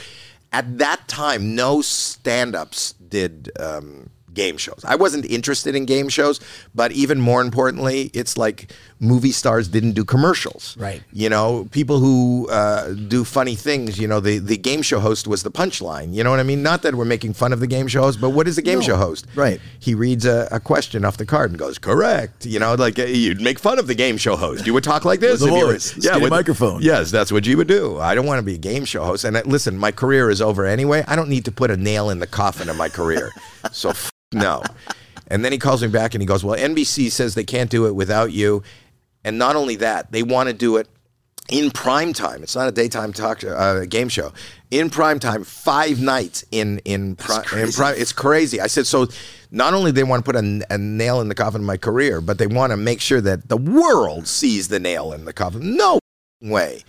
at 0.51 0.77
that 0.77 1.07
time, 1.07 1.55
no 1.55 1.81
stand-ups 1.81 2.93
did 2.93 3.51
um, 3.59 4.09
game 4.37 4.57
shows. 4.57 4.81
I 4.87 4.95
wasn't 4.95 5.25
interested 5.25 5.75
in 5.75 5.85
game 5.85 6.07
shows, 6.07 6.39
but 6.73 6.91
even 6.93 7.19
more 7.19 7.41
importantly, 7.41 8.09
it's 8.13 8.37
like 8.37 8.71
movie 8.99 9.31
stars 9.31 9.67
didn't 9.67 9.93
do 9.93 10.05
commercials. 10.05 10.77
Right. 10.77 11.01
You 11.11 11.29
know, 11.29 11.67
people 11.71 11.99
who 11.99 12.47
uh, 12.49 12.93
do 12.93 13.23
funny 13.25 13.55
things. 13.55 13.99
You 13.99 14.07
know, 14.07 14.19
the 14.21 14.39
the 14.39 14.57
game 14.57 14.81
show 14.81 14.99
host 14.99 15.27
was 15.27 15.43
the 15.43 15.51
punchline. 15.51 16.13
You 16.13 16.23
know 16.23 16.31
what 16.31 16.39
I 16.39 16.43
mean? 16.43 16.61
Not 16.63 16.83
that 16.83 16.95
we're 16.95 17.11
making 17.17 17.33
fun 17.33 17.51
of 17.51 17.59
the 17.59 17.67
game 17.67 17.87
show 17.87 18.01
host, 18.03 18.21
but 18.21 18.29
what 18.29 18.47
is 18.47 18.57
a 18.57 18.61
game 18.61 18.81
show 18.81 18.95
host? 18.95 19.25
Right. 19.35 19.59
He 19.79 19.95
reads 19.95 20.25
a, 20.25 20.47
a 20.51 20.59
question 20.59 21.03
off 21.03 21.17
the 21.17 21.25
card 21.25 21.49
and 21.51 21.59
goes, 21.59 21.77
"Correct." 21.79 22.45
You 22.45 22.59
know, 22.59 22.75
like 22.75 22.99
uh, 22.99 23.03
you'd 23.03 23.41
make 23.41 23.59
fun 23.59 23.79
of 23.79 23.87
the 23.87 23.95
game 23.95 24.17
show 24.17 24.35
host. 24.35 24.65
You 24.67 24.73
would 24.73 24.83
talk 24.83 25.03
like 25.03 25.19
this. 25.19 25.41
Yeah, 25.41 25.45
with 25.47 25.53
a 25.53 25.57
if 25.57 25.63
were- 25.63 25.73
voice, 25.73 25.85
skinny 25.91 26.29
microphone. 26.29 26.81
Yes, 26.81 27.11
that's 27.11 27.31
what 27.31 27.45
you 27.47 27.57
would 27.57 27.67
do. 27.67 27.99
I 27.99 28.13
don't 28.15 28.25
want 28.25 28.39
to 28.39 28.43
be 28.45 28.55
a 28.55 28.63
game 28.71 28.85
show 28.85 29.03
host. 29.03 29.23
And 29.25 29.35
uh, 29.35 29.41
listen, 29.45 29.77
my 29.77 29.91
career 29.91 30.29
is 30.29 30.41
over 30.41 30.65
anyway. 30.65 31.03
I 31.07 31.15
don't 31.15 31.29
need 31.29 31.45
to 31.45 31.51
put 31.51 31.71
a 31.71 31.77
nail 31.77 32.09
in 32.09 32.19
the 32.19 32.27
coffin 32.27 32.69
of 32.69 32.77
my 32.77 32.89
career. 32.89 33.31
So 33.71 33.89
f- 33.89 34.11
no. 34.33 34.63
And 35.27 35.43
then 35.43 35.51
he 35.51 35.57
calls 35.57 35.81
me 35.81 35.87
back 35.89 36.13
and 36.15 36.21
he 36.21 36.25
goes, 36.25 36.43
"Well, 36.43 36.57
NBC 36.57 37.11
says 37.11 37.35
they 37.35 37.43
can't 37.43 37.69
do 37.69 37.85
it 37.87 37.95
without 37.95 38.31
you." 38.31 38.63
And 39.23 39.37
not 39.37 39.55
only 39.55 39.75
that, 39.77 40.11
they 40.11 40.23
want 40.23 40.47
to 40.47 40.53
do 40.53 40.77
it 40.77 40.87
in 41.49 41.71
prime 41.71 42.13
time. 42.13 42.43
It's 42.43 42.55
not 42.55 42.67
a 42.67 42.71
daytime 42.71 43.13
talk 43.13 43.43
uh, 43.43 43.85
game 43.85 44.09
show. 44.09 44.33
In 44.71 44.89
prime 44.89 45.19
time, 45.19 45.43
five 45.43 45.99
nights 46.01 46.45
in 46.51 46.79
in, 46.79 47.15
pri- 47.15 47.43
in 47.55 47.71
prime. 47.71 47.95
It's 47.97 48.13
crazy. 48.13 48.61
I 48.61 48.67
said 48.67 48.85
so. 48.87 49.07
Not 49.49 49.73
only 49.73 49.91
they 49.91 50.03
want 50.03 50.25
to 50.25 50.31
put 50.31 50.35
a, 50.35 50.65
a 50.69 50.77
nail 50.77 51.21
in 51.21 51.29
the 51.29 51.35
coffin 51.35 51.61
of 51.61 51.67
my 51.67 51.77
career, 51.77 52.19
but 52.19 52.37
they 52.37 52.47
want 52.47 52.71
to 52.71 52.77
make 52.77 52.99
sure 52.99 53.21
that 53.21 53.47
the 53.47 53.57
world 53.57 54.27
sees 54.27 54.67
the 54.67 54.79
nail 54.79 55.13
in 55.13 55.25
the 55.25 55.33
coffin. 55.33 55.77
No 55.77 55.99
way. 56.41 56.83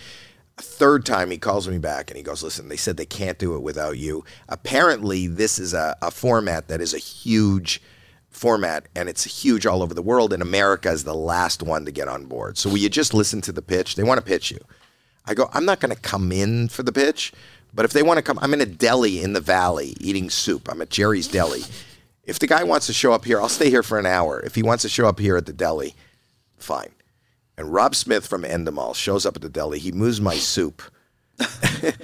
Third 0.58 1.06
time 1.06 1.30
he 1.30 1.38
calls 1.38 1.68
me 1.68 1.78
back 1.78 2.10
and 2.10 2.16
he 2.16 2.22
goes, 2.22 2.42
"Listen, 2.42 2.68
they 2.68 2.76
said 2.76 2.96
they 2.96 3.06
can't 3.06 3.38
do 3.38 3.54
it 3.54 3.62
without 3.62 3.96
you. 3.98 4.24
Apparently, 4.48 5.26
this 5.26 5.58
is 5.58 5.74
a, 5.74 5.96
a 6.02 6.10
format 6.10 6.68
that 6.68 6.80
is 6.80 6.94
a 6.94 6.98
huge." 6.98 7.82
format 8.30 8.86
and 8.94 9.08
it's 9.08 9.42
huge 9.42 9.66
all 9.66 9.82
over 9.82 9.94
the 9.94 10.02
world 10.02 10.32
and 10.32 10.42
America 10.42 10.90
is 10.90 11.02
the 11.02 11.14
last 11.14 11.62
one 11.62 11.84
to 11.84 11.90
get 11.90 12.06
on 12.06 12.26
board. 12.26 12.56
So 12.56 12.68
will 12.68 12.76
you 12.76 12.88
just 12.88 13.12
listen 13.12 13.40
to 13.40 13.52
the 13.52 13.62
pitch? 13.62 13.96
They 13.96 14.04
want 14.04 14.18
to 14.18 14.24
pitch 14.24 14.50
you. 14.50 14.58
I 15.26 15.34
go, 15.34 15.50
I'm 15.52 15.64
not 15.64 15.80
going 15.80 15.94
to 15.94 16.00
come 16.00 16.30
in 16.30 16.68
for 16.68 16.82
the 16.82 16.92
pitch, 16.92 17.32
but 17.74 17.84
if 17.84 17.92
they 17.92 18.02
want 18.02 18.18
to 18.18 18.22
come, 18.22 18.38
I'm 18.40 18.54
in 18.54 18.60
a 18.60 18.66
deli 18.66 19.22
in 19.22 19.34
the 19.34 19.40
valley 19.40 19.94
eating 20.00 20.30
soup. 20.30 20.70
I'm 20.70 20.80
at 20.80 20.90
Jerry's 20.90 21.28
Deli. 21.28 21.64
If 22.24 22.38
the 22.38 22.46
guy 22.46 22.62
wants 22.64 22.86
to 22.86 22.92
show 22.92 23.12
up 23.12 23.24
here, 23.24 23.40
I'll 23.40 23.48
stay 23.48 23.70
here 23.70 23.82
for 23.82 23.98
an 23.98 24.06
hour. 24.06 24.40
If 24.40 24.54
he 24.54 24.62
wants 24.62 24.82
to 24.82 24.88
show 24.88 25.06
up 25.06 25.18
here 25.18 25.36
at 25.36 25.46
the 25.46 25.52
deli, 25.52 25.94
fine. 26.58 26.90
And 27.58 27.72
Rob 27.72 27.96
Smith 27.96 28.24
from 28.24 28.44
Endemol 28.44 28.94
shows 28.94 29.26
up 29.26 29.34
at 29.34 29.42
the 29.42 29.48
deli. 29.48 29.80
He 29.80 29.90
moves 29.90 30.20
my 30.20 30.36
soup. 30.36 30.80
and 31.82 31.96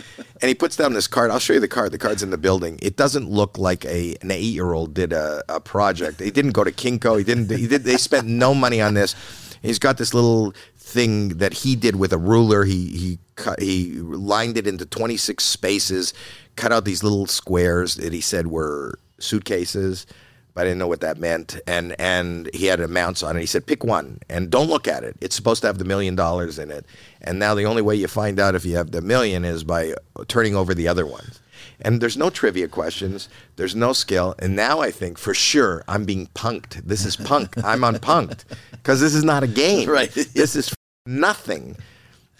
he 0.42 0.54
puts 0.54 0.76
down 0.76 0.94
this 0.94 1.06
card. 1.06 1.30
I'll 1.30 1.38
show 1.38 1.52
you 1.52 1.60
the 1.60 1.68
card. 1.68 1.92
The 1.92 1.98
card's 1.98 2.24
in 2.24 2.30
the 2.30 2.38
building. 2.38 2.76
It 2.82 2.96
doesn't 2.96 3.30
look 3.30 3.56
like 3.56 3.84
a 3.84 4.16
an 4.20 4.32
eight 4.32 4.40
year 4.40 4.72
old 4.72 4.94
did 4.94 5.12
a, 5.12 5.44
a 5.48 5.60
project. 5.60 6.20
He 6.20 6.32
didn't 6.32 6.52
go 6.52 6.64
to 6.64 6.72
Kinko. 6.72 7.18
He 7.18 7.24
didn't. 7.24 7.50
He 7.56 7.68
did. 7.68 7.84
They 7.84 7.96
spent 7.96 8.26
no 8.26 8.52
money 8.52 8.80
on 8.80 8.94
this. 8.94 9.14
He's 9.62 9.78
got 9.78 9.96
this 9.96 10.12
little 10.12 10.54
thing 10.76 11.38
that 11.38 11.54
he 11.54 11.76
did 11.76 11.96
with 11.96 12.12
a 12.12 12.18
ruler. 12.18 12.64
He 12.64 12.88
he 12.88 13.18
cut. 13.36 13.60
He 13.60 13.92
lined 13.94 14.58
it 14.58 14.66
into 14.66 14.86
twenty 14.86 15.16
six 15.16 15.44
spaces. 15.44 16.14
Cut 16.56 16.72
out 16.72 16.84
these 16.84 17.04
little 17.04 17.26
squares 17.26 17.94
that 17.94 18.12
he 18.12 18.20
said 18.20 18.48
were 18.48 18.98
suitcases. 19.20 20.06
But 20.54 20.62
I 20.62 20.64
didn't 20.64 20.78
know 20.78 20.86
what 20.86 21.00
that 21.00 21.18
meant, 21.18 21.58
and 21.66 21.96
and 21.98 22.48
he 22.54 22.66
had 22.66 22.80
amounts 22.80 23.22
on 23.22 23.36
it. 23.36 23.40
He 23.40 23.46
said, 23.46 23.66
"Pick 23.66 23.82
one, 23.82 24.20
and 24.28 24.50
don't 24.50 24.68
look 24.68 24.86
at 24.86 25.02
it. 25.02 25.16
It's 25.20 25.34
supposed 25.34 25.62
to 25.62 25.66
have 25.66 25.78
the 25.78 25.84
million 25.84 26.14
dollars 26.14 26.58
in 26.58 26.70
it." 26.70 26.86
And 27.20 27.38
now 27.38 27.54
the 27.54 27.64
only 27.64 27.82
way 27.82 27.96
you 27.96 28.06
find 28.06 28.38
out 28.38 28.54
if 28.54 28.64
you 28.64 28.76
have 28.76 28.92
the 28.92 29.00
million 29.00 29.44
is 29.44 29.64
by 29.64 29.94
turning 30.28 30.54
over 30.54 30.72
the 30.72 30.86
other 30.86 31.06
ones. 31.06 31.40
And 31.80 32.00
there's 32.00 32.16
no 32.16 32.30
trivia 32.30 32.68
questions. 32.68 33.28
There's 33.56 33.74
no 33.74 33.92
skill. 33.92 34.34
And 34.38 34.54
now 34.54 34.80
I 34.80 34.90
think 34.90 35.18
for 35.18 35.34
sure 35.34 35.82
I'm 35.88 36.04
being 36.04 36.28
punked. 36.34 36.82
This 36.84 37.04
is 37.04 37.16
punk. 37.16 37.56
I'm 37.64 37.80
unpunked 37.80 38.44
because 38.70 39.00
this 39.00 39.14
is 39.14 39.24
not 39.24 39.42
a 39.42 39.48
game. 39.48 39.88
Right. 39.88 40.10
This 40.12 40.54
is 40.54 40.72
nothing. 41.06 41.76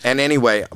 And 0.05 0.21
anyway, 0.21 0.67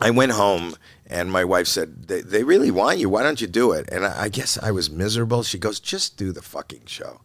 I 0.00 0.10
went 0.10 0.32
home 0.32 0.76
and 1.08 1.32
my 1.32 1.44
wife 1.44 1.66
said, 1.66 2.08
they, 2.08 2.20
they 2.20 2.44
really 2.44 2.70
want 2.70 2.98
you. 2.98 3.08
Why 3.08 3.22
don't 3.22 3.40
you 3.40 3.46
do 3.46 3.72
it? 3.72 3.88
And 3.90 4.04
I, 4.04 4.24
I 4.24 4.28
guess 4.28 4.58
I 4.58 4.70
was 4.70 4.90
miserable. 4.90 5.42
She 5.42 5.58
goes, 5.58 5.80
just 5.80 6.16
do 6.18 6.32
the 6.32 6.42
fucking 6.42 6.82
show. 6.86 7.22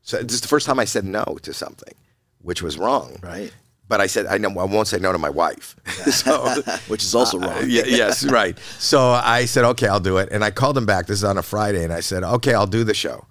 So 0.00 0.22
this 0.22 0.32
is 0.32 0.40
the 0.40 0.48
first 0.48 0.66
time 0.66 0.78
I 0.78 0.86
said 0.86 1.04
no 1.04 1.38
to 1.42 1.52
something, 1.52 1.94
which 2.40 2.62
was 2.62 2.78
wrong. 2.78 3.18
Right. 3.22 3.52
But 3.86 4.00
I 4.00 4.06
said, 4.06 4.24
I, 4.26 4.38
know, 4.38 4.48
I 4.58 4.64
won't 4.64 4.88
say 4.88 4.98
no 4.98 5.12
to 5.12 5.18
my 5.18 5.28
wife. 5.28 5.76
so, 6.10 6.62
Which 6.88 7.02
is 7.02 7.14
also 7.14 7.38
wrong. 7.38 7.64
yeah, 7.66 7.82
yes, 7.84 8.24
right. 8.24 8.58
So 8.78 9.10
I 9.10 9.44
said, 9.44 9.64
okay, 9.64 9.86
I'll 9.86 10.00
do 10.00 10.16
it. 10.16 10.30
And 10.32 10.42
I 10.42 10.50
called 10.50 10.76
them 10.76 10.86
back. 10.86 11.06
This 11.06 11.18
is 11.18 11.24
on 11.24 11.36
a 11.36 11.42
Friday. 11.42 11.84
And 11.84 11.92
I 11.92 12.00
said, 12.00 12.24
okay, 12.24 12.54
I'll 12.54 12.66
do 12.66 12.84
the 12.84 12.94
show. 12.94 13.26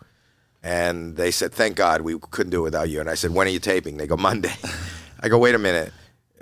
And 0.62 1.16
they 1.16 1.32
said, 1.32 1.52
thank 1.52 1.78
God 1.78 2.02
we 2.02 2.20
couldn't 2.30 2.52
do 2.52 2.60
it 2.60 2.64
without 2.64 2.90
you. 2.90 3.00
And 3.00 3.10
I 3.10 3.16
said, 3.16 3.32
when 3.32 3.48
are 3.48 3.50
you 3.50 3.60
taping? 3.60 3.98
They 3.98 4.06
go, 4.06 4.18
Monday. 4.18 4.54
I 5.22 5.30
go, 5.30 5.40
wait 5.40 5.56
a 5.56 5.60
minute. 5.60 5.92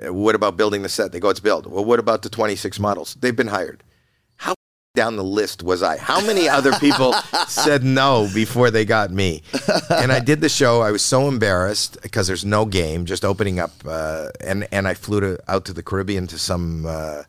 Uh, 0.06 0.14
What 0.14 0.36
about 0.36 0.58
building 0.58 0.82
the 0.82 0.90
set? 0.90 1.12
They 1.12 1.20
go, 1.20 1.30
it's 1.30 1.40
built. 1.40 1.68
Well, 1.68 1.86
what 1.86 2.00
about 2.00 2.22
the 2.22 2.30
26 2.30 2.80
models? 2.80 3.16
They've 3.20 3.36
been 3.36 3.48
hired. 3.48 3.84
How 4.38 4.54
down 4.96 5.16
the 5.16 5.24
list 5.24 5.64
was 5.64 5.84
I? 5.84 5.98
How 5.98 6.20
many 6.26 6.48
other 6.50 6.72
people 6.74 7.14
said 7.48 7.84
no 7.84 8.30
before 8.34 8.72
they 8.72 8.86
got 8.86 9.12
me? 9.12 9.44
And 9.90 10.12
I 10.12 10.20
did 10.20 10.42
the 10.42 10.50
show. 10.50 10.82
I 10.82 10.92
was 10.92 11.04
so 11.04 11.28
embarrassed 11.28 11.98
because 12.02 12.28
there's 12.28 12.46
no 12.46 12.66
game, 12.66 13.06
just 13.06 13.24
opening 13.26 13.60
up. 13.60 13.72
Uh, 13.86 14.30
and, 14.42 14.68
and 14.72 14.88
I 14.88 14.94
flew 14.94 15.20
to, 15.22 15.40
out 15.48 15.66
to 15.66 15.74
the 15.74 15.84
Caribbean 15.84 16.28
to 16.28 16.38
some. 16.40 16.86
Uh, 16.86 17.24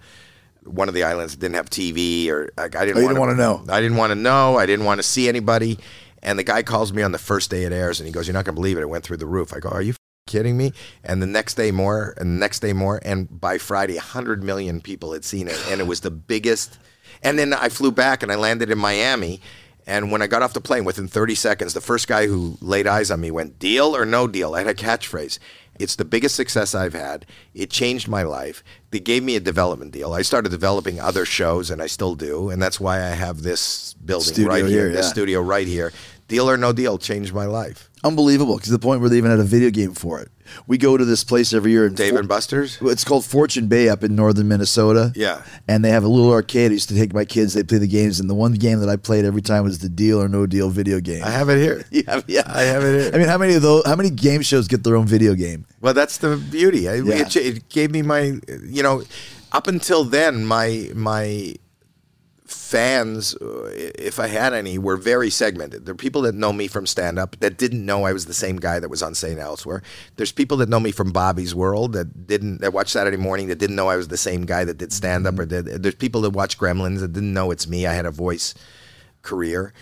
one 0.64 0.88
of 0.88 0.94
the 0.94 1.02
islands 1.04 1.32
that 1.32 1.40
didn't 1.40 1.54
have 1.56 1.70
TV, 1.70 2.28
or 2.28 2.50
like, 2.56 2.76
I 2.76 2.84
didn't. 2.84 2.98
Oh, 2.98 3.00
you 3.00 3.06
wanna- 3.14 3.32
didn't 3.32 3.38
wanna 3.38 3.64
know. 3.66 3.72
I 3.74 3.80
didn't 3.80 3.96
want 3.96 4.10
to 4.10 4.14
know. 4.14 4.56
I 4.58 4.66
didn't 4.66 4.84
want 4.84 4.98
to 4.98 5.02
see 5.02 5.26
anybody. 5.26 5.78
And 6.22 6.38
the 6.38 6.42
guy 6.44 6.62
calls 6.62 6.92
me 6.92 7.02
on 7.02 7.12
the 7.12 7.18
first 7.18 7.50
day 7.50 7.64
it 7.64 7.72
airs, 7.72 7.98
and 7.98 8.06
he 8.06 8.12
goes, 8.12 8.26
"You're 8.28 8.34
not 8.34 8.44
gonna 8.44 8.56
believe 8.56 8.76
it. 8.76 8.82
It 8.82 8.88
went 8.90 9.02
through 9.02 9.16
the 9.16 9.26
roof." 9.26 9.54
I 9.54 9.58
go, 9.58 9.70
"Are 9.70 9.80
you 9.80 9.92
f- 9.92 9.96
kidding 10.26 10.56
me?" 10.56 10.72
And 11.02 11.20
the 11.20 11.26
next 11.26 11.54
day 11.54 11.70
more, 11.70 12.14
and 12.16 12.36
the 12.36 12.40
next 12.40 12.60
day 12.60 12.72
more, 12.72 13.00
and 13.04 13.40
by 13.40 13.58
Friday, 13.58 13.96
hundred 13.96 14.42
million 14.42 14.80
people 14.80 15.12
had 15.12 15.24
seen 15.24 15.48
it, 15.48 15.58
and 15.68 15.80
it 15.80 15.86
was 15.86 16.00
the 16.00 16.10
biggest. 16.10 16.78
And 17.22 17.38
then 17.38 17.52
I 17.52 17.68
flew 17.68 17.90
back, 17.90 18.22
and 18.22 18.32
I 18.32 18.36
landed 18.36 18.70
in 18.70 18.78
Miami. 18.78 19.40
And 19.86 20.12
when 20.12 20.22
I 20.22 20.26
got 20.26 20.42
off 20.42 20.52
the 20.52 20.60
plane, 20.60 20.84
within 20.84 21.08
30 21.08 21.34
seconds, 21.34 21.74
the 21.74 21.80
first 21.80 22.06
guy 22.06 22.26
who 22.26 22.56
laid 22.60 22.86
eyes 22.86 23.10
on 23.10 23.20
me 23.20 23.30
went, 23.30 23.58
"Deal 23.58 23.96
or 23.96 24.04
no 24.04 24.28
deal?" 24.28 24.54
I 24.54 24.58
had 24.58 24.68
a 24.68 24.74
catchphrase. 24.74 25.38
It's 25.80 25.96
the 25.96 26.04
biggest 26.04 26.36
success 26.36 26.74
I've 26.74 26.92
had. 26.92 27.24
It 27.54 27.70
changed 27.70 28.06
my 28.06 28.22
life. 28.22 28.62
They 28.90 29.00
gave 29.00 29.22
me 29.22 29.34
a 29.34 29.40
development 29.40 29.92
deal. 29.92 30.12
I 30.12 30.22
started 30.22 30.50
developing 30.50 31.00
other 31.00 31.24
shows, 31.24 31.70
and 31.70 31.80
I 31.82 31.86
still 31.86 32.14
do. 32.14 32.50
And 32.50 32.62
that's 32.62 32.78
why 32.78 32.98
I 32.98 33.14
have 33.14 33.42
this 33.42 33.94
building 33.94 34.34
Studio 34.34 34.50
right 34.50 34.64
here, 34.66 34.88
here, 34.88 34.92
this 34.92 35.08
studio 35.08 35.40
right 35.40 35.66
here. 35.66 35.92
Deal 36.28 36.48
or 36.48 36.56
no 36.56 36.72
deal 36.72 36.98
changed 36.98 37.32
my 37.32 37.46
life. 37.46 37.89
Unbelievable. 38.02 38.58
To 38.58 38.70
the 38.70 38.78
point 38.78 39.00
where 39.00 39.10
they 39.10 39.18
even 39.18 39.30
had 39.30 39.40
a 39.40 39.44
video 39.44 39.70
game 39.70 39.92
for 39.94 40.20
it. 40.20 40.30
We 40.66 40.78
go 40.78 40.96
to 40.96 41.04
this 41.04 41.22
place 41.22 41.52
every 41.52 41.70
year 41.70 41.86
in 41.86 41.94
Dave 41.94 42.14
For- 42.14 42.18
and 42.20 42.28
Buster's? 42.28 42.78
It's 42.80 43.04
called 43.04 43.24
Fortune 43.24 43.68
Bay 43.68 43.88
up 43.88 44.02
in 44.02 44.16
northern 44.16 44.48
Minnesota. 44.48 45.12
Yeah. 45.14 45.42
And 45.68 45.84
they 45.84 45.90
have 45.90 46.02
a 46.02 46.08
little 46.08 46.32
arcade. 46.32 46.70
I 46.70 46.74
used 46.74 46.88
to 46.88 46.94
take 46.94 47.12
my 47.14 47.24
kids, 47.24 47.54
they 47.54 47.62
play 47.62 47.78
the 47.78 47.86
games. 47.86 48.18
And 48.18 48.28
the 48.28 48.34
one 48.34 48.54
game 48.54 48.80
that 48.80 48.88
I 48.88 48.96
played 48.96 49.24
every 49.24 49.42
time 49.42 49.64
was 49.64 49.78
the 49.78 49.88
deal 49.88 50.20
or 50.20 50.28
no 50.28 50.46
deal 50.46 50.70
video 50.70 50.98
game. 50.98 51.22
I 51.24 51.30
have 51.30 51.48
it 51.50 51.58
here. 51.58 51.84
yeah, 51.90 52.20
yeah. 52.26 52.42
I 52.46 52.62
have 52.62 52.82
it 52.82 53.00
here. 53.02 53.10
I 53.14 53.18
mean, 53.18 53.28
how 53.28 53.38
many 53.38 53.54
of 53.54 53.62
those, 53.62 53.84
how 53.86 53.96
many 53.96 54.10
game 54.10 54.42
shows 54.42 54.66
get 54.66 54.82
their 54.82 54.96
own 54.96 55.06
video 55.06 55.34
game? 55.34 55.66
Well, 55.80 55.94
that's 55.94 56.18
the 56.18 56.36
beauty. 56.36 56.88
I, 56.88 56.94
Yeah. 56.96 57.14
it, 57.26 57.36
it 57.36 57.68
gave 57.68 57.90
me 57.92 58.02
my, 58.02 58.38
you 58.64 58.82
know, 58.82 59.02
up 59.52 59.66
until 59.66 60.04
then, 60.04 60.44
my 60.46 60.90
my 60.94 61.54
fans, 62.50 63.34
uh, 63.36 63.70
if 63.74 64.18
I 64.18 64.26
had 64.26 64.52
any, 64.52 64.78
were 64.78 64.96
very 64.96 65.30
segmented. 65.30 65.86
There 65.86 65.92
are 65.92 65.96
people 65.96 66.22
that 66.22 66.34
know 66.34 66.52
me 66.52 66.66
from 66.66 66.86
stand 66.86 67.18
up 67.18 67.36
that 67.40 67.56
didn't 67.56 67.84
know 67.84 68.04
I 68.04 68.12
was 68.12 68.26
the 68.26 68.34
same 68.34 68.56
guy 68.56 68.80
that 68.80 68.90
was 68.90 69.02
on 69.02 69.14
St. 69.14 69.38
Elsewhere. 69.38 69.82
There's 70.16 70.32
people 70.32 70.56
that 70.58 70.68
know 70.68 70.80
me 70.80 70.90
from 70.90 71.12
Bobby's 71.12 71.54
World 71.54 71.92
that 71.92 72.26
didn't 72.26 72.60
that 72.60 72.72
watch 72.72 72.88
Saturday 72.88 73.16
Morning 73.16 73.48
that 73.48 73.58
didn't 73.58 73.76
know 73.76 73.88
I 73.88 73.96
was 73.96 74.08
the 74.08 74.16
same 74.16 74.44
guy 74.46 74.64
that 74.64 74.78
did 74.78 74.92
stand 74.92 75.26
up 75.26 75.38
or 75.38 75.46
did. 75.46 75.66
There's 75.66 75.94
people 75.94 76.20
that 76.22 76.30
watch 76.30 76.58
Gremlins 76.58 77.00
that 77.00 77.12
didn't 77.12 77.32
know 77.32 77.50
it's 77.50 77.66
me. 77.66 77.86
I 77.86 77.94
had 77.94 78.06
a 78.06 78.10
voice 78.10 78.54
career. 79.22 79.72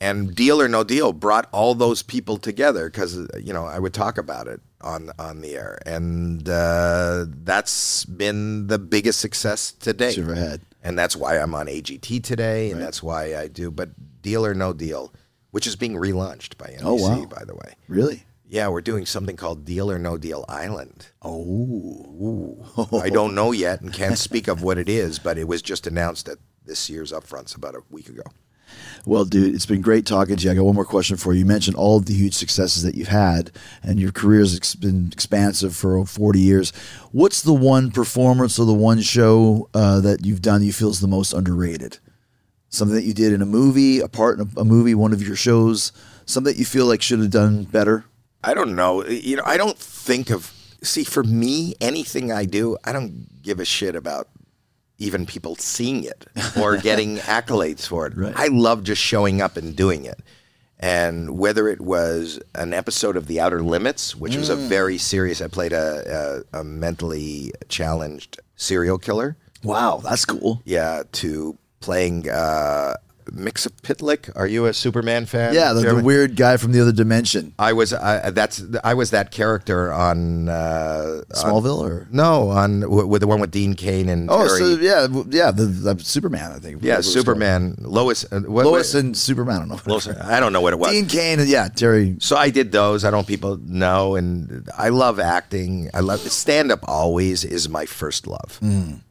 And 0.00 0.34
Deal 0.34 0.60
or 0.60 0.68
No 0.68 0.84
Deal 0.84 1.12
brought 1.12 1.48
all 1.52 1.74
those 1.74 2.02
people 2.02 2.36
together 2.36 2.90
because 2.90 3.16
you 3.40 3.52
know 3.52 3.64
I 3.64 3.78
would 3.78 3.94
talk 3.94 4.18
about 4.18 4.46
it 4.46 4.60
on 4.82 5.10
on 5.18 5.40
the 5.40 5.56
air, 5.56 5.78
and 5.86 6.46
uh, 6.46 7.24
that's 7.44 8.04
been 8.04 8.66
the 8.66 8.78
biggest 8.78 9.20
success 9.20 9.72
to 9.72 9.94
date. 9.94 10.18
you 10.18 10.22
ever 10.22 10.34
had. 10.34 10.60
And 10.86 10.96
that's 10.96 11.16
why 11.16 11.38
I'm 11.40 11.52
on 11.52 11.66
AGT 11.66 12.22
today, 12.22 12.70
and 12.70 12.80
that's 12.80 13.02
why 13.02 13.36
I 13.36 13.48
do. 13.48 13.72
But 13.72 14.22
Deal 14.22 14.46
or 14.46 14.54
No 14.54 14.72
Deal, 14.72 15.12
which 15.50 15.66
is 15.66 15.74
being 15.74 15.94
relaunched 15.94 16.56
by 16.58 16.66
NBC, 16.66 16.80
Oh, 16.84 16.94
wow. 16.94 17.24
by 17.24 17.44
the 17.44 17.56
way. 17.56 17.74
Really? 17.88 18.24
Yeah, 18.48 18.68
we're 18.68 18.82
doing 18.82 19.04
something 19.04 19.34
called 19.34 19.64
Deal 19.64 19.90
or 19.90 19.98
No 19.98 20.16
Deal 20.16 20.44
Island. 20.48 21.08
Oh. 21.22 23.00
I 23.02 23.10
don't 23.10 23.34
know 23.34 23.50
yet 23.50 23.80
and 23.80 23.92
can't 23.92 24.16
speak 24.28 24.46
of 24.46 24.62
what 24.62 24.78
it 24.78 24.88
is, 24.88 25.18
but 25.18 25.38
it 25.38 25.48
was 25.48 25.60
just 25.60 25.88
announced 25.88 26.28
at 26.28 26.38
this 26.64 26.88
year's 26.88 27.10
upfronts 27.10 27.56
about 27.56 27.74
a 27.74 27.80
week 27.90 28.08
ago. 28.08 28.22
Well, 29.04 29.24
dude, 29.24 29.54
it's 29.54 29.66
been 29.66 29.80
great 29.80 30.06
talking 30.06 30.36
to 30.36 30.44
you. 30.44 30.50
I 30.50 30.54
got 30.54 30.64
one 30.64 30.74
more 30.74 30.84
question 30.84 31.16
for 31.16 31.32
you. 31.32 31.40
You 31.40 31.46
mentioned 31.46 31.76
all 31.76 31.96
of 31.96 32.06
the 32.06 32.14
huge 32.14 32.34
successes 32.34 32.82
that 32.82 32.94
you've 32.94 33.08
had, 33.08 33.50
and 33.82 34.00
your 34.00 34.12
career's 34.12 34.56
ex- 34.56 34.74
been 34.74 35.10
expansive 35.12 35.74
for 35.76 36.04
40 36.04 36.40
years. 36.40 36.72
What's 37.12 37.42
the 37.42 37.54
one 37.54 37.90
performance 37.90 38.58
or 38.58 38.66
the 38.66 38.74
one 38.74 39.00
show 39.00 39.68
uh, 39.74 40.00
that 40.00 40.24
you've 40.24 40.42
done 40.42 40.62
you 40.62 40.72
feel 40.72 40.90
is 40.90 41.00
the 41.00 41.06
most 41.06 41.32
underrated? 41.32 41.98
Something 42.68 42.96
that 42.96 43.04
you 43.04 43.14
did 43.14 43.32
in 43.32 43.42
a 43.42 43.46
movie, 43.46 44.00
a 44.00 44.08
part 44.08 44.38
in 44.38 44.50
a, 44.56 44.60
a 44.60 44.64
movie, 44.64 44.94
one 44.94 45.12
of 45.12 45.26
your 45.26 45.36
shows, 45.36 45.92
something 46.26 46.52
that 46.52 46.58
you 46.58 46.64
feel 46.64 46.86
like 46.86 47.00
should 47.00 47.20
have 47.20 47.30
done 47.30 47.64
better? 47.64 48.04
I 48.42 48.54
don't 48.54 48.76
know. 48.76 49.04
You 49.06 49.36
know, 49.36 49.42
I 49.46 49.56
don't 49.56 49.78
think 49.78 50.30
of. 50.30 50.52
See, 50.82 51.04
for 51.04 51.24
me, 51.24 51.74
anything 51.80 52.30
I 52.30 52.44
do, 52.44 52.76
I 52.84 52.92
don't 52.92 53.42
give 53.42 53.60
a 53.60 53.64
shit 53.64 53.96
about 53.96 54.28
even 54.98 55.26
people 55.26 55.56
seeing 55.56 56.04
it 56.04 56.26
or 56.60 56.76
getting 56.76 57.16
accolades 57.18 57.86
for 57.86 58.06
it. 58.06 58.16
Right. 58.16 58.34
I 58.36 58.48
love 58.48 58.84
just 58.84 59.02
showing 59.02 59.40
up 59.40 59.56
and 59.56 59.74
doing 59.76 60.04
it. 60.04 60.20
And 60.78 61.38
whether 61.38 61.68
it 61.68 61.80
was 61.80 62.38
an 62.54 62.74
episode 62.74 63.16
of 63.16 63.28
The 63.28 63.40
Outer 63.40 63.62
Limits, 63.62 64.14
which 64.14 64.36
was 64.36 64.50
a 64.50 64.56
very 64.56 64.98
serious, 64.98 65.40
I 65.40 65.48
played 65.48 65.72
a, 65.72 66.44
a, 66.52 66.60
a 66.60 66.64
mentally 66.64 67.52
challenged 67.68 68.38
serial 68.56 68.98
killer. 68.98 69.36
Wow, 69.62 70.00
that's 70.04 70.26
cool. 70.26 70.60
Yeah, 70.66 71.04
to 71.12 71.56
playing 71.80 72.28
uh, 72.28 72.94
Mxyzptlk. 73.32 74.30
Are 74.36 74.46
you 74.46 74.66
a 74.66 74.72
Superman 74.72 75.26
fan? 75.26 75.54
Yeah, 75.54 75.72
the, 75.72 75.80
the 75.94 76.02
weird 76.02 76.36
guy 76.36 76.56
from 76.56 76.72
the 76.72 76.80
other 76.80 76.92
dimension. 76.92 77.52
I 77.58 77.72
was 77.72 77.92
I, 77.92 78.30
that's 78.30 78.62
I 78.84 78.94
was 78.94 79.10
that 79.10 79.30
character 79.30 79.92
on 79.92 80.48
uh, 80.48 81.22
Smallville 81.30 81.80
on- 81.84 81.90
or? 81.90 82.08
no 82.10 82.50
on 82.50 82.80
w- 82.80 83.06
with 83.06 83.20
the 83.20 83.26
one 83.26 83.40
with 83.40 83.50
Dean 83.50 83.74
Cain 83.74 84.08
and 84.08 84.30
Oh, 84.30 84.38
Teri. 84.46 84.58
so 84.58 84.66
yeah, 84.80 85.06
yeah, 85.30 85.50
the, 85.50 85.64
the 85.66 85.98
Superman, 86.04 86.52
I 86.52 86.58
think. 86.58 86.82
yeah, 86.82 86.94
Whatever 86.94 86.94
it 86.94 86.96
was 86.98 87.06
called. 87.06 87.24
Superman, 87.26 87.76
Lois, 87.80 88.24
uh, 88.32 88.40
what, 88.40 88.66
Lois 88.66 88.94
what- 88.94 89.00
and 89.04 89.16
Superman. 89.16 89.56
I 89.56 89.58
don't 89.60 89.68
know. 89.86 89.92
Lois. 89.92 90.08
I 90.08 90.40
don't 90.40 90.52
know 90.52 90.60
what 90.60 90.72
it 90.72 90.78
was. 90.78 90.90
Dean 90.92 91.06
Cain, 91.06 91.40
and 91.40 91.48
yeah, 91.48 91.68
Teri. 91.68 92.22
So 92.22 92.36
I 92.36 92.50
did 92.50 92.72
those. 92.72 93.04
I 93.04 93.10
don't 93.10 93.26
people 93.26 93.56
know, 93.66 94.14
and 94.16 94.68
I 94.76 94.88
love 94.90 95.18
acting. 95.20 95.90
I 95.94 96.00
love 96.00 96.20
stand 96.20 96.70
up. 96.72 96.80
Always 96.88 97.44
is 97.44 97.68
my 97.68 97.86
first 97.86 98.26
love, 98.26 98.58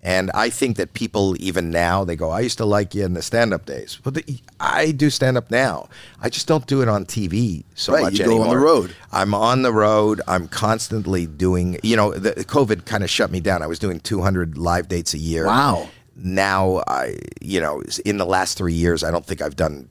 and 0.03 0.31
I 0.33 0.49
think 0.49 0.77
that 0.77 0.93
people 0.93 1.35
even 1.39 1.69
now 1.69 2.03
they 2.03 2.15
go, 2.15 2.29
"I 2.29 2.41
used 2.41 2.57
to 2.59 2.65
like 2.65 2.95
you 2.95 3.03
in 3.05 3.13
the 3.13 3.21
stand 3.21 3.53
up 3.53 3.65
days," 3.65 3.99
but 4.05 4.13
the, 4.13 4.23
I 4.61 4.91
do 4.91 5.09
stand 5.09 5.35
up 5.35 5.51
now. 5.51 5.89
I 6.21 6.29
just 6.29 6.47
don't 6.47 6.65
do 6.67 6.81
it 6.81 6.87
on 6.87 7.05
TV 7.05 7.65
so 7.73 7.91
Right, 7.93 8.03
much 8.03 8.19
you 8.19 8.23
go 8.25 8.41
on 8.43 8.49
the 8.49 8.57
road. 8.57 8.95
I'm 9.11 9.33
on 9.33 9.63
the 9.63 9.73
road. 9.73 10.21
I'm 10.27 10.47
constantly 10.47 11.25
doing. 11.25 11.77
You 11.83 11.97
know, 11.97 12.13
the 12.13 12.31
COVID 12.45 12.85
kind 12.85 13.03
of 13.03 13.09
shut 13.09 13.31
me 13.31 13.41
down. 13.41 13.61
I 13.61 13.67
was 13.67 13.79
doing 13.79 13.99
200 13.99 14.57
live 14.57 14.87
dates 14.87 15.13
a 15.13 15.17
year. 15.17 15.47
Wow. 15.47 15.89
Now 16.15 16.83
I, 16.87 17.17
you 17.41 17.59
know, 17.59 17.81
in 18.05 18.17
the 18.17 18.25
last 18.25 18.57
three 18.57 18.73
years, 18.73 19.03
I 19.03 19.11
don't 19.11 19.25
think 19.25 19.41
I've 19.41 19.57
done 19.57 19.89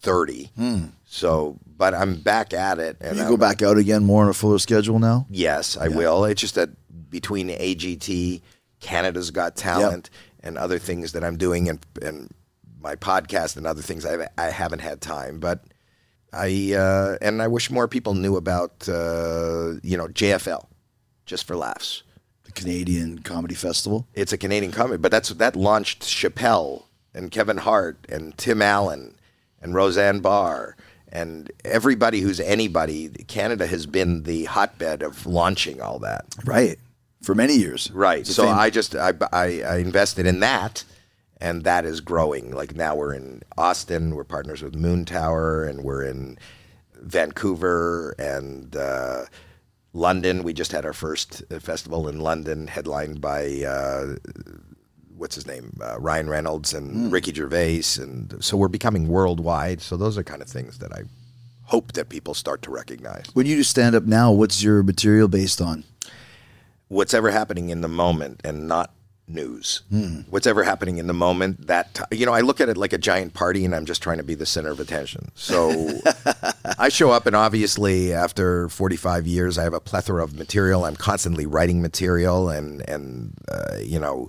30. 0.00 0.50
Hmm. 0.56 0.84
So, 1.06 1.58
but 1.76 1.94
I'm 1.94 2.16
back 2.16 2.52
at 2.52 2.78
it, 2.78 2.96
and 3.00 3.16
You 3.16 3.22
I'm- 3.22 3.30
go 3.30 3.36
back 3.36 3.62
out 3.62 3.78
again 3.78 4.04
more 4.04 4.22
on 4.24 4.28
a 4.28 4.34
fuller 4.34 4.58
schedule 4.58 4.98
now. 4.98 5.26
Yes, 5.30 5.76
I 5.76 5.88
will. 5.88 6.24
It's 6.24 6.40
just 6.40 6.54
that 6.56 6.70
between 7.10 7.48
AGT, 7.50 8.42
Canada's 8.80 9.30
Got 9.30 9.54
Talent, 9.56 10.10
and 10.42 10.58
other 10.58 10.78
things 10.78 11.12
that 11.12 11.22
I'm 11.22 11.36
doing, 11.36 11.68
and 11.68 11.78
and 12.02 12.30
my 12.82 12.96
podcast 12.96 13.56
and 13.56 13.66
other 13.66 13.82
things, 13.82 14.04
I 14.04 14.28
I 14.36 14.50
haven't 14.50 14.80
had 14.80 15.00
time. 15.00 15.38
But 15.38 15.64
I 16.32 16.74
uh, 16.74 17.16
and 17.20 17.42
I 17.42 17.48
wish 17.48 17.70
more 17.70 17.88
people 17.88 18.14
knew 18.14 18.36
about 18.36 18.88
uh, 18.88 19.74
you 19.82 19.96
know 19.96 20.08
JFL, 20.08 20.66
just 21.26 21.46
for 21.46 21.56
laughs. 21.56 22.02
The 22.44 22.52
Canadian 22.52 23.20
Comedy 23.20 23.54
Festival. 23.54 24.06
It's 24.14 24.32
a 24.32 24.38
Canadian 24.38 24.72
comedy, 24.72 24.98
but 24.98 25.10
that's 25.10 25.28
that 25.30 25.56
launched 25.56 26.02
Chappelle 26.02 26.84
and 27.14 27.30
Kevin 27.30 27.58
Hart 27.58 28.04
and 28.08 28.36
Tim 28.36 28.62
Allen 28.62 29.16
and 29.60 29.74
Roseanne 29.74 30.20
Barr 30.20 30.76
and 31.12 31.52
everybody 31.64 32.20
who's 32.20 32.40
anybody. 32.40 33.10
Canada 33.28 33.66
has 33.66 33.86
been 33.86 34.22
the 34.22 34.44
hotbed 34.44 35.02
of 35.02 35.26
launching 35.26 35.80
all 35.80 35.98
that. 36.00 36.24
Right. 36.44 36.78
For 37.22 37.34
many 37.34 37.54
years. 37.54 37.90
Right. 37.92 38.26
So 38.26 38.44
fam- 38.44 38.58
I 38.58 38.70
just 38.70 38.96
I, 38.96 39.12
I, 39.32 39.62
I 39.62 39.76
invested 39.76 40.26
in 40.26 40.40
that, 40.40 40.84
and 41.42 41.64
that 41.64 41.84
is 41.84 42.00
growing. 42.00 42.52
Like 42.52 42.76
now 42.76 42.94
we're 42.94 43.12
in 43.14 43.42
Austin. 43.58 44.14
We're 44.14 44.24
partners 44.24 44.62
with 44.62 44.74
Moontower, 44.74 45.68
and 45.68 45.82
we're 45.82 46.04
in 46.04 46.38
Vancouver 46.94 48.14
and 48.18 48.76
uh, 48.76 49.24
London. 49.92 50.44
We 50.44 50.52
just 50.52 50.70
had 50.70 50.86
our 50.86 50.92
first 50.92 51.42
festival 51.60 52.08
in 52.08 52.20
London, 52.20 52.68
headlined 52.68 53.20
by. 53.20 53.62
Uh, 53.66 54.16
What's 55.14 55.36
his 55.36 55.46
name? 55.46 55.78
Uh, 55.80 56.00
Ryan 56.00 56.28
Reynolds 56.28 56.74
and 56.74 57.12
Ricky 57.12 57.32
Gervais, 57.32 57.82
and 57.96 58.42
so 58.42 58.56
we're 58.56 58.66
becoming 58.66 59.06
worldwide. 59.06 59.80
So 59.80 59.96
those 59.96 60.18
are 60.18 60.24
kind 60.24 60.42
of 60.42 60.48
things 60.48 60.78
that 60.78 60.92
I 60.92 61.02
hope 61.66 61.92
that 61.92 62.08
people 62.08 62.34
start 62.34 62.60
to 62.62 62.72
recognize. 62.72 63.26
when 63.32 63.46
you 63.46 63.54
do 63.54 63.62
stand 63.62 63.94
up 63.94 64.02
now, 64.02 64.32
what's 64.32 64.64
your 64.64 64.82
material 64.82 65.28
based 65.28 65.60
on? 65.60 65.84
what's 66.88 67.14
ever 67.14 67.30
happening 67.30 67.70
in 67.70 67.80
the 67.80 67.88
moment 67.88 68.40
and 68.44 68.68
not 68.68 68.92
news. 69.28 69.82
What's 70.30 70.46
ever 70.46 70.64
happening 70.64 70.98
in 70.98 71.06
the 71.06 71.14
moment 71.14 71.66
that 71.66 71.94
ti- 71.94 72.16
you 72.16 72.26
know, 72.26 72.32
I 72.32 72.40
look 72.40 72.60
at 72.60 72.68
it 72.68 72.76
like 72.76 72.92
a 72.92 72.98
giant 72.98 73.34
party 73.34 73.64
and 73.64 73.74
I'm 73.74 73.86
just 73.86 74.02
trying 74.02 74.18
to 74.18 74.24
be 74.24 74.34
the 74.34 74.46
center 74.46 74.70
of 74.70 74.80
attention. 74.80 75.30
So 75.34 76.00
I 76.78 76.88
show 76.88 77.10
up 77.10 77.26
and 77.26 77.36
obviously 77.36 78.12
after 78.12 78.68
45 78.68 79.26
years 79.26 79.58
I 79.58 79.62
have 79.64 79.74
a 79.74 79.80
plethora 79.80 80.22
of 80.22 80.36
material. 80.36 80.84
I'm 80.84 80.96
constantly 80.96 81.46
writing 81.46 81.80
material 81.80 82.48
and 82.50 82.86
and 82.88 83.34
uh, 83.50 83.78
you 83.80 83.98
know 83.98 84.28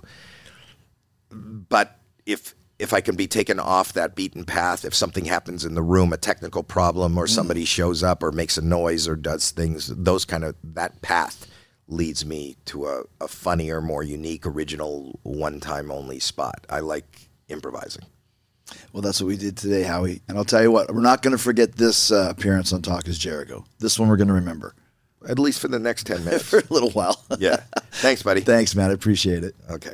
but 1.34 1.98
if 2.26 2.54
if 2.78 2.92
I 2.92 3.00
can 3.00 3.14
be 3.14 3.26
taken 3.26 3.60
off 3.60 3.92
that 3.92 4.16
beaten 4.16 4.44
path, 4.44 4.84
if 4.84 4.94
something 4.94 5.26
happens 5.26 5.64
in 5.64 5.74
the 5.74 5.82
room, 5.82 6.12
a 6.12 6.16
technical 6.16 6.64
problem, 6.64 7.16
or 7.16 7.26
somebody 7.28 7.64
shows 7.64 8.02
up 8.02 8.22
or 8.22 8.32
makes 8.32 8.58
a 8.58 8.62
noise 8.62 9.06
or 9.06 9.14
does 9.14 9.52
things, 9.52 9.86
those 9.86 10.24
kind 10.24 10.42
of 10.42 10.56
that 10.62 11.00
path 11.00 11.46
leads 11.88 12.24
me 12.24 12.56
to 12.66 12.86
a, 12.86 13.02
a 13.20 13.28
funnier, 13.28 13.80
more 13.80 14.02
unique, 14.02 14.46
original, 14.46 15.18
one 15.22 15.60
time 15.60 15.90
only 15.90 16.18
spot. 16.18 16.66
I 16.70 16.80
like 16.80 17.28
improvising. 17.48 18.04
Well, 18.92 19.02
that's 19.02 19.20
what 19.20 19.26
we 19.28 19.36
did 19.36 19.56
today, 19.58 19.82
Howie. 19.82 20.22
And 20.28 20.38
I'll 20.38 20.44
tell 20.46 20.62
you 20.62 20.70
what, 20.70 20.92
we're 20.92 21.00
not 21.02 21.20
going 21.22 21.36
to 21.36 21.42
forget 21.42 21.76
this 21.76 22.10
uh, 22.10 22.28
appearance 22.30 22.72
on 22.72 22.80
Talk 22.82 23.06
is 23.06 23.18
Jericho. 23.18 23.64
This 23.78 23.98
one 23.98 24.08
we're 24.08 24.16
going 24.16 24.28
to 24.28 24.34
remember 24.34 24.74
At 25.28 25.38
least 25.38 25.60
for 25.60 25.68
the 25.68 25.78
next 25.78 26.06
10 26.06 26.24
minutes. 26.24 26.44
for 26.44 26.60
a 26.60 26.64
little 26.70 26.90
while. 26.90 27.22
yeah. 27.38 27.62
Thanks, 27.92 28.22
buddy. 28.22 28.40
Thanks, 28.40 28.74
man. 28.74 28.90
I 28.90 28.94
appreciate 28.94 29.44
it. 29.44 29.54
Okay. 29.70 29.92